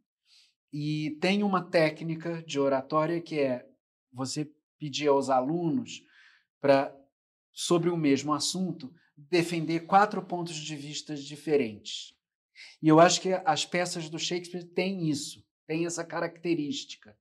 E 0.73 1.19
tem 1.21 1.43
uma 1.43 1.69
técnica 1.69 2.45
de 2.45 2.61
oratória 2.61 3.21
que 3.21 3.41
é 3.41 3.69
você 4.13 4.49
pedir 4.79 5.09
aos 5.09 5.29
alunos 5.29 6.05
para, 6.61 6.97
sobre 7.53 7.91
o 7.91 7.97
mesmo 7.97 8.33
assunto, 8.33 8.95
defender 9.17 9.81
quatro 9.81 10.23
pontos 10.23 10.55
de 10.55 10.77
vista 10.77 11.17
diferentes. 11.17 12.15
E 12.81 12.87
eu 12.87 13.01
acho 13.01 13.21
que 13.21 13.33
as 13.45 13.67
peças 13.67 14.09
do 14.09 14.19
Shakespeare 14.19 14.65
têm 14.65 15.11
isso. 15.11 15.45
tem 15.67 15.87
essa 15.87 16.05
característica. 16.05 17.19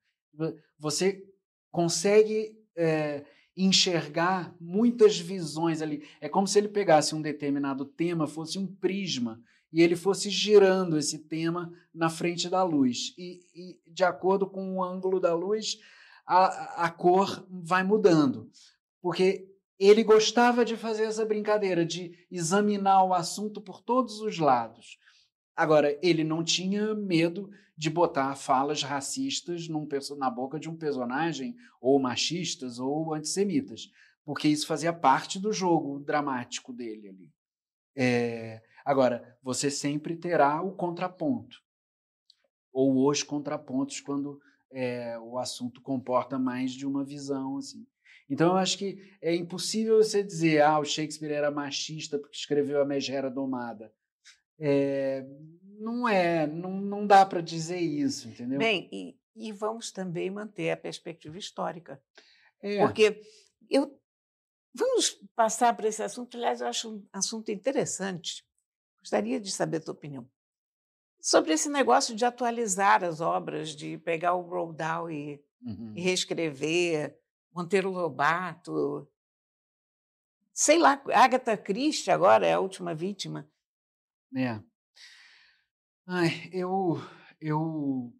Você 0.77 1.27
consegue 1.71 2.55
é, 2.75 3.25
enxergar 3.63 4.55
muitas 4.59 5.19
visões 5.19 5.81
ali. 5.81 6.07
É 6.21 6.29
como 6.29 6.47
se 6.47 6.57
ele 6.57 6.69
pegasse 6.69 7.13
um 7.13 7.21
determinado 7.21 7.83
tema, 7.83 8.25
fosse 8.25 8.57
um 8.57 8.65
prisma, 8.65 9.41
e 9.71 9.81
ele 9.81 9.95
fosse 9.95 10.29
girando 10.29 10.97
esse 10.97 11.19
tema 11.19 11.71
na 11.93 12.09
frente 12.09 12.49
da 12.49 12.63
luz. 12.63 13.13
E, 13.17 13.41
e 13.53 13.79
de 13.85 14.03
acordo 14.03 14.47
com 14.47 14.77
o 14.77 14.83
ângulo 14.83 15.19
da 15.19 15.33
luz, 15.35 15.77
a, 16.25 16.85
a 16.85 16.89
cor 16.89 17.45
vai 17.49 17.83
mudando. 17.83 18.49
Porque 19.01 19.47
ele 19.77 20.03
gostava 20.03 20.63
de 20.63 20.77
fazer 20.77 21.03
essa 21.03 21.25
brincadeira, 21.25 21.85
de 21.85 22.13
examinar 22.31 23.03
o 23.03 23.13
assunto 23.13 23.61
por 23.61 23.81
todos 23.81 24.21
os 24.21 24.39
lados. 24.39 24.97
Agora, 25.59 25.99
ele 26.01 26.23
não 26.23 26.41
tinha 26.41 26.95
medo 26.95 27.49
de 27.75 27.89
botar 27.89 28.33
falas 28.37 28.81
racistas 28.81 29.67
num, 29.67 29.85
na 30.17 30.29
boca 30.29 30.57
de 30.57 30.69
um 30.69 30.75
personagem, 30.77 31.53
ou 31.81 31.99
machistas, 31.99 32.79
ou 32.79 33.13
antissemitas, 33.13 33.91
porque 34.23 34.47
isso 34.47 34.65
fazia 34.65 34.93
parte 34.93 35.37
do 35.37 35.51
jogo 35.51 35.99
dramático 35.99 36.71
dele 36.71 37.09
ali. 37.09 37.29
É, 37.93 38.63
agora, 38.85 39.37
você 39.43 39.69
sempre 39.69 40.15
terá 40.15 40.61
o 40.61 40.71
contraponto, 40.71 41.61
ou 42.71 43.09
os 43.09 43.21
contrapontos, 43.21 43.99
quando 43.99 44.39
é, 44.71 45.19
o 45.19 45.37
assunto 45.37 45.81
comporta 45.81 46.39
mais 46.39 46.71
de 46.71 46.87
uma 46.87 47.03
visão. 47.03 47.57
assim. 47.57 47.85
Então, 48.29 48.51
eu 48.51 48.55
acho 48.55 48.77
que 48.77 48.97
é 49.21 49.35
impossível 49.35 49.97
você 49.97 50.23
dizer 50.23 50.61
ah, 50.61 50.79
o 50.79 50.85
Shakespeare 50.85 51.33
era 51.33 51.51
machista 51.51 52.17
porque 52.17 52.37
escreveu 52.37 52.81
a 52.81 52.85
Megera 52.85 53.29
Domada. 53.29 53.91
É, 54.59 55.25
não 55.79 56.07
é, 56.07 56.45
não, 56.45 56.71
não 56.81 57.07
dá 57.07 57.25
para 57.25 57.41
dizer 57.41 57.79
isso, 57.79 58.27
entendeu? 58.27 58.59
Bem, 58.59 58.89
e, 58.91 59.17
e, 59.35 59.51
vamos 59.51 59.91
também 59.91 60.29
manter 60.29 60.71
a 60.71 60.77
perspectiva 60.77 61.37
histórica. 61.37 62.01
É. 62.61 62.79
Porque 62.79 63.21
eu. 63.69 63.97
Vamos 64.73 65.19
passar 65.35 65.75
para 65.75 65.87
esse 65.87 66.03
assunto. 66.03 66.37
Aliás, 66.37 66.61
eu 66.61 66.67
acho 66.67 66.93
um 66.93 67.07
assunto 67.11 67.49
interessante. 67.49 68.45
Gostaria 68.99 69.39
de 69.39 69.51
saber 69.51 69.77
a 69.77 69.81
tua 69.81 69.93
opinião. 69.93 70.29
Sobre 71.21 71.53
esse 71.53 71.69
negócio 71.69 72.15
de 72.15 72.23
atualizar 72.23 73.03
as 73.03 73.19
obras, 73.19 73.75
de 73.75 73.97
pegar 73.97 74.35
o 74.35 74.41
Roldão 74.41 75.09
e, 75.09 75.41
uhum. 75.61 75.93
e 75.95 76.01
reescrever, 76.01 77.17
Monteiro 77.53 77.89
Lobato, 77.89 79.09
sei 80.53 80.77
lá, 80.77 81.01
Agatha 81.13 81.57
Christie 81.57 82.11
agora 82.11 82.45
é 82.45 82.53
a 82.53 82.59
última 82.59 82.93
vítima. 82.93 83.49
É. 84.35 84.61
Ai, 86.07 86.49
eu, 86.51 86.99
eu, 87.39 88.13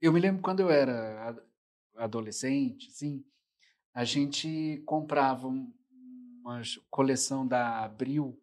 eu 0.00 0.12
me 0.12 0.20
lembro 0.20 0.42
quando 0.42 0.60
eu 0.60 0.70
era 0.70 1.36
adolescente, 1.96 2.88
assim, 2.88 3.24
a 3.94 4.04
gente 4.04 4.82
comprava 4.86 5.46
uma 5.46 6.62
coleção 6.90 7.46
da 7.46 7.84
Abril 7.84 8.38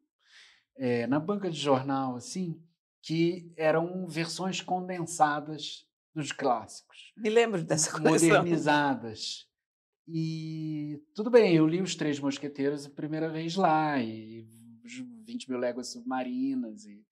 é, 0.77 1.05
na 1.07 1.19
banca 1.19 1.49
de 1.49 1.59
jornal, 1.59 2.15
assim, 2.15 2.61
que 3.01 3.51
eram 3.57 4.07
versões 4.07 4.61
condensadas 4.61 5.85
dos 6.13 6.31
clássicos. 6.31 7.13
Me 7.17 7.29
lembro 7.29 7.63
dessa 7.63 7.91
coleção. 7.97 8.29
Modernizadas. 8.29 9.47
E 10.07 10.99
tudo 11.13 11.29
bem, 11.29 11.55
eu 11.55 11.67
li 11.67 11.81
Os 11.81 11.95
Três 11.95 12.19
Mosqueteiros 12.19 12.85
a 12.85 12.89
primeira 12.89 13.29
vez 13.29 13.55
lá, 13.55 14.01
e 14.01 14.47
20 14.83 15.49
mil 15.49 15.59
léguas 15.59 15.87
submarinas, 15.87 16.85
e, 16.85 17.03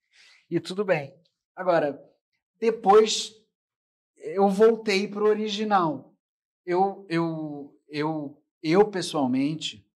e 0.49 0.59
tudo 0.59 0.83
bem. 0.85 1.13
Agora, 1.55 2.01
depois 2.59 3.33
eu 4.17 4.49
voltei 4.49 5.07
para 5.07 5.23
o 5.23 5.27
original. 5.27 6.15
Eu, 6.65 7.05
eu, 7.09 7.79
eu, 7.87 8.43
eu 8.61 8.89
pessoalmente, 8.89 9.87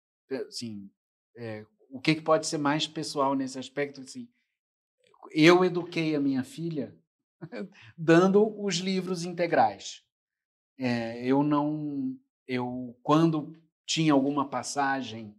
assim, 0.48 0.90
é, 1.36 1.66
o 1.90 2.00
que, 2.00 2.14
que 2.14 2.22
pode 2.22 2.46
ser 2.46 2.58
mais 2.58 2.86
pessoal 2.86 3.34
nesse 3.34 3.58
aspecto? 3.58 4.00
Assim, 4.00 4.28
eu 5.30 5.64
eduquei 5.64 6.14
a 6.14 6.20
minha 6.20 6.42
filha 6.42 6.96
dando 7.96 8.58
os 8.62 8.76
livros 8.76 9.24
integrais. 9.24 10.02
É, 10.78 11.24
eu 11.24 11.42
não, 11.42 12.18
eu 12.46 12.98
quando 13.02 13.54
tinha 13.84 14.12
alguma 14.12 14.48
passagem 14.48 15.36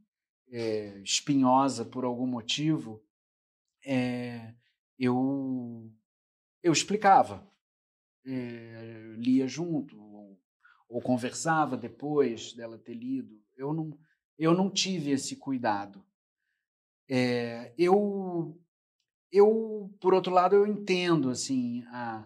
é, 0.54 1.00
espinhosa 1.00 1.84
por 1.84 2.06
algum 2.06 2.28
motivo, 2.28 3.04
é, 3.84 4.54
eu 5.00 5.92
eu 6.62 6.72
explicava, 6.72 7.46
é, 8.26 9.16
lia 9.18 9.48
junto, 9.48 10.00
ou, 10.00 10.40
ou, 10.88 11.02
conversava 11.02 11.76
depois 11.76 12.54
dela 12.54 12.78
ter 12.78 12.94
lido. 12.94 13.38
Eu 13.58 13.74
não, 13.74 13.98
eu 14.40 14.54
não 14.54 14.70
tive 14.70 15.12
esse 15.12 15.36
cuidado. 15.36 16.06
É, 17.10 17.74
eu, 17.78 18.58
eu, 19.30 19.94
por 20.00 20.14
outro 20.14 20.32
lado, 20.32 20.56
eu 20.56 20.66
entendo 20.66 21.30
assim 21.30 21.84
a, 21.88 22.26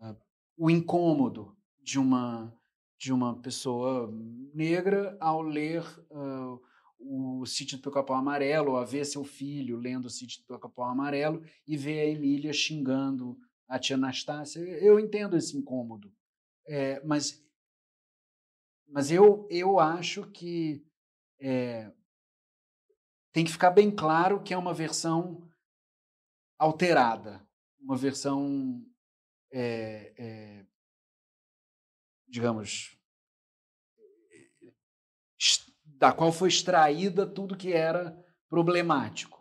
a, 0.00 0.16
o 0.56 0.70
incômodo 0.70 1.56
de 1.82 1.98
uma 1.98 2.54
de 2.98 3.12
uma 3.12 3.36
pessoa 3.40 4.12
negra 4.52 5.16
ao 5.20 5.40
ler 5.40 5.84
uh, 6.10 6.60
o 6.98 7.46
Sítio 7.46 7.78
do 7.78 7.90
Capão 7.90 8.16
Amarelo, 8.16 8.76
a 8.76 8.84
ver 8.84 9.04
seu 9.04 9.24
filho 9.24 9.76
lendo 9.76 10.06
o 10.06 10.10
Sítio 10.10 10.42
do 10.46 10.58
Capão 10.58 10.84
Amarelo 10.84 11.42
e 11.66 11.76
ver 11.76 12.00
a 12.00 12.06
Emília 12.06 12.52
xingando 12.52 13.38
a 13.68 13.78
tia 13.78 13.96
Anastácia. 13.96 14.60
Eu 14.60 14.98
entendo 14.98 15.36
esse 15.36 15.56
incômodo, 15.56 16.12
é, 16.66 17.00
mas, 17.04 17.44
mas 18.88 19.10
eu, 19.10 19.46
eu 19.50 19.78
acho 19.78 20.30
que 20.30 20.84
é, 21.40 21.92
tem 23.32 23.44
que 23.44 23.52
ficar 23.52 23.70
bem 23.70 23.90
claro 23.90 24.42
que 24.42 24.52
é 24.52 24.58
uma 24.58 24.74
versão 24.74 25.48
alterada, 26.58 27.46
uma 27.80 27.96
versão, 27.96 28.84
é, 29.52 30.12
é, 30.18 30.66
digamos, 32.26 32.97
da 35.98 36.12
qual 36.12 36.32
foi 36.32 36.48
extraída 36.48 37.26
tudo 37.26 37.56
que 37.56 37.72
era 37.72 38.16
problemático 38.48 39.38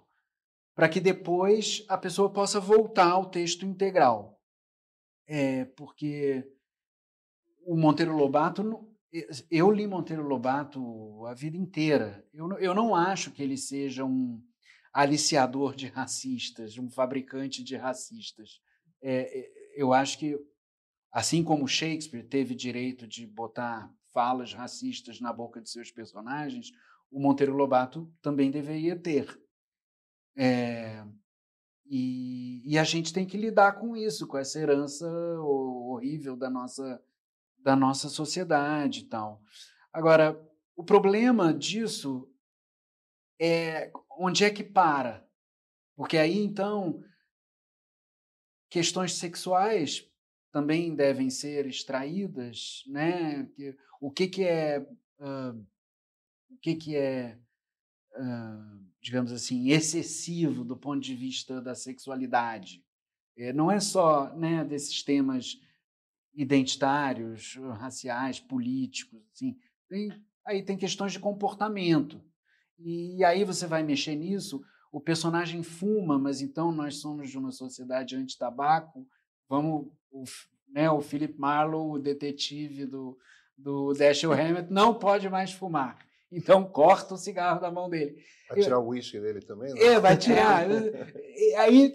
para 0.77 0.87
que 0.87 0.99
depois 0.99 1.83
a 1.89 1.97
pessoa 1.97 2.31
possa 2.31 2.59
voltar 2.59 3.09
ao 3.09 3.31
texto 3.31 3.65
integral. 3.65 4.39
É, 5.25 5.65
porque 5.65 6.47
o 7.65 7.75
Monteiro 7.75 8.15
Lobato, 8.15 8.87
eu 9.49 9.71
li 9.71 9.87
Monteiro 9.87 10.21
Lobato 10.21 11.25
a 11.25 11.33
vida 11.33 11.57
inteira. 11.57 12.23
Eu, 12.31 12.51
eu 12.59 12.75
não 12.75 12.93
acho 12.93 13.31
que 13.31 13.41
ele 13.41 13.57
seja 13.57 14.05
um 14.05 14.39
aliciador 14.93 15.75
de 15.75 15.87
racistas, 15.87 16.77
um 16.77 16.91
fabricante 16.91 17.63
de 17.63 17.75
racistas. 17.75 18.61
É, 19.01 19.39
é 19.39 19.51
eu 19.75 19.93
acho 19.93 20.19
que, 20.19 20.39
assim 21.11 21.43
como 21.43 21.67
Shakespeare 21.67 22.23
teve 22.23 22.53
direito 22.53 23.07
de 23.07 23.25
botar 23.25 23.91
falas 24.17 24.51
racistas 24.51 25.21
na 25.21 25.31
boca 25.31 25.61
de 25.61 25.69
seus 25.69 25.91
personagens, 25.91 26.71
o 27.11 27.19
Monteiro 27.19 27.53
Lobato 27.53 28.11
também 28.19 28.49
deveria 28.49 28.95
ter. 28.95 29.39
É, 30.35 31.05
e, 31.85 32.63
e, 32.65 32.79
a 32.79 32.83
gente 32.83 33.13
tem 33.13 33.27
que 33.27 33.37
lidar 33.37 33.73
com 33.73 33.95
isso, 33.95 34.25
com 34.25 34.35
essa 34.35 34.59
herança 34.59 35.07
horrível 35.39 36.35
da 36.35 36.49
nossa, 36.49 36.99
da 37.59 37.75
nossa 37.75 38.09
sociedade 38.09 39.01
e 39.01 39.03
tal. 39.03 39.39
Agora, 39.93 40.43
o 40.75 40.83
problema 40.83 41.53
disso 41.53 42.27
é 43.39 43.91
onde 44.17 44.43
é 44.43 44.49
que 44.49 44.63
para? 44.63 45.23
Porque 45.95 46.17
aí, 46.17 46.39
então, 46.39 47.03
questões 48.67 49.13
sexuais 49.13 50.09
também 50.51 50.95
devem 50.95 51.29
ser 51.29 51.67
extraídas, 51.67 52.83
né? 52.87 53.47
O 53.99 54.11
que, 54.11 54.27
que 54.27 54.43
é 54.43 54.79
uh, 55.19 55.65
o 56.49 56.57
que, 56.61 56.75
que 56.75 56.95
é 56.95 57.37
uh, 58.15 58.87
digamos 59.07 59.31
assim, 59.31 59.69
excessivo 59.69 60.65
do 60.65 60.75
ponto 60.75 60.99
de 60.99 61.15
vista 61.15 61.61
da 61.61 61.73
sexualidade. 61.73 62.83
É, 63.37 63.53
não 63.53 63.71
é 63.71 63.79
só 63.79 64.33
né, 64.35 64.65
desses 64.65 65.01
temas 65.01 65.61
identitários, 66.33 67.55
raciais, 67.77 68.39
políticos, 68.39 69.21
assim. 69.31 69.57
Tem, 69.87 70.11
aí 70.45 70.61
tem 70.61 70.75
questões 70.75 71.13
de 71.13 71.19
comportamento. 71.19 72.21
E 72.77 73.23
aí 73.23 73.43
você 73.45 73.65
vai 73.65 73.81
mexer 73.81 74.15
nisso, 74.15 74.61
o 74.91 74.99
personagem 74.99 75.63
fuma, 75.63 76.19
mas 76.19 76.41
então 76.41 76.71
nós 76.71 76.97
somos 76.97 77.29
de 77.29 77.37
uma 77.37 77.51
sociedade 77.51 78.15
anti-tabaco, 78.15 79.07
vamos, 79.47 79.87
o, 80.11 80.23
né, 80.67 80.89
o 80.91 81.01
Philip 81.01 81.39
Marlowe, 81.39 81.97
o 81.97 82.01
detetive 82.01 82.85
do, 82.85 83.17
do 83.57 83.93
Dashiell 83.93 84.33
Hammett, 84.33 84.71
não 84.71 84.93
pode 84.93 85.29
mais 85.29 85.51
fumar. 85.51 85.97
Então 86.31 86.65
corta 86.65 87.13
o 87.13 87.17
cigarro 87.17 87.59
da 87.59 87.71
mão 87.71 87.89
dele. 87.89 88.17
Vai 88.49 88.61
tirar 88.61 88.79
o 88.79 88.87
uísque 88.87 89.19
dele 89.19 89.41
também? 89.41 89.73
Não? 89.73 89.81
É, 89.81 89.99
vai 89.99 90.17
tirar. 90.17 90.65
Aí, 91.57 91.91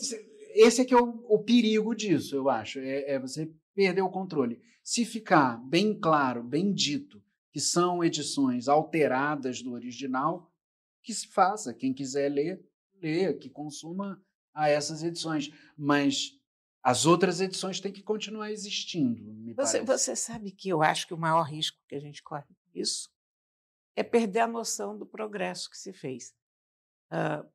esse 0.54 0.82
é 0.82 0.84
que 0.84 0.94
é 0.94 1.00
o, 1.00 1.24
o 1.28 1.42
perigo 1.42 1.94
disso, 1.94 2.34
eu 2.36 2.48
acho. 2.48 2.78
É, 2.78 3.12
é, 3.12 3.18
você 3.18 3.50
perder 3.74 4.02
o 4.02 4.10
controle. 4.10 4.60
Se 4.82 5.04
ficar 5.04 5.56
bem 5.68 5.98
claro, 5.98 6.42
bem 6.42 6.72
dito, 6.72 7.22
que 7.52 7.60
são 7.60 8.02
edições 8.02 8.68
alteradas 8.68 9.62
do 9.62 9.72
original, 9.72 10.50
que 11.02 11.12
se 11.12 11.28
faça. 11.28 11.74
Quem 11.74 11.92
quiser 11.92 12.28
ler, 12.28 12.64
lê, 13.00 13.32
que 13.34 13.48
consuma 13.48 14.20
a 14.54 14.68
essas 14.68 15.02
edições. 15.02 15.50
Mas 15.76 16.32
as 16.82 17.06
outras 17.06 17.40
edições 17.40 17.80
têm 17.80 17.92
que 17.92 18.02
continuar 18.02 18.50
existindo. 18.50 19.22
Você, 19.54 19.82
você 19.82 20.16
sabe 20.16 20.50
que 20.50 20.68
eu 20.68 20.82
acho 20.82 21.06
que 21.06 21.14
o 21.14 21.18
maior 21.18 21.42
risco 21.42 21.78
que 21.88 21.94
a 21.94 22.00
gente 22.00 22.22
corre 22.22 22.42
com 22.42 22.70
isso 22.74 23.08
é 23.94 24.02
perder 24.02 24.40
a 24.40 24.48
noção 24.48 24.98
do 24.98 25.06
progresso 25.06 25.70
que 25.70 25.78
se 25.78 25.92
fez. 25.92 26.34
Uh, 27.12 27.48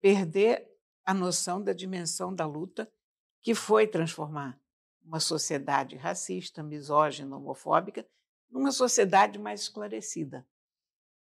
perder 0.00 0.66
a 1.04 1.12
noção 1.12 1.62
da 1.62 1.72
dimensão 1.72 2.34
da 2.34 2.46
luta 2.46 2.90
que 3.42 3.54
foi 3.54 3.86
transformar 3.86 4.58
uma 5.02 5.20
sociedade 5.20 5.96
racista, 5.96 6.62
misógina, 6.62 7.36
homofóbica, 7.36 8.06
numa 8.50 8.70
sociedade 8.70 9.38
mais 9.38 9.62
esclarecida. 9.62 10.46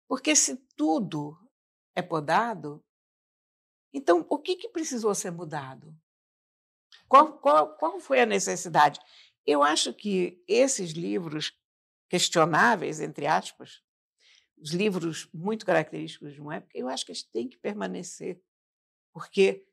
Porque 0.07 0.35
se 0.35 0.57
tudo 0.75 1.37
é 1.95 2.01
podado, 2.01 2.83
então 3.93 4.25
o 4.29 4.39
que, 4.39 4.55
que 4.55 4.69
precisou 4.69 5.13
ser 5.13 5.31
mudado? 5.31 5.95
Qual, 7.07 7.33
qual, 7.33 7.75
qual 7.75 7.99
foi 7.99 8.21
a 8.21 8.25
necessidade? 8.25 8.99
Eu 9.45 9.61
acho 9.61 9.93
que 9.93 10.41
esses 10.47 10.91
livros 10.91 11.53
questionáveis, 12.09 12.99
entre 12.99 13.27
aspas, 13.27 13.81
os 14.57 14.71
livros 14.71 15.27
muito 15.33 15.65
característicos 15.65 16.33
de 16.33 16.41
uma 16.41 16.55
época, 16.55 16.77
eu 16.77 16.87
acho 16.87 17.05
que 17.05 17.11
eles 17.11 17.23
têm 17.23 17.49
que 17.49 17.57
permanecer, 17.57 18.41
porque 19.11 19.65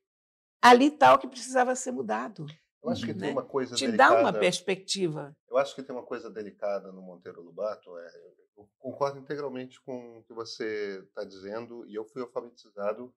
ali 0.61 0.87
está 0.87 1.15
o 1.15 1.19
que 1.19 1.29
precisava 1.29 1.77
ser 1.77 1.93
mudado. 1.93 2.47
Eu 2.83 2.91
acho 2.91 3.05
que 3.05 3.13
né? 3.13 3.27
tem 3.27 3.33
uma 3.33 3.45
coisa 3.45 3.75
Te 3.75 3.87
delicada. 3.87 4.15
dá 4.15 4.21
uma 4.21 4.33
perspectiva. 4.33 5.37
Eu 5.49 5.59
acho 5.59 5.75
que 5.75 5.83
tem 5.83 5.95
uma 5.95 6.05
coisa 6.05 6.31
delicada 6.31 6.91
no 6.91 7.03
Monteiro 7.03 7.43
Lobato. 7.43 7.97
É, 7.99 8.11
eu 8.57 8.69
concordo 8.79 9.19
integralmente 9.19 9.81
com 9.83 10.19
o 10.19 10.23
que 10.25 10.33
você 10.33 11.05
está 11.07 11.25
dizendo 11.25 11.87
e 11.87 11.95
eu 11.95 12.05
fui 12.05 12.23
alfabetizado 12.23 13.15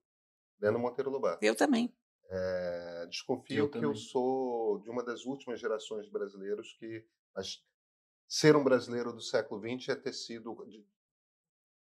lendo 0.60 0.78
Monteiro 0.78 1.10
Lobato. 1.10 1.44
Eu 1.44 1.54
também. 1.54 1.92
É, 2.30 3.06
desconfio 3.06 3.56
Eu 3.64 3.70
que 3.70 3.78
eu 3.78 3.94
sou 3.94 4.78
de 4.80 4.90
uma 4.90 5.02
das 5.04 5.24
últimas 5.26 5.60
gerações 5.60 6.06
de 6.06 6.10
brasileiros 6.10 6.72
que 6.78 7.04
ser 8.26 8.56
um 8.56 8.64
brasileiro 8.64 9.12
do 9.12 9.20
século 9.20 9.60
XX 9.60 9.90
é 9.90 9.96
ter 9.96 10.12
sido 10.12 10.54
de- 10.66 10.84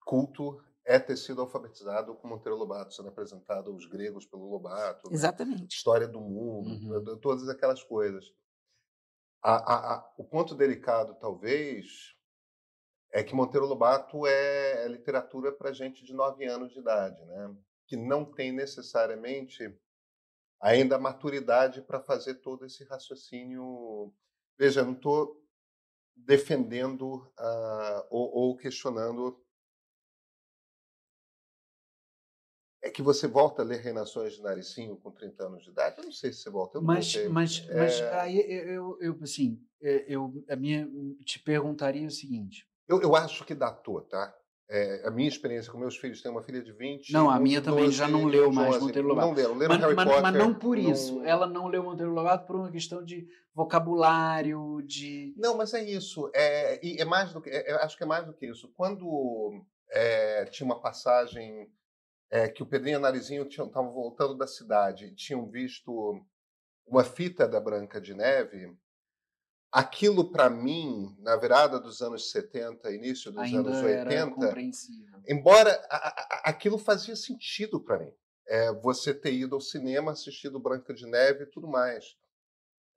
culto, 0.05 0.63
é 0.85 0.99
ter 0.99 1.17
sido 1.17 1.41
alfabetizado 1.43 2.15
com 2.15 2.29
Monteiro 2.29 2.57
Lobato, 2.57 2.95
sendo 2.95 3.09
apresentado 3.09 3.71
aos 3.71 3.85
gregos 3.85 4.25
pelo 4.25 4.49
Lobato, 4.49 5.09
né? 5.11 5.15
Exatamente. 5.17 5.75
história 5.75 6.09
do 6.09 6.21
mundo, 6.21 6.71
Uhum. 6.71 7.05
to- 7.05 7.17
todas 7.19 7.49
aquelas 7.49 7.83
coisas. 7.83 8.33
A- 9.43 9.57
a- 9.75 9.95
a- 9.97 10.15
o 10.17 10.25
ponto 10.25 10.55
delicado, 10.55 11.15
talvez, 11.21 12.15
é 13.13 13.23
que 13.23 13.35
Monteiro 13.35 13.67
Lobato 13.67 14.27
é, 14.27 14.85
é 14.85 14.89
literatura 14.89 15.53
para 15.53 15.73
gente 15.73 16.05
de 16.05 16.15
nove 16.15 16.45
anos 16.47 16.73
de 16.73 16.79
idade, 16.81 17.23
né? 17.25 17.55
que 17.87 17.97
não 17.97 18.25
tem 18.25 18.53
necessariamente 18.53 19.75
ainda 20.61 20.97
a 20.97 21.01
maturidade 21.01 21.83
para 21.83 22.01
fazer 22.01 22.37
todo 22.37 22.65
esse 22.67 22.85
raciocínio. 22.85 24.13
Veja, 24.59 24.85
não 24.85 24.93
estou 24.93 25.43
defendendo 26.17 27.31
ah, 27.39 28.07
ou, 28.11 28.31
ou 28.35 28.57
questionando. 28.57 29.45
É 32.83 32.91
que 32.91 33.03
você 33.03 33.27
volta 33.27 33.63
a 33.63 33.65
ler 33.65 33.81
Reinações 33.81 34.35
de 34.35 34.43
Naricinho 34.43 34.97
com 34.97 35.11
30 35.11 35.45
anos 35.47 35.65
de 35.65 35.71
idade? 35.71 35.99
Eu 35.99 36.05
não 36.05 36.13
sei 36.13 36.33
se 36.33 36.41
você 36.43 36.51
volta. 36.51 36.79
Eu 36.79 36.83
Mas, 36.83 37.13
voltei. 37.13 37.29
mas, 37.29 37.67
mas 37.73 38.01
É, 38.01 38.15
aí 38.21 38.39
eu, 38.39 38.97
eu, 39.01 39.19
assim, 39.23 39.61
é, 39.83 40.05
eu 40.13 40.45
a 40.49 40.57
minha, 40.57 40.89
te 41.25 41.39
perguntaria 41.41 42.07
o 42.07 42.11
seguinte. 42.11 42.69
eu, 42.89 43.01
eu 43.03 43.15
acho 43.17 43.45
que 43.45 43.55
datou, 43.55 44.01
tá? 44.03 44.37
É, 44.71 45.09
a 45.09 45.11
minha 45.11 45.27
experiência 45.29 45.73
com 45.73 45.79
meus 45.79 45.97
filhos, 45.97 46.21
tem 46.21 46.31
uma 46.31 46.43
filha 46.43 46.63
de 46.63 46.73
20. 46.73 47.11
Não, 47.11 47.31
a 47.31 47.41
minha 47.41 47.59
de 47.61 47.65
também 47.65 47.91
já 47.91 48.07
não 48.07 48.27
leu 48.27 48.53
mais 48.53 48.75
11. 48.77 48.81
Monteiro 48.87 49.09
Lobato. 49.09 49.29
Não 49.29 49.35
leram, 49.35 49.55
leram 49.55 49.75
Mas, 49.75 49.81
Harry 49.83 49.95
mas- 49.97 50.05
Potter. 50.07 50.23
mas 50.23 50.35
não 50.35 50.55
por 50.55 50.77
isso. 50.79 51.15
não- 51.17 51.25
Ela 51.25 51.47
não 51.47 51.67
leu 51.69 51.83
Monteiro 51.83 52.13
Lobato 52.13 52.47
por 52.47 52.55
uma 52.57 52.71
questão 52.71 53.03
de 53.03 53.27
vocabulário, 53.55 54.83
de. 54.85 55.35
Não, 55.37 55.57
mas 55.57 55.73
é 55.75 55.83
isso. 55.83 56.31
É, 56.35 56.85
e 56.87 57.01
é 57.01 57.05
mais 57.05 57.33
do 57.33 57.41
que, 57.41 57.49
é- 57.51 57.71
é- 57.71 57.75
acho 57.85 57.97
que 57.97 58.03
é 58.03 58.07
mais 58.07 58.27
do 58.27 58.33
que 58.35 58.47
isso. 58.47 58.71
Quando 58.77 59.65
é, 59.91 60.45
tinha 60.47 60.67
uma 60.67 60.81
passagem 60.81 61.71
é, 62.31 62.47
que 62.47 62.63
o 62.63 62.67
Pedrinho 62.67 62.97
e 62.97 62.99
o 62.99 63.01
Narizinho 63.01 63.45
estavam 63.49 63.91
voltando 63.91 64.37
da 64.37 64.47
cidade 64.47 65.07
e 65.07 65.15
tinham 65.15 65.47
visto 65.49 66.21
uma 66.87 67.03
fita 67.03 67.49
da 67.49 67.59
Branca 67.59 67.99
de 67.99 68.13
Neve, 68.13 68.71
aquilo 69.71 70.31
para 70.31 70.49
mim, 70.49 71.15
na 71.21 71.37
virada 71.37 71.79
dos 71.79 72.01
anos 72.01 72.31
70, 72.31 72.91
início 72.93 73.31
dos 73.31 73.43
ainda 73.43 73.59
anos 73.71 73.79
era 73.79 74.09
80, 74.11 74.35
compreensível. 74.35 75.19
embora 75.29 75.73
a- 75.91 75.97
a- 75.97 76.09
a- 76.09 76.43
aquilo 76.51 76.79
fazia 76.79 77.15
sentido 77.15 77.81
para 77.81 77.99
mim. 77.99 78.13
É, 78.47 78.73
você 78.73 79.13
ter 79.13 79.33
ido 79.35 79.55
ao 79.55 79.61
cinema, 79.61 80.13
assistido 80.13 80.59
Branca 80.59 80.95
de 80.95 81.05
Neve 81.07 81.45
e 81.45 81.47
tudo 81.47 81.69
mais. 81.69 82.17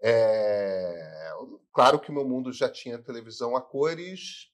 É, 0.02 1.30
claro 1.74 2.00
que 2.00 2.10
o 2.10 2.14
meu 2.14 2.26
mundo 2.28 2.52
já 2.54 2.70
tinha 2.70 2.98
televisão 2.98 3.56
a 3.56 3.62
cores 3.62 4.50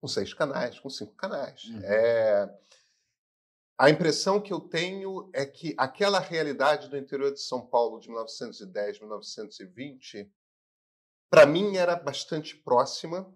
com 0.00 0.06
seis 0.08 0.32
canais, 0.32 0.78
com 0.78 0.88
cinco 0.88 1.14
canais. 1.14 1.64
Uhum. 1.64 1.80
É, 1.82 2.58
a 3.76 3.90
impressão 3.90 4.40
que 4.40 4.52
eu 4.52 4.60
tenho 4.60 5.28
é 5.32 5.44
que 5.44 5.74
aquela 5.76 6.20
realidade 6.20 6.88
do 6.88 6.96
interior 6.96 7.32
de 7.32 7.40
São 7.40 7.66
Paulo 7.66 7.98
de 7.98 8.08
1910, 8.08 9.00
1920, 9.00 10.30
para 11.34 11.46
mim 11.46 11.76
era 11.76 11.96
bastante 11.96 12.56
próxima. 12.56 13.28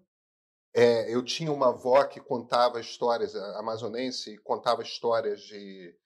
É, 0.72 1.12
eu 1.12 1.24
tinha 1.24 1.50
uma 1.50 1.70
avó 1.70 2.04
que 2.04 2.20
contava 2.20 2.80
histórias, 2.80 3.34
amazonense, 3.34 4.38
contava 4.44 4.84
histórias 4.84 5.40
de, 5.40 5.98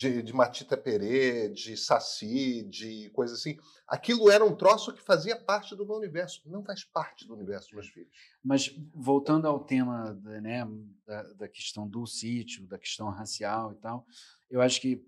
de, 0.00 0.22
de 0.22 0.32
Matita 0.32 0.74
Perê, 0.74 1.50
de 1.50 1.76
Saci, 1.76 2.62
de 2.62 3.10
coisas 3.10 3.40
assim. 3.40 3.58
Aquilo 3.86 4.30
era 4.30 4.42
um 4.42 4.56
troço 4.56 4.94
que 4.94 5.02
fazia 5.02 5.38
parte 5.38 5.76
do 5.76 5.84
meu 5.84 5.96
universo. 5.96 6.40
Não 6.46 6.64
faz 6.64 6.82
parte 6.82 7.26
do 7.26 7.34
universo 7.34 7.74
meus 7.74 7.88
filhos. 7.88 8.08
Mas 8.42 8.74
voltando 8.94 9.46
ao 9.46 9.62
tema 9.62 10.14
da, 10.14 10.40
né, 10.40 10.66
da, 11.04 11.22
da 11.34 11.48
questão 11.48 11.86
do 11.86 12.06
sítio, 12.06 12.66
da 12.66 12.78
questão 12.78 13.10
racial 13.10 13.74
e 13.74 13.76
tal, 13.76 14.06
eu 14.48 14.62
acho 14.62 14.80
que 14.80 15.04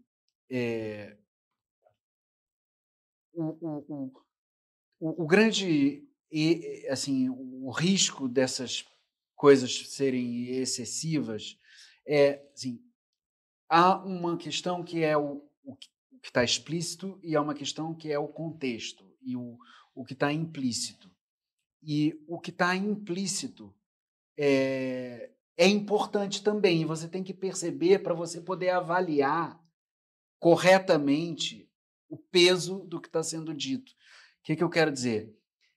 é, 0.51 1.17
o, 3.33 3.45
o, 3.59 4.13
o, 5.01 5.25
o 5.25 5.27
grande 5.27 6.10
e, 6.31 6.87
assim 6.89 7.29
o 7.29 7.71
risco 7.71 8.29
dessas 8.29 8.85
coisas 9.35 9.89
serem 9.89 10.49
excessivas 10.49 11.59
é 12.07 12.43
assim, 12.53 12.83
há 13.69 13.97
uma 14.05 14.37
questão 14.37 14.83
que 14.83 15.03
é 15.03 15.17
o, 15.17 15.43
o 15.63 15.77
que 15.77 15.89
está 16.25 16.43
explícito 16.43 17.19
e 17.23 17.37
há 17.37 17.41
uma 17.41 17.55
questão 17.55 17.95
que 17.95 18.11
é 18.11 18.19
o 18.19 18.29
contexto 18.29 19.11
e 19.23 19.37
o, 19.37 19.59
o 19.95 20.05
que 20.05 20.13
está 20.13 20.33
implícito. 20.33 21.11
E 21.83 22.23
o 22.27 22.39
que 22.39 22.51
está 22.51 22.77
implícito 22.77 23.75
é, 24.37 25.31
é 25.57 25.67
importante 25.67 26.43
também. 26.43 26.83
e 26.83 26.85
Você 26.85 27.09
tem 27.09 27.23
que 27.23 27.33
perceber 27.33 28.01
para 28.01 28.13
você 28.13 28.41
poder 28.41 28.71
avaliar 28.71 29.59
corretamente 30.39 31.71
o 32.09 32.17
peso 32.17 32.81
do 32.81 33.01
que 33.01 33.09
está 33.09 33.23
sendo 33.23 33.55
dito. 33.55 33.93
O 33.93 34.43
que, 34.43 34.57
que 34.57 34.65
eu 34.65 34.71
quero 34.71 34.91
dizer? 34.91 35.35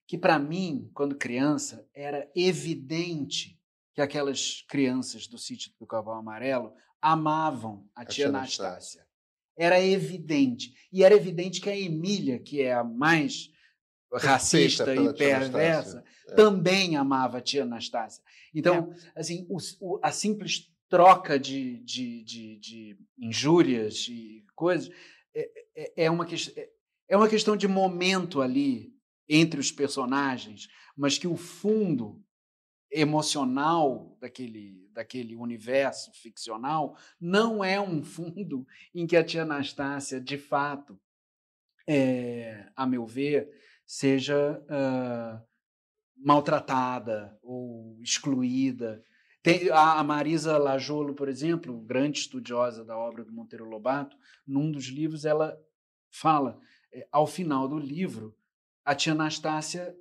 Que 0.08 0.18
para 0.18 0.38
mim, 0.38 0.90
quando 0.94 1.16
criança, 1.16 1.88
era 1.94 2.30
evidente 2.36 3.60
que 3.96 4.02
aquelas 4.02 4.64
crianças 4.68 5.28
do 5.28 5.38
sítio 5.38 5.72
do 5.72 5.78
Pica-Pau 5.78 6.14
Amarelo 6.14 6.74
amavam 7.02 7.88
a, 7.96 8.02
A 8.02 8.06
tia 8.06 8.28
Anastácia. 8.30 9.06
Era 9.58 9.80
evidente. 9.80 10.74
E 10.92 11.04
era 11.04 11.14
evidente 11.16 11.62
que 11.62 11.70
a 11.70 11.78
Emília, 11.78 12.40
que 12.40 12.62
é 12.62 12.74
a 12.74 12.84
mais 12.84 13.52
racista 14.12 14.94
e 14.96 15.14
perversa. 15.14 16.04
É. 16.30 16.36
também 16.36 16.96
amava 16.96 17.38
a 17.40 17.42
tia 17.42 17.64
Anastácia. 17.64 18.24
Então, 18.54 18.94
assim, 19.16 19.46
o- 19.50 19.58
o- 19.82 20.00
a 20.02 20.12
simples 20.12 20.72
troca 20.88 21.38
de, 21.40 21.80
de, 21.84 22.24
de, 22.24 22.58
de 22.60 22.98
injúrias 23.18 24.08
e 24.10 24.46
coisas 24.56 24.90
é, 25.36 25.50
é, 25.76 26.06
é 26.06 26.12
uma 26.12 26.26
é- 26.26 26.70
é 27.10 27.18
uma 27.18 27.28
questão 27.28 27.58
de 27.58 27.68
momento 27.68 28.42
ali 28.42 28.93
entre 29.28 29.60
os 29.60 29.72
personagens, 29.72 30.68
mas 30.96 31.18
que 31.18 31.28
o 31.28 31.38
fundo 31.38 32.24
emocional 32.92 34.16
daquele, 34.20 34.88
daquele 34.92 35.36
universo 35.36 36.12
ficcional 36.14 36.96
não 37.20 37.64
é 37.64 37.80
um 37.82 38.04
fundo 38.06 38.66
em 38.94 39.08
que 39.08 39.18
a 39.18 39.24
tia 39.24 39.42
Anastácia, 39.42 40.22
de 40.22 40.38
fato, 40.38 41.00
é, 41.88 42.70
a 42.76 42.86
meu 42.86 43.06
ver, 43.06 43.50
seja 43.86 44.64
ah, 44.70 45.42
maltratada 46.16 47.38
ou 47.42 48.00
excluída. 48.02 49.04
Tem, 49.42 49.70
a, 49.72 50.02
Marisa 50.04 50.58
Lajolo, 50.58 51.14
por 51.14 51.28
exemplo, 51.28 51.82
grande 51.82 52.20
estudiosa 52.20 52.86
da 52.86 52.98
obra 52.98 53.26
do 53.26 53.34
Monteiro 53.34 53.66
Lobato, 53.66 54.18
num 54.48 54.72
dos 54.72 54.86
livros 54.86 55.26
ela 55.26 55.60
fala, 56.10 56.60
eh, 56.94 57.06
ao 57.12 57.28
final 57.28 57.68
do 57.68 57.78
livro, 57.78 58.34
a 58.86 58.96
tia 58.96 59.14
Anastácia 59.14 59.96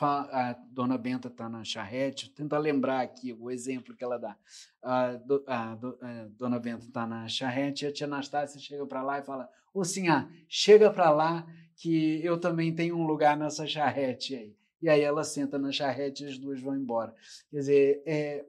a 0.00 0.56
dona 0.70 0.98
Benta 0.98 1.28
está 1.28 1.48
na 1.48 1.62
charrete, 1.64 2.30
tenta 2.30 2.58
lembrar 2.58 3.00
aqui 3.02 3.32
o 3.32 3.50
exemplo 3.50 3.94
que 3.94 4.02
ela 4.02 4.18
dá. 4.18 4.36
A, 4.82 5.12
do, 5.12 5.44
a, 5.46 5.74
do, 5.74 5.98
a 6.00 6.26
dona 6.30 6.58
Benta 6.58 6.84
está 6.86 7.06
na 7.06 7.28
charrete 7.28 7.84
e 7.84 7.88
a 7.88 7.92
tia 7.92 8.06
Anastácia 8.06 8.60
chega 8.60 8.86
para 8.86 9.02
lá 9.02 9.18
e 9.18 9.22
fala: 9.22 9.48
Ô 9.72 9.84
Sinhá, 9.84 10.28
chega 10.48 10.90
para 10.90 11.10
lá 11.10 11.46
que 11.76 12.24
eu 12.24 12.38
também 12.38 12.74
tenho 12.74 12.96
um 12.96 13.06
lugar 13.06 13.36
nessa 13.36 13.66
charrete 13.66 14.34
aí. 14.34 14.56
E 14.80 14.88
aí 14.88 15.00
ela 15.00 15.22
senta 15.22 15.58
na 15.58 15.70
charrete 15.70 16.24
e 16.24 16.26
as 16.26 16.38
duas 16.38 16.60
vão 16.60 16.76
embora. 16.76 17.14
Quer 17.50 17.56
dizer, 17.58 18.02
é, 18.04 18.44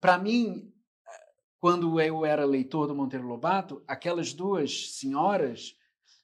para 0.00 0.18
mim, 0.18 0.72
quando 1.60 2.00
eu 2.00 2.24
era 2.24 2.46
leitor 2.46 2.86
do 2.86 2.94
Monteiro 2.94 3.26
Lobato, 3.26 3.82
aquelas 3.86 4.32
duas 4.32 4.92
senhoras 4.92 5.76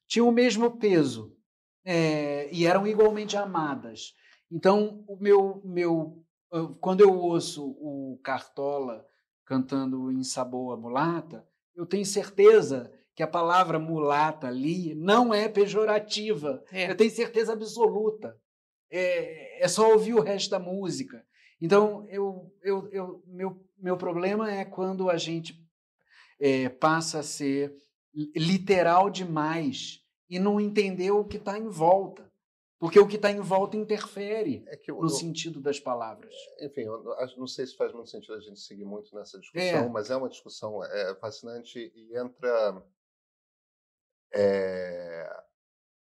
tinham 0.07 0.29
o 0.29 0.33
mesmo 0.33 0.79
peso 0.79 1.37
é, 1.85 2.49
e 2.53 2.67
eram 2.67 2.87
igualmente 2.87 3.37
amadas. 3.37 4.15
Então, 4.51 5.05
o 5.07 5.17
meu, 5.17 5.63
meu, 5.65 6.25
quando 6.81 7.01
eu 7.01 7.17
ouço 7.17 7.71
o 7.79 8.19
Cartola 8.23 9.07
cantando 9.45 10.11
em 10.11 10.23
Saboa 10.23 10.77
Mulata, 10.77 11.47
eu 11.75 11.87
tenho 11.87 12.05
certeza 12.05 12.93
que 13.15 13.23
a 13.23 13.29
palavra 13.29 13.79
mulata 13.79 14.49
ali 14.49 14.95
não 14.95 15.35
é 15.35 15.49
pejorativa. 15.49 16.65
É. 16.73 16.91
Eu 16.91 16.97
tenho 16.97 17.11
certeza 17.11 17.53
absoluta. 17.53 18.37
É, 18.91 19.65
é 19.65 19.69
só 19.69 19.93
ouvir 19.93 20.15
o 20.15 20.23
resto 20.23 20.51
da 20.51 20.59
música. 20.59 21.25
Então, 21.61 22.07
eu, 22.09 22.53
eu, 22.63 22.89
eu, 22.91 23.23
meu, 23.27 23.63
meu 23.79 23.97
problema 23.97 24.51
é 24.51 24.65
quando 24.65 25.11
a 25.11 25.17
gente 25.17 25.55
é, 26.41 26.69
passa 26.69 27.19
a 27.19 27.23
ser 27.23 27.77
literal 28.35 29.11
demais 29.11 30.00
e 30.31 30.39
não 30.39 30.61
entender 30.61 31.11
o 31.11 31.25
que 31.25 31.37
está 31.37 31.59
em 31.59 31.69
volta. 31.69 32.31
Porque 32.79 32.99
o 32.99 33.07
que 33.07 33.17
está 33.17 33.31
em 33.31 33.41
volta 33.41 33.77
interfere 33.77 34.65
é 34.69 34.81
eu, 34.89 34.97
no 34.97 35.05
eu, 35.05 35.09
sentido 35.11 35.61
das 35.61 35.79
palavras. 35.79 36.35
Enfim, 36.63 36.83
eu 36.83 37.05
não 37.37 37.47
sei 37.47 37.67
se 37.67 37.77
faz 37.77 37.93
muito 37.93 38.09
sentido 38.09 38.35
a 38.35 38.41
gente 38.41 38.59
seguir 38.59 38.87
muito 38.87 39.15
nessa 39.15 39.39
discussão, 39.39 39.85
é. 39.85 39.89
mas 39.91 40.09
é 40.09 40.17
uma 40.17 40.31
discussão 40.31 40.83
é, 40.83 41.15
fascinante 41.17 41.93
e 41.95 42.17
entra 42.17 42.83
é, 44.33 45.45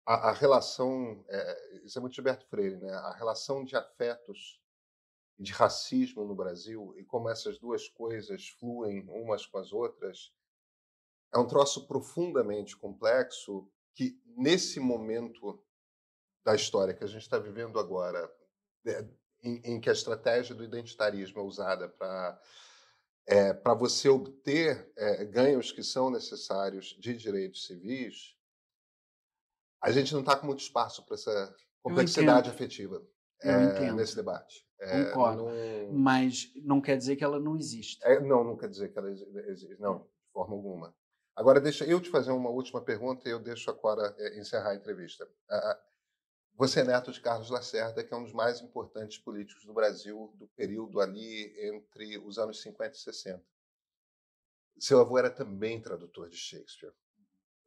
a, 0.07 0.29
a, 0.29 0.31
relação. 0.31 1.23
É, 1.29 1.85
isso 1.85 1.99
é 1.99 2.01
muito 2.01 2.15
Gilberto 2.15 2.47
Freire, 2.47 2.77
né? 2.77 2.91
A 2.91 3.13
relação 3.13 3.63
de 3.63 3.75
afetos 3.75 4.59
e 5.37 5.43
de 5.43 5.51
racismo 5.51 6.25
no 6.25 6.33
Brasil 6.33 6.95
e 6.97 7.03
como 7.03 7.29
essas 7.29 7.59
duas 7.59 7.87
coisas 7.89 8.47
fluem 8.59 9.05
umas 9.09 9.45
com 9.45 9.59
as 9.59 9.71
outras 9.71 10.33
é 11.31 11.37
um 11.37 11.45
troço 11.45 11.85
profundamente 11.85 12.77
complexo 12.77 13.69
que, 13.95 14.21
nesse 14.37 14.79
momento 14.79 15.63
da 16.43 16.53
história 16.53 16.93
que 16.93 17.03
a 17.03 17.07
gente 17.07 17.23
está 17.23 17.39
vivendo 17.39 17.79
agora, 17.79 18.31
é, 18.85 19.03
em, 19.41 19.61
em, 19.63 19.81
que 19.81 19.89
a 19.89 19.93
estratégia 19.93 20.53
do 20.53 20.63
identitarismo 20.63 21.39
é 21.39 21.43
usada 21.43 21.89
para 21.89 22.39
é, 23.27 23.53
para 23.53 23.73
você 23.73 24.07
obter 24.07 24.91
é, 24.95 25.25
ganhos 25.25 25.71
que 25.71 25.81
são 25.81 26.11
necessários 26.11 26.95
de 26.99 27.17
direitos 27.17 27.65
civis, 27.65 28.35
a 29.81 29.91
gente 29.91 30.13
não 30.13 30.19
está 30.19 30.35
com 30.35 30.45
muito 30.45 30.59
espaço 30.59 31.03
para 31.03 31.15
essa 31.15 31.55
complexidade 31.81 32.49
afetiva 32.49 33.03
é, 33.41 33.91
nesse 33.93 34.15
debate. 34.15 34.63
É, 34.79 35.05
Concordo. 35.05 35.45
Não... 35.45 35.93
Mas 35.93 36.51
não 36.63 36.81
quer 36.81 36.97
dizer 36.97 37.15
que 37.15 37.23
ela 37.23 37.39
não 37.39 37.55
existe. 37.55 37.99
É, 38.03 38.19
não, 38.19 38.43
não 38.43 38.57
quer 38.57 38.69
dizer 38.69 38.91
que 38.91 38.97
ela 38.99 39.09
existe. 39.09 39.79
Não, 39.79 39.99
de 39.99 40.31
forma 40.31 40.53
alguma. 40.55 40.95
Agora, 41.35 41.59
deixa 41.59 41.85
eu 41.85 41.99
te 41.99 42.09
fazer 42.09 42.31
uma 42.31 42.49
última 42.49 42.81
pergunta 42.81 43.27
e 43.27 43.31
eu 43.31 43.39
deixo 43.39 43.69
a 43.69 43.73
Cora 43.73 44.15
é, 44.17 44.39
encerrar 44.39 44.71
a 44.71 44.75
entrevista. 44.75 45.27
Você 46.53 46.79
é 46.79 46.83
neto 46.85 47.11
de 47.11 47.19
Carlos 47.19 47.49
Lacerda, 47.49 48.01
que 48.01 48.13
é 48.13 48.17
um 48.17 48.23
dos 48.23 48.31
mais 48.31 48.61
importantes 48.61 49.17
políticos 49.17 49.65
do 49.65 49.73
Brasil 49.73 50.33
do 50.37 50.47
período 50.47 51.01
ali 51.01 51.53
entre 51.67 52.17
os 52.19 52.37
anos 52.37 52.61
50 52.61 52.95
e 52.95 52.99
60. 52.99 53.43
Seu 54.79 55.01
avô 55.01 55.17
era 55.17 55.29
também 55.29 55.81
tradutor 55.81 56.29
de 56.29 56.37
Shakespeare. 56.37 56.93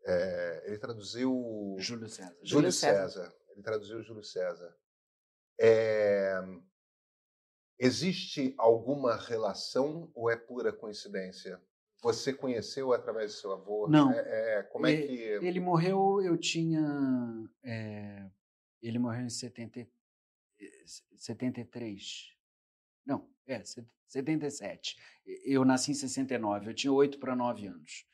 É, 0.05 0.63
ele 0.67 0.79
traduziu 0.79 1.77
Júlio 1.79 2.09
César. 2.09 2.31
Júlio, 2.37 2.47
Júlio 2.47 2.73
César. 2.73 3.09
César. 3.09 3.35
Ele 3.51 3.63
traduziu 3.63 4.03
Júlio 4.03 4.25
César. 4.25 4.75
É, 5.61 6.41
existe 7.79 8.55
alguma 8.57 9.17
relação 9.17 10.11
ou 10.15 10.31
é 10.31 10.37
pura 10.37 10.73
coincidência? 10.73 11.61
Você 12.01 12.33
conheceu 12.33 12.93
através 12.93 13.33
do 13.33 13.41
seu 13.41 13.53
avô? 13.53 13.89
Não. 13.89 14.13
É, 14.13 14.59
é 14.59 14.63
como 14.65 14.87
é 14.87 14.97
que 14.97 15.13
ele 15.13 15.59
morreu? 15.59 16.23
Eu 16.23 16.37
tinha 16.37 16.81
é, 17.65 18.31
ele 18.83 18.99
morreu 18.99 19.27
em 19.27 19.31
70, 19.31 19.87
73. 21.17 22.35
Não, 23.05 23.29
é, 23.47 23.63
77. 24.07 24.97
Eu 25.45 25.65
nasci 25.65 25.93
em 25.93 25.95
69, 25.95 26.71
eu 26.71 26.75
tinha 26.75 26.93
8 26.93 27.19
para 27.19 27.35
9 27.35 27.67
anos. 27.67 28.07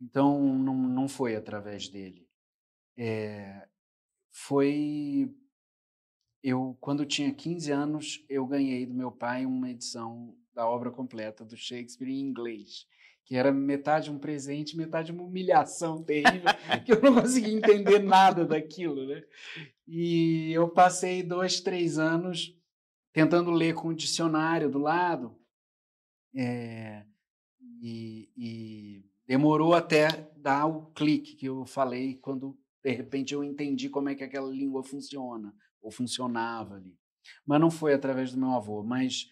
Então, 0.00 0.40
não, 0.58 0.74
não 0.74 1.08
foi 1.08 1.36
através 1.36 1.88
dele. 1.88 2.28
É, 2.96 3.68
foi. 4.30 5.34
Eu, 6.42 6.76
quando 6.80 7.06
tinha 7.06 7.32
15 7.32 7.70
anos, 7.70 8.24
eu 8.28 8.44
ganhei 8.46 8.84
do 8.84 8.94
meu 8.94 9.12
pai 9.12 9.46
uma 9.46 9.70
edição 9.70 10.36
da 10.52 10.66
obra 10.66 10.90
completa 10.90 11.44
do 11.44 11.56
Shakespeare 11.56 12.08
em 12.10 12.20
inglês 12.20 12.86
que 13.24 13.36
era 13.36 13.52
metade 13.52 14.10
um 14.10 14.18
presente, 14.18 14.76
metade 14.76 15.12
uma 15.12 15.22
humilhação 15.22 16.02
terrível, 16.02 16.50
que 16.84 16.92
eu 16.92 17.00
não 17.00 17.14
conseguia 17.14 17.52
entender 17.52 17.98
nada 17.98 18.44
daquilo, 18.44 19.06
né? 19.06 19.22
E 19.86 20.52
eu 20.52 20.68
passei 20.68 21.22
dois, 21.22 21.60
três 21.60 21.98
anos 21.98 22.56
tentando 23.12 23.50
ler 23.50 23.74
com 23.74 23.88
o 23.88 23.94
dicionário 23.94 24.70
do 24.70 24.78
lado, 24.78 25.36
é, 26.34 27.04
e, 27.82 28.30
e 28.36 29.04
demorou 29.26 29.74
até 29.74 30.30
dar 30.36 30.66
o 30.66 30.86
clique 30.92 31.34
que 31.34 31.46
eu 31.46 31.64
falei 31.64 32.16
quando 32.16 32.58
de 32.82 32.90
repente 32.90 33.34
eu 33.34 33.44
entendi 33.44 33.88
como 33.88 34.08
é 34.08 34.14
que 34.14 34.24
aquela 34.24 34.50
língua 34.50 34.82
funciona 34.82 35.54
ou 35.80 35.90
funcionava 35.90 36.76
ali. 36.76 36.96
Mas 37.46 37.60
não 37.60 37.70
foi 37.70 37.92
através 37.92 38.32
do 38.32 38.38
meu 38.38 38.50
avô. 38.50 38.82
Mas 38.82 39.30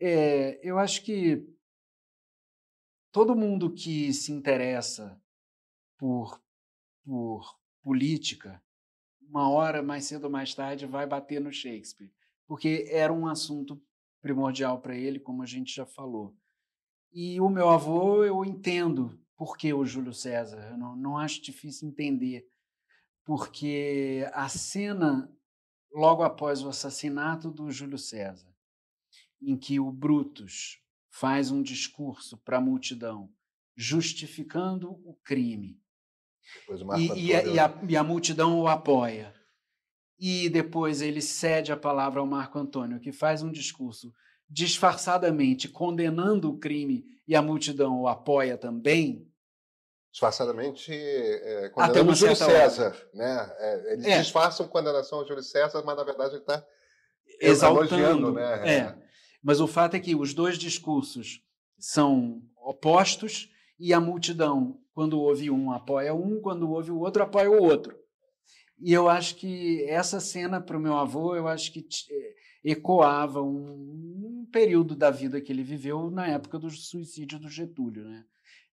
é, 0.00 0.60
eu 0.62 0.78
acho 0.78 1.02
que 1.02 1.44
todo 3.12 3.36
mundo 3.36 3.70
que 3.72 4.12
se 4.12 4.32
interessa 4.32 5.20
por, 5.98 6.42
por 7.04 7.56
política, 7.82 8.60
uma 9.20 9.48
hora 9.48 9.82
mais 9.82 10.06
cedo 10.06 10.24
ou 10.24 10.30
mais 10.30 10.54
tarde 10.54 10.86
vai 10.86 11.06
bater 11.06 11.40
no 11.40 11.52
Shakespeare, 11.52 12.10
porque 12.46 12.88
era 12.90 13.12
um 13.12 13.28
assunto 13.28 13.80
primordial 14.20 14.80
para 14.80 14.96
ele, 14.96 15.20
como 15.20 15.42
a 15.42 15.46
gente 15.46 15.74
já 15.74 15.86
falou. 15.86 16.34
E 17.12 17.40
o 17.40 17.48
meu 17.48 17.68
avô, 17.68 18.24
eu 18.24 18.44
entendo 18.44 19.20
por 19.36 19.56
que 19.56 19.72
o 19.72 19.84
Júlio 19.84 20.14
César, 20.14 20.70
eu 20.70 20.78
não, 20.78 20.96
não 20.96 21.18
acho 21.18 21.42
difícil 21.42 21.88
entender, 21.88 22.48
porque 23.24 24.28
a 24.32 24.48
cena 24.48 25.30
logo 25.92 26.22
após 26.22 26.62
o 26.62 26.68
assassinato 26.68 27.50
do 27.50 27.70
Júlio 27.70 27.98
César, 27.98 28.50
em 29.40 29.56
que 29.56 29.78
o 29.78 29.92
Brutus 29.92 30.81
faz 31.12 31.50
um 31.50 31.62
discurso 31.62 32.38
para 32.38 32.56
a 32.56 32.60
multidão 32.60 33.30
justificando 33.76 34.90
o 35.04 35.14
crime. 35.22 35.78
E, 36.96 37.26
e, 37.26 37.34
a, 37.34 37.42
e, 37.44 37.58
a, 37.58 37.80
e, 37.88 37.96
a, 37.96 38.02
multidão 38.02 38.58
o 38.58 38.66
apoia. 38.66 39.34
E 40.18 40.48
depois 40.48 41.00
ele 41.00 41.20
cede 41.20 41.70
a 41.70 41.76
palavra 41.76 42.20
ao 42.20 42.26
Marco 42.26 42.58
Antônio, 42.58 42.98
que 42.98 43.12
faz 43.12 43.42
um 43.42 43.50
discurso 43.50 44.12
disfarçadamente 44.48 45.68
condenando 45.68 46.50
o 46.50 46.58
crime 46.58 47.04
e 47.26 47.34
a 47.34 47.42
multidão 47.42 48.00
o 48.00 48.08
apoia 48.08 48.56
também. 48.58 49.30
Disfarçadamente 50.10 50.92
é, 50.92 51.70
condenando 51.70 52.12
o 52.12 52.14
Júlio 52.14 52.36
César. 52.36 52.94
Né? 53.14 53.54
É, 53.58 53.92
eles 53.92 54.06
é. 54.06 54.18
disfarçam 54.20 54.68
condenação 54.68 55.20
ao 55.20 55.26
Júlio 55.26 55.42
César, 55.42 55.82
mas 55.84 55.96
na 55.96 56.04
verdade 56.04 56.34
ele 56.34 56.40
está 56.40 56.66
exaltando. 57.40 58.32
Né? 58.32 58.76
É. 58.76 59.01
Mas 59.42 59.60
o 59.60 59.66
fato 59.66 59.94
é 59.94 60.00
que 60.00 60.14
os 60.14 60.32
dois 60.32 60.56
discursos 60.56 61.42
são 61.78 62.42
opostos 62.56 63.50
e 63.78 63.92
a 63.92 64.00
multidão, 64.00 64.80
quando 64.94 65.20
ouve 65.20 65.50
um, 65.50 65.72
apoia 65.72 66.14
um, 66.14 66.40
quando 66.40 66.70
ouve 66.70 66.92
o 66.92 66.98
outro, 66.98 67.22
apoia 67.22 67.50
o 67.50 67.60
outro. 67.60 67.96
E 68.78 68.92
eu 68.92 69.08
acho 69.08 69.36
que 69.36 69.84
essa 69.84 70.20
cena, 70.20 70.60
para 70.60 70.76
o 70.76 70.80
meu 70.80 70.96
avô, 70.96 71.34
eu 71.34 71.48
acho 71.48 71.72
que 71.72 71.80
eh, 72.10 72.34
ecoava 72.64 73.42
um, 73.42 74.42
um, 74.42 74.48
período 74.52 74.94
da 74.94 75.10
vida 75.10 75.40
que 75.40 75.52
ele 75.52 75.62
viveu 75.62 76.10
na 76.10 76.28
época 76.28 76.58
do 76.58 76.70
suicídio 76.70 77.38
do 77.38 77.48
Getúlio. 77.48 78.04
Né? 78.04 78.24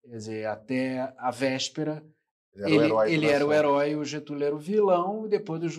Quer 0.03 0.15
dizer, 0.15 0.47
até 0.47 1.13
a 1.17 1.31
véspera, 1.31 2.03
ele, 2.55 2.75
era, 2.75 2.83
ele, 2.85 2.93
o, 2.93 3.03
ele 3.03 3.25
era 3.27 3.45
o 3.45 3.53
herói, 3.53 3.95
o 3.95 4.03
Getúlio 4.03 4.45
era 4.45 4.55
o 4.55 4.59
vilão, 4.59 5.25
e 5.25 5.29
depois 5.29 5.61
do 5.61 5.69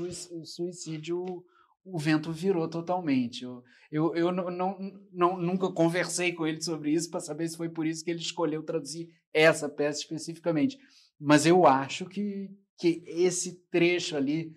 suicídio 0.46 1.44
o 1.84 1.98
vento 1.98 2.32
virou 2.32 2.68
totalmente. 2.68 3.44
Eu, 3.44 3.62
eu, 3.90 4.14
eu 4.14 4.32
não, 4.32 4.50
não, 4.50 4.78
não, 5.12 5.36
nunca 5.36 5.72
conversei 5.72 6.32
com 6.32 6.46
ele 6.46 6.60
sobre 6.62 6.92
isso 6.92 7.10
para 7.10 7.20
saber 7.20 7.48
se 7.48 7.56
foi 7.56 7.68
por 7.68 7.86
isso 7.86 8.04
que 8.04 8.10
ele 8.10 8.20
escolheu 8.20 8.62
traduzir 8.62 9.08
essa 9.32 9.68
peça 9.68 10.00
especificamente. 10.00 10.78
Mas 11.18 11.46
eu 11.46 11.66
acho 11.66 12.06
que, 12.06 12.50
que 12.78 13.02
esse 13.06 13.62
trecho 13.70 14.16
ali 14.16 14.52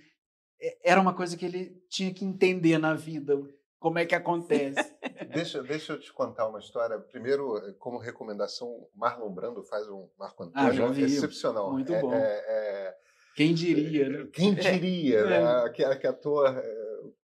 é, 0.62 0.92
era 0.92 1.02
uma 1.02 1.14
coisa 1.14 1.36
que 1.36 1.46
ele 1.46 1.76
tinha 1.90 2.14
que 2.14 2.24
entender 2.24 2.78
na 2.78 2.94
vida, 2.94 3.38
como 3.80 4.00
é 4.00 4.06
que 4.06 4.16
acontece. 4.16 4.76
deixa, 5.34 5.62
deixa 5.62 5.94
eu 5.94 6.00
te 6.00 6.14
contar 6.14 6.48
uma 6.48 6.60
história. 6.60 6.98
Primeiro, 7.00 7.76
como 7.80 7.98
recomendação, 7.98 8.88
Marlon 8.96 9.34
Brando 9.34 9.64
faz 9.64 9.90
um 9.90 10.08
Marco 10.18 10.44
Antônio 10.44 10.70
ah, 10.70 10.72
já 10.72 10.88
vi. 10.88 11.04
excepcional. 11.04 11.72
Muito 11.72 11.94
é, 11.94 12.02
bom. 12.02 12.14
É, 12.14 12.44
é, 12.48 12.96
quem 13.36 13.54
diria, 13.54 14.08
né? 14.10 14.30
Quem 14.32 14.54
diria, 14.54 15.20
é. 15.28 15.64
né? 15.66 15.70
Que, 15.70 16.08
ator 16.08 16.48
é, 16.48 16.83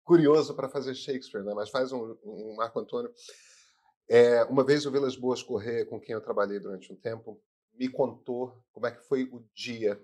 curioso 0.10 0.56
para 0.56 0.68
fazer 0.68 0.96
Shakespeare, 0.96 1.44
né? 1.44 1.54
Mas 1.54 1.70
faz 1.70 1.92
um, 1.92 2.18
um 2.26 2.56
Marco 2.56 2.80
Antônio. 2.80 3.14
É, 4.10 4.44
uma 4.46 4.64
vez 4.64 4.84
o 4.88 4.92
Vilas 4.92 5.16
Boas 5.16 5.44
Corrêa, 5.44 5.86
com 5.86 6.00
quem 6.00 6.16
eu 6.16 6.22
trabalhei 6.22 6.60
durante 6.60 6.92
um 6.92 6.96
tempo, 6.96 7.40
me 7.76 7.88
contou 7.88 8.60
como 8.72 8.88
é 8.88 8.92
que 8.92 9.08
foi 9.08 9.26
o 9.26 9.46
dia 9.54 10.02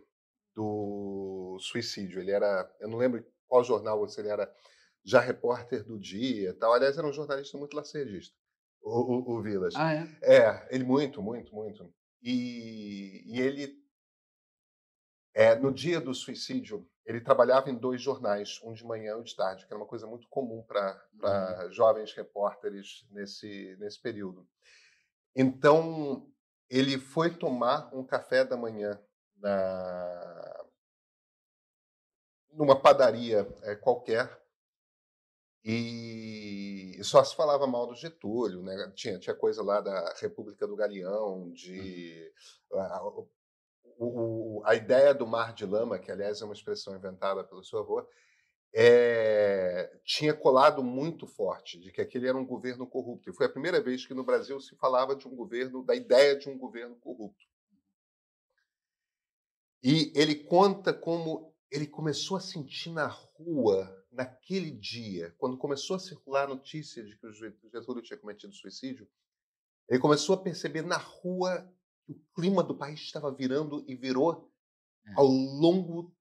do 0.53 1.57
suicídio. 1.59 2.21
Ele 2.21 2.29
era, 2.29 2.71
eu 2.79 2.87
não 2.87 2.99
lembro 2.99 3.25
qual 3.47 3.63
jornal, 3.63 4.07
se 4.07 4.21
ele 4.21 4.29
era 4.29 4.47
já 5.03 5.19
repórter 5.19 5.83
do 5.83 5.99
dia, 5.99 6.53
tal. 6.53 6.71
Aliás, 6.71 6.99
era 6.99 7.07
um 7.07 7.13
jornalista 7.13 7.57
muito 7.57 7.75
lacerdista, 7.75 8.35
o, 8.83 8.91
o, 8.91 9.37
o 9.37 9.41
Vilas. 9.41 9.73
Ah, 9.75 9.91
é? 9.91 10.07
É, 10.21 10.67
ele 10.69 10.83
muito, 10.83 11.19
muito, 11.19 11.53
muito. 11.55 11.91
E, 12.21 13.23
e 13.25 13.41
ele, 13.41 13.75
é, 15.35 15.53
no 15.53 15.69
dia 15.73 15.99
do 15.99 16.13
suicídio, 16.13 16.89
ele 17.05 17.19
trabalhava 17.19 17.69
em 17.69 17.75
dois 17.75 18.01
jornais, 18.01 18.61
um 18.63 18.71
de 18.71 18.85
manhã 18.85 19.11
e 19.11 19.15
um 19.15 19.21
de 19.21 19.35
tarde, 19.35 19.67
que 19.67 19.73
era 19.73 19.77
uma 19.77 19.85
coisa 19.85 20.07
muito 20.07 20.29
comum 20.29 20.63
para 20.63 20.97
uhum. 21.13 21.71
jovens 21.73 22.13
repórteres 22.13 23.05
nesse, 23.11 23.75
nesse 23.77 24.01
período. 24.01 24.47
Então, 25.35 26.25
ele 26.69 26.97
foi 26.97 27.35
tomar 27.37 27.93
um 27.93 28.01
café 28.01 28.45
da 28.45 28.55
manhã 28.55 28.97
na, 29.35 30.65
numa 32.53 32.79
padaria 32.79 33.45
é, 33.63 33.75
qualquer 33.75 34.41
e 35.65 36.97
só 37.03 37.21
se 37.25 37.35
falava 37.35 37.67
mal 37.67 37.87
do 37.87 37.95
Getúlio, 37.95 38.63
né? 38.63 38.89
Tinha, 38.95 39.19
tinha 39.19 39.35
coisa 39.35 39.61
lá 39.61 39.81
da 39.81 40.13
República 40.21 40.65
do 40.65 40.77
Galeão, 40.77 41.51
de 41.51 42.31
uhum 42.71 43.29
o, 43.97 44.61
a 44.65 44.75
ideia 44.75 45.13
do 45.13 45.27
mar 45.27 45.53
de 45.53 45.65
lama, 45.65 45.99
que 45.99 46.11
aliás 46.11 46.41
é 46.41 46.45
uma 46.45 46.53
expressão 46.53 46.95
inventada 46.95 47.43
pelo 47.43 47.63
seu 47.63 47.79
avô, 47.79 48.07
é, 48.73 49.99
tinha 50.03 50.33
colado 50.33 50.83
muito 50.83 51.25
forte 51.25 51.79
de 51.79 51.91
que 51.91 52.01
aquele 52.01 52.27
era 52.27 52.37
um 52.37 52.45
governo 52.45 52.85
corrupto. 52.85 53.29
E 53.29 53.33
foi 53.33 53.45
a 53.45 53.51
primeira 53.51 53.81
vez 53.81 54.05
que 54.05 54.13
no 54.13 54.23
Brasil 54.23 54.59
se 54.59 54.75
falava 54.75 55.15
de 55.15 55.27
um 55.27 55.35
governo, 55.35 55.83
da 55.83 55.95
ideia 55.95 56.35
de 56.35 56.49
um 56.49 56.57
governo 56.57 56.95
corrupto. 56.97 57.45
E 59.81 60.11
ele 60.15 60.35
conta 60.35 60.93
como 60.93 61.53
ele 61.71 61.87
começou 61.87 62.35
a 62.37 62.41
sentir 62.41 62.89
na 62.89 63.07
rua, 63.07 64.05
naquele 64.11 64.71
dia, 64.71 65.33
quando 65.37 65.57
começou 65.57 65.95
a 65.95 65.99
circular 65.99 66.43
a 66.43 66.55
notícia 66.55 67.03
de 67.03 67.17
que 67.17 67.27
o 67.27 67.31
Getúlio 67.31 68.01
tinha 68.01 68.17
cometido 68.17 68.53
suicídio, 68.53 69.07
ele 69.87 69.99
começou 69.99 70.35
a 70.35 70.41
perceber 70.41 70.81
na 70.81 70.97
rua 70.97 71.71
o 72.07 72.15
clima 72.35 72.63
do 72.63 72.75
país 72.75 72.99
estava 72.99 73.31
virando 73.31 73.83
e 73.87 73.95
virou 73.95 74.51
é. 75.07 75.13
ao 75.15 75.25
longo 75.25 76.13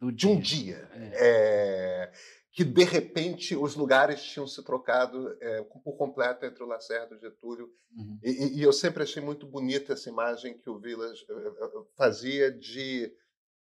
do 0.00 0.12
de 0.12 0.26
um 0.26 0.38
dia. 0.38 0.88
É. 0.92 1.10
É, 1.14 2.12
que, 2.52 2.64
de 2.64 2.84
repente, 2.84 3.54
os 3.54 3.74
lugares 3.74 4.22
tinham 4.22 4.46
se 4.46 4.62
trocado 4.64 5.36
é, 5.40 5.62
por 5.62 5.96
completo 5.96 6.46
entre 6.46 6.62
o 6.62 6.66
Lacerda 6.66 7.14
e 7.14 7.18
o 7.18 7.20
Getúlio. 7.20 7.70
Uhum. 7.94 8.18
E, 8.22 8.58
e, 8.58 8.62
eu 8.62 8.72
sempre 8.72 9.02
achei 9.02 9.22
muito 9.22 9.46
bonita 9.46 9.92
essa 9.92 10.08
imagem 10.08 10.56
que 10.58 10.70
o 10.70 10.78
Vilas 10.78 11.18
eh, 11.28 11.32
eh, 11.32 11.64
eh, 11.64 11.84
fazia 11.96 12.50
de 12.50 13.12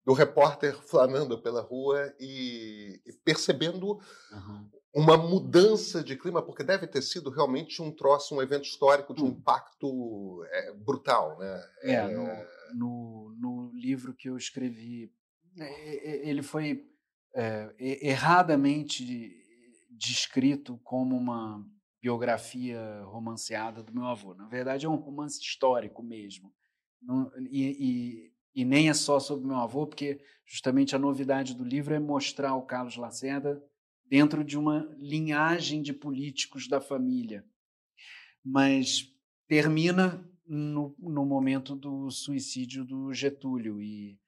do 0.05 0.12
repórter 0.12 0.74
flanando 0.82 1.40
pela 1.40 1.60
rua 1.60 2.12
e, 2.18 3.01
e 3.06 3.12
percebendo 3.24 4.01
uhum 4.32 4.68
uma 4.94 5.16
mudança 5.16 6.05
de 6.05 6.16
clima, 6.16 6.43
porque 6.43 6.62
deve 6.62 6.86
ter 6.86 7.01
sido 7.01 7.31
realmente 7.31 7.81
um 7.81 7.90
troço, 7.90 8.35
um 8.35 8.43
evento 8.43 8.64
histórico 8.64 9.14
de 9.14 9.23
um 9.23 9.27
hum. 9.27 9.31
impacto 9.31 10.44
é, 10.51 10.73
brutal, 10.74 11.39
né? 11.39 11.64
É, 11.82 11.94
é... 11.94 12.09
No, 12.74 13.35
no, 13.35 13.36
no, 13.39 13.73
livro 13.73 14.14
que 14.14 14.28
eu 14.28 14.36
escrevi, 14.36 15.10
ele 15.56 16.43
foi 16.43 16.86
é, 17.35 17.74
erradamente 17.78 19.35
descrito 19.90 20.78
como 20.85 21.16
uma 21.16 21.64
biografia 22.02 23.02
romanceada 23.05 23.82
do 23.82 23.94
meu 23.94 24.05
avô. 24.05 24.35
Na 24.35 24.47
verdade, 24.47 24.85
é 24.85 24.89
um 24.89 24.97
romance 24.97 25.40
histórico 25.40 26.02
mesmo. 26.02 26.52
e, 27.51 27.62
e, 27.62 28.32
e 28.55 28.64
nem 28.64 28.90
é 28.90 28.94
só 28.94 29.19
sobre 29.19 29.47
meu 29.47 29.56
avô, 29.56 29.86
porque 29.86 30.20
justamente 30.44 30.94
a 30.94 30.98
novidade 30.98 31.55
do 31.55 31.64
livro 31.64 31.94
é 31.94 31.98
mostrar 31.98 32.55
o 32.56 32.66
Carlos 32.66 32.97
Lacerda 32.97 33.62
dentro 34.12 34.44
de 34.44 34.59
uma 34.59 34.94
linhagem 34.98 35.80
de 35.80 35.90
políticos 35.90 36.68
da 36.68 36.82
família. 36.82 37.47
Mas 38.44 39.10
termina 39.48 40.22
no, 40.47 40.94
no 40.98 41.24
momento 41.24 41.74
do 41.74 42.10
suicídio 42.10 42.84
do 42.84 43.14
Getúlio 43.14 43.80
e, 43.80 44.20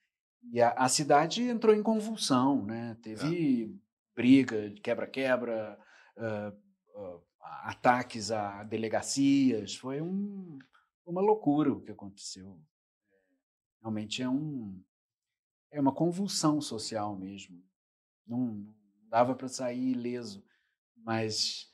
e 0.50 0.58
a, 0.58 0.70
a, 0.70 0.88
cidade 0.88 1.42
entrou 1.42 1.74
em 1.74 1.82
convulsão, 1.82 2.64
né? 2.64 2.96
Teve 3.02 3.64
é. 3.64 3.68
briga, 4.16 4.70
quebra-quebra, 4.82 5.78
uh, 6.16 6.98
uh, 6.98 7.22
ataques 7.64 8.30
a 8.30 8.64
delegacias, 8.64 9.74
foi 9.74 10.00
um, 10.00 10.58
uma 11.04 11.20
loucura 11.20 11.70
o 11.70 11.82
que 11.82 11.92
aconteceu. 11.92 12.58
Realmente 13.82 14.22
é 14.22 14.28
um 14.30 14.82
é 15.70 15.78
uma 15.78 15.92
convulsão 15.92 16.58
social 16.58 17.14
mesmo. 17.18 17.62
Não, 18.26 18.74
dava 19.14 19.32
para 19.32 19.46
sair 19.46 19.92
ileso, 19.92 20.44
mas 20.96 21.72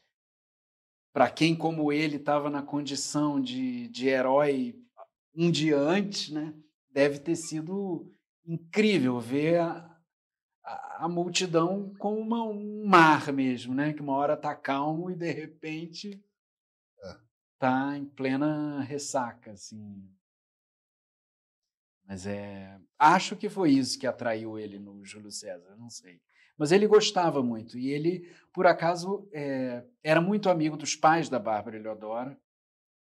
para 1.10 1.30
quem 1.30 1.56
como 1.56 1.90
ele 1.90 2.16
estava 2.16 2.50
na 2.50 2.62
condição 2.62 3.40
de, 3.40 3.88
de 3.88 4.08
herói 4.08 4.78
um 5.34 5.50
dia 5.50 5.78
antes, 5.78 6.28
né, 6.28 6.54
deve 6.90 7.18
ter 7.18 7.36
sido 7.36 8.14
incrível 8.44 9.18
ver 9.18 9.58
a, 9.58 9.98
a, 10.62 11.04
a 11.06 11.08
multidão 11.08 11.94
como 11.94 12.20
uma, 12.20 12.42
um 12.44 12.84
mar 12.86 13.32
mesmo, 13.32 13.74
né, 13.74 13.94
que 13.94 14.02
uma 14.02 14.16
hora 14.16 14.34
está 14.34 14.54
calmo 14.54 15.10
e 15.10 15.16
de 15.16 15.32
repente 15.32 16.22
está 17.54 17.94
é. 17.94 17.96
em 17.96 18.04
plena 18.04 18.82
ressaca, 18.82 19.52
assim. 19.52 20.06
Mas 22.04 22.26
é, 22.26 22.78
acho 22.98 23.34
que 23.34 23.48
foi 23.48 23.70
isso 23.70 23.98
que 23.98 24.06
atraiu 24.06 24.58
ele 24.58 24.78
no 24.78 25.02
Júlio 25.06 25.30
César, 25.30 25.74
não 25.78 25.88
sei. 25.88 26.20
Mas 26.60 26.72
ele 26.72 26.86
gostava 26.86 27.42
muito. 27.42 27.78
E 27.78 27.88
ele, 27.88 28.28
por 28.52 28.66
acaso, 28.66 29.26
é, 29.32 29.82
era 30.04 30.20
muito 30.20 30.50
amigo 30.50 30.76
dos 30.76 30.94
pais 30.94 31.26
da 31.26 31.38
Bárbara 31.38 31.78
Eleodora. 31.78 32.38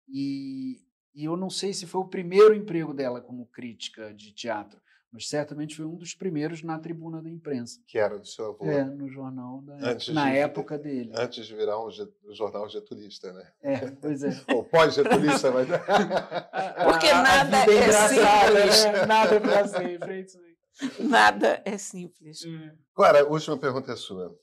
E, 0.09 0.81
e 1.13 1.23
eu 1.23 1.37
não 1.37 1.49
sei 1.49 1.71
se 1.73 1.85
foi 1.85 2.01
o 2.01 2.09
primeiro 2.09 2.53
emprego 2.53 2.93
dela 2.93 3.21
como 3.21 3.45
crítica 3.45 4.13
de 4.13 4.33
teatro, 4.33 4.77
mas 5.09 5.29
certamente 5.29 5.73
foi 5.73 5.85
um 5.85 5.95
dos 5.95 6.13
primeiros 6.13 6.63
na 6.63 6.77
tribuna 6.77 7.21
da 7.21 7.29
imprensa. 7.29 7.79
Que 7.87 7.97
era 7.97 8.19
do 8.19 8.27
seu 8.27 8.47
avô. 8.47 8.65
É, 8.65 8.83
no 8.83 9.07
jornal 9.07 9.61
da 9.61 9.75
antes 9.91 10.13
na 10.13 10.29
de, 10.29 10.37
época 10.37 10.77
dele. 10.77 11.13
Antes 11.15 11.47
de 11.47 11.55
virar 11.55 11.81
um, 11.81 11.89
jornal 12.33 12.67
getulista, 12.67 13.31
né? 13.31 13.49
É, 13.61 13.89
pois 13.89 14.21
é. 14.21 14.31
Ou 14.53 14.65
pós-getulista, 14.65 15.49
mas... 15.51 15.65
Porque 16.83 17.09
nada 17.09 17.57
é, 17.57 17.73
é 17.73 17.91
simples. 18.09 18.83
Né? 18.83 19.05
Nada 19.05 19.35
é 19.35 19.39
para 19.39 19.65
sempre, 19.65 20.13
é 20.13 20.19
isso 20.19 20.37
aí. 20.39 20.54
Nada 20.99 21.61
é 21.65 21.77
simples. 21.77 22.43
Hum. 22.45 22.77
Agora, 22.95 23.21
a 23.21 23.27
última 23.27 23.57
pergunta 23.57 23.91
é 23.91 23.95
sua. 23.95 24.37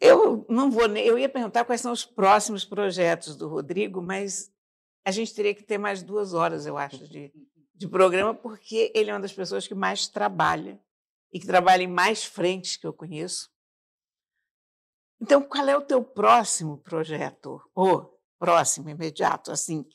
Eu 0.00 0.44
não 0.48 0.70
vou. 0.70 0.86
Eu 0.96 1.18
ia 1.18 1.28
perguntar 1.28 1.64
quais 1.64 1.80
são 1.80 1.92
os 1.92 2.04
próximos 2.04 2.64
projetos 2.64 3.34
do 3.34 3.48
Rodrigo, 3.48 4.02
mas 4.02 4.52
a 5.04 5.10
gente 5.10 5.34
teria 5.34 5.54
que 5.54 5.62
ter 5.62 5.78
mais 5.78 6.02
duas 6.02 6.34
horas, 6.34 6.66
eu 6.66 6.76
acho, 6.76 7.08
de, 7.08 7.32
de 7.74 7.88
programa, 7.88 8.34
porque 8.34 8.92
ele 8.94 9.10
é 9.10 9.14
uma 9.14 9.20
das 9.20 9.32
pessoas 9.32 9.66
que 9.66 9.74
mais 9.74 10.08
trabalha 10.08 10.80
e 11.32 11.40
que 11.40 11.46
trabalha 11.46 11.82
em 11.82 11.88
mais 11.88 12.24
frentes 12.24 12.76
que 12.76 12.86
eu 12.86 12.92
conheço. 12.92 13.50
Então, 15.20 15.42
qual 15.42 15.66
é 15.66 15.76
o 15.76 15.82
teu 15.82 16.04
próximo 16.04 16.78
projeto? 16.78 17.60
Ou 17.74 18.20
próximo, 18.38 18.90
imediato, 18.90 19.50
assim, 19.50 19.86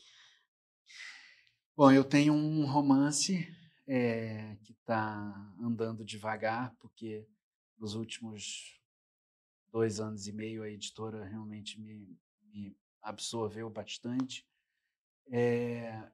Bom, 1.81 1.91
eu 1.91 2.03
tenho 2.03 2.31
um 2.31 2.63
romance 2.63 3.51
é, 3.87 4.55
que 4.61 4.71
está 4.71 5.51
andando 5.59 6.05
devagar, 6.05 6.75
porque 6.79 7.27
nos 7.75 7.95
últimos 7.95 8.79
dois 9.71 9.99
anos 9.99 10.27
e 10.27 10.31
meio 10.31 10.61
a 10.61 10.69
editora 10.69 11.25
realmente 11.25 11.81
me, 11.81 12.15
me 12.53 12.77
absorveu 13.01 13.67
bastante. 13.67 14.47
É, 15.31 16.07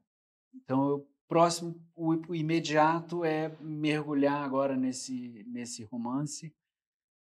então, 0.56 1.00
o 1.00 1.08
próximo, 1.28 1.76
o, 1.94 2.14
o, 2.30 2.34
imediato 2.34 3.26
é 3.26 3.50
mergulhar 3.60 4.42
agora 4.46 4.78
nesse, 4.78 5.44
nesse 5.50 5.84
romance, 5.84 6.56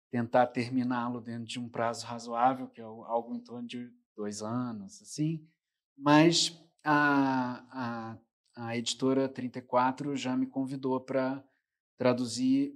tentar 0.09 0.47
terminá-lo 0.47 1.19
dentro 1.19 1.43
de 1.43 1.59
um 1.59 1.67
prazo 1.67 2.05
razoável, 2.05 2.69
que 2.69 2.79
é 2.79 2.85
algo 2.85 3.35
em 3.35 3.41
torno 3.41 3.67
de 3.67 3.91
dois 4.15 4.41
anos, 4.41 5.01
assim. 5.01 5.45
Mas 5.97 6.57
a, 6.85 7.65
a 8.13 8.17
a 8.59 8.75
editora 8.77 9.29
34 9.29 10.15
já 10.15 10.35
me 10.35 10.45
convidou 10.45 10.99
para 10.99 11.43
traduzir, 11.97 12.73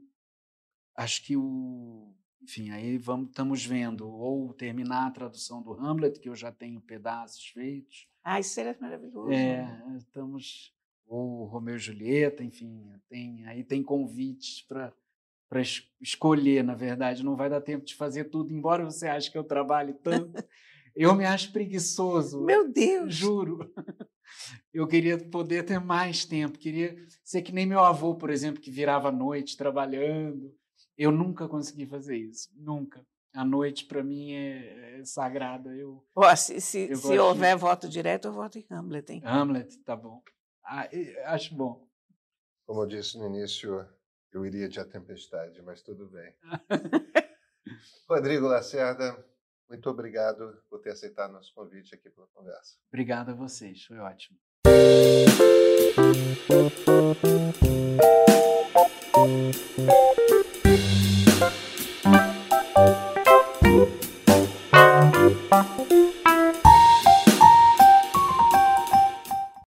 acho 0.95 1.23
que 1.25 1.35
o. 1.35 2.15
Enfim, 2.41 2.71
aí 2.71 2.97
vamos, 2.97 3.29
estamos 3.29 3.65
vendo 3.65 4.07
ou 4.07 4.53
terminar 4.53 5.07
a 5.07 5.11
tradução 5.11 5.61
do 5.61 5.73
Hamlet, 5.73 6.19
que 6.19 6.27
eu 6.27 6.35
já 6.35 6.51
tenho 6.51 6.81
pedaços 6.81 7.47
feitos. 7.47 8.07
Ah, 8.23 8.39
isso 8.39 8.53
seria 8.53 8.75
maravilhoso. 8.79 9.31
É, 9.31 9.65
estamos. 9.97 10.73
Ou 11.05 11.45
Romeu 11.45 11.75
e 11.75 11.79
Julieta, 11.79 12.43
enfim, 12.43 12.93
tem, 13.09 13.45
aí 13.45 13.63
tem 13.63 13.83
convites 13.83 14.61
para 14.61 14.93
para 15.49 15.61
escolher, 16.01 16.63
na 16.63 16.73
verdade, 16.73 17.23
não 17.23 17.35
vai 17.35 17.47
dar 17.47 17.61
tempo 17.61 17.85
de 17.85 17.93
fazer 17.93 18.23
tudo, 18.23 18.51
embora 18.51 18.83
você 18.83 19.07
ache 19.07 19.29
que 19.29 19.37
eu 19.37 19.43
trabalhe 19.43 19.93
tanto. 19.93 20.43
eu 20.95 21.13
me 21.13 21.25
acho 21.25 21.51
preguiçoso. 21.51 22.43
Meu 22.43 22.71
Deus! 22.71 23.13
Juro. 23.13 23.71
Eu 24.73 24.87
queria 24.87 25.17
poder 25.17 25.63
ter 25.63 25.79
mais 25.79 26.25
tempo, 26.25 26.57
queria 26.57 26.95
ser 27.23 27.41
que 27.41 27.51
nem 27.51 27.65
meu 27.65 27.79
avô, 27.79 28.15
por 28.15 28.29
exemplo, 28.29 28.61
que 28.61 28.71
virava 28.71 29.09
à 29.09 29.11
noite 29.11 29.57
trabalhando. 29.57 30.53
Eu 30.97 31.11
nunca 31.11 31.47
consegui 31.47 31.85
fazer 31.85 32.17
isso, 32.17 32.49
nunca. 32.55 33.05
A 33.33 33.43
noite, 33.43 33.85
para 33.85 34.03
mim, 34.03 34.31
é, 34.33 34.99
é, 34.99 35.05
sagrada. 35.05 35.75
Eu, 35.75 36.05
oh, 36.15 36.35
se 36.35 36.61
se, 36.61 36.95
se 36.95 37.17
houver 37.17 37.55
de... 37.55 37.61
voto 37.61 37.89
direto, 37.89 38.27
eu 38.27 38.33
voto 38.33 38.59
em 38.59 38.65
Hamlet. 38.69 39.11
Hein? 39.11 39.21
Hamlet, 39.25 39.77
tá 39.83 39.95
bom. 39.95 40.21
Ah, 40.63 40.87
acho 41.25 41.55
bom. 41.55 41.87
Como 42.65 42.83
eu 42.83 42.87
disse 42.87 43.17
no 43.17 43.25
início, 43.25 43.87
eu 44.31 44.45
iria 44.45 44.69
de 44.69 44.79
A 44.79 44.85
Tempestade, 44.85 45.61
mas 45.63 45.81
tudo 45.81 46.07
bem. 46.09 46.33
Rodrigo 48.07 48.47
Lacerda, 48.47 49.17
muito 49.73 49.89
obrigado 49.89 50.61
por 50.69 50.79
ter 50.79 50.91
aceitado 50.91 51.33
nosso 51.33 51.53
convite 51.53 51.95
aqui 51.95 52.09
pela 52.09 52.27
conversa. 52.27 52.77
Obrigado 52.89 53.29
a 53.29 53.33
vocês, 53.33 53.85
foi 53.85 53.97
ótimo. 53.97 54.37
You. 59.75 60.13